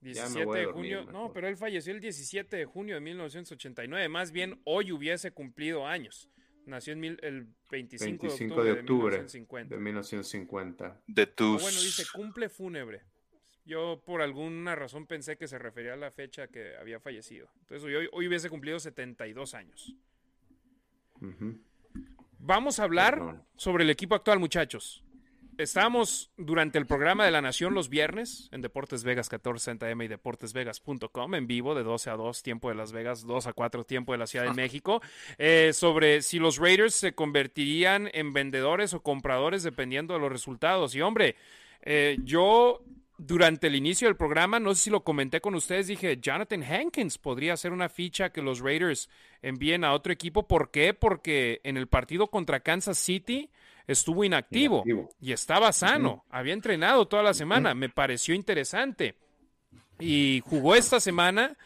17 0.00 0.58
de 0.58 0.66
junio, 0.66 1.04
no, 1.04 1.32
pero 1.32 1.48
él 1.48 1.56
falleció 1.56 1.92
el 1.92 2.00
17 2.00 2.56
de 2.56 2.64
junio 2.64 2.96
de 2.96 3.00
1989, 3.00 4.08
más 4.08 4.30
bien 4.30 4.60
hoy 4.64 4.92
hubiese 4.92 5.32
cumplido 5.32 5.86
años. 5.86 6.28
Nació 6.66 6.94
en 6.94 7.04
el 7.04 7.46
25, 7.70 8.64
de 8.64 8.72
octubre, 8.72 9.24
de, 9.24 9.76
1950. 9.76 11.00
De 11.06 11.26
tus... 11.26 11.62
bueno, 11.62 11.80
dice 11.80 12.04
cumple 12.12 12.48
fúnebre. 12.48 13.02
Yo 13.64 14.02
por 14.04 14.20
alguna 14.20 14.74
razón 14.74 15.06
pensé 15.06 15.36
que 15.36 15.46
se 15.46 15.58
refería 15.58 15.94
a 15.94 15.96
la 15.96 16.10
fecha 16.10 16.48
que 16.48 16.76
había 16.76 16.98
fallecido. 16.98 17.48
Entonces 17.60 17.84
hoy, 17.84 18.08
hoy 18.12 18.28
hubiese 18.28 18.50
cumplido 18.50 18.80
72 18.80 19.54
años. 19.54 19.94
Vamos 22.38 22.80
a 22.80 22.84
hablar 22.84 23.44
sobre 23.56 23.84
el 23.84 23.90
equipo 23.90 24.16
actual, 24.16 24.40
muchachos. 24.40 25.05
Estamos 25.58 26.30
durante 26.36 26.76
el 26.76 26.84
programa 26.84 27.24
de 27.24 27.30
la 27.30 27.40
Nación 27.40 27.72
los 27.72 27.88
viernes 27.88 28.50
en 28.52 28.60
Deportes 28.60 29.04
Vegas 29.04 29.26
1460 29.32 29.88
M 29.88 30.04
y 30.04 30.08
deportesvegas.com 30.08 31.34
en 31.34 31.46
vivo 31.46 31.74
de 31.74 31.82
12 31.82 32.10
a 32.10 32.16
2 32.16 32.42
tiempo 32.42 32.68
de 32.68 32.74
Las 32.74 32.92
Vegas, 32.92 33.26
2 33.26 33.46
a 33.46 33.54
4 33.54 33.84
tiempo 33.84 34.12
de 34.12 34.18
la 34.18 34.26
Ciudad 34.26 34.44
de 34.44 34.52
México, 34.52 35.00
eh, 35.38 35.70
sobre 35.72 36.20
si 36.20 36.38
los 36.38 36.58
Raiders 36.58 36.94
se 36.94 37.14
convertirían 37.14 38.10
en 38.12 38.34
vendedores 38.34 38.92
o 38.92 39.00
compradores 39.00 39.62
dependiendo 39.62 40.12
de 40.12 40.20
los 40.20 40.30
resultados. 40.30 40.94
Y 40.94 41.00
hombre, 41.00 41.36
eh, 41.80 42.18
yo 42.22 42.82
durante 43.16 43.68
el 43.68 43.76
inicio 43.76 44.08
del 44.08 44.16
programa, 44.16 44.60
no 44.60 44.74
sé 44.74 44.82
si 44.82 44.90
lo 44.90 45.04
comenté 45.04 45.40
con 45.40 45.54
ustedes, 45.54 45.86
dije, 45.86 46.18
Jonathan 46.20 46.62
Hankins 46.62 47.16
podría 47.16 47.56
ser 47.56 47.72
una 47.72 47.88
ficha 47.88 48.28
que 48.28 48.42
los 48.42 48.60
Raiders 48.60 49.08
envíen 49.40 49.84
a 49.84 49.94
otro 49.94 50.12
equipo. 50.12 50.46
¿Por 50.46 50.70
qué? 50.70 50.92
Porque 50.92 51.62
en 51.64 51.78
el 51.78 51.86
partido 51.86 52.26
contra 52.26 52.60
Kansas 52.60 52.98
City 52.98 53.48
estuvo 53.86 54.24
inactivo, 54.24 54.84
y 55.20 55.32
estaba 55.32 55.72
sano, 55.72 56.24
había 56.30 56.54
entrenado 56.54 57.06
toda 57.06 57.22
la 57.22 57.34
semana, 57.34 57.74
me 57.74 57.88
pareció 57.88 58.34
interesante. 58.34 59.16
Y 59.98 60.42
jugó 60.44 60.74
esta 60.74 61.00
semana 61.00 61.56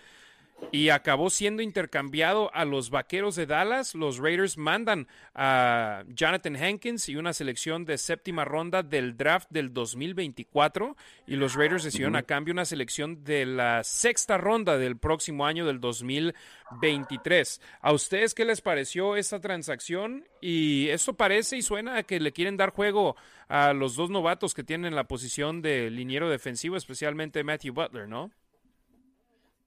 y 0.72 0.90
acabó 0.90 1.30
siendo 1.30 1.62
intercambiado 1.62 2.54
a 2.54 2.64
los 2.64 2.90
Vaqueros 2.90 3.34
de 3.36 3.46
Dallas. 3.46 3.94
Los 3.94 4.18
Raiders 4.18 4.56
mandan 4.56 5.08
a 5.34 6.04
Jonathan 6.08 6.56
Hankins 6.56 7.08
y 7.08 7.16
una 7.16 7.32
selección 7.32 7.84
de 7.84 7.98
séptima 7.98 8.44
ronda 8.44 8.82
del 8.82 9.16
draft 9.16 9.48
del 9.50 9.72
2024 9.72 10.96
y 11.26 11.36
los 11.36 11.54
Raiders 11.54 11.84
decidieron 11.84 12.16
a 12.16 12.22
cambio 12.22 12.52
una 12.52 12.64
selección 12.64 13.24
de 13.24 13.46
la 13.46 13.82
sexta 13.84 14.38
ronda 14.38 14.78
del 14.78 14.96
próximo 14.96 15.46
año 15.46 15.66
del 15.66 15.80
2023. 15.80 17.60
¿A 17.80 17.92
ustedes 17.92 18.34
qué 18.34 18.44
les 18.44 18.60
pareció 18.60 19.16
esta 19.16 19.40
transacción? 19.40 20.24
Y 20.40 20.88
esto 20.88 21.14
parece 21.14 21.56
y 21.56 21.62
suena 21.62 21.96
a 21.96 22.02
que 22.04 22.20
le 22.20 22.32
quieren 22.32 22.56
dar 22.56 22.70
juego 22.70 23.16
a 23.48 23.72
los 23.72 23.96
dos 23.96 24.10
novatos 24.10 24.54
que 24.54 24.62
tienen 24.62 24.94
la 24.94 25.04
posición 25.04 25.62
de 25.62 25.90
liniero 25.90 26.30
defensivo, 26.30 26.76
especialmente 26.76 27.42
Matthew 27.42 27.74
Butler, 27.74 28.08
¿no? 28.08 28.30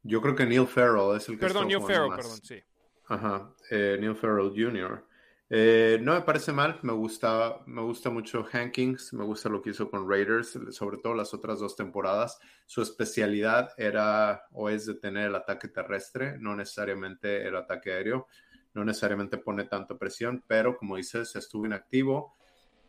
Yo 0.03 0.21
creo 0.21 0.35
que 0.35 0.45
Neil 0.45 0.67
Farrell 0.67 1.15
es 1.17 1.27
el 1.29 1.35
que 1.35 1.45
Perdón, 1.45 1.67
Neil 1.67 1.81
Farrell, 1.81 2.15
perdón, 2.15 2.39
sí. 2.43 2.61
Ajá, 3.07 3.53
eh, 3.71 3.97
Neil 3.99 4.15
Farrell 4.15 4.49
Jr. 4.49 5.05
Eh, 5.49 5.99
no 6.01 6.13
me 6.13 6.21
parece 6.21 6.51
mal, 6.51 6.79
me 6.81 6.93
gusta, 6.93 7.59
me 7.67 7.81
gusta 7.81 8.09
mucho 8.09 8.45
Hankins, 8.51 9.13
me 9.13 9.23
gusta 9.23 9.49
lo 9.49 9.61
que 9.61 9.69
hizo 9.69 9.89
con 9.89 10.09
Raiders, 10.09 10.57
sobre 10.71 10.97
todo 10.97 11.13
las 11.13 11.33
otras 11.33 11.59
dos 11.59 11.75
temporadas. 11.75 12.39
Su 12.65 12.81
especialidad 12.81 13.69
era 13.77 14.45
o 14.51 14.69
es 14.69 14.85
de 14.87 14.95
tener 14.95 15.27
el 15.27 15.35
ataque 15.35 15.67
terrestre, 15.67 16.37
no 16.39 16.55
necesariamente 16.55 17.47
el 17.47 17.55
ataque 17.55 17.93
aéreo, 17.93 18.27
no 18.73 18.83
necesariamente 18.83 19.37
pone 19.37 19.65
tanta 19.65 19.95
presión, 19.97 20.43
pero 20.47 20.75
como 20.75 20.95
dices, 20.95 21.35
estuvo 21.35 21.65
inactivo 21.65 22.35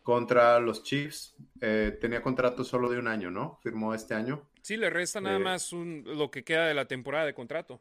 contra 0.01 0.59
los 0.59 0.81
Chiefs. 0.81 1.35
Eh, 1.61 1.97
tenía 2.01 2.21
contrato 2.21 2.63
solo 2.63 2.89
de 2.89 2.97
un 2.97 3.07
año, 3.07 3.29
¿no? 3.29 3.59
Firmó 3.61 3.93
este 3.93 4.15
año. 4.15 4.49
Sí, 4.65 4.77
le 4.77 4.89
resta 4.89 5.21
nada 5.21 5.35
eh, 5.35 5.43
más 5.43 5.71
un, 5.73 6.03
lo 6.03 6.31
que 6.31 6.43
queda 6.43 6.65
de 6.65 6.73
la 6.73 6.87
temporada 6.87 7.23
de 7.23 7.35
contrato. 7.35 7.79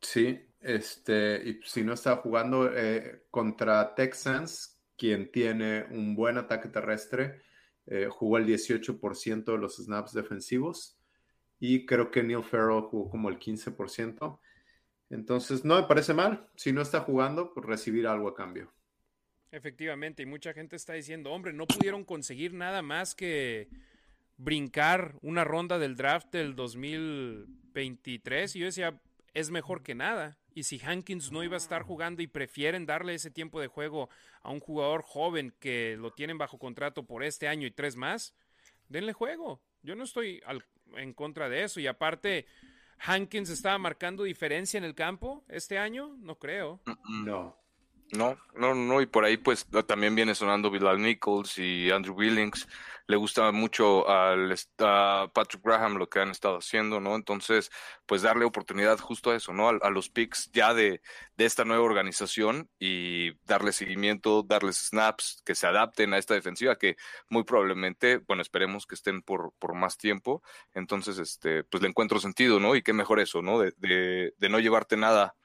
Sí, 0.00 0.40
este, 0.62 1.42
y 1.44 1.60
si 1.62 1.84
no 1.84 1.92
está 1.92 2.16
jugando 2.16 2.74
eh, 2.74 3.26
contra 3.30 3.94
Texans, 3.94 4.80
quien 4.96 5.30
tiene 5.30 5.84
un 5.90 6.14
buen 6.16 6.38
ataque 6.38 6.70
terrestre, 6.70 7.42
jugó 8.08 8.38
el 8.38 8.46
18% 8.46 9.44
de 9.44 9.58
los 9.58 9.76
snaps 9.76 10.14
defensivos 10.14 10.98
y 11.58 11.84
creo 11.84 12.10
que 12.10 12.22
Neil 12.22 12.44
Farrell 12.44 12.80
jugó 12.80 13.10
como 13.10 13.28
el 13.28 13.38
15%. 13.38 14.38
Entonces, 15.10 15.66
no 15.66 15.82
me 15.82 15.86
parece 15.86 16.14
mal. 16.14 16.48
Si 16.56 16.72
no 16.72 16.80
está 16.80 17.00
jugando, 17.00 17.52
pues 17.52 17.66
recibir 17.66 18.06
algo 18.06 18.28
a 18.28 18.34
cambio. 18.34 18.72
Efectivamente, 19.52 20.22
y 20.22 20.26
mucha 20.26 20.54
gente 20.54 20.76
está 20.76 20.94
diciendo, 20.94 21.30
hombre, 21.30 21.52
no 21.52 21.66
pudieron 21.66 22.04
conseguir 22.04 22.54
nada 22.54 22.80
más 22.80 23.14
que 23.14 23.68
brincar 24.40 25.16
una 25.20 25.44
ronda 25.44 25.78
del 25.78 25.96
draft 25.96 26.32
del 26.32 26.56
2023. 26.56 28.56
Y 28.56 28.60
yo 28.60 28.66
decía, 28.66 29.00
es 29.34 29.50
mejor 29.50 29.82
que 29.82 29.94
nada. 29.94 30.38
Y 30.52 30.64
si 30.64 30.80
Hankins 30.84 31.30
no 31.30 31.44
iba 31.44 31.54
a 31.54 31.58
estar 31.58 31.82
jugando 31.82 32.22
y 32.22 32.26
prefieren 32.26 32.86
darle 32.86 33.14
ese 33.14 33.30
tiempo 33.30 33.60
de 33.60 33.68
juego 33.68 34.08
a 34.42 34.50
un 34.50 34.60
jugador 34.60 35.02
joven 35.02 35.54
que 35.60 35.96
lo 35.98 36.12
tienen 36.12 36.38
bajo 36.38 36.58
contrato 36.58 37.04
por 37.04 37.22
este 37.22 37.48
año 37.48 37.66
y 37.66 37.70
tres 37.70 37.96
más, 37.96 38.34
denle 38.88 39.12
juego. 39.12 39.60
Yo 39.82 39.94
no 39.94 40.04
estoy 40.04 40.42
en 40.96 41.12
contra 41.12 41.48
de 41.48 41.64
eso. 41.64 41.78
Y 41.78 41.86
aparte, 41.86 42.46
Hankins 42.98 43.50
estaba 43.50 43.78
marcando 43.78 44.24
diferencia 44.24 44.78
en 44.78 44.84
el 44.84 44.94
campo 44.94 45.44
este 45.48 45.78
año, 45.78 46.16
no 46.18 46.36
creo. 46.36 46.80
No. 47.24 47.56
No, 48.12 48.36
no, 48.56 48.74
no, 48.74 49.00
y 49.00 49.06
por 49.06 49.24
ahí 49.24 49.36
pues 49.36 49.66
también 49.86 50.16
viene 50.16 50.34
sonando 50.34 50.70
Bilal 50.70 51.00
Nichols 51.00 51.58
y 51.58 51.90
Andrew 51.92 52.14
Willings. 52.16 52.66
Le 53.06 53.16
gusta 53.16 53.52
mucho 53.52 54.08
al, 54.08 54.54
a 54.78 55.30
Patrick 55.32 55.62
Graham 55.64 55.96
lo 55.96 56.08
que 56.08 56.20
han 56.20 56.30
estado 56.30 56.58
haciendo, 56.58 57.00
¿no? 57.00 57.14
Entonces, 57.14 57.70
pues 58.06 58.22
darle 58.22 58.44
oportunidad 58.44 58.98
justo 58.98 59.30
a 59.30 59.36
eso, 59.36 59.52
¿no? 59.52 59.68
A, 59.68 59.90
los 59.90 60.08
picks 60.08 60.50
ya 60.52 60.74
de, 60.74 61.02
de, 61.36 61.44
esta 61.44 61.64
nueva 61.64 61.84
organización 61.84 62.68
y 62.80 63.32
darle 63.44 63.72
seguimiento, 63.72 64.42
darles 64.42 64.88
snaps, 64.88 65.42
que 65.44 65.54
se 65.54 65.66
adapten 65.66 66.12
a 66.14 66.18
esta 66.18 66.34
defensiva 66.34 66.76
que 66.76 66.96
muy 67.28 67.44
probablemente, 67.44 68.18
bueno, 68.18 68.42
esperemos 68.42 68.86
que 68.86 68.96
estén 68.96 69.22
por, 69.22 69.52
por 69.58 69.74
más 69.74 69.96
tiempo. 69.98 70.42
Entonces, 70.74 71.18
este, 71.18 71.64
pues 71.64 71.82
le 71.82 71.88
encuentro 71.88 72.18
sentido, 72.20 72.58
¿no? 72.60 72.74
Y 72.74 72.82
qué 72.82 72.92
mejor 72.92 73.20
eso, 73.20 73.40
¿no? 73.42 73.60
De, 73.60 73.72
de, 73.76 74.34
de 74.36 74.48
no 74.48 74.58
llevarte 74.58 74.96
nada 74.96 75.36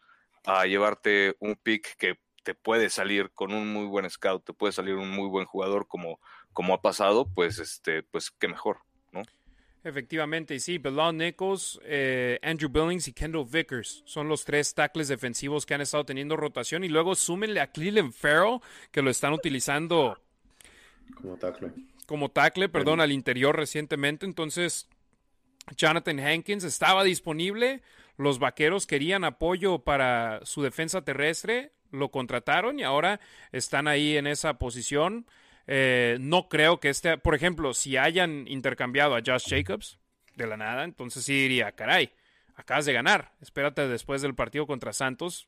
a 0.46 0.66
llevarte 0.66 1.36
un 1.40 1.56
pick 1.56 1.96
que 1.98 2.20
te 2.46 2.54
puede 2.54 2.92
salir 2.92 3.32
con 3.32 3.52
un 3.52 3.74
muy 3.74 3.88
buen 3.88 4.08
scout, 4.08 4.46
te 4.46 4.54
puede 4.54 4.72
salir 4.72 4.94
un 4.94 5.10
muy 5.10 5.28
buen 5.28 5.46
jugador 5.46 5.88
como, 5.88 6.20
como 6.54 6.76
ha 6.76 6.82
pasado, 6.82 7.28
pues 7.34 7.58
este, 7.58 8.04
pues 8.04 8.30
qué 8.30 8.48
mejor, 8.48 8.78
¿no? 9.12 9.24
Efectivamente, 9.84 10.54
y 10.54 10.60
sí, 10.60 10.78
Belon 10.78 11.18
Nichols, 11.18 11.80
eh, 11.84 12.38
Andrew 12.44 12.70
Billings 12.70 13.08
y 13.08 13.14
Kendall 13.14 13.48
Vickers 13.52 14.04
son 14.06 14.30
los 14.30 14.46
tres 14.46 14.76
tackles 14.76 15.08
defensivos 15.08 15.66
que 15.66 15.74
han 15.74 15.82
estado 15.82 16.06
teniendo 16.06 16.38
rotación 16.38 16.84
y 16.84 16.88
luego 16.90 17.16
súmenle 17.16 17.62
a 17.62 17.72
Cleveland 17.72 18.14
Farrell 18.14 18.60
que 18.92 19.02
lo 19.02 19.10
están 19.10 19.34
utilizando 19.34 20.22
como 21.16 21.38
tackle. 21.38 21.72
Como 22.06 22.30
tackle, 22.30 22.70
perdón, 22.70 23.02
al 23.02 23.12
interior 23.12 23.56
recientemente, 23.56 24.28
entonces 24.28 24.88
Jonathan 25.76 26.20
Hankins 26.20 26.64
estaba 26.64 27.04
disponible, 27.04 27.82
los 28.18 28.38
vaqueros 28.38 28.86
querían 28.86 29.24
apoyo 29.24 29.80
para 29.80 30.46
su 30.46 30.62
defensa 30.62 31.04
terrestre, 31.04 31.75
lo 31.92 32.10
contrataron 32.10 32.80
y 32.80 32.84
ahora 32.84 33.20
están 33.52 33.88
ahí 33.88 34.18
en 34.18 34.28
esa 34.28 34.58
posición. 34.58 35.26
Eh, 35.68 36.18
no 36.20 36.48
creo 36.48 36.80
que 36.80 36.90
este, 36.90 37.18
por 37.18 37.36
ejemplo, 37.36 37.74
si 37.74 37.98
hayan 37.98 38.48
intercambiado 38.48 39.16
a 39.16 39.22
Josh 39.26 39.50
Jacobs 39.50 40.00
de 40.36 40.48
la 40.48 40.58
nada, 40.58 40.84
entonces 40.84 41.24
sí 41.24 41.34
diría, 41.34 41.72
caray, 41.72 42.12
acabas 42.56 42.86
de 42.86 42.94
ganar, 42.94 43.34
espérate 43.42 43.88
después 43.88 44.22
del 44.22 44.36
partido 44.36 44.68
contra 44.68 44.94
Santos. 44.94 45.48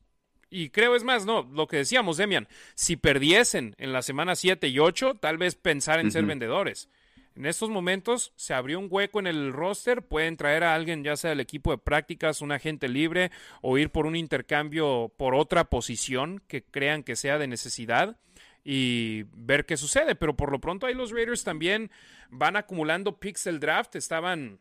Y 0.49 0.69
creo 0.69 0.95
es 0.95 1.03
más, 1.03 1.25
no, 1.25 1.43
lo 1.53 1.67
que 1.67 1.77
decíamos, 1.77 2.17
Demian, 2.17 2.47
si 2.73 2.95
perdiesen 2.95 3.75
en 3.77 3.91
la 3.91 4.01
semana 4.01 4.35
7 4.35 4.67
y 4.69 4.79
8, 4.79 5.15
tal 5.15 5.37
vez 5.37 5.55
pensar 5.55 5.99
en 5.99 6.09
ser 6.09 6.25
vendedores. 6.25 6.89
En 7.37 7.45
estos 7.45 7.69
momentos 7.69 8.33
se 8.35 8.55
abrió 8.55 8.79
un 8.79 8.87
hueco 8.89 9.19
en 9.19 9.27
el 9.27 9.53
roster, 9.53 10.01
pueden 10.01 10.37
traer 10.37 10.63
a 10.63 10.73
alguien, 10.73 11.03
ya 11.03 11.15
sea 11.15 11.29
del 11.29 11.39
equipo 11.39 11.69
de 11.69 11.77
prácticas, 11.77 12.41
un 12.41 12.51
agente 12.51 12.87
libre 12.87 13.29
o 13.61 13.77
ir 13.77 13.91
por 13.91 14.07
un 14.07 14.15
intercambio 14.15 15.13
por 15.17 15.35
otra 15.35 15.65
posición 15.65 16.41
que 16.47 16.63
crean 16.63 17.03
que 17.03 17.15
sea 17.15 17.37
de 17.37 17.45
necesidad 17.45 18.17
y 18.63 19.25
ver 19.35 19.67
qué 19.67 19.77
sucede. 19.77 20.15
Pero 20.15 20.35
por 20.35 20.51
lo 20.51 20.59
pronto 20.59 20.87
ahí 20.87 20.95
los 20.95 21.11
Raiders 21.11 21.43
también 21.43 21.91
van 22.31 22.55
acumulando 22.55 23.19
picks 23.19 23.47
draft, 23.59 23.95
estaban 23.95 24.57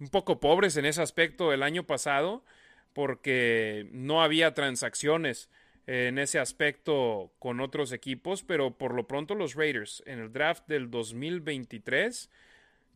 un 0.00 0.08
poco 0.08 0.40
pobres 0.40 0.76
en 0.76 0.86
ese 0.86 1.02
aspecto 1.02 1.52
el 1.52 1.62
año 1.62 1.84
pasado 1.84 2.42
porque 2.94 3.88
no 3.92 4.22
había 4.22 4.54
transacciones 4.54 5.48
en 5.88 6.18
ese 6.18 6.38
aspecto 6.38 7.32
con 7.38 7.60
otros 7.60 7.92
equipos, 7.92 8.42
pero 8.42 8.76
por 8.76 8.92
lo 8.92 9.06
pronto 9.06 9.34
los 9.34 9.54
Raiders 9.54 10.02
en 10.04 10.18
el 10.18 10.30
draft 10.30 10.68
del 10.68 10.90
2023 10.90 12.28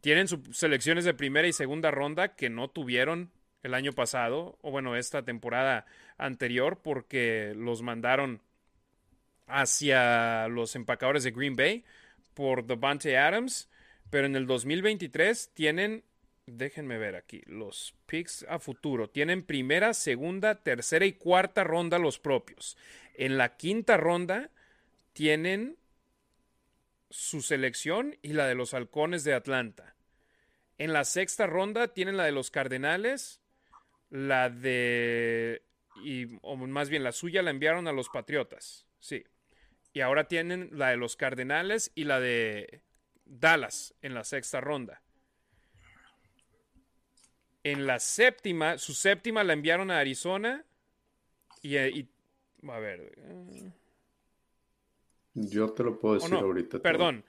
tienen 0.02 0.28
sus 0.28 0.40
selecciones 0.52 1.06
de 1.06 1.14
primera 1.14 1.48
y 1.48 1.54
segunda 1.54 1.90
ronda 1.90 2.36
que 2.36 2.50
no 2.50 2.68
tuvieron 2.68 3.30
el 3.62 3.72
año 3.72 3.94
pasado, 3.94 4.58
o 4.60 4.70
bueno, 4.70 4.94
esta 4.94 5.24
temporada 5.24 5.86
anterior, 6.18 6.80
porque 6.82 7.54
los 7.56 7.80
mandaron 7.80 8.42
hacia 9.46 10.48
los 10.48 10.76
empacadores 10.76 11.24
de 11.24 11.30
Green 11.30 11.56
Bay 11.56 11.84
por 12.34 12.66
Devante 12.66 13.16
Adams, 13.16 13.70
pero 14.10 14.26
en 14.26 14.36
el 14.36 14.46
2023 14.46 15.52
tienen 15.54 16.04
déjenme 16.46 16.98
ver 16.98 17.16
aquí, 17.16 17.42
los 17.46 17.94
picks 18.06 18.44
a 18.48 18.58
futuro. 18.58 19.08
Tienen 19.08 19.42
primera, 19.42 19.94
segunda, 19.94 20.62
tercera 20.62 21.06
y 21.06 21.12
cuarta 21.12 21.64
ronda 21.64 21.98
los 21.98 22.18
propios. 22.18 22.76
En 23.14 23.38
la 23.38 23.56
quinta 23.56 23.96
ronda 23.96 24.50
tienen 25.12 25.76
su 27.10 27.42
selección 27.42 28.16
y 28.22 28.32
la 28.32 28.46
de 28.46 28.54
los 28.54 28.74
halcones 28.74 29.24
de 29.24 29.34
Atlanta. 29.34 29.94
En 30.78 30.92
la 30.92 31.04
sexta 31.04 31.46
ronda 31.46 31.88
tienen 31.88 32.16
la 32.16 32.24
de 32.24 32.32
los 32.32 32.50
Cardenales, 32.50 33.40
la 34.10 34.48
de... 34.48 35.62
Y, 36.02 36.38
o 36.40 36.56
más 36.56 36.88
bien 36.88 37.04
la 37.04 37.12
suya 37.12 37.42
la 37.42 37.50
enviaron 37.50 37.86
a 37.86 37.92
los 37.92 38.08
Patriotas, 38.08 38.86
sí. 38.98 39.24
Y 39.92 40.00
ahora 40.00 40.26
tienen 40.26 40.70
la 40.72 40.88
de 40.88 40.96
los 40.96 41.16
Cardenales 41.16 41.92
y 41.94 42.04
la 42.04 42.18
de 42.18 42.80
Dallas 43.26 43.94
en 44.00 44.14
la 44.14 44.24
sexta 44.24 44.62
ronda. 44.62 45.02
En 47.64 47.86
la 47.86 47.98
séptima, 47.98 48.78
su 48.78 48.94
séptima 48.94 49.44
la 49.44 49.52
enviaron 49.52 49.90
a 49.90 49.98
Arizona. 49.98 50.64
Y, 51.62 51.76
eh, 51.76 52.06
a 52.68 52.78
ver. 52.78 53.12
Eh. 53.16 53.70
Yo 55.34 55.70
te 55.70 55.84
lo 55.84 55.98
puedo 55.98 56.14
decir 56.16 56.34
ahorita. 56.34 56.80
Perdón. 56.80 57.24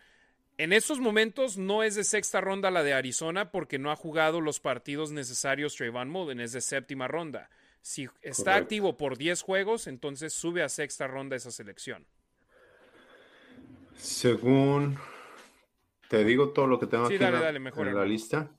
En 0.57 0.71
estos 0.71 0.99
momentos 0.99 1.57
no 1.57 1.81
es 1.81 1.95
de 1.95 2.03
sexta 2.03 2.39
ronda 2.39 2.69
la 2.69 2.83
de 2.83 2.93
Arizona 2.93 3.51
porque 3.51 3.79
no 3.79 3.91
ha 3.91 3.95
jugado 3.95 4.39
los 4.39 4.59
partidos 4.59 5.11
necesarios 5.11 5.75
Trayvon 5.75 6.09
Mullen, 6.09 6.39
es 6.39 6.51
de 6.51 6.61
séptima 6.61 7.07
ronda. 7.07 7.49
Si 7.81 8.07
está 8.21 8.55
activo 8.55 8.95
por 8.95 9.17
10 9.17 9.41
juegos, 9.41 9.87
entonces 9.87 10.31
sube 10.31 10.61
a 10.61 10.69
sexta 10.69 11.07
ronda 11.07 11.35
esa 11.35 11.49
selección. 11.49 12.05
Según 13.95 14.97
te 16.07 16.23
digo 16.23 16.49
todo 16.49 16.67
lo 16.67 16.79
que 16.79 16.85
tengo 16.85 17.05
aquí 17.05 17.15
en 17.15 17.95
la 17.95 18.05
lista. 18.05 18.51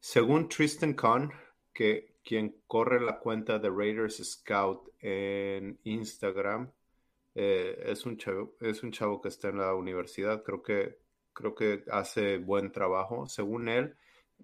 Según 0.00 0.48
Tristan 0.48 0.94
Kahn, 0.94 1.30
que 1.72 2.16
quien 2.24 2.62
corre 2.66 3.00
la 3.00 3.18
cuenta 3.18 3.58
de 3.58 3.68
Raiders 3.68 4.16
Scout 4.16 4.88
en 5.00 5.78
Instagram, 5.84 6.70
eh, 7.34 7.82
es, 7.86 8.06
un 8.06 8.16
chavo, 8.16 8.56
es 8.60 8.82
un 8.82 8.92
chavo 8.92 9.20
que 9.20 9.28
está 9.28 9.48
en 9.48 9.58
la 9.58 9.74
universidad, 9.74 10.42
creo 10.42 10.62
que, 10.62 10.98
creo 11.32 11.54
que 11.54 11.84
hace 11.90 12.38
buen 12.38 12.72
trabajo. 12.72 13.28
Según 13.28 13.68
él, 13.68 13.94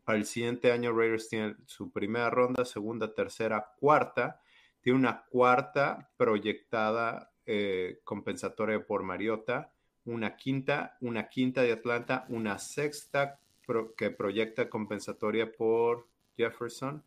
para 0.04 0.18
el 0.18 0.26
siguiente 0.26 0.72
año 0.72 0.92
Raiders 0.92 1.28
tiene 1.28 1.56
su 1.66 1.90
primera 1.90 2.30
ronda, 2.30 2.64
segunda, 2.64 3.14
tercera, 3.14 3.72
cuarta. 3.78 4.40
Tiene 4.80 4.98
una 4.98 5.24
cuarta 5.24 6.10
proyectada 6.16 7.32
eh, 7.46 8.00
compensatoria 8.04 8.84
por 8.86 9.02
Mariota, 9.02 9.72
una 10.04 10.36
quinta, 10.36 10.96
una 11.00 11.28
quinta 11.28 11.62
de 11.62 11.72
Atlanta, 11.72 12.26
una 12.28 12.58
sexta 12.58 13.40
que 13.96 14.10
proyecta 14.10 14.68
compensatoria 14.68 15.52
por 15.52 16.06
Jefferson, 16.36 17.02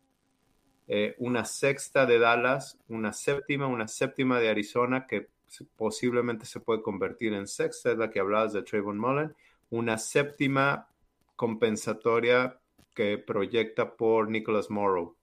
eh, 0.88 1.14
una 1.18 1.44
sexta 1.44 2.04
de 2.04 2.18
Dallas, 2.18 2.78
una 2.88 3.12
séptima, 3.12 3.66
una 3.66 3.88
séptima 3.88 4.40
de 4.40 4.48
Arizona 4.48 5.06
que 5.06 5.28
posiblemente 5.76 6.46
se 6.46 6.60
puede 6.60 6.82
convertir 6.82 7.32
en 7.32 7.46
sexta, 7.46 7.92
es 7.92 7.98
la 7.98 8.10
que 8.10 8.20
hablabas 8.20 8.52
de 8.52 8.62
Trayvon 8.62 8.98
Mullen, 8.98 9.34
una 9.70 9.98
séptima 9.98 10.88
compensatoria 11.36 12.58
que 12.94 13.18
proyecta 13.18 13.96
por 13.96 14.28
Nicholas 14.28 14.68
Morrow. 14.70 15.16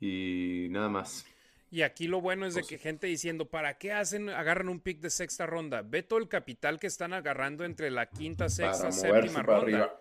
Y 0.00 0.68
nada 0.70 0.88
más. 0.88 1.26
Y 1.70 1.82
aquí 1.82 2.08
lo 2.08 2.20
bueno 2.20 2.46
es 2.46 2.54
de 2.54 2.64
que 2.64 2.78
gente 2.78 3.06
diciendo, 3.06 3.48
¿para 3.48 3.78
qué 3.78 3.92
hacen, 3.92 4.28
agarran 4.28 4.68
un 4.68 4.80
pick 4.80 4.98
de 4.98 5.08
sexta 5.08 5.46
ronda? 5.46 5.82
Ve 5.82 6.02
todo 6.02 6.18
el 6.18 6.28
capital 6.28 6.80
que 6.80 6.88
están 6.88 7.12
agarrando 7.12 7.64
entre 7.64 7.90
la 7.90 8.06
quinta, 8.06 8.48
sexta, 8.48 8.90
séptima 8.90 9.42
ronda. 9.42 9.94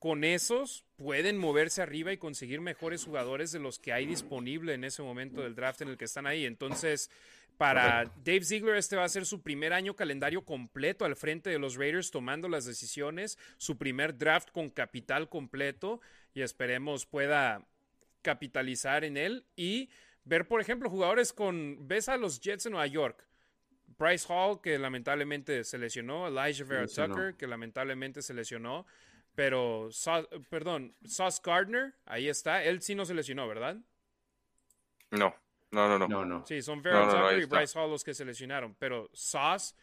Con 0.00 0.24
esos 0.24 0.84
pueden 0.96 1.38
moverse 1.38 1.80
arriba 1.80 2.12
y 2.12 2.18
conseguir 2.18 2.60
mejores 2.60 3.04
jugadores 3.04 3.52
de 3.52 3.60
los 3.60 3.78
que 3.78 3.92
hay 3.92 4.04
disponible 4.04 4.74
en 4.74 4.84
ese 4.84 5.02
momento 5.02 5.42
del 5.42 5.54
draft 5.54 5.80
en 5.82 5.88
el 5.88 5.96
que 5.96 6.04
están 6.06 6.26
ahí. 6.26 6.44
Entonces, 6.44 7.08
para 7.56 8.04
Dave 8.24 8.42
Ziegler, 8.42 8.74
este 8.74 8.96
va 8.96 9.04
a 9.04 9.08
ser 9.08 9.26
su 9.26 9.42
primer 9.42 9.72
año 9.72 9.94
calendario 9.94 10.44
completo 10.44 11.04
al 11.04 11.14
frente 11.14 11.50
de 11.50 11.60
los 11.60 11.76
Raiders 11.76 12.10
tomando 12.10 12.48
las 12.48 12.64
decisiones, 12.64 13.38
su 13.58 13.78
primer 13.78 14.18
draft 14.18 14.50
con 14.50 14.70
capital 14.70 15.28
completo 15.28 16.00
y 16.34 16.42
esperemos 16.42 17.06
pueda 17.06 17.64
capitalizar 18.22 19.04
en 19.04 19.16
él 19.16 19.46
y 19.54 19.88
ver, 20.24 20.46
por 20.46 20.60
ejemplo, 20.60 20.90
jugadores 20.90 21.32
con. 21.32 21.86
Ves 21.86 22.08
a 22.08 22.16
los 22.16 22.40
Jets 22.40 22.66
en 22.66 22.72
Nueva 22.72 22.86
York. 22.86 23.26
Bryce 23.98 24.26
Hall, 24.28 24.60
que 24.60 24.78
lamentablemente 24.78 25.64
se 25.64 25.78
lesionó. 25.78 26.26
Elijah 26.26 26.64
Vera 26.64 26.86
Tucker, 26.86 27.36
que 27.36 27.46
lamentablemente 27.46 28.22
se 28.22 28.34
lesionó. 28.34 28.86
Pero, 29.34 29.88
perdón, 30.48 30.94
Sauce 31.04 31.40
Gardner, 31.44 31.94
ahí 32.06 32.28
está. 32.28 32.62
Él 32.62 32.82
sí 32.82 32.94
no 32.94 33.04
se 33.04 33.14
lesionó, 33.14 33.48
¿verdad? 33.48 33.76
No, 35.10 35.34
no, 35.70 35.98
no, 35.98 36.24
no. 36.24 36.46
Sí, 36.46 36.62
son 36.62 36.82
Vera 36.82 37.08
Tucker 37.08 37.38
y 37.38 37.44
Bryce 37.46 37.78
Hall 37.78 37.90
los 37.90 38.04
que 38.04 38.14
se 38.14 38.24
lesionaron. 38.24 38.74
Pero 38.78 39.10
Sauce, 39.12 39.74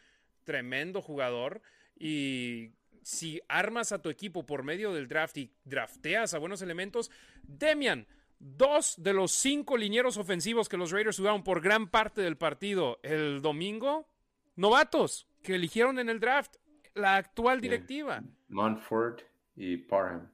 tremendo 0.43 1.01
jugador. 1.01 1.61
Y 1.97 2.71
si 3.01 3.41
armas 3.47 3.91
a 3.91 4.01
tu 4.01 4.09
equipo 4.09 4.45
por 4.45 4.63
medio 4.63 4.93
del 4.93 5.07
draft 5.07 5.37
y 5.37 5.53
drafteas 5.63 6.33
a 6.33 6.39
buenos 6.39 6.61
elementos, 6.61 7.11
Demian 7.43 8.07
Dos 8.43 8.95
de 8.97 9.13
los 9.13 9.33
cinco 9.33 9.77
linieros 9.77 10.17
ofensivos 10.17 10.67
que 10.67 10.75
los 10.75 10.89
Raiders 10.89 11.17
jugaron 11.17 11.43
por 11.43 11.61
gran 11.61 11.87
parte 11.87 12.21
del 12.21 12.37
partido 12.37 12.99
el 13.03 13.39
domingo, 13.43 14.09
novatos 14.55 15.27
que 15.43 15.53
eligieron 15.53 15.99
en 15.99 16.09
el 16.09 16.19
draft 16.19 16.55
la 16.95 17.17
actual 17.17 17.61
directiva. 17.61 18.23
Montford 18.47 19.21
y 19.55 19.77
Parham. 19.77 20.31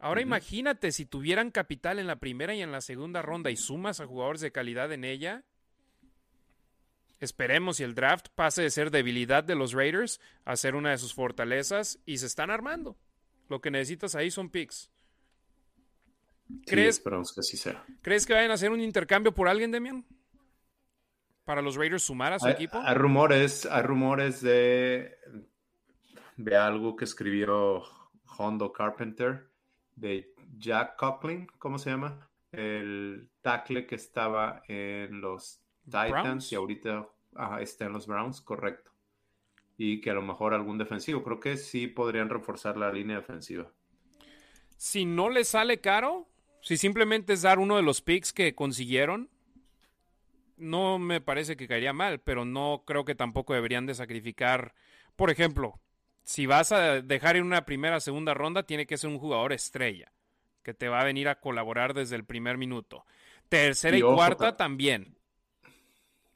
Ahora 0.00 0.22
imagínate 0.22 0.90
si 0.90 1.06
tuvieran 1.06 1.52
capital 1.52 2.00
en 2.00 2.08
la 2.08 2.16
primera 2.16 2.52
y 2.52 2.62
en 2.62 2.72
la 2.72 2.80
segunda 2.80 3.22
ronda 3.22 3.52
y 3.52 3.56
sumas 3.56 4.00
a 4.00 4.06
jugadores 4.06 4.40
de 4.40 4.50
calidad 4.50 4.90
en 4.92 5.04
ella. 5.04 5.44
Esperemos 7.20 7.76
si 7.76 7.84
el 7.84 7.94
draft 7.94 8.26
pase 8.34 8.62
de 8.62 8.70
ser 8.70 8.90
debilidad 8.90 9.44
de 9.44 9.54
los 9.54 9.72
Raiders 9.72 10.20
a 10.44 10.56
ser 10.56 10.74
una 10.74 10.90
de 10.90 10.98
sus 10.98 11.14
fortalezas 11.14 12.00
y 12.06 12.18
se 12.18 12.26
están 12.26 12.50
armando. 12.50 12.98
Lo 13.48 13.60
que 13.60 13.70
necesitas 13.70 14.16
ahí 14.16 14.32
son 14.32 14.50
picks. 14.50 14.90
¿Crees, 16.66 16.96
esperamos 16.96 17.32
que 17.32 17.40
así 17.40 17.56
sea. 17.56 17.84
¿Crees 18.02 18.26
que 18.26 18.32
vayan 18.32 18.50
a 18.50 18.54
hacer 18.54 18.70
un 18.70 18.80
intercambio 18.80 19.32
por 19.32 19.48
alguien, 19.48 19.70
Demian? 19.70 20.04
Para 21.44 21.62
los 21.62 21.76
Raiders 21.76 22.02
sumar 22.02 22.32
a 22.32 22.38
su 22.38 22.48
equipo. 22.48 22.80
Hay 22.82 22.94
rumores, 22.94 23.66
hay 23.66 23.82
rumores 23.82 24.40
de, 24.40 25.16
de 26.36 26.56
algo 26.56 26.96
que 26.96 27.04
escribió 27.04 27.82
Hondo 28.38 28.72
Carpenter, 28.72 29.48
de 29.94 30.34
Jack 30.58 30.96
Coughlin, 30.96 31.46
¿cómo 31.58 31.78
se 31.78 31.90
llama? 31.90 32.28
El 32.52 33.30
tackle 33.42 33.86
que 33.86 33.94
estaba 33.94 34.62
en 34.68 35.20
los 35.20 35.60
Titans 35.84 36.52
y 36.52 36.56
ahorita 36.56 37.08
está 37.60 37.86
en 37.86 37.92
los 37.92 38.06
Browns, 38.06 38.40
correcto. 38.40 38.90
Y 39.78 40.00
que 40.00 40.10
a 40.10 40.14
lo 40.14 40.22
mejor 40.22 40.54
algún 40.54 40.78
defensivo. 40.78 41.22
Creo 41.22 41.38
que 41.38 41.56
sí 41.56 41.86
podrían 41.86 42.30
reforzar 42.30 42.76
la 42.76 42.90
línea 42.90 43.16
defensiva. 43.16 43.70
Si 44.76 45.04
no 45.04 45.28
le 45.28 45.44
sale 45.44 45.80
caro, 45.80 46.28
si 46.66 46.76
simplemente 46.76 47.32
es 47.32 47.42
dar 47.42 47.60
uno 47.60 47.76
de 47.76 47.82
los 47.82 48.00
picks 48.00 48.32
que 48.32 48.56
consiguieron, 48.56 49.30
no 50.56 50.98
me 50.98 51.20
parece 51.20 51.56
que 51.56 51.68
caería 51.68 51.92
mal, 51.92 52.18
pero 52.18 52.44
no 52.44 52.82
creo 52.84 53.04
que 53.04 53.14
tampoco 53.14 53.54
deberían 53.54 53.86
de 53.86 53.94
sacrificar. 53.94 54.74
Por 55.14 55.30
ejemplo, 55.30 55.78
si 56.24 56.46
vas 56.46 56.72
a 56.72 57.02
dejar 57.02 57.36
en 57.36 57.44
una 57.44 57.64
primera, 57.64 58.00
segunda 58.00 58.34
ronda, 58.34 58.64
tiene 58.64 58.84
que 58.84 58.98
ser 58.98 59.10
un 59.10 59.20
jugador 59.20 59.52
estrella, 59.52 60.10
que 60.64 60.74
te 60.74 60.88
va 60.88 61.02
a 61.02 61.04
venir 61.04 61.28
a 61.28 61.38
colaborar 61.38 61.94
desde 61.94 62.16
el 62.16 62.24
primer 62.24 62.58
minuto. 62.58 63.04
Tercera 63.48 63.96
y, 63.96 64.02
cuarta 64.02 64.56
también. 64.56 65.16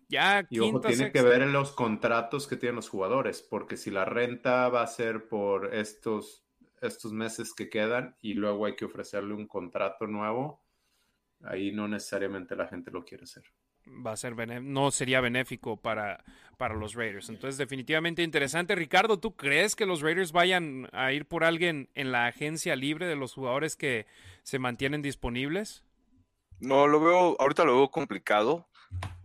Ya, 0.09 0.47
y 0.49 0.61
ojo, 0.61 0.81
tiene 0.81 1.11
que 1.11 1.23
ver 1.23 1.43
en 1.43 1.53
los 1.53 1.73
contratos 1.73 2.47
que 2.47 2.55
tienen 2.55 2.77
los 2.77 2.89
jugadores, 2.89 3.43
porque 3.43 3.77
si 3.77 3.91
la 3.91 4.05
renta 4.05 4.69
va 4.69 4.83
a 4.83 4.87
ser 4.87 5.27
por 5.27 5.75
estos, 5.75 6.45
estos 6.81 7.13
meses 7.13 7.53
que 7.55 7.69
quedan 7.69 8.17
y 8.21 8.35
luego 8.35 8.67
hay 8.67 8.77
que 8.77 8.85
ofrecerle 8.85 9.35
un 9.35 9.47
contrato 9.47 10.07
nuevo, 10.07 10.63
ahí 11.45 11.73
no 11.73 11.89
necesariamente 11.89 12.57
la 12.57 12.67
gente 12.67 12.91
lo 12.91 13.05
quiere 13.05 13.25
hacer. 13.25 13.45
Va 14.07 14.13
a 14.13 14.17
ser 14.17 14.37
no 14.63 14.91
sería 14.91 15.21
benéfico 15.21 15.77
para, 15.77 16.23
para 16.59 16.75
los 16.75 16.95
Raiders. 16.95 17.31
Entonces, 17.31 17.57
definitivamente 17.57 18.23
interesante. 18.23 18.75
Ricardo, 18.75 19.19
¿tú 19.19 19.35
crees 19.35 19.75
que 19.75 19.87
los 19.87 20.03
Raiders 20.03 20.33
vayan 20.33 20.89
a 20.93 21.13
ir 21.13 21.27
por 21.27 21.45
alguien 21.45 21.89
en 21.95 22.13
la 22.13 22.27
agencia 22.27 22.77
libre 22.77 23.07
de 23.07 23.17
los 23.17 23.33
jugadores 23.33 23.77
que 23.77 24.07
se 24.43 24.59
mantienen 24.59 25.03
disponibles? 25.03 25.83
No, 26.61 26.87
lo 26.87 27.01
veo, 27.01 27.37
ahorita 27.41 27.65
lo 27.65 27.77
veo 27.77 27.91
complicado. 27.91 28.69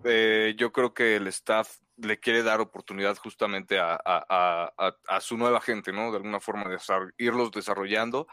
Eh, 0.06 0.56
yo 0.58 0.72
creo 0.72 0.94
que 0.94 1.18
el 1.18 1.28
staff 1.28 1.78
le 1.98 2.20
quiere 2.20 2.44
dar 2.44 2.62
oportunidad 2.62 3.18
justamente 3.18 3.78
a, 3.80 5.20
su 5.22 5.38
nueva 5.38 5.62
gente, 5.62 5.92
¿no? 5.92 6.12
De 6.12 6.18
alguna 6.18 6.40
forma, 6.40 6.70
de 6.70 6.78
irlos 7.18 7.52
desarrollando. 7.52 8.28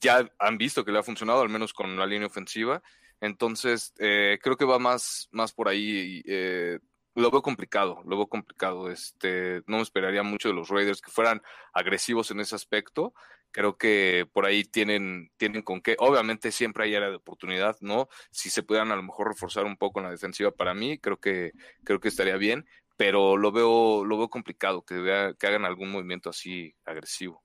Ya 0.00 0.30
han 0.38 0.58
visto 0.58 0.84
que 0.84 0.92
le 0.92 0.98
ha 0.98 1.02
funcionado, 1.02 1.40
al 1.40 1.48
menos 1.48 1.72
con 1.72 1.96
la 1.96 2.06
línea 2.06 2.26
ofensiva. 2.26 2.82
Entonces, 3.20 3.92
eh, 3.98 4.38
creo 4.42 4.56
que 4.56 4.64
va 4.64 4.78
más, 4.78 5.28
más 5.32 5.52
por 5.52 5.68
ahí. 5.68 6.22
Eh, 6.26 6.78
lo 7.14 7.30
veo 7.30 7.42
complicado, 7.42 8.02
lo 8.04 8.16
veo 8.16 8.26
complicado. 8.28 8.90
Este, 8.90 9.62
no 9.66 9.78
me 9.78 9.82
esperaría 9.82 10.22
mucho 10.22 10.48
de 10.48 10.54
los 10.54 10.68
Raiders 10.68 11.00
que 11.00 11.10
fueran 11.10 11.42
agresivos 11.72 12.30
en 12.30 12.40
ese 12.40 12.54
aspecto. 12.54 13.12
Creo 13.50 13.76
que 13.76 14.28
por 14.32 14.46
ahí 14.46 14.62
tienen, 14.62 15.32
tienen 15.36 15.62
con 15.62 15.80
qué. 15.80 15.96
Obviamente 15.98 16.52
siempre 16.52 16.84
hay 16.84 16.94
área 16.94 17.10
de 17.10 17.16
oportunidad, 17.16 17.76
¿no? 17.80 18.08
Si 18.30 18.50
se 18.50 18.62
pudieran 18.62 18.92
a 18.92 18.96
lo 18.96 19.02
mejor 19.02 19.28
reforzar 19.28 19.64
un 19.64 19.76
poco 19.76 19.98
en 19.98 20.04
la 20.04 20.12
defensiva 20.12 20.50
para 20.52 20.74
mí, 20.74 20.98
creo 20.98 21.18
que, 21.18 21.52
creo 21.82 21.98
que 21.98 22.08
estaría 22.08 22.36
bien, 22.36 22.66
pero 22.98 23.36
lo 23.36 23.52
veo, 23.52 24.04
lo 24.04 24.18
veo 24.18 24.28
complicado 24.28 24.82
que, 24.82 24.96
vea, 24.96 25.32
que 25.38 25.46
hagan 25.46 25.64
algún 25.64 25.92
movimiento 25.92 26.30
así 26.30 26.74
agresivo. 26.84 27.44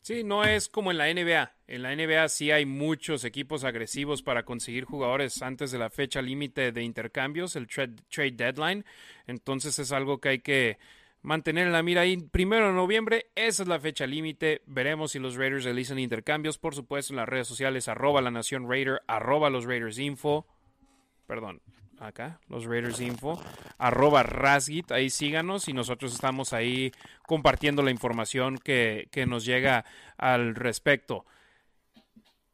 Sí, 0.00 0.22
no 0.22 0.44
es 0.44 0.68
como 0.68 0.92
en 0.92 0.98
la 0.98 1.12
NBA. 1.12 1.52
En 1.66 1.82
la 1.82 1.96
NBA 1.96 2.28
sí 2.28 2.52
hay 2.52 2.66
muchos 2.66 3.24
equipos 3.24 3.64
agresivos 3.64 4.22
para 4.22 4.44
conseguir 4.44 4.84
jugadores 4.84 5.42
antes 5.42 5.72
de 5.72 5.78
la 5.78 5.90
fecha 5.90 6.22
límite 6.22 6.70
de 6.70 6.84
intercambios, 6.84 7.56
el 7.56 7.66
trade, 7.66 8.30
deadline. 8.30 8.84
Entonces 9.26 9.76
es 9.80 9.90
algo 9.90 10.20
que 10.20 10.28
hay 10.28 10.38
que 10.38 10.78
mantener 11.22 11.66
en 11.66 11.72
la 11.72 11.82
mira 11.82 12.02
ahí. 12.02 12.16
Primero 12.16 12.68
de 12.68 12.74
noviembre, 12.74 13.32
esa 13.34 13.64
es 13.64 13.68
la 13.68 13.80
fecha 13.80 14.06
límite. 14.06 14.62
Veremos 14.66 15.10
si 15.10 15.18
los 15.18 15.34
Raiders 15.34 15.64
realizan 15.64 15.98
intercambios. 15.98 16.58
Por 16.58 16.76
supuesto, 16.76 17.12
en 17.12 17.16
las 17.16 17.28
redes 17.28 17.48
sociales, 17.48 17.88
arroba 17.88 18.20
la 18.20 18.30
nación 18.30 18.70
Raider, 18.70 19.02
arroba 19.08 19.50
los 19.50 19.64
Raiders 19.64 19.98
Info. 19.98 20.46
Perdón, 21.26 21.60
acá, 21.98 22.40
los 22.48 22.64
Raiders 22.64 23.00
Info, 23.00 23.40
arroba 23.78 24.22
Rasgit, 24.22 24.92
ahí 24.92 25.10
síganos 25.10 25.68
y 25.68 25.72
nosotros 25.72 26.12
estamos 26.12 26.52
ahí 26.52 26.92
compartiendo 27.26 27.82
la 27.82 27.90
información 27.90 28.58
que, 28.58 29.08
nos 29.26 29.44
llega 29.44 29.84
al 30.16 30.54
respecto. 30.54 31.24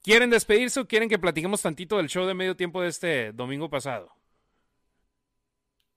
¿Quieren 0.02 0.30
despedirse 0.30 0.80
o 0.80 0.88
quieren 0.88 1.08
que 1.08 1.18
platiquemos 1.18 1.62
tantito 1.62 1.96
del 1.96 2.08
show 2.08 2.26
de 2.26 2.34
medio 2.34 2.56
tiempo 2.56 2.82
de 2.82 2.88
este 2.88 3.32
domingo 3.32 3.70
pasado? 3.70 4.12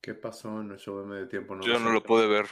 ¿Qué 0.02 0.14
pasó 0.14 0.62
en 0.62 0.72
el 0.72 0.78
show 0.78 1.00
de 1.00 1.06
medio 1.06 1.28
tiempo? 1.28 1.60
Yo 1.62 1.80
no 1.80 1.92
lo 1.92 2.04
pude 2.04 2.28
ver. 2.28 2.46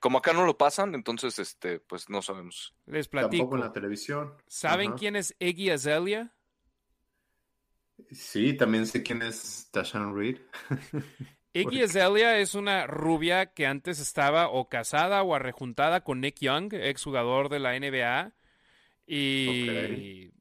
Como 0.00 0.18
acá 0.18 0.32
no 0.32 0.44
lo 0.44 0.58
pasan, 0.58 0.94
entonces 0.94 1.38
este, 1.38 1.80
pues 1.80 2.10
no 2.10 2.20
sabemos. 2.22 2.74
Les 2.86 3.08
platico. 3.08 3.44
Tampoco 3.44 3.56
en 3.56 3.60
la 3.62 3.72
televisión. 3.72 4.34
¿Saben 4.46 4.92
quién 4.92 5.16
es 5.16 5.34
Eggy 5.38 5.70
Azalea? 5.70 6.33
Sí, 8.10 8.54
también 8.54 8.86
sé 8.86 9.02
quién 9.02 9.22
es 9.22 9.68
Tashan 9.72 10.16
Reed. 10.16 10.38
Iggy 11.52 11.82
Azalea 11.82 12.38
es 12.38 12.54
una 12.54 12.86
rubia 12.86 13.46
que 13.46 13.66
antes 13.66 14.00
estaba 14.00 14.48
o 14.48 14.68
casada 14.68 15.22
o 15.22 15.34
arrejuntada 15.34 16.02
con 16.02 16.20
Nick 16.20 16.40
Young, 16.40 16.74
exjugador 16.74 17.48
de 17.48 17.60
la 17.60 17.78
NBA. 17.78 18.32
Y 19.06 20.32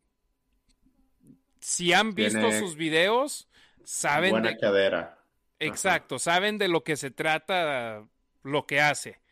si 1.59 1.93
han 1.93 2.15
visto 2.15 2.51
sus 2.51 2.75
videos, 2.75 3.47
saben. 3.84 4.31
Buena 4.31 4.57
cadera. 4.57 5.19
Exacto, 5.59 6.17
saben 6.17 6.57
de 6.57 6.67
lo 6.67 6.84
que 6.84 6.97
se 6.97 7.11
trata, 7.11 8.07
lo 8.41 8.65
que 8.65 8.81
hace 8.81 9.22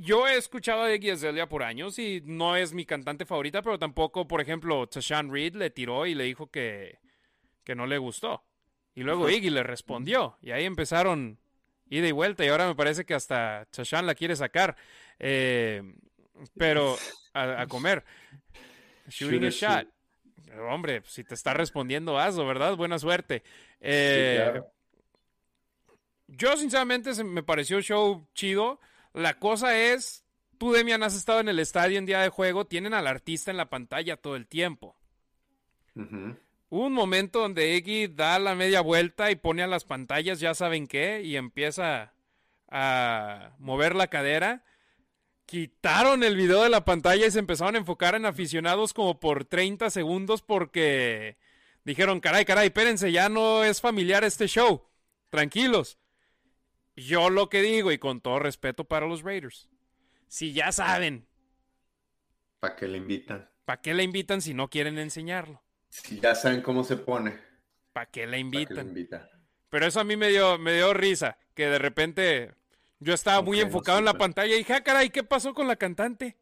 yo 0.00 0.26
he 0.26 0.36
escuchado 0.36 0.82
a 0.82 0.94
Iggy 0.94 1.10
Azalea 1.10 1.48
por 1.48 1.62
años 1.62 1.98
y 1.98 2.22
no 2.24 2.56
es 2.56 2.72
mi 2.72 2.84
cantante 2.84 3.26
favorita, 3.26 3.62
pero 3.62 3.78
tampoco, 3.78 4.26
por 4.26 4.40
ejemplo, 4.40 4.86
Tashan 4.86 5.32
Reed 5.32 5.54
le 5.54 5.70
tiró 5.70 6.06
y 6.06 6.14
le 6.14 6.24
dijo 6.24 6.50
que, 6.50 6.98
que 7.64 7.74
no 7.74 7.86
le 7.86 7.98
gustó. 7.98 8.44
Y 8.94 9.02
luego 9.02 9.28
Iggy 9.28 9.50
le 9.50 9.62
respondió 9.62 10.38
y 10.40 10.52
ahí 10.52 10.64
empezaron 10.64 11.38
ida 11.88 12.08
y 12.08 12.12
vuelta 12.12 12.44
y 12.44 12.48
ahora 12.48 12.66
me 12.66 12.74
parece 12.74 13.04
que 13.04 13.14
hasta 13.14 13.66
Tashan 13.70 14.06
la 14.06 14.14
quiere 14.14 14.36
sacar. 14.36 14.76
Eh, 15.18 15.82
pero 16.56 16.96
a, 17.34 17.66
comer. 17.66 18.04
Shooting 19.08 19.44
a 19.44 19.50
shot. 19.50 19.88
Hombre, 20.70 21.02
si 21.06 21.24
te 21.24 21.34
está 21.34 21.54
respondiendo, 21.54 22.18
hazlo, 22.18 22.46
¿verdad? 22.46 22.76
Buena 22.76 22.98
suerte. 22.98 23.42
Eh, 23.80 24.62
yo, 26.28 26.56
sinceramente, 26.56 27.22
me 27.24 27.42
pareció 27.42 27.80
show 27.80 28.26
chido. 28.34 28.80
La 29.16 29.38
cosa 29.38 29.78
es, 29.78 30.26
tú, 30.58 30.72
Demian, 30.72 31.02
has 31.02 31.16
estado 31.16 31.40
en 31.40 31.48
el 31.48 31.58
estadio 31.58 31.98
en 31.98 32.04
día 32.04 32.20
de 32.20 32.28
juego, 32.28 32.66
tienen 32.66 32.92
al 32.92 33.06
artista 33.06 33.50
en 33.50 33.56
la 33.56 33.70
pantalla 33.70 34.18
todo 34.18 34.36
el 34.36 34.46
tiempo. 34.46 34.94
Hubo 35.94 36.84
un 36.84 36.92
momento 36.92 37.40
donde 37.40 37.76
Eggy 37.76 38.08
da 38.08 38.38
la 38.38 38.54
media 38.54 38.82
vuelta 38.82 39.30
y 39.30 39.36
pone 39.36 39.62
a 39.62 39.66
las 39.66 39.84
pantallas, 39.86 40.38
ya 40.38 40.52
saben 40.52 40.86
qué, 40.86 41.22
y 41.22 41.36
empieza 41.36 42.12
a 42.68 43.52
mover 43.58 43.94
la 43.94 44.08
cadera. 44.08 44.64
Quitaron 45.46 46.22
el 46.22 46.36
video 46.36 46.62
de 46.62 46.68
la 46.68 46.84
pantalla 46.84 47.26
y 47.26 47.30
se 47.30 47.38
empezaron 47.38 47.74
a 47.74 47.78
enfocar 47.78 48.16
en 48.16 48.26
aficionados 48.26 48.92
como 48.92 49.18
por 49.18 49.46
30 49.46 49.88
segundos 49.88 50.42
porque 50.42 51.38
dijeron, 51.84 52.20
caray, 52.20 52.44
caray, 52.44 52.66
espérense, 52.66 53.10
ya 53.10 53.30
no 53.30 53.64
es 53.64 53.80
familiar 53.80 54.24
este 54.24 54.46
show. 54.46 54.82
Tranquilos. 55.30 55.98
Yo 56.96 57.28
lo 57.28 57.48
que 57.50 57.60
digo, 57.60 57.92
y 57.92 57.98
con 57.98 58.20
todo 58.20 58.38
respeto 58.38 58.84
para 58.84 59.06
los 59.06 59.22
Raiders, 59.22 59.68
si 60.28 60.52
ya 60.52 60.72
saben. 60.72 61.28
¿Para 62.58 62.74
qué 62.74 62.88
le 62.88 62.98
invitan? 62.98 63.50
¿Para 63.66 63.82
qué 63.82 63.94
le 63.94 64.02
invitan 64.02 64.40
si 64.40 64.54
no 64.54 64.70
quieren 64.70 64.98
enseñarlo? 64.98 65.62
Si 65.90 66.18
ya 66.20 66.34
saben 66.34 66.62
cómo 66.62 66.84
se 66.84 66.96
pone. 66.96 67.38
¿Para 67.92 68.06
qué 68.06 68.26
le 68.26 68.38
invitan? 68.38 68.94
Pero 69.68 69.86
eso 69.86 70.00
a 70.00 70.04
mí 70.04 70.16
me 70.16 70.28
dio, 70.28 70.58
me 70.58 70.74
dio 70.74 70.94
risa, 70.94 71.38
que 71.54 71.66
de 71.66 71.78
repente 71.78 72.54
yo 72.98 73.12
estaba 73.12 73.42
muy 73.42 73.60
enfocado 73.60 73.98
en 73.98 74.04
la 74.04 74.14
pantalla 74.14 74.54
y 74.54 74.58
dije, 74.58 74.72
ah, 74.72 74.82
caray, 74.82 75.10
¿qué 75.10 75.22
pasó 75.22 75.52
con 75.52 75.68
la 75.68 75.76
cantante? 75.76 76.38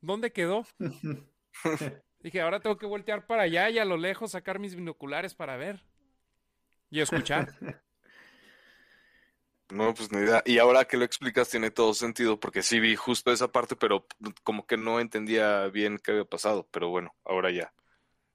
¿Dónde 0.00 0.32
quedó? 0.32 0.66
dije, 2.20 2.40
ahora 2.40 2.60
tengo 2.60 2.76
que 2.76 2.86
voltear 2.86 3.26
para 3.26 3.42
allá 3.42 3.70
y 3.70 3.78
a 3.78 3.84
lo 3.84 3.96
lejos 3.96 4.32
sacar 4.32 4.58
mis 4.58 4.74
binoculares 4.74 5.34
para 5.34 5.56
ver 5.56 5.82
y 6.90 7.00
escuchar. 7.00 7.54
No, 9.70 9.94
pues 9.94 10.12
ni 10.12 10.18
idea. 10.18 10.42
Y 10.44 10.58
ahora 10.58 10.84
que 10.84 10.96
lo 10.96 11.04
explicas 11.04 11.48
tiene 11.48 11.70
todo 11.70 11.94
sentido, 11.94 12.38
porque 12.38 12.62
sí 12.62 12.80
vi 12.80 12.96
justo 12.96 13.32
esa 13.32 13.48
parte, 13.48 13.76
pero 13.76 14.06
como 14.42 14.66
que 14.66 14.76
no 14.76 15.00
entendía 15.00 15.66
bien 15.68 15.98
qué 15.98 16.12
había 16.12 16.24
pasado. 16.24 16.68
Pero 16.70 16.90
bueno, 16.90 17.14
ahora 17.24 17.50
ya. 17.50 17.72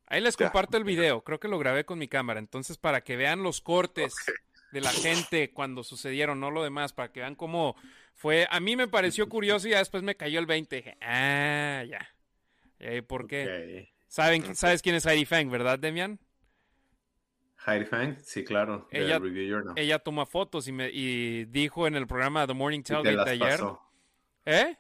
Ahí 0.08 0.22
les 0.22 0.36
comparto 0.36 0.76
el 0.76 0.84
video, 0.84 1.24
creo 1.24 1.40
que 1.40 1.48
lo 1.48 1.60
grabé 1.60 1.86
con 1.86 2.00
mi 2.00 2.08
cámara. 2.08 2.40
Entonces, 2.40 2.78
para 2.78 3.02
que 3.02 3.16
vean 3.16 3.44
los 3.44 3.62
cortes 3.62 4.16
de 4.72 4.82
la 4.82 4.92
gente 4.92 5.52
cuando 5.52 5.84
sucedieron, 5.84 6.40
no 6.40 6.50
lo 6.50 6.64
demás, 6.64 6.94
para 6.94 7.12
que 7.12 7.20
vean 7.20 7.36
cómo 7.36 7.76
fue. 8.16 8.48
A 8.50 8.60
mí 8.60 8.76
me 8.76 8.88
pareció 8.88 9.30
curioso 9.30 9.68
y 9.68 9.72
ya 9.72 9.78
después 9.78 10.02
me 10.02 10.16
cayó 10.16 10.40
el 10.40 10.48
20. 10.48 10.76
Dije, 10.76 10.98
ah, 11.02 11.84
ya. 11.88 12.10
¿Y 12.80 13.02
por 13.02 13.28
qué? 13.28 13.92
¿Saben, 14.08 14.56
¿Sabes 14.56 14.82
quién 14.82 14.96
es 14.96 15.06
Heidi 15.06 15.26
Fang, 15.26 15.52
verdad, 15.52 15.78
Demian? 15.78 16.20
Heidi 17.66 17.86
Fang, 17.86 18.18
sí, 18.24 18.44
claro. 18.44 18.88
Ella, 18.92 19.20
ella 19.76 20.00
toma 20.00 20.26
fotos 20.26 20.68
y, 20.68 20.72
me, 20.72 20.90
y 20.90 21.46
dijo 21.46 21.88
en 21.88 21.96
el 21.96 22.08
programa 22.08 22.48
The 22.48 22.54
Morning 22.54 22.82
Tailgate 22.84 23.38
de 23.38 23.46
ayer. 23.46 23.60
¿Eh? 24.46 24.76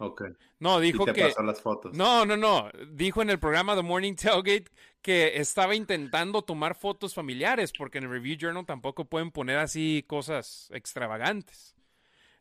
No, 0.59 0.79
dijo 0.79 1.05
te 1.05 1.13
que. 1.13 1.23
Pasó 1.25 1.43
las 1.43 1.61
fotos. 1.61 1.93
No, 1.93 2.25
no, 2.25 2.37
no. 2.37 2.69
Dijo 2.91 3.21
en 3.21 3.29
el 3.29 3.39
programa 3.39 3.75
The 3.75 3.83
Morning 3.83 4.15
Tailgate 4.15 4.71
que 5.01 5.39
estaba 5.39 5.75
intentando 5.75 6.41
tomar 6.41 6.75
fotos 6.75 7.13
familiares, 7.13 7.71
porque 7.77 7.99
en 7.99 8.05
el 8.05 8.09
Review 8.09 8.37
Journal 8.37 8.65
tampoco 8.65 9.05
pueden 9.05 9.31
poner 9.31 9.57
así 9.57 10.03
cosas 10.07 10.69
extravagantes. 10.73 11.75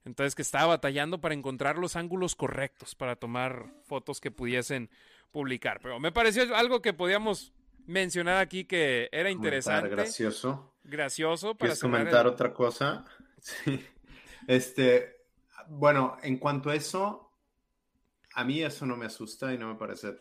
Entonces 0.05 0.35
que 0.35 0.43
estaba 0.43 0.67
batallando 0.67 1.21
para 1.21 1.35
encontrar 1.35 1.77
los 1.77 1.97
ángulos 1.97 2.35
correctos 2.35 2.95
para 2.95 3.17
tomar 3.17 3.67
fotos 3.85 4.21
que 4.21 4.31
pudiesen 4.31 4.89
publicar. 5.31 5.81
Pero 5.83 6.01
me 6.01 6.13
pareció 6.13 6.57
algo 6.57 6.81
que 6.81 6.95
podíamos 6.95 7.53
mencionar 7.89 8.37
aquí 8.37 8.65
que 8.65 9.09
era 9.11 9.31
interesante. 9.31 9.89
gracioso. 9.89 10.75
Gracioso. 10.85 11.57
Para 11.57 11.71
¿Quieres 11.71 11.81
comentar 11.81 12.27
otra 12.27 12.53
cosa? 12.53 13.05
Sí. 13.41 13.81
Este, 14.49 15.27
bueno, 15.69 16.17
en 16.23 16.39
cuanto 16.39 16.71
a 16.71 16.75
eso, 16.75 17.31
a 18.35 18.45
mí 18.45 18.61
eso 18.61 18.85
no 18.85 18.97
me 18.97 19.07
asusta 19.07 19.55
y 19.55 19.59
no 19.59 19.69
me 19.69 19.77
parece 19.77 20.17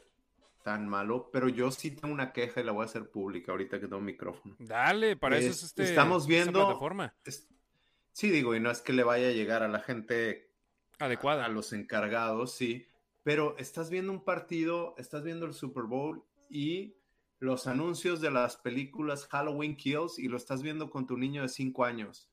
tan 0.64 0.88
malo, 0.88 1.30
pero 1.32 1.50
yo 1.50 1.72
sí 1.72 1.92
tengo 1.92 2.14
una 2.14 2.34
queja 2.34 2.62
y 2.62 2.64
la 2.64 2.74
voy 2.74 2.84
a 2.84 2.86
hacer 2.86 3.10
pública 3.10 3.54
ahorita 3.54 3.80
que 3.80 3.88
tengo 3.88 3.98
un 3.98 4.06
micrófono. 4.06 4.56
Dale, 4.60 5.16
para 5.16 5.38
eso 5.38 5.50
es 5.50 5.64
este, 5.64 5.84
estamos 5.84 6.28
viendo, 6.28 6.78
Sí, 8.12 8.30
digo, 8.30 8.54
y 8.56 8.60
no 8.60 8.70
es 8.70 8.82
que 8.82 8.94
le 8.94 9.04
vaya 9.04 9.30
a 9.30 9.32
llegar 9.32 9.64
a 9.64 9.68
la 9.68 9.80
gente 9.80 10.52
adecuada, 11.00 11.46
a, 11.46 11.50
los 11.50 11.74
encargados, 11.74 12.54
sí, 12.54 12.86
pero 13.24 13.56
estás 13.58 13.90
viendo 13.90 14.12
un 14.12 14.24
partido, 14.24 14.94
estás 14.98 15.24
viendo 15.24 15.46
el 15.46 15.54
Super 15.54 15.84
Bowl 15.84 16.24
y 16.50 16.97
los 17.40 17.68
anuncios 17.68 18.22
de 18.22 18.32
las 18.32 18.58
películas 18.58 19.28
Halloween 19.28 19.76
Kills 19.76 20.18
y 20.18 20.28
lo 20.28 20.38
estás 20.38 20.62
viendo 20.62 20.90
con 20.90 21.06
tu 21.06 21.18
niño 21.18 21.44
de 21.44 21.50
5 21.50 21.86
años. 21.86 22.30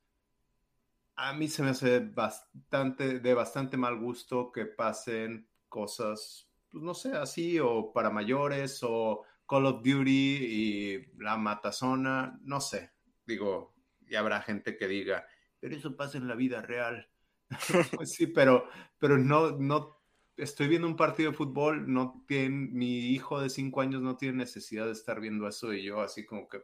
A 1.16 1.32
mí 1.32 1.48
se 1.48 1.62
me 1.62 1.70
hace 1.70 2.00
bastante, 2.00 3.20
de 3.20 3.34
bastante 3.34 3.76
mal 3.76 3.98
gusto 3.98 4.50
que 4.50 4.66
pasen 4.66 5.48
cosas, 5.68 6.48
pues 6.70 6.82
no 6.82 6.94
sé, 6.94 7.12
así, 7.12 7.60
o 7.60 7.92
para 7.92 8.10
mayores, 8.10 8.80
o 8.82 9.22
Call 9.46 9.66
of 9.66 9.82
Duty 9.82 10.10
y 10.10 11.06
la 11.18 11.36
matazona, 11.36 12.38
no 12.42 12.60
sé. 12.60 12.92
Digo, 13.26 13.74
y 14.08 14.16
habrá 14.16 14.42
gente 14.42 14.76
que 14.76 14.88
diga, 14.88 15.26
pero 15.60 15.76
eso 15.76 15.96
pasa 15.96 16.18
en 16.18 16.28
la 16.28 16.34
vida 16.34 16.62
real. 16.62 17.08
pues 17.96 18.12
sí, 18.12 18.26
pero, 18.26 18.68
pero 18.98 19.18
no, 19.18 19.52
no, 19.52 20.03
estoy 20.36 20.68
viendo 20.68 20.88
un 20.88 20.96
partido 20.96 21.30
de 21.30 21.36
fútbol, 21.36 21.92
no 21.92 22.24
tiene, 22.26 22.68
mi 22.72 23.10
hijo 23.10 23.40
de 23.40 23.50
cinco 23.50 23.80
años 23.80 24.02
no 24.02 24.16
tiene 24.16 24.38
necesidad 24.38 24.86
de 24.86 24.92
estar 24.92 25.20
viendo 25.20 25.48
eso 25.48 25.72
y 25.72 25.82
yo 25.82 26.00
así 26.00 26.24
como 26.24 26.48
que 26.48 26.62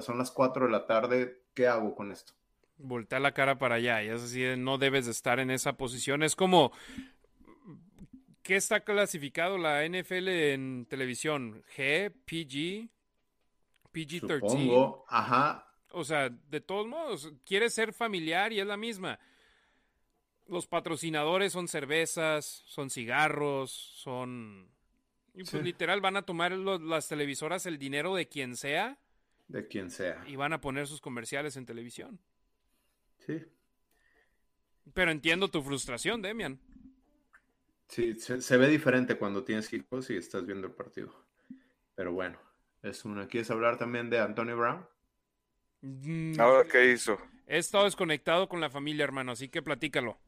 son 0.00 0.18
las 0.18 0.30
cuatro 0.30 0.66
de 0.66 0.72
la 0.72 0.86
tarde, 0.86 1.42
¿qué 1.54 1.68
hago 1.68 1.94
con 1.94 2.10
esto? 2.10 2.32
Voltea 2.76 3.20
la 3.20 3.32
cara 3.32 3.58
para 3.58 3.76
allá 3.76 4.02
y 4.02 4.08
es 4.08 4.22
así, 4.22 4.42
no 4.58 4.78
debes 4.78 5.04
de 5.04 5.12
estar 5.12 5.38
en 5.38 5.50
esa 5.52 5.76
posición. 5.76 6.24
Es 6.24 6.34
como, 6.34 6.72
¿qué 8.42 8.56
está 8.56 8.80
clasificado 8.80 9.56
la 9.56 9.86
NFL 9.86 10.28
en 10.28 10.86
televisión? 10.86 11.62
G, 11.76 12.10
PG, 12.10 12.90
PG-13. 13.92 14.40
Supongo, 14.40 15.04
ajá, 15.08 15.64
o 15.94 16.04
sea, 16.04 16.28
de 16.28 16.60
todos 16.60 16.86
modos, 16.86 17.32
quiere 17.46 17.70
ser 17.70 17.92
familiar 17.92 18.52
y 18.52 18.60
es 18.60 18.66
la 18.66 18.76
misma. 18.76 19.18
Los 20.46 20.66
patrocinadores 20.66 21.52
son 21.52 21.68
cervezas, 21.68 22.62
son 22.66 22.90
cigarros, 22.90 23.70
son... 23.70 24.68
Y 25.34 25.42
pues 25.44 25.64
literal 25.64 26.00
van 26.00 26.16
a 26.16 26.22
tomar 26.22 26.52
las 26.52 27.08
televisoras 27.08 27.66
el 27.66 27.78
dinero 27.78 28.14
de 28.14 28.28
quien 28.28 28.56
sea. 28.56 28.98
De 29.48 29.66
quien 29.66 29.90
sea. 29.90 30.22
Y 30.28 30.36
van 30.36 30.52
a 30.52 30.60
poner 30.60 30.86
sus 30.86 31.00
comerciales 31.00 31.56
en 31.56 31.66
televisión. 31.66 32.20
Sí. 33.26 33.42
Pero 34.92 35.10
entiendo 35.10 35.48
tu 35.48 35.62
frustración, 35.62 36.22
Demian. 36.22 36.60
Sí, 37.88 38.14
se, 38.18 38.56
ve 38.56 38.68
diferente 38.68 39.16
cuando 39.16 39.44
tienes 39.44 39.72
hijos 39.72 40.10
y 40.10 40.16
estás 40.16 40.44
viendo 40.46 40.66
el 40.66 40.72
partido. 40.72 41.14
Pero 41.94 42.12
bueno, 42.12 42.38
es 42.82 43.04
una. 43.04 43.26
¿Quieres 43.26 43.50
hablar 43.50 43.78
también 43.78 44.10
de 44.10 44.20
Antonio 44.20 44.56
Brown? 44.56 44.86
Mm, 45.82 46.40
¿Ahora 46.40 46.68
qué 46.68 46.92
hizo? 46.92 47.18
He 47.46 47.58
estado 47.58 47.84
desconectado 47.84 48.48
con 48.48 48.60
la 48.60 48.70
familia, 48.70 49.04
hermano, 49.04 49.32
así 49.32 49.48
que 49.48 49.62
platícalo. 49.62 50.18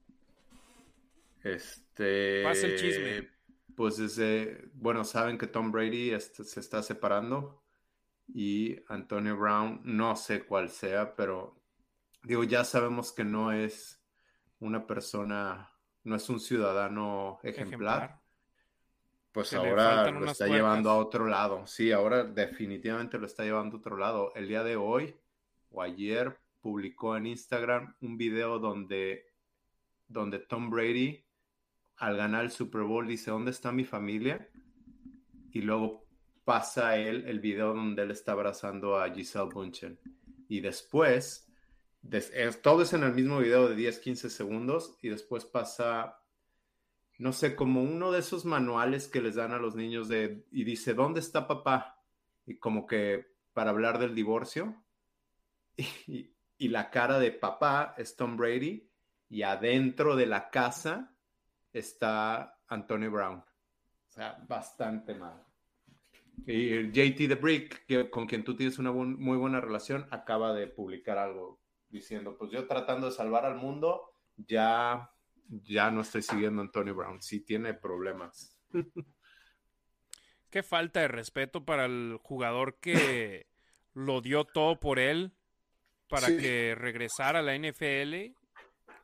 Este. 1.55 2.43
Pasa 2.43 2.67
el 2.67 2.79
chisme. 2.79 3.31
Pues 3.75 3.99
desde. 3.99 4.69
Bueno, 4.75 5.05
saben 5.05 5.39
que 5.39 5.47
Tom 5.47 5.71
Brady 5.71 6.19
se 6.21 6.61
está 6.61 6.83
separando 6.83 7.63
y 8.29 8.77
Antonio 8.89 9.37
Brown, 9.37 9.81
no 9.85 10.17
sé 10.17 10.45
cuál 10.45 10.69
sea, 10.69 11.15
pero 11.15 11.61
digo, 12.25 12.45
ya 12.45 12.65
sabemos 12.65 13.13
que 13.13 13.25
no 13.25 13.53
es 13.53 14.03
una 14.59 14.87
persona, 14.87 15.71
no 16.05 16.17
es 16.17 16.29
un 16.29 16.41
ciudadano 16.41 17.39
ejemplar. 17.43 18.21
Pues 19.33 19.53
ahora 19.53 20.11
lo 20.11 20.31
está 20.31 20.47
llevando 20.47 20.91
a 20.91 20.97
otro 20.97 21.27
lado. 21.27 21.67
Sí, 21.67 21.93
ahora 21.93 22.25
definitivamente 22.25 23.19
lo 23.19 23.27
está 23.27 23.45
llevando 23.45 23.77
a 23.77 23.81
otro 23.81 23.99
lado. 23.99 24.33
El 24.35 24.49
día 24.49 24.65
de 24.65 24.77
hoy 24.77 25.15
o 25.71 25.83
ayer 25.83 26.39
publicó 26.63 27.17
en 27.17 27.27
Instagram 27.27 27.95
un 28.01 28.17
video 28.17 28.59
donde, 28.59 29.27
donde 30.09 30.39
Tom 30.39 30.71
Brady 30.71 31.26
al 31.99 32.17
ganar 32.17 32.45
el 32.45 32.51
Super 32.51 32.83
Bowl 32.83 33.07
dice, 33.07 33.31
¿dónde 33.31 33.51
está 33.51 33.73
mi 33.73 33.85
familia? 33.85 34.49
Y 35.53 35.63
luego 35.63 36.07
pasa 36.45 36.97
él 36.97 37.25
el 37.27 37.41
video 37.41 37.75
donde 37.75 38.03
él 38.03 38.11
está 38.11 38.33
abrazando 38.33 38.99
a 38.99 39.11
Giselle 39.11 39.49
Bunchen. 39.53 39.99
Y 40.49 40.61
después, 40.61 41.51
todo 42.63 42.83
es 42.83 42.93
en 42.93 43.03
el 43.03 43.15
mismo 43.15 43.39
video 43.39 43.69
de 43.69 43.75
10, 43.75 43.99
15 43.99 44.31
segundos 44.31 44.97
y 45.03 45.09
después 45.09 45.45
pasa, 45.45 46.23
no 47.19 47.33
sé, 47.33 47.57
como 47.57 47.83
uno 47.83 48.13
de 48.13 48.21
esos 48.21 48.45
manuales 48.45 49.09
que 49.09 49.21
les 49.21 49.35
dan 49.35 49.53
a 49.53 49.59
los 49.59 49.75
niños 49.75 50.09
de, 50.09 50.47
y 50.53 50.65
dice, 50.65 50.95
¿dónde 50.95 51.21
está 51.21 51.49
papá? 51.49 52.01
Y 52.45 52.59
como 52.59 52.87
que 52.87 53.35
para 53.53 53.71
hablar 53.71 53.99
del 53.99 54.15
divorcio 54.15 54.85
y, 55.77 56.33
la 56.59 56.91
cara 56.91 57.19
de 57.19 57.33
papá 57.33 57.95
es 57.99 58.17
Tom 58.17 58.37
Brady 58.37 58.91
y 59.29 59.43
adentro 59.43 60.17
de 60.17 60.27
la 60.27 60.49
casa 60.51 61.16
está 61.79 62.59
Antonio 62.69 63.11
Brown. 63.11 63.39
O 63.39 64.11
sea, 64.11 64.43
bastante 64.49 65.15
mal. 65.15 65.45
Y 66.47 66.91
JT 66.91 67.29
The 67.29 67.35
Brick, 67.35 68.11
con 68.11 68.27
quien 68.27 68.45
tú 68.45 68.57
tienes 68.57 68.79
una 68.79 68.93
muy 68.93 69.37
buena 69.37 69.61
relación, 69.61 70.07
acaba 70.11 70.55
de 70.55 70.67
publicar 70.67 71.19
algo 71.19 71.61
diciendo, 71.89 72.37
pues 72.37 72.51
yo 72.51 72.67
tratando 72.67 73.07
de 73.07 73.13
salvar 73.13 73.45
al 73.47 73.57
mundo, 73.57 74.13
ya, 74.37 75.11
ya 75.47 75.91
no 75.91 76.03
estoy 76.03 76.23
siguiendo 76.23 76.61
a 76.61 76.65
Antonio 76.65 76.95
Brown. 76.95 77.23
Sí 77.23 77.41
tiene 77.41 77.75
problemas. 77.75 78.59
Qué 80.51 80.63
falta 80.63 81.01
de 81.01 81.09
respeto 81.09 81.65
para 81.65 81.87
el 81.87 82.19
jugador 82.23 82.79
que 82.81 83.49
lo 83.93 84.21
dio 84.21 84.45
todo 84.45 84.79
por 84.79 84.99
él 84.99 85.33
para 86.09 86.29
que 86.29 86.75
regresara 86.77 87.41
a 87.41 87.43
la 87.43 87.57
NFL, 87.59 88.37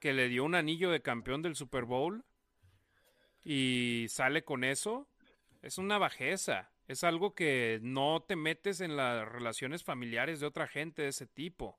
que 0.00 0.12
le 0.12 0.28
dio 0.28 0.44
un 0.44 0.54
anillo 0.54 0.90
de 0.90 1.02
campeón 1.02 1.42
del 1.42 1.56
Super 1.56 1.84
Bowl 1.84 2.24
y 3.44 4.06
sale 4.08 4.44
con 4.44 4.64
eso, 4.64 5.08
es 5.62 5.78
una 5.78 5.98
bajeza. 5.98 6.70
Es 6.88 7.04
algo 7.04 7.34
que 7.34 7.78
no 7.82 8.22
te 8.22 8.36
metes 8.36 8.80
en 8.80 8.96
las 8.96 9.28
relaciones 9.28 9.84
familiares 9.84 10.40
de 10.40 10.46
otra 10.46 10.66
gente 10.66 11.02
de 11.02 11.08
ese 11.08 11.26
tipo. 11.26 11.78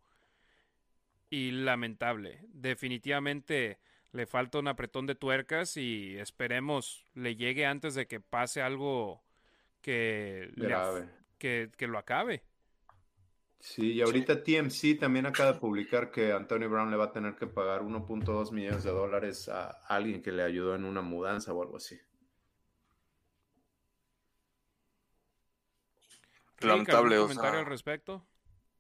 Y 1.30 1.52
lamentable. 1.52 2.40
Definitivamente 2.48 3.80
le 4.11 4.27
falta 4.27 4.60
un 4.60 4.68
apretón 4.68 5.07
de 5.07 5.15
tuercas 5.15 5.76
y 5.77 6.15
esperemos 6.18 7.06
le 7.15 7.35
llegue 7.35 7.65
antes 7.65 7.95
de 7.95 8.07
que 8.07 8.19
pase 8.19 8.61
algo 8.61 9.23
que, 9.81 10.52
que, 11.40 11.72
que 11.76 11.88
lo 11.88 11.98
acabe. 11.98 12.44
Sí, 13.64 13.94
y 13.94 14.02
ahorita 14.02 14.44
TMC 14.44 14.99
también 14.99 15.26
acaba 15.26 15.53
de 15.53 15.60
publicar 15.60 16.11
que 16.11 16.34
Antonio 16.34 16.69
Brown 16.69 16.91
le 16.91 16.98
va 16.98 17.06
a 17.06 17.11
tener 17.14 17.38
que 17.38 17.48
pagar 17.48 17.81
1.2 17.81 18.52
millones 18.52 18.84
de 18.84 18.91
dólares 18.91 19.48
a 19.48 19.69
alguien 19.88 20.22
que 20.22 20.34
le 20.34 20.44
ayudó 20.44 20.76
en 20.76 20.84
una 20.84 21.02
mudanza 21.02 21.53
o 21.53 21.64
algo 21.64 21.77
así. 21.77 21.98
Lamentable. 26.60 27.15
comentario 27.15 27.61
al 27.61 27.65
respecto? 27.65 28.27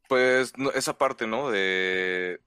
Pues 0.09 0.51
esa 0.75 0.97
parte, 0.97 1.27
¿no? 1.27 1.49
De 1.49 2.41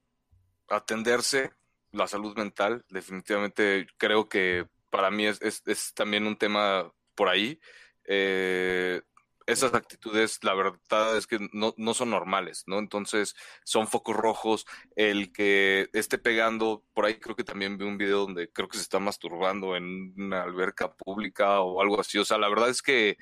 atenderse 0.68 1.54
la 1.92 2.06
salud 2.06 2.36
mental, 2.36 2.84
definitivamente 2.90 3.86
creo 3.96 4.28
que 4.28 4.68
para 4.90 5.10
mí 5.10 5.26
es, 5.26 5.40
es 5.64 5.94
también 5.94 6.26
un 6.26 6.36
tema 6.36 6.92
por 7.14 7.30
ahí. 7.30 7.58
Eh, 8.04 9.00
esas 9.46 9.74
actitudes, 9.74 10.40
la 10.42 10.54
verdad 10.54 11.16
es 11.16 11.26
que 11.26 11.38
no, 11.52 11.72
no, 11.76 11.94
son 11.94 12.10
normales, 12.10 12.64
¿no? 12.66 12.78
Entonces, 12.78 13.34
son 13.64 13.86
focos 13.86 14.16
rojos. 14.16 14.66
El 14.96 15.32
que 15.32 15.88
esté 15.92 16.18
pegando, 16.18 16.84
por 16.92 17.06
ahí 17.06 17.14
creo 17.20 17.36
que 17.36 17.44
también 17.44 17.78
vi 17.78 17.84
un 17.84 17.96
video 17.96 18.20
donde 18.20 18.50
creo 18.50 18.68
que 18.68 18.76
se 18.76 18.82
está 18.82 18.98
masturbando 18.98 19.76
en 19.76 20.12
una 20.16 20.42
alberca 20.42 20.92
pública 20.92 21.60
o 21.60 21.80
algo 21.80 22.00
así. 22.00 22.18
O 22.18 22.24
sea, 22.24 22.38
la 22.38 22.48
verdad 22.48 22.70
es 22.70 22.82
que 22.82 23.16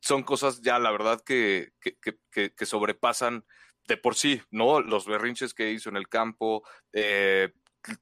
son 0.00 0.22
cosas 0.24 0.60
ya, 0.60 0.78
la 0.78 0.90
verdad, 0.90 1.22
que, 1.24 1.72
que, 1.80 1.96
que, 2.30 2.66
sobrepasan 2.66 3.44
de 3.88 3.96
por 3.96 4.16
sí, 4.16 4.42
¿no? 4.50 4.80
Los 4.80 5.06
berrinches 5.06 5.54
que 5.54 5.70
hizo 5.70 5.88
en 5.88 5.96
el 5.96 6.08
campo, 6.08 6.62
eh, 6.92 7.52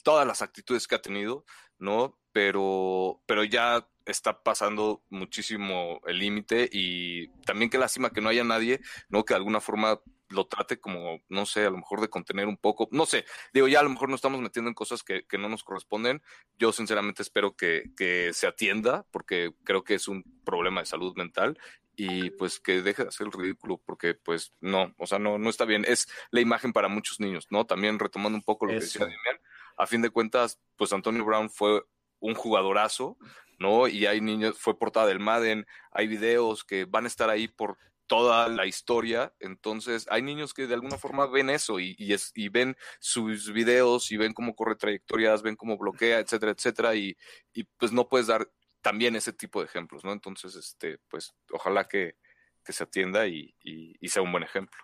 todas 0.02 0.26
las 0.26 0.42
actitudes 0.42 0.88
que 0.88 0.94
ha 0.96 1.02
tenido, 1.02 1.44
¿no? 1.78 2.18
Pero, 2.32 3.22
pero 3.26 3.44
ya 3.44 3.86
está 4.06 4.42
pasando 4.42 5.02
muchísimo 5.10 6.00
el 6.06 6.18
límite 6.18 6.68
y 6.70 7.28
también 7.44 7.70
qué 7.70 7.78
lástima 7.78 8.10
que 8.10 8.20
no 8.20 8.28
haya 8.28 8.44
nadie, 8.44 8.80
¿no? 9.08 9.24
Que 9.24 9.34
de 9.34 9.38
alguna 9.38 9.60
forma 9.60 10.00
lo 10.32 10.46
trate 10.46 10.80
como, 10.80 11.20
no 11.28 11.46
sé, 11.46 11.66
a 11.66 11.70
lo 11.70 11.76
mejor 11.76 12.00
de 12.00 12.08
contener 12.08 12.46
un 12.46 12.56
poco, 12.56 12.88
no 12.90 13.06
sé, 13.06 13.24
digo, 13.52 13.68
ya 13.68 13.80
a 13.80 13.82
lo 13.82 13.90
mejor 13.90 14.08
nos 14.08 14.18
estamos 14.18 14.40
metiendo 14.40 14.68
en 14.68 14.74
cosas 14.74 15.02
que, 15.02 15.24
no 15.38 15.48
nos 15.48 15.64
corresponden. 15.64 16.22
Yo 16.58 16.72
sinceramente 16.72 17.22
espero 17.22 17.56
que, 17.56 17.90
que, 17.96 18.32
se 18.32 18.46
atienda 18.46 19.04
porque 19.10 19.52
creo 19.64 19.84
que 19.84 19.94
es 19.94 20.08
un 20.08 20.24
problema 20.44 20.80
de 20.80 20.86
salud 20.86 21.14
mental 21.16 21.58
y 21.96 22.30
pues 22.30 22.60
que 22.60 22.82
deje 22.82 23.02
de 23.02 23.08
hacer 23.08 23.26
el 23.26 23.32
ridículo 23.32 23.80
porque 23.84 24.14
pues 24.14 24.52
no, 24.60 24.94
o 24.98 25.06
sea, 25.06 25.18
no, 25.18 25.38
no 25.38 25.50
está 25.50 25.64
bien. 25.64 25.84
Es 25.86 26.08
la 26.30 26.40
imagen 26.40 26.72
para 26.72 26.88
muchos 26.88 27.20
niños, 27.20 27.46
¿no? 27.50 27.66
También 27.66 27.98
retomando 27.98 28.36
un 28.36 28.44
poco 28.44 28.66
lo 28.66 28.72
que 28.72 28.80
decía 28.80 29.04
Demian, 29.04 29.40
a 29.76 29.86
fin 29.86 30.02
de 30.02 30.10
cuentas, 30.10 30.60
pues 30.76 30.92
Antonio 30.92 31.24
Brown 31.24 31.50
fue 31.50 31.82
un 32.20 32.34
jugadorazo, 32.34 33.18
¿no? 33.62 33.88
Y 33.88 34.06
hay 34.06 34.20
niños, 34.20 34.58
fue 34.58 34.78
portada 34.78 35.06
del 35.06 35.20
Madden, 35.20 35.66
hay 35.92 36.06
videos 36.08 36.64
que 36.64 36.84
van 36.84 37.04
a 37.04 37.08
estar 37.08 37.30
ahí 37.30 37.48
por 37.48 37.78
toda 38.06 38.48
la 38.48 38.66
historia. 38.66 39.32
Entonces, 39.40 40.06
hay 40.10 40.20
niños 40.20 40.52
que 40.52 40.66
de 40.66 40.74
alguna 40.74 40.98
forma 40.98 41.26
ven 41.26 41.48
eso 41.48 41.80
y, 41.80 41.96
es, 42.12 42.32
y 42.34 42.50
ven 42.50 42.76
sus 43.00 43.52
videos 43.52 44.12
y 44.12 44.18
ven 44.18 44.34
cómo 44.34 44.54
corre 44.54 44.76
trayectorias, 44.76 45.42
ven 45.42 45.56
cómo 45.56 45.78
bloquea, 45.78 46.18
etcétera, 46.18 46.52
etcétera, 46.52 46.94
y, 46.94 47.16
y 47.54 47.64
pues 47.64 47.92
no 47.92 48.08
puedes 48.08 48.26
dar 48.26 48.50
también 48.82 49.16
ese 49.16 49.32
tipo 49.32 49.60
de 49.60 49.66
ejemplos, 49.66 50.04
¿no? 50.04 50.12
Entonces, 50.12 50.54
este, 50.56 50.98
pues 51.08 51.32
ojalá 51.52 51.88
que, 51.88 52.16
que 52.64 52.72
se 52.72 52.84
atienda 52.84 53.26
y, 53.26 53.54
y, 53.62 54.08
sea 54.08 54.22
un 54.22 54.32
buen 54.32 54.44
ejemplo. 54.44 54.82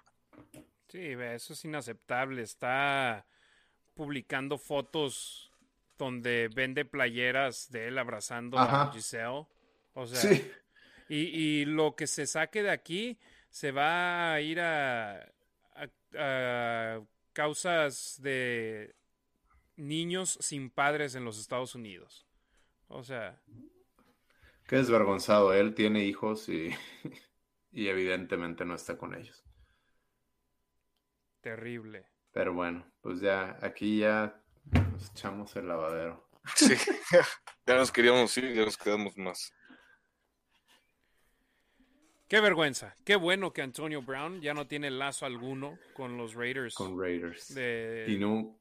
Sí, 0.89 1.01
eso 1.01 1.53
es 1.53 1.65
inaceptable. 1.65 2.43
Está 2.43 3.27
publicando 3.95 4.57
fotos 4.57 5.48
donde 5.99 6.49
vende 6.55 6.85
playeras 6.85 7.71
de 7.71 7.89
él 7.89 7.99
abrazando 7.99 8.59
a 8.59 8.91
Giselle. 8.93 9.47
O 9.93 10.07
sea, 10.07 10.33
y, 11.09 11.17
y, 11.17 11.65
lo 11.65 11.97
que 11.97 12.07
se 12.07 12.27
saque 12.27 12.63
de 12.63 12.71
aquí 12.71 13.19
se 13.51 13.73
va 13.73 14.33
a 14.33 14.41
ir 14.41 14.61
a, 14.61 15.33
a 16.17 17.01
causas 17.33 18.19
de 18.23 18.95
niños 19.77 20.39
sin 20.41 20.71
padres 20.71 21.15
en 21.15 21.25
los 21.25 21.39
Estados 21.39 21.75
Unidos. 21.75 22.27
O 22.89 23.03
sea. 23.03 23.41
Qué 24.67 24.77
desvergonzado. 24.77 25.53
Él 25.53 25.75
tiene 25.75 26.05
hijos 26.05 26.49
y, 26.49 26.71
y 27.73 27.89
evidentemente 27.89 28.65
no 28.65 28.75
está 28.75 28.97
con 28.97 29.15
ellos. 29.15 29.45
Terrible. 31.41 32.07
Pero 32.33 32.53
bueno, 32.53 32.85
pues 33.01 33.21
ya 33.21 33.59
aquí 33.63 33.99
ya 34.01 34.41
nos 34.99 35.11
echamos 35.11 35.57
el 35.57 35.69
lavadero. 35.69 36.29
Sí, 36.55 36.75
ya 37.67 37.75
nos 37.77 37.93
queríamos 37.93 38.37
ir, 38.37 38.53
ya 38.53 38.65
nos 38.65 38.77
quedamos 38.77 39.17
más. 39.17 39.53
Qué 42.27 42.41
vergüenza. 42.41 42.95
Qué 43.05 43.17
bueno 43.17 43.53
que 43.53 43.63
Antonio 43.63 44.03
Brown 44.03 44.41
ya 44.41 44.53
no 44.53 44.67
tiene 44.67 44.91
lazo 44.91 45.25
alguno 45.25 45.79
con 45.95 46.19
los 46.19 46.35
Raiders. 46.35 46.75
Con 46.75 47.01
Raiders. 47.01 47.57
Y, 48.07 48.19
no, 48.19 48.59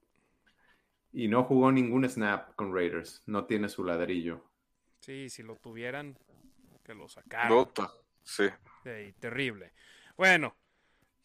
y 1.12 1.28
no 1.28 1.44
jugó 1.44 1.72
ningún 1.72 2.08
snap 2.08 2.56
con 2.56 2.74
Raiders. 2.74 3.24
No 3.26 3.46
tiene 3.46 3.68
su 3.68 3.84
ladrillo. 3.84 4.46
Sí, 5.02 5.30
si 5.30 5.44
lo 5.44 5.56
tuvieran, 5.58 6.18
que 6.84 6.94
lo 6.94 7.10
sacaran. 7.10 7.68
Sí. 8.24 8.46
sí. 8.84 9.14
Terrible. 9.20 9.74
Bueno, 10.16 10.56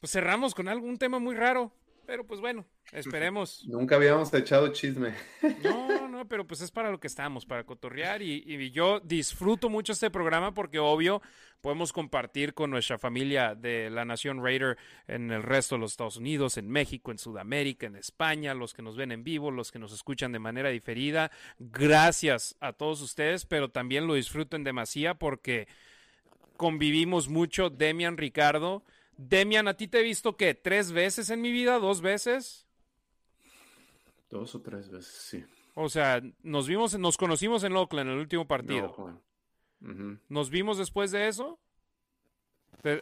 pues 0.01 0.11
cerramos 0.11 0.55
con 0.55 0.67
algún 0.67 0.99
tema 0.99 1.21
muy 1.21 1.37
raro. 1.37 1.73
Pero 2.07 2.27
pues 2.27 2.41
bueno, 2.41 2.67
esperemos. 2.93 3.65
Nunca 3.67 3.97
habíamos 3.97 4.33
echado 4.35 4.69
chisme. 4.69 5.15
No, 5.63 6.09
no, 6.09 6.29
pero 6.29 6.47
pues 6.47 6.61
es 6.61 6.71
para 6.71 6.91
lo 6.91 7.01
que 7.01 7.07
estamos, 7.07 7.47
para 7.47 7.65
cotorrear. 7.65 8.23
Y, 8.23 8.71
yo 8.71 9.01
disfruto 9.01 9.69
mucho 9.69 9.93
este 9.93 10.11
programa 10.11 10.55
porque 10.55 10.79
obvio 10.79 11.23
podemos 11.61 11.93
compartir 11.93 12.55
con 12.55 12.71
nuestra 12.71 12.99
familia 12.99 13.55
de 13.55 13.89
la 13.91 14.05
Nación 14.05 14.43
Raider 14.43 14.77
en 15.07 15.31
el 15.31 15.43
resto 15.43 15.77
de 15.77 15.81
los 15.81 15.93
Estados 15.93 16.17
Unidos, 16.17 16.57
en 16.57 16.69
México, 16.69 17.13
en 17.13 17.19
Sudamérica, 17.19 17.87
en 17.87 17.97
España, 17.97 18.55
los 18.55 18.75
que 18.75 18.83
nos 18.83 18.97
ven 18.97 19.13
en 19.13 19.23
vivo, 19.23 19.51
los 19.51 19.71
que 19.71 19.79
nos 19.79 19.93
escuchan 19.93 20.33
de 20.33 20.39
manera 20.39 20.71
diferida. 20.71 21.31
Gracias 21.59 22.57
a 22.61 22.73
todos 22.73 23.01
ustedes, 23.01 23.47
pero 23.47 23.71
también 23.71 24.07
lo 24.07 24.15
disfruto 24.15 24.57
en 24.57 24.65
demasía 24.65 25.15
porque 25.15 25.69
convivimos 26.57 27.29
mucho, 27.29 27.71
Demian, 27.71 28.17
Ricardo 28.17 28.83
Demian, 29.29 29.69
¿a 29.69 29.75
ti 29.75 29.89
te 29.89 30.01
he 30.01 30.03
visto 30.03 30.37
qué? 30.37 30.55
¿Tres 30.55 30.93
veces 30.93 31.31
en 31.31 31.41
mi 31.41 31.53
vida? 31.53 31.79
¿Dos 31.79 32.01
veces? 32.01 32.67
Dos 34.31 34.55
o 34.55 34.61
tres 34.61 34.91
veces, 34.91 35.13
sí. 35.13 35.45
O 35.75 35.89
sea, 35.89 36.21
nos 36.43 36.67
vimos, 36.67 36.99
nos 36.99 37.17
conocimos 37.17 37.65
en 37.65 37.77
Oakland 37.77 38.09
en 38.09 38.15
el 38.15 38.21
último 38.21 38.47
partido. 38.47 39.21
¿Nos 40.29 40.51
vimos 40.51 40.79
después 40.79 41.11
de 41.11 41.29
eso? 41.29 41.59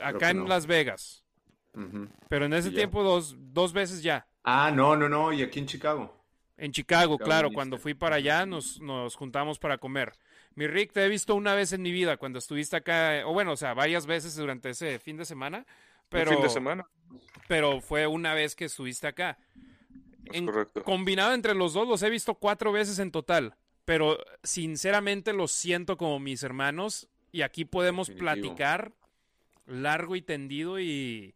acá 0.03 0.31
en 0.31 0.49
Las 0.49 0.67
Vegas. 0.67 1.25
Pero 2.29 2.45
en 2.45 2.53
ese 2.53 2.71
tiempo 2.71 3.03
dos, 3.03 3.35
dos 3.39 3.73
veces 3.73 4.03
ya. 4.03 4.27
Ah, 4.43 4.71
no, 4.71 4.97
no, 4.97 5.09
no. 5.09 5.33
¿Y 5.33 5.43
aquí 5.43 5.59
en 5.59 5.67
Chicago? 5.67 6.17
En 6.57 6.73
Chicago, 6.73 7.17
claro. 7.17 7.51
Cuando 7.53 7.79
fui 7.79 7.95
para 7.95 8.17
allá 8.17 8.45
nos, 8.45 8.81
nos 8.81 9.15
juntamos 9.15 9.59
para 9.59 9.79
comer. 9.79 10.13
Mi 10.55 10.67
Rick, 10.67 10.93
te 10.93 11.05
he 11.05 11.09
visto 11.09 11.35
una 11.35 11.55
vez 11.55 11.73
en 11.73 11.81
mi 11.81 11.93
vida 11.93 12.17
cuando 12.17 12.39
estuviste 12.39 12.77
acá, 12.77 13.23
o 13.25 13.33
bueno, 13.33 13.53
o 13.53 13.57
sea, 13.57 13.73
varias 13.73 14.07
veces 14.07 14.35
durante 14.37 14.71
ese 14.71 14.99
fin 14.99 15.17
de 15.17 15.25
semana. 15.25 15.65
Pero, 16.11 16.33
fin 16.33 16.43
de 16.43 16.51
semana. 16.51 16.87
Pero 17.49 17.81
fue 17.81 18.07
una 18.07 18.35
vez 18.35 18.55
que 18.55 18.67
estuviste 18.67 19.07
acá. 19.07 19.39
Combinado 20.85 21.33
entre 21.33 21.55
los 21.55 21.73
dos, 21.73 21.89
los 21.89 22.03
he 22.03 22.11
visto 22.11 22.35
cuatro 22.35 22.73
veces 22.73 22.99
en 22.99 23.11
total. 23.11 23.57
Pero 23.85 24.19
sinceramente 24.43 25.33
los 25.33 25.51
siento 25.53 25.97
como 25.97 26.19
mis 26.21 26.43
hermanos. 26.43 27.09
Y 27.33 27.43
aquí 27.43 27.65
podemos 27.65 28.11
platicar 28.11 28.93
largo 29.67 30.17
y 30.17 30.23
tendido. 30.23 30.79
Y 30.79 31.35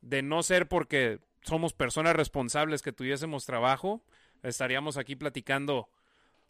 de 0.00 0.22
no 0.22 0.42
ser 0.42 0.68
porque 0.68 1.20
somos 1.42 1.72
personas 1.72 2.14
responsables 2.14 2.82
que 2.82 2.92
tuviésemos 2.92 3.46
trabajo, 3.46 4.02
estaríamos 4.42 4.96
aquí 4.96 5.16
platicando 5.16 5.88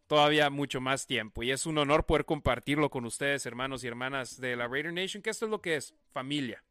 todavía 0.06 0.50
mucho 0.50 0.80
más 0.80 1.06
tiempo. 1.06 1.42
Y 1.42 1.52
es 1.52 1.66
un 1.66 1.78
honor 1.78 2.04
poder 2.04 2.24
compartirlo 2.24 2.90
con 2.90 3.04
ustedes, 3.04 3.46
hermanos 3.46 3.84
y 3.84 3.86
hermanas 3.86 4.40
de 4.40 4.56
la 4.56 4.66
Raider 4.66 4.92
Nation, 4.92 5.22
que 5.22 5.30
esto 5.30 5.44
es 5.44 5.50
lo 5.50 5.60
que 5.60 5.76
es 5.76 5.94
familia. 6.10 6.64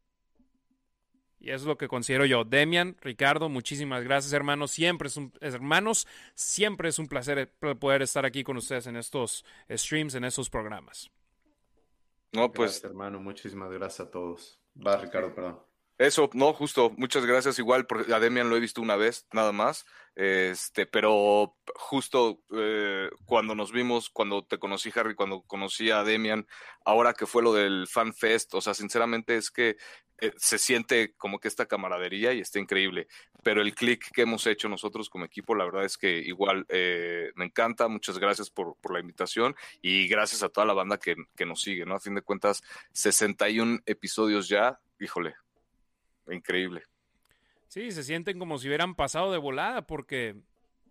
Y 1.40 1.50
eso 1.50 1.62
es 1.62 1.66
lo 1.66 1.78
que 1.78 1.88
considero 1.88 2.26
yo. 2.26 2.44
Demian, 2.44 2.96
Ricardo, 3.00 3.48
muchísimas 3.48 4.04
gracias, 4.04 4.34
hermanos. 4.34 4.70
Siempre 4.70 5.08
es 5.08 5.16
un, 5.16 5.32
hermanos, 5.40 6.06
siempre 6.34 6.90
es 6.90 6.98
un 6.98 7.06
placer 7.08 7.38
eh, 7.38 7.74
poder 7.74 8.02
estar 8.02 8.26
aquí 8.26 8.44
con 8.44 8.58
ustedes 8.58 8.86
en 8.86 8.96
estos 8.96 9.44
streams, 9.70 10.14
en 10.14 10.24
estos 10.24 10.50
programas. 10.50 11.10
No, 12.32 12.52
pues. 12.52 12.84
hermano, 12.84 13.18
muchísimas 13.20 13.72
gracias 13.72 14.08
a 14.08 14.10
todos. 14.10 14.60
Va, 14.86 14.98
Ricardo, 14.98 15.34
perdón. 15.34 15.69
Eso, 16.00 16.30
no, 16.32 16.54
justo, 16.54 16.94
muchas 16.96 17.26
gracias. 17.26 17.58
Igual, 17.58 17.86
porque 17.86 18.14
a 18.14 18.18
Demian 18.18 18.48
lo 18.48 18.56
he 18.56 18.60
visto 18.60 18.80
una 18.80 18.96
vez, 18.96 19.26
nada 19.32 19.52
más. 19.52 19.84
Este, 20.14 20.86
pero 20.86 21.58
justo 21.74 22.40
eh, 22.56 23.10
cuando 23.26 23.54
nos 23.54 23.70
vimos, 23.70 24.08
cuando 24.08 24.42
te 24.42 24.56
conocí, 24.56 24.90
Harry, 24.94 25.14
cuando 25.14 25.42
conocí 25.42 25.90
a 25.90 26.02
Demian, 26.02 26.46
ahora 26.86 27.12
que 27.12 27.26
fue 27.26 27.42
lo 27.42 27.52
del 27.52 27.86
Fan 27.86 28.14
Fest, 28.14 28.54
o 28.54 28.62
sea, 28.62 28.72
sinceramente 28.72 29.36
es 29.36 29.50
que 29.50 29.76
eh, 30.22 30.32
se 30.38 30.58
siente 30.58 31.12
como 31.18 31.38
que 31.38 31.48
esta 31.48 31.66
camaradería 31.66 32.32
y 32.32 32.40
está 32.40 32.58
increíble. 32.58 33.06
Pero 33.42 33.60
el 33.60 33.74
click 33.74 34.10
que 34.10 34.22
hemos 34.22 34.46
hecho 34.46 34.70
nosotros 34.70 35.10
como 35.10 35.26
equipo, 35.26 35.54
la 35.54 35.66
verdad 35.66 35.84
es 35.84 35.98
que 35.98 36.16
igual 36.16 36.64
eh, 36.70 37.30
me 37.34 37.44
encanta. 37.44 37.88
Muchas 37.88 38.18
gracias 38.18 38.48
por, 38.48 38.74
por, 38.80 38.94
la 38.94 39.00
invitación 39.00 39.54
y 39.82 40.08
gracias 40.08 40.42
a 40.42 40.48
toda 40.48 40.66
la 40.66 40.72
banda 40.72 40.96
que, 40.96 41.14
que 41.36 41.44
nos 41.44 41.60
sigue, 41.60 41.84
¿no? 41.84 41.94
A 41.94 42.00
fin 42.00 42.14
de 42.14 42.22
cuentas, 42.22 42.62
61 42.94 43.80
episodios 43.84 44.48
ya, 44.48 44.80
híjole, 44.98 45.34
increíble. 46.34 46.82
Sí, 47.68 47.92
se 47.92 48.02
sienten 48.02 48.38
como 48.38 48.58
si 48.58 48.66
hubieran 48.66 48.94
pasado 48.94 49.30
de 49.30 49.38
volada 49.38 49.86
porque 49.86 50.36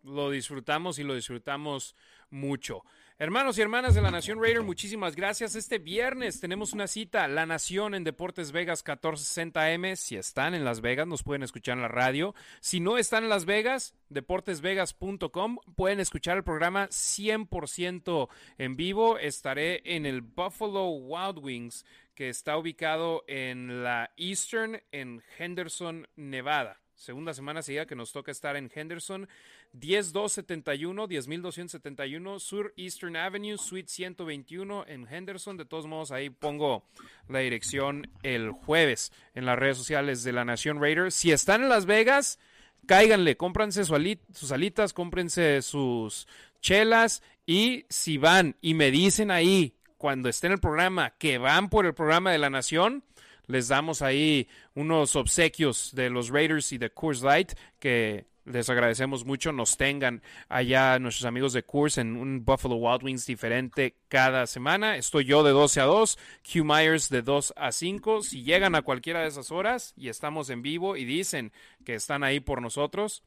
lo 0.04 0.32
disfrutamos 0.32 1.00
y 1.00 1.04
lo 1.04 1.16
disfrutamos 1.16 1.96
mucho. 2.30 2.84
Hermanos 3.22 3.58
y 3.58 3.62
hermanas 3.62 3.96
de 3.96 4.02
la 4.02 4.12
Nación 4.12 4.42
Raider, 4.42 4.64
muchísimas 4.64 5.14
gracias. 5.14 5.56
Este 5.56 5.78
viernes 5.78 6.40
tenemos 6.40 6.72
una 6.72 6.88
cita, 6.88 7.28
La 7.28 7.46
Nación 7.46 7.94
en 7.94 8.06
Deportes 8.06 8.54
Vegas 8.54 8.86
1460M. 8.86 9.98
Si 9.98 10.16
están 10.16 10.54
en 10.54 10.64
Las 10.64 10.80
Vegas, 10.80 11.06
nos 11.06 11.24
pueden 11.24 11.44
escuchar 11.44 11.76
en 11.76 11.82
la 11.82 11.90
radio. 11.90 12.34
Si 12.62 12.80
no 12.80 12.98
están 12.98 13.26
en 13.26 13.30
Las 13.30 13.44
Vegas, 13.44 13.94
deportesvegas.com, 14.08 15.58
pueden 15.76 16.00
escuchar 16.00 16.38
el 16.38 16.46
programa 16.46 16.88
100% 16.88 18.30
en 18.58 18.78
vivo. 18.78 19.18
Estaré 19.18 19.82
en 19.84 20.06
el 20.06 20.22
Buffalo 20.22 20.88
Wild 20.88 21.40
Wings 21.40 21.84
que 22.20 22.28
está 22.28 22.58
ubicado 22.58 23.24
en 23.28 23.82
la 23.82 24.12
Eastern 24.18 24.82
en 24.92 25.24
Henderson, 25.38 26.06
Nevada. 26.18 26.82
Segunda 26.94 27.34
semana 27.34 27.62
seguida 27.62 27.86
que 27.86 27.96
nos 27.96 28.12
toca 28.12 28.30
estar 28.30 28.58
en 28.58 28.70
Henderson. 28.76 29.30
10271, 29.72 31.08
10271 31.08 32.40
Sur 32.40 32.74
Eastern 32.76 33.16
Avenue, 33.16 33.58
Suite 33.58 33.88
121 33.88 34.84
en 34.88 35.08
Henderson. 35.08 35.56
De 35.56 35.64
todos 35.64 35.88
modos, 35.88 36.12
ahí 36.12 36.30
pongo 36.30 36.84
la 37.30 37.40
dirección 37.40 38.12
el 38.22 38.52
jueves 38.52 39.14
en 39.34 39.46
las 39.46 39.58
redes 39.58 39.78
sociales 39.78 40.22
de 40.26 40.34
la 40.34 40.44
Nación 40.44 40.82
Raiders. 40.82 41.16
Si 41.16 41.32
están 41.32 41.64
en 41.64 41.70
Las 41.70 41.86
Vegas, 41.86 42.38
cáiganle, 42.86 43.38
cómprense 43.38 43.86
sus 43.86 44.52
alitas, 44.52 44.92
cómprense 44.92 45.62
sus 45.62 46.28
chelas 46.60 47.24
y 47.46 47.86
si 47.88 48.18
van 48.18 48.58
y 48.60 48.74
me 48.74 48.92
dicen 48.92 49.32
ahí 49.32 49.79
cuando 50.00 50.30
esté 50.30 50.48
en 50.48 50.54
el 50.54 50.60
programa, 50.60 51.12
que 51.20 51.38
van 51.38 51.70
por 51.70 51.86
el 51.86 51.94
programa 51.94 52.32
de 52.32 52.38
la 52.38 52.50
Nación, 52.50 53.04
les 53.48 53.68
damos 53.68 54.02
ahí 54.02 54.48
unos 54.74 55.18
obsequios 55.18 55.94
de 55.94 56.10
los 56.10 56.30
Raiders 56.30 56.72
y 56.72 56.78
de 56.78 56.90
Coors 56.90 57.22
Light 57.22 57.52
que 57.80 58.26
les 58.46 58.70
agradecemos 58.70 59.26
mucho. 59.26 59.52
Nos 59.52 59.76
tengan 59.76 60.24
allá 60.48 60.98
nuestros 61.00 61.26
amigos 61.26 61.52
de 61.52 61.64
Coors 61.64 61.98
en 61.98 62.16
un 62.16 62.46
Buffalo 62.46 62.76
Wild 62.76 63.04
Wings 63.04 63.26
diferente 63.26 63.98
cada 64.08 64.48
semana. 64.48 64.96
Estoy 64.96 65.26
yo 65.26 65.44
de 65.44 65.52
12 65.52 65.82
a 65.82 65.86
2, 65.86 66.18
Hugh 66.56 66.66
Myers 66.66 67.10
de 67.10 67.22
2 67.22 67.54
a 67.58 67.74
5. 67.74 68.22
Si 68.24 68.44
llegan 68.44 68.76
a 68.76 68.84
cualquiera 68.84 69.20
de 69.22 69.28
esas 69.28 69.52
horas 69.52 69.94
y 69.98 70.08
estamos 70.08 70.50
en 70.50 70.62
vivo 70.62 70.96
y 70.96 71.04
dicen 71.04 71.52
que 71.84 71.96
están 71.96 72.24
ahí 72.24 72.40
por 72.40 72.62
nosotros, 72.62 73.22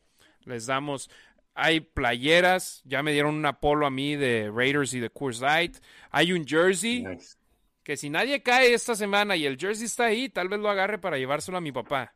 les 0.47 0.65
damos 0.65 1.11
hay 1.55 1.81
playeras, 1.81 2.83
ya 2.85 3.03
me 3.03 3.13
dieron 3.13 3.35
un 3.35 3.47
Apolo 3.47 3.87
a 3.87 3.91
mí 3.91 4.17
de 4.17 4.51
Raiders 4.53 4.95
y 4.95 5.01
de 5.01 5.11
Coors 5.11 5.41
Light. 5.41 5.77
Hay 6.11 6.33
un 6.33 6.47
jersey 6.47 7.05
que 7.83 7.97
si 7.97 8.11
nadie 8.11 8.43
cae 8.43 8.73
esta 8.73 8.95
semana 8.95 9.37
y 9.37 9.45
el 9.45 9.59
jersey 9.59 9.87
está 9.87 10.07
ahí, 10.07 10.29
tal 10.29 10.49
vez 10.49 10.61
lo 10.61 10.71
agarre 10.71 10.99
para 10.99 11.19
llevárselo 11.19 11.59
a 11.59 11.61
mi 11.61 11.73
papá. 11.73 12.15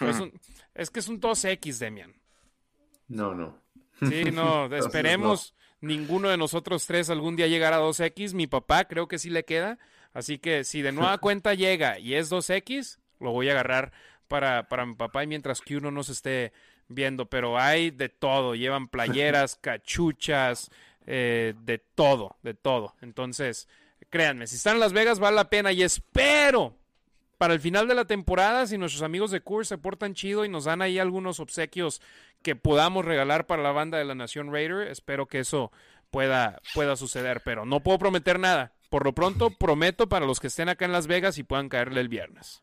es, 0.00 0.16
es, 0.74 0.90
que 0.90 1.00
es 1.00 1.08
un 1.08 1.20
2X, 1.20 1.78
Demian. 1.78 2.14
No, 3.08 3.34
no. 3.34 3.62
Sí, 4.00 4.24
no, 4.32 4.66
esperemos 4.76 5.54
ninguno 5.80 6.28
de 6.28 6.36
nosotros 6.36 6.86
tres 6.86 7.10
algún 7.10 7.36
día 7.36 7.46
llegar 7.46 7.72
a 7.72 7.80
2X. 7.80 8.34
Mi 8.34 8.46
papá 8.46 8.86
creo 8.86 9.06
que 9.06 9.18
sí 9.18 9.30
le 9.30 9.44
queda. 9.44 9.78
Así 10.12 10.38
que 10.38 10.64
si 10.64 10.82
de 10.82 10.92
nueva 10.92 11.18
cuenta 11.18 11.54
llega 11.54 11.98
y 11.98 12.14
es 12.14 12.32
2X, 12.32 12.98
lo 13.20 13.30
voy 13.30 13.48
a 13.48 13.52
agarrar 13.52 13.92
para, 14.28 14.68
para 14.68 14.86
mi 14.86 14.94
papá 14.94 15.22
y 15.22 15.26
mientras 15.26 15.60
que 15.60 15.76
uno 15.76 15.90
no 15.90 16.02
se 16.02 16.12
esté 16.12 16.52
viendo. 16.88 17.26
Pero 17.26 17.58
hay 17.58 17.90
de 17.90 18.08
todo. 18.08 18.54
Llevan 18.54 18.88
playeras, 18.88 19.56
cachuchas, 19.60 20.70
eh, 21.06 21.54
de 21.62 21.78
todo, 21.78 22.36
de 22.42 22.54
todo. 22.54 22.94
Entonces, 23.00 23.68
créanme, 24.10 24.46
si 24.46 24.56
están 24.56 24.74
en 24.74 24.80
Las 24.80 24.92
Vegas 24.92 25.18
vale 25.18 25.36
la 25.36 25.50
pena 25.50 25.72
y 25.72 25.82
espero 25.82 26.74
para 27.38 27.54
el 27.54 27.60
final 27.60 27.86
de 27.86 27.94
la 27.94 28.06
temporada, 28.06 28.66
si 28.66 28.78
nuestros 28.78 29.02
amigos 29.02 29.30
de 29.30 29.40
Coors 29.40 29.68
se 29.68 29.78
portan 29.78 30.14
chido 30.14 30.44
y 30.44 30.48
nos 30.48 30.64
dan 30.64 30.82
ahí 30.82 30.98
algunos 30.98 31.38
obsequios 31.38 32.00
que 32.42 32.56
podamos 32.56 33.04
regalar 33.04 33.46
para 33.46 33.62
la 33.62 33.72
banda 33.72 33.98
de 33.98 34.04
la 34.04 34.14
Nación 34.14 34.52
Raider, 34.52 34.88
espero 34.88 35.26
que 35.26 35.40
eso 35.40 35.70
pueda, 36.10 36.60
pueda 36.74 36.96
suceder, 36.96 37.42
pero 37.44 37.66
no 37.66 37.80
puedo 37.80 37.98
prometer 37.98 38.38
nada. 38.38 38.72
Por 38.88 39.04
lo 39.04 39.12
pronto, 39.12 39.50
prometo 39.58 40.08
para 40.08 40.26
los 40.26 40.40
que 40.40 40.46
estén 40.46 40.68
acá 40.68 40.84
en 40.84 40.92
Las 40.92 41.06
Vegas 41.06 41.38
y 41.38 41.42
puedan 41.42 41.68
caerle 41.68 42.00
el 42.00 42.08
viernes. 42.08 42.62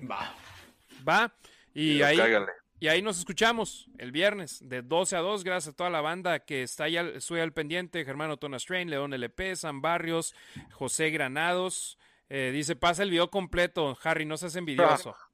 Va. 0.00 0.34
Va. 1.06 1.32
Y, 1.74 2.00
ahí, 2.02 2.18
y 2.78 2.88
ahí 2.88 3.00
nos 3.00 3.18
escuchamos 3.18 3.88
el 3.98 4.12
viernes 4.12 4.60
de 4.62 4.82
12 4.82 5.16
a 5.16 5.20
2. 5.20 5.44
Gracias 5.44 5.72
a 5.72 5.76
toda 5.76 5.90
la 5.90 6.00
banda 6.00 6.40
que 6.40 6.62
está 6.62 6.84
ahí, 6.84 6.96
estoy 6.96 7.40
al 7.40 7.52
pendiente. 7.52 8.04
Germano 8.04 8.36
Tona 8.36 8.58
Strain, 8.58 8.90
León 8.90 9.14
LP, 9.14 9.56
San 9.56 9.80
Barrios, 9.80 10.34
José 10.72 11.10
Granados. 11.10 11.98
Eh, 12.28 12.50
dice, 12.52 12.76
pasa 12.76 13.02
el 13.02 13.10
video 13.10 13.30
completo, 13.30 13.96
Harry, 14.02 14.26
no 14.26 14.36
seas 14.36 14.56
envidioso. 14.56 15.16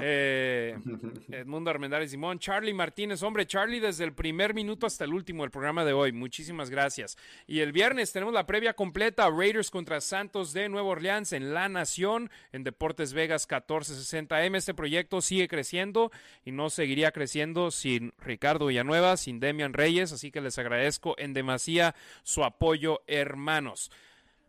Eh, 0.00 0.78
Edmundo 1.30 1.70
Armendáriz 1.70 2.10
Simón, 2.10 2.38
Charlie 2.38 2.74
Martínez, 2.74 3.22
hombre, 3.22 3.46
Charlie 3.46 3.80
desde 3.80 4.04
el 4.04 4.12
primer 4.12 4.54
minuto 4.54 4.86
hasta 4.86 5.04
el 5.04 5.14
último 5.14 5.42
del 5.42 5.50
programa 5.50 5.84
de 5.84 5.92
hoy, 5.92 6.12
muchísimas 6.12 6.70
gracias. 6.70 7.16
Y 7.46 7.60
el 7.60 7.72
viernes 7.72 8.12
tenemos 8.12 8.34
la 8.34 8.46
previa 8.46 8.74
completa, 8.74 9.28
Raiders 9.30 9.70
contra 9.70 10.00
Santos 10.00 10.52
de 10.52 10.68
Nueva 10.68 10.88
Orleans 10.88 11.32
en 11.32 11.54
La 11.54 11.68
Nación, 11.68 12.30
en 12.52 12.64
Deportes 12.64 13.12
Vegas 13.12 13.48
1460M. 13.48 14.56
Este 14.56 14.74
proyecto 14.74 15.20
sigue 15.20 15.48
creciendo 15.48 16.10
y 16.44 16.52
no 16.52 16.70
seguiría 16.70 17.12
creciendo 17.12 17.70
sin 17.70 18.12
Ricardo 18.18 18.66
Villanueva, 18.66 19.16
sin 19.16 19.40
Demian 19.40 19.72
Reyes, 19.72 20.12
así 20.12 20.30
que 20.30 20.40
les 20.40 20.58
agradezco 20.58 21.14
en 21.18 21.34
demasía 21.34 21.94
su 22.22 22.44
apoyo, 22.44 23.02
hermanos. 23.06 23.90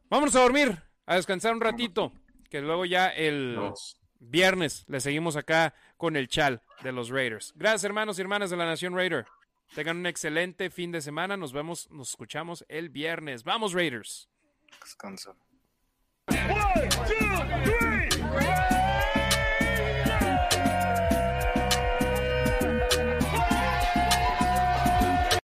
Vámonos 0.10 0.36
a 0.36 0.42
dormir, 0.42 0.78
a 1.06 1.16
descansar 1.16 1.54
un 1.54 1.62
ratito, 1.62 2.12
que 2.50 2.62
luego 2.62 2.86
ya 2.86 3.08
el 3.08 3.58
viernes 4.22 4.86
le 4.88 5.02
seguimos 5.02 5.36
acá 5.36 5.74
con 5.98 6.16
el 6.16 6.30
chal 6.30 6.62
de 6.84 6.92
los 6.92 7.10
Raiders. 7.10 7.54
Gracias 7.56 7.84
hermanos 7.84 8.18
y 8.18 8.22
hermanas 8.22 8.50
de 8.50 8.58
la 8.58 8.66
Nación 8.66 8.96
Raider. 8.96 9.26
Tengan 9.76 9.98
un 9.98 10.06
excelente 10.06 10.70
fin 10.70 10.92
de 10.92 11.02
semana. 11.02 11.38
Nos 11.38 11.54
vemos, 11.54 11.90
nos 11.92 12.10
escuchamos 12.10 12.66
el 12.70 12.90
viernes. 12.90 13.44
Vamos 13.44 13.74
Raiders. 13.74 14.30
Descansa. 14.84 15.36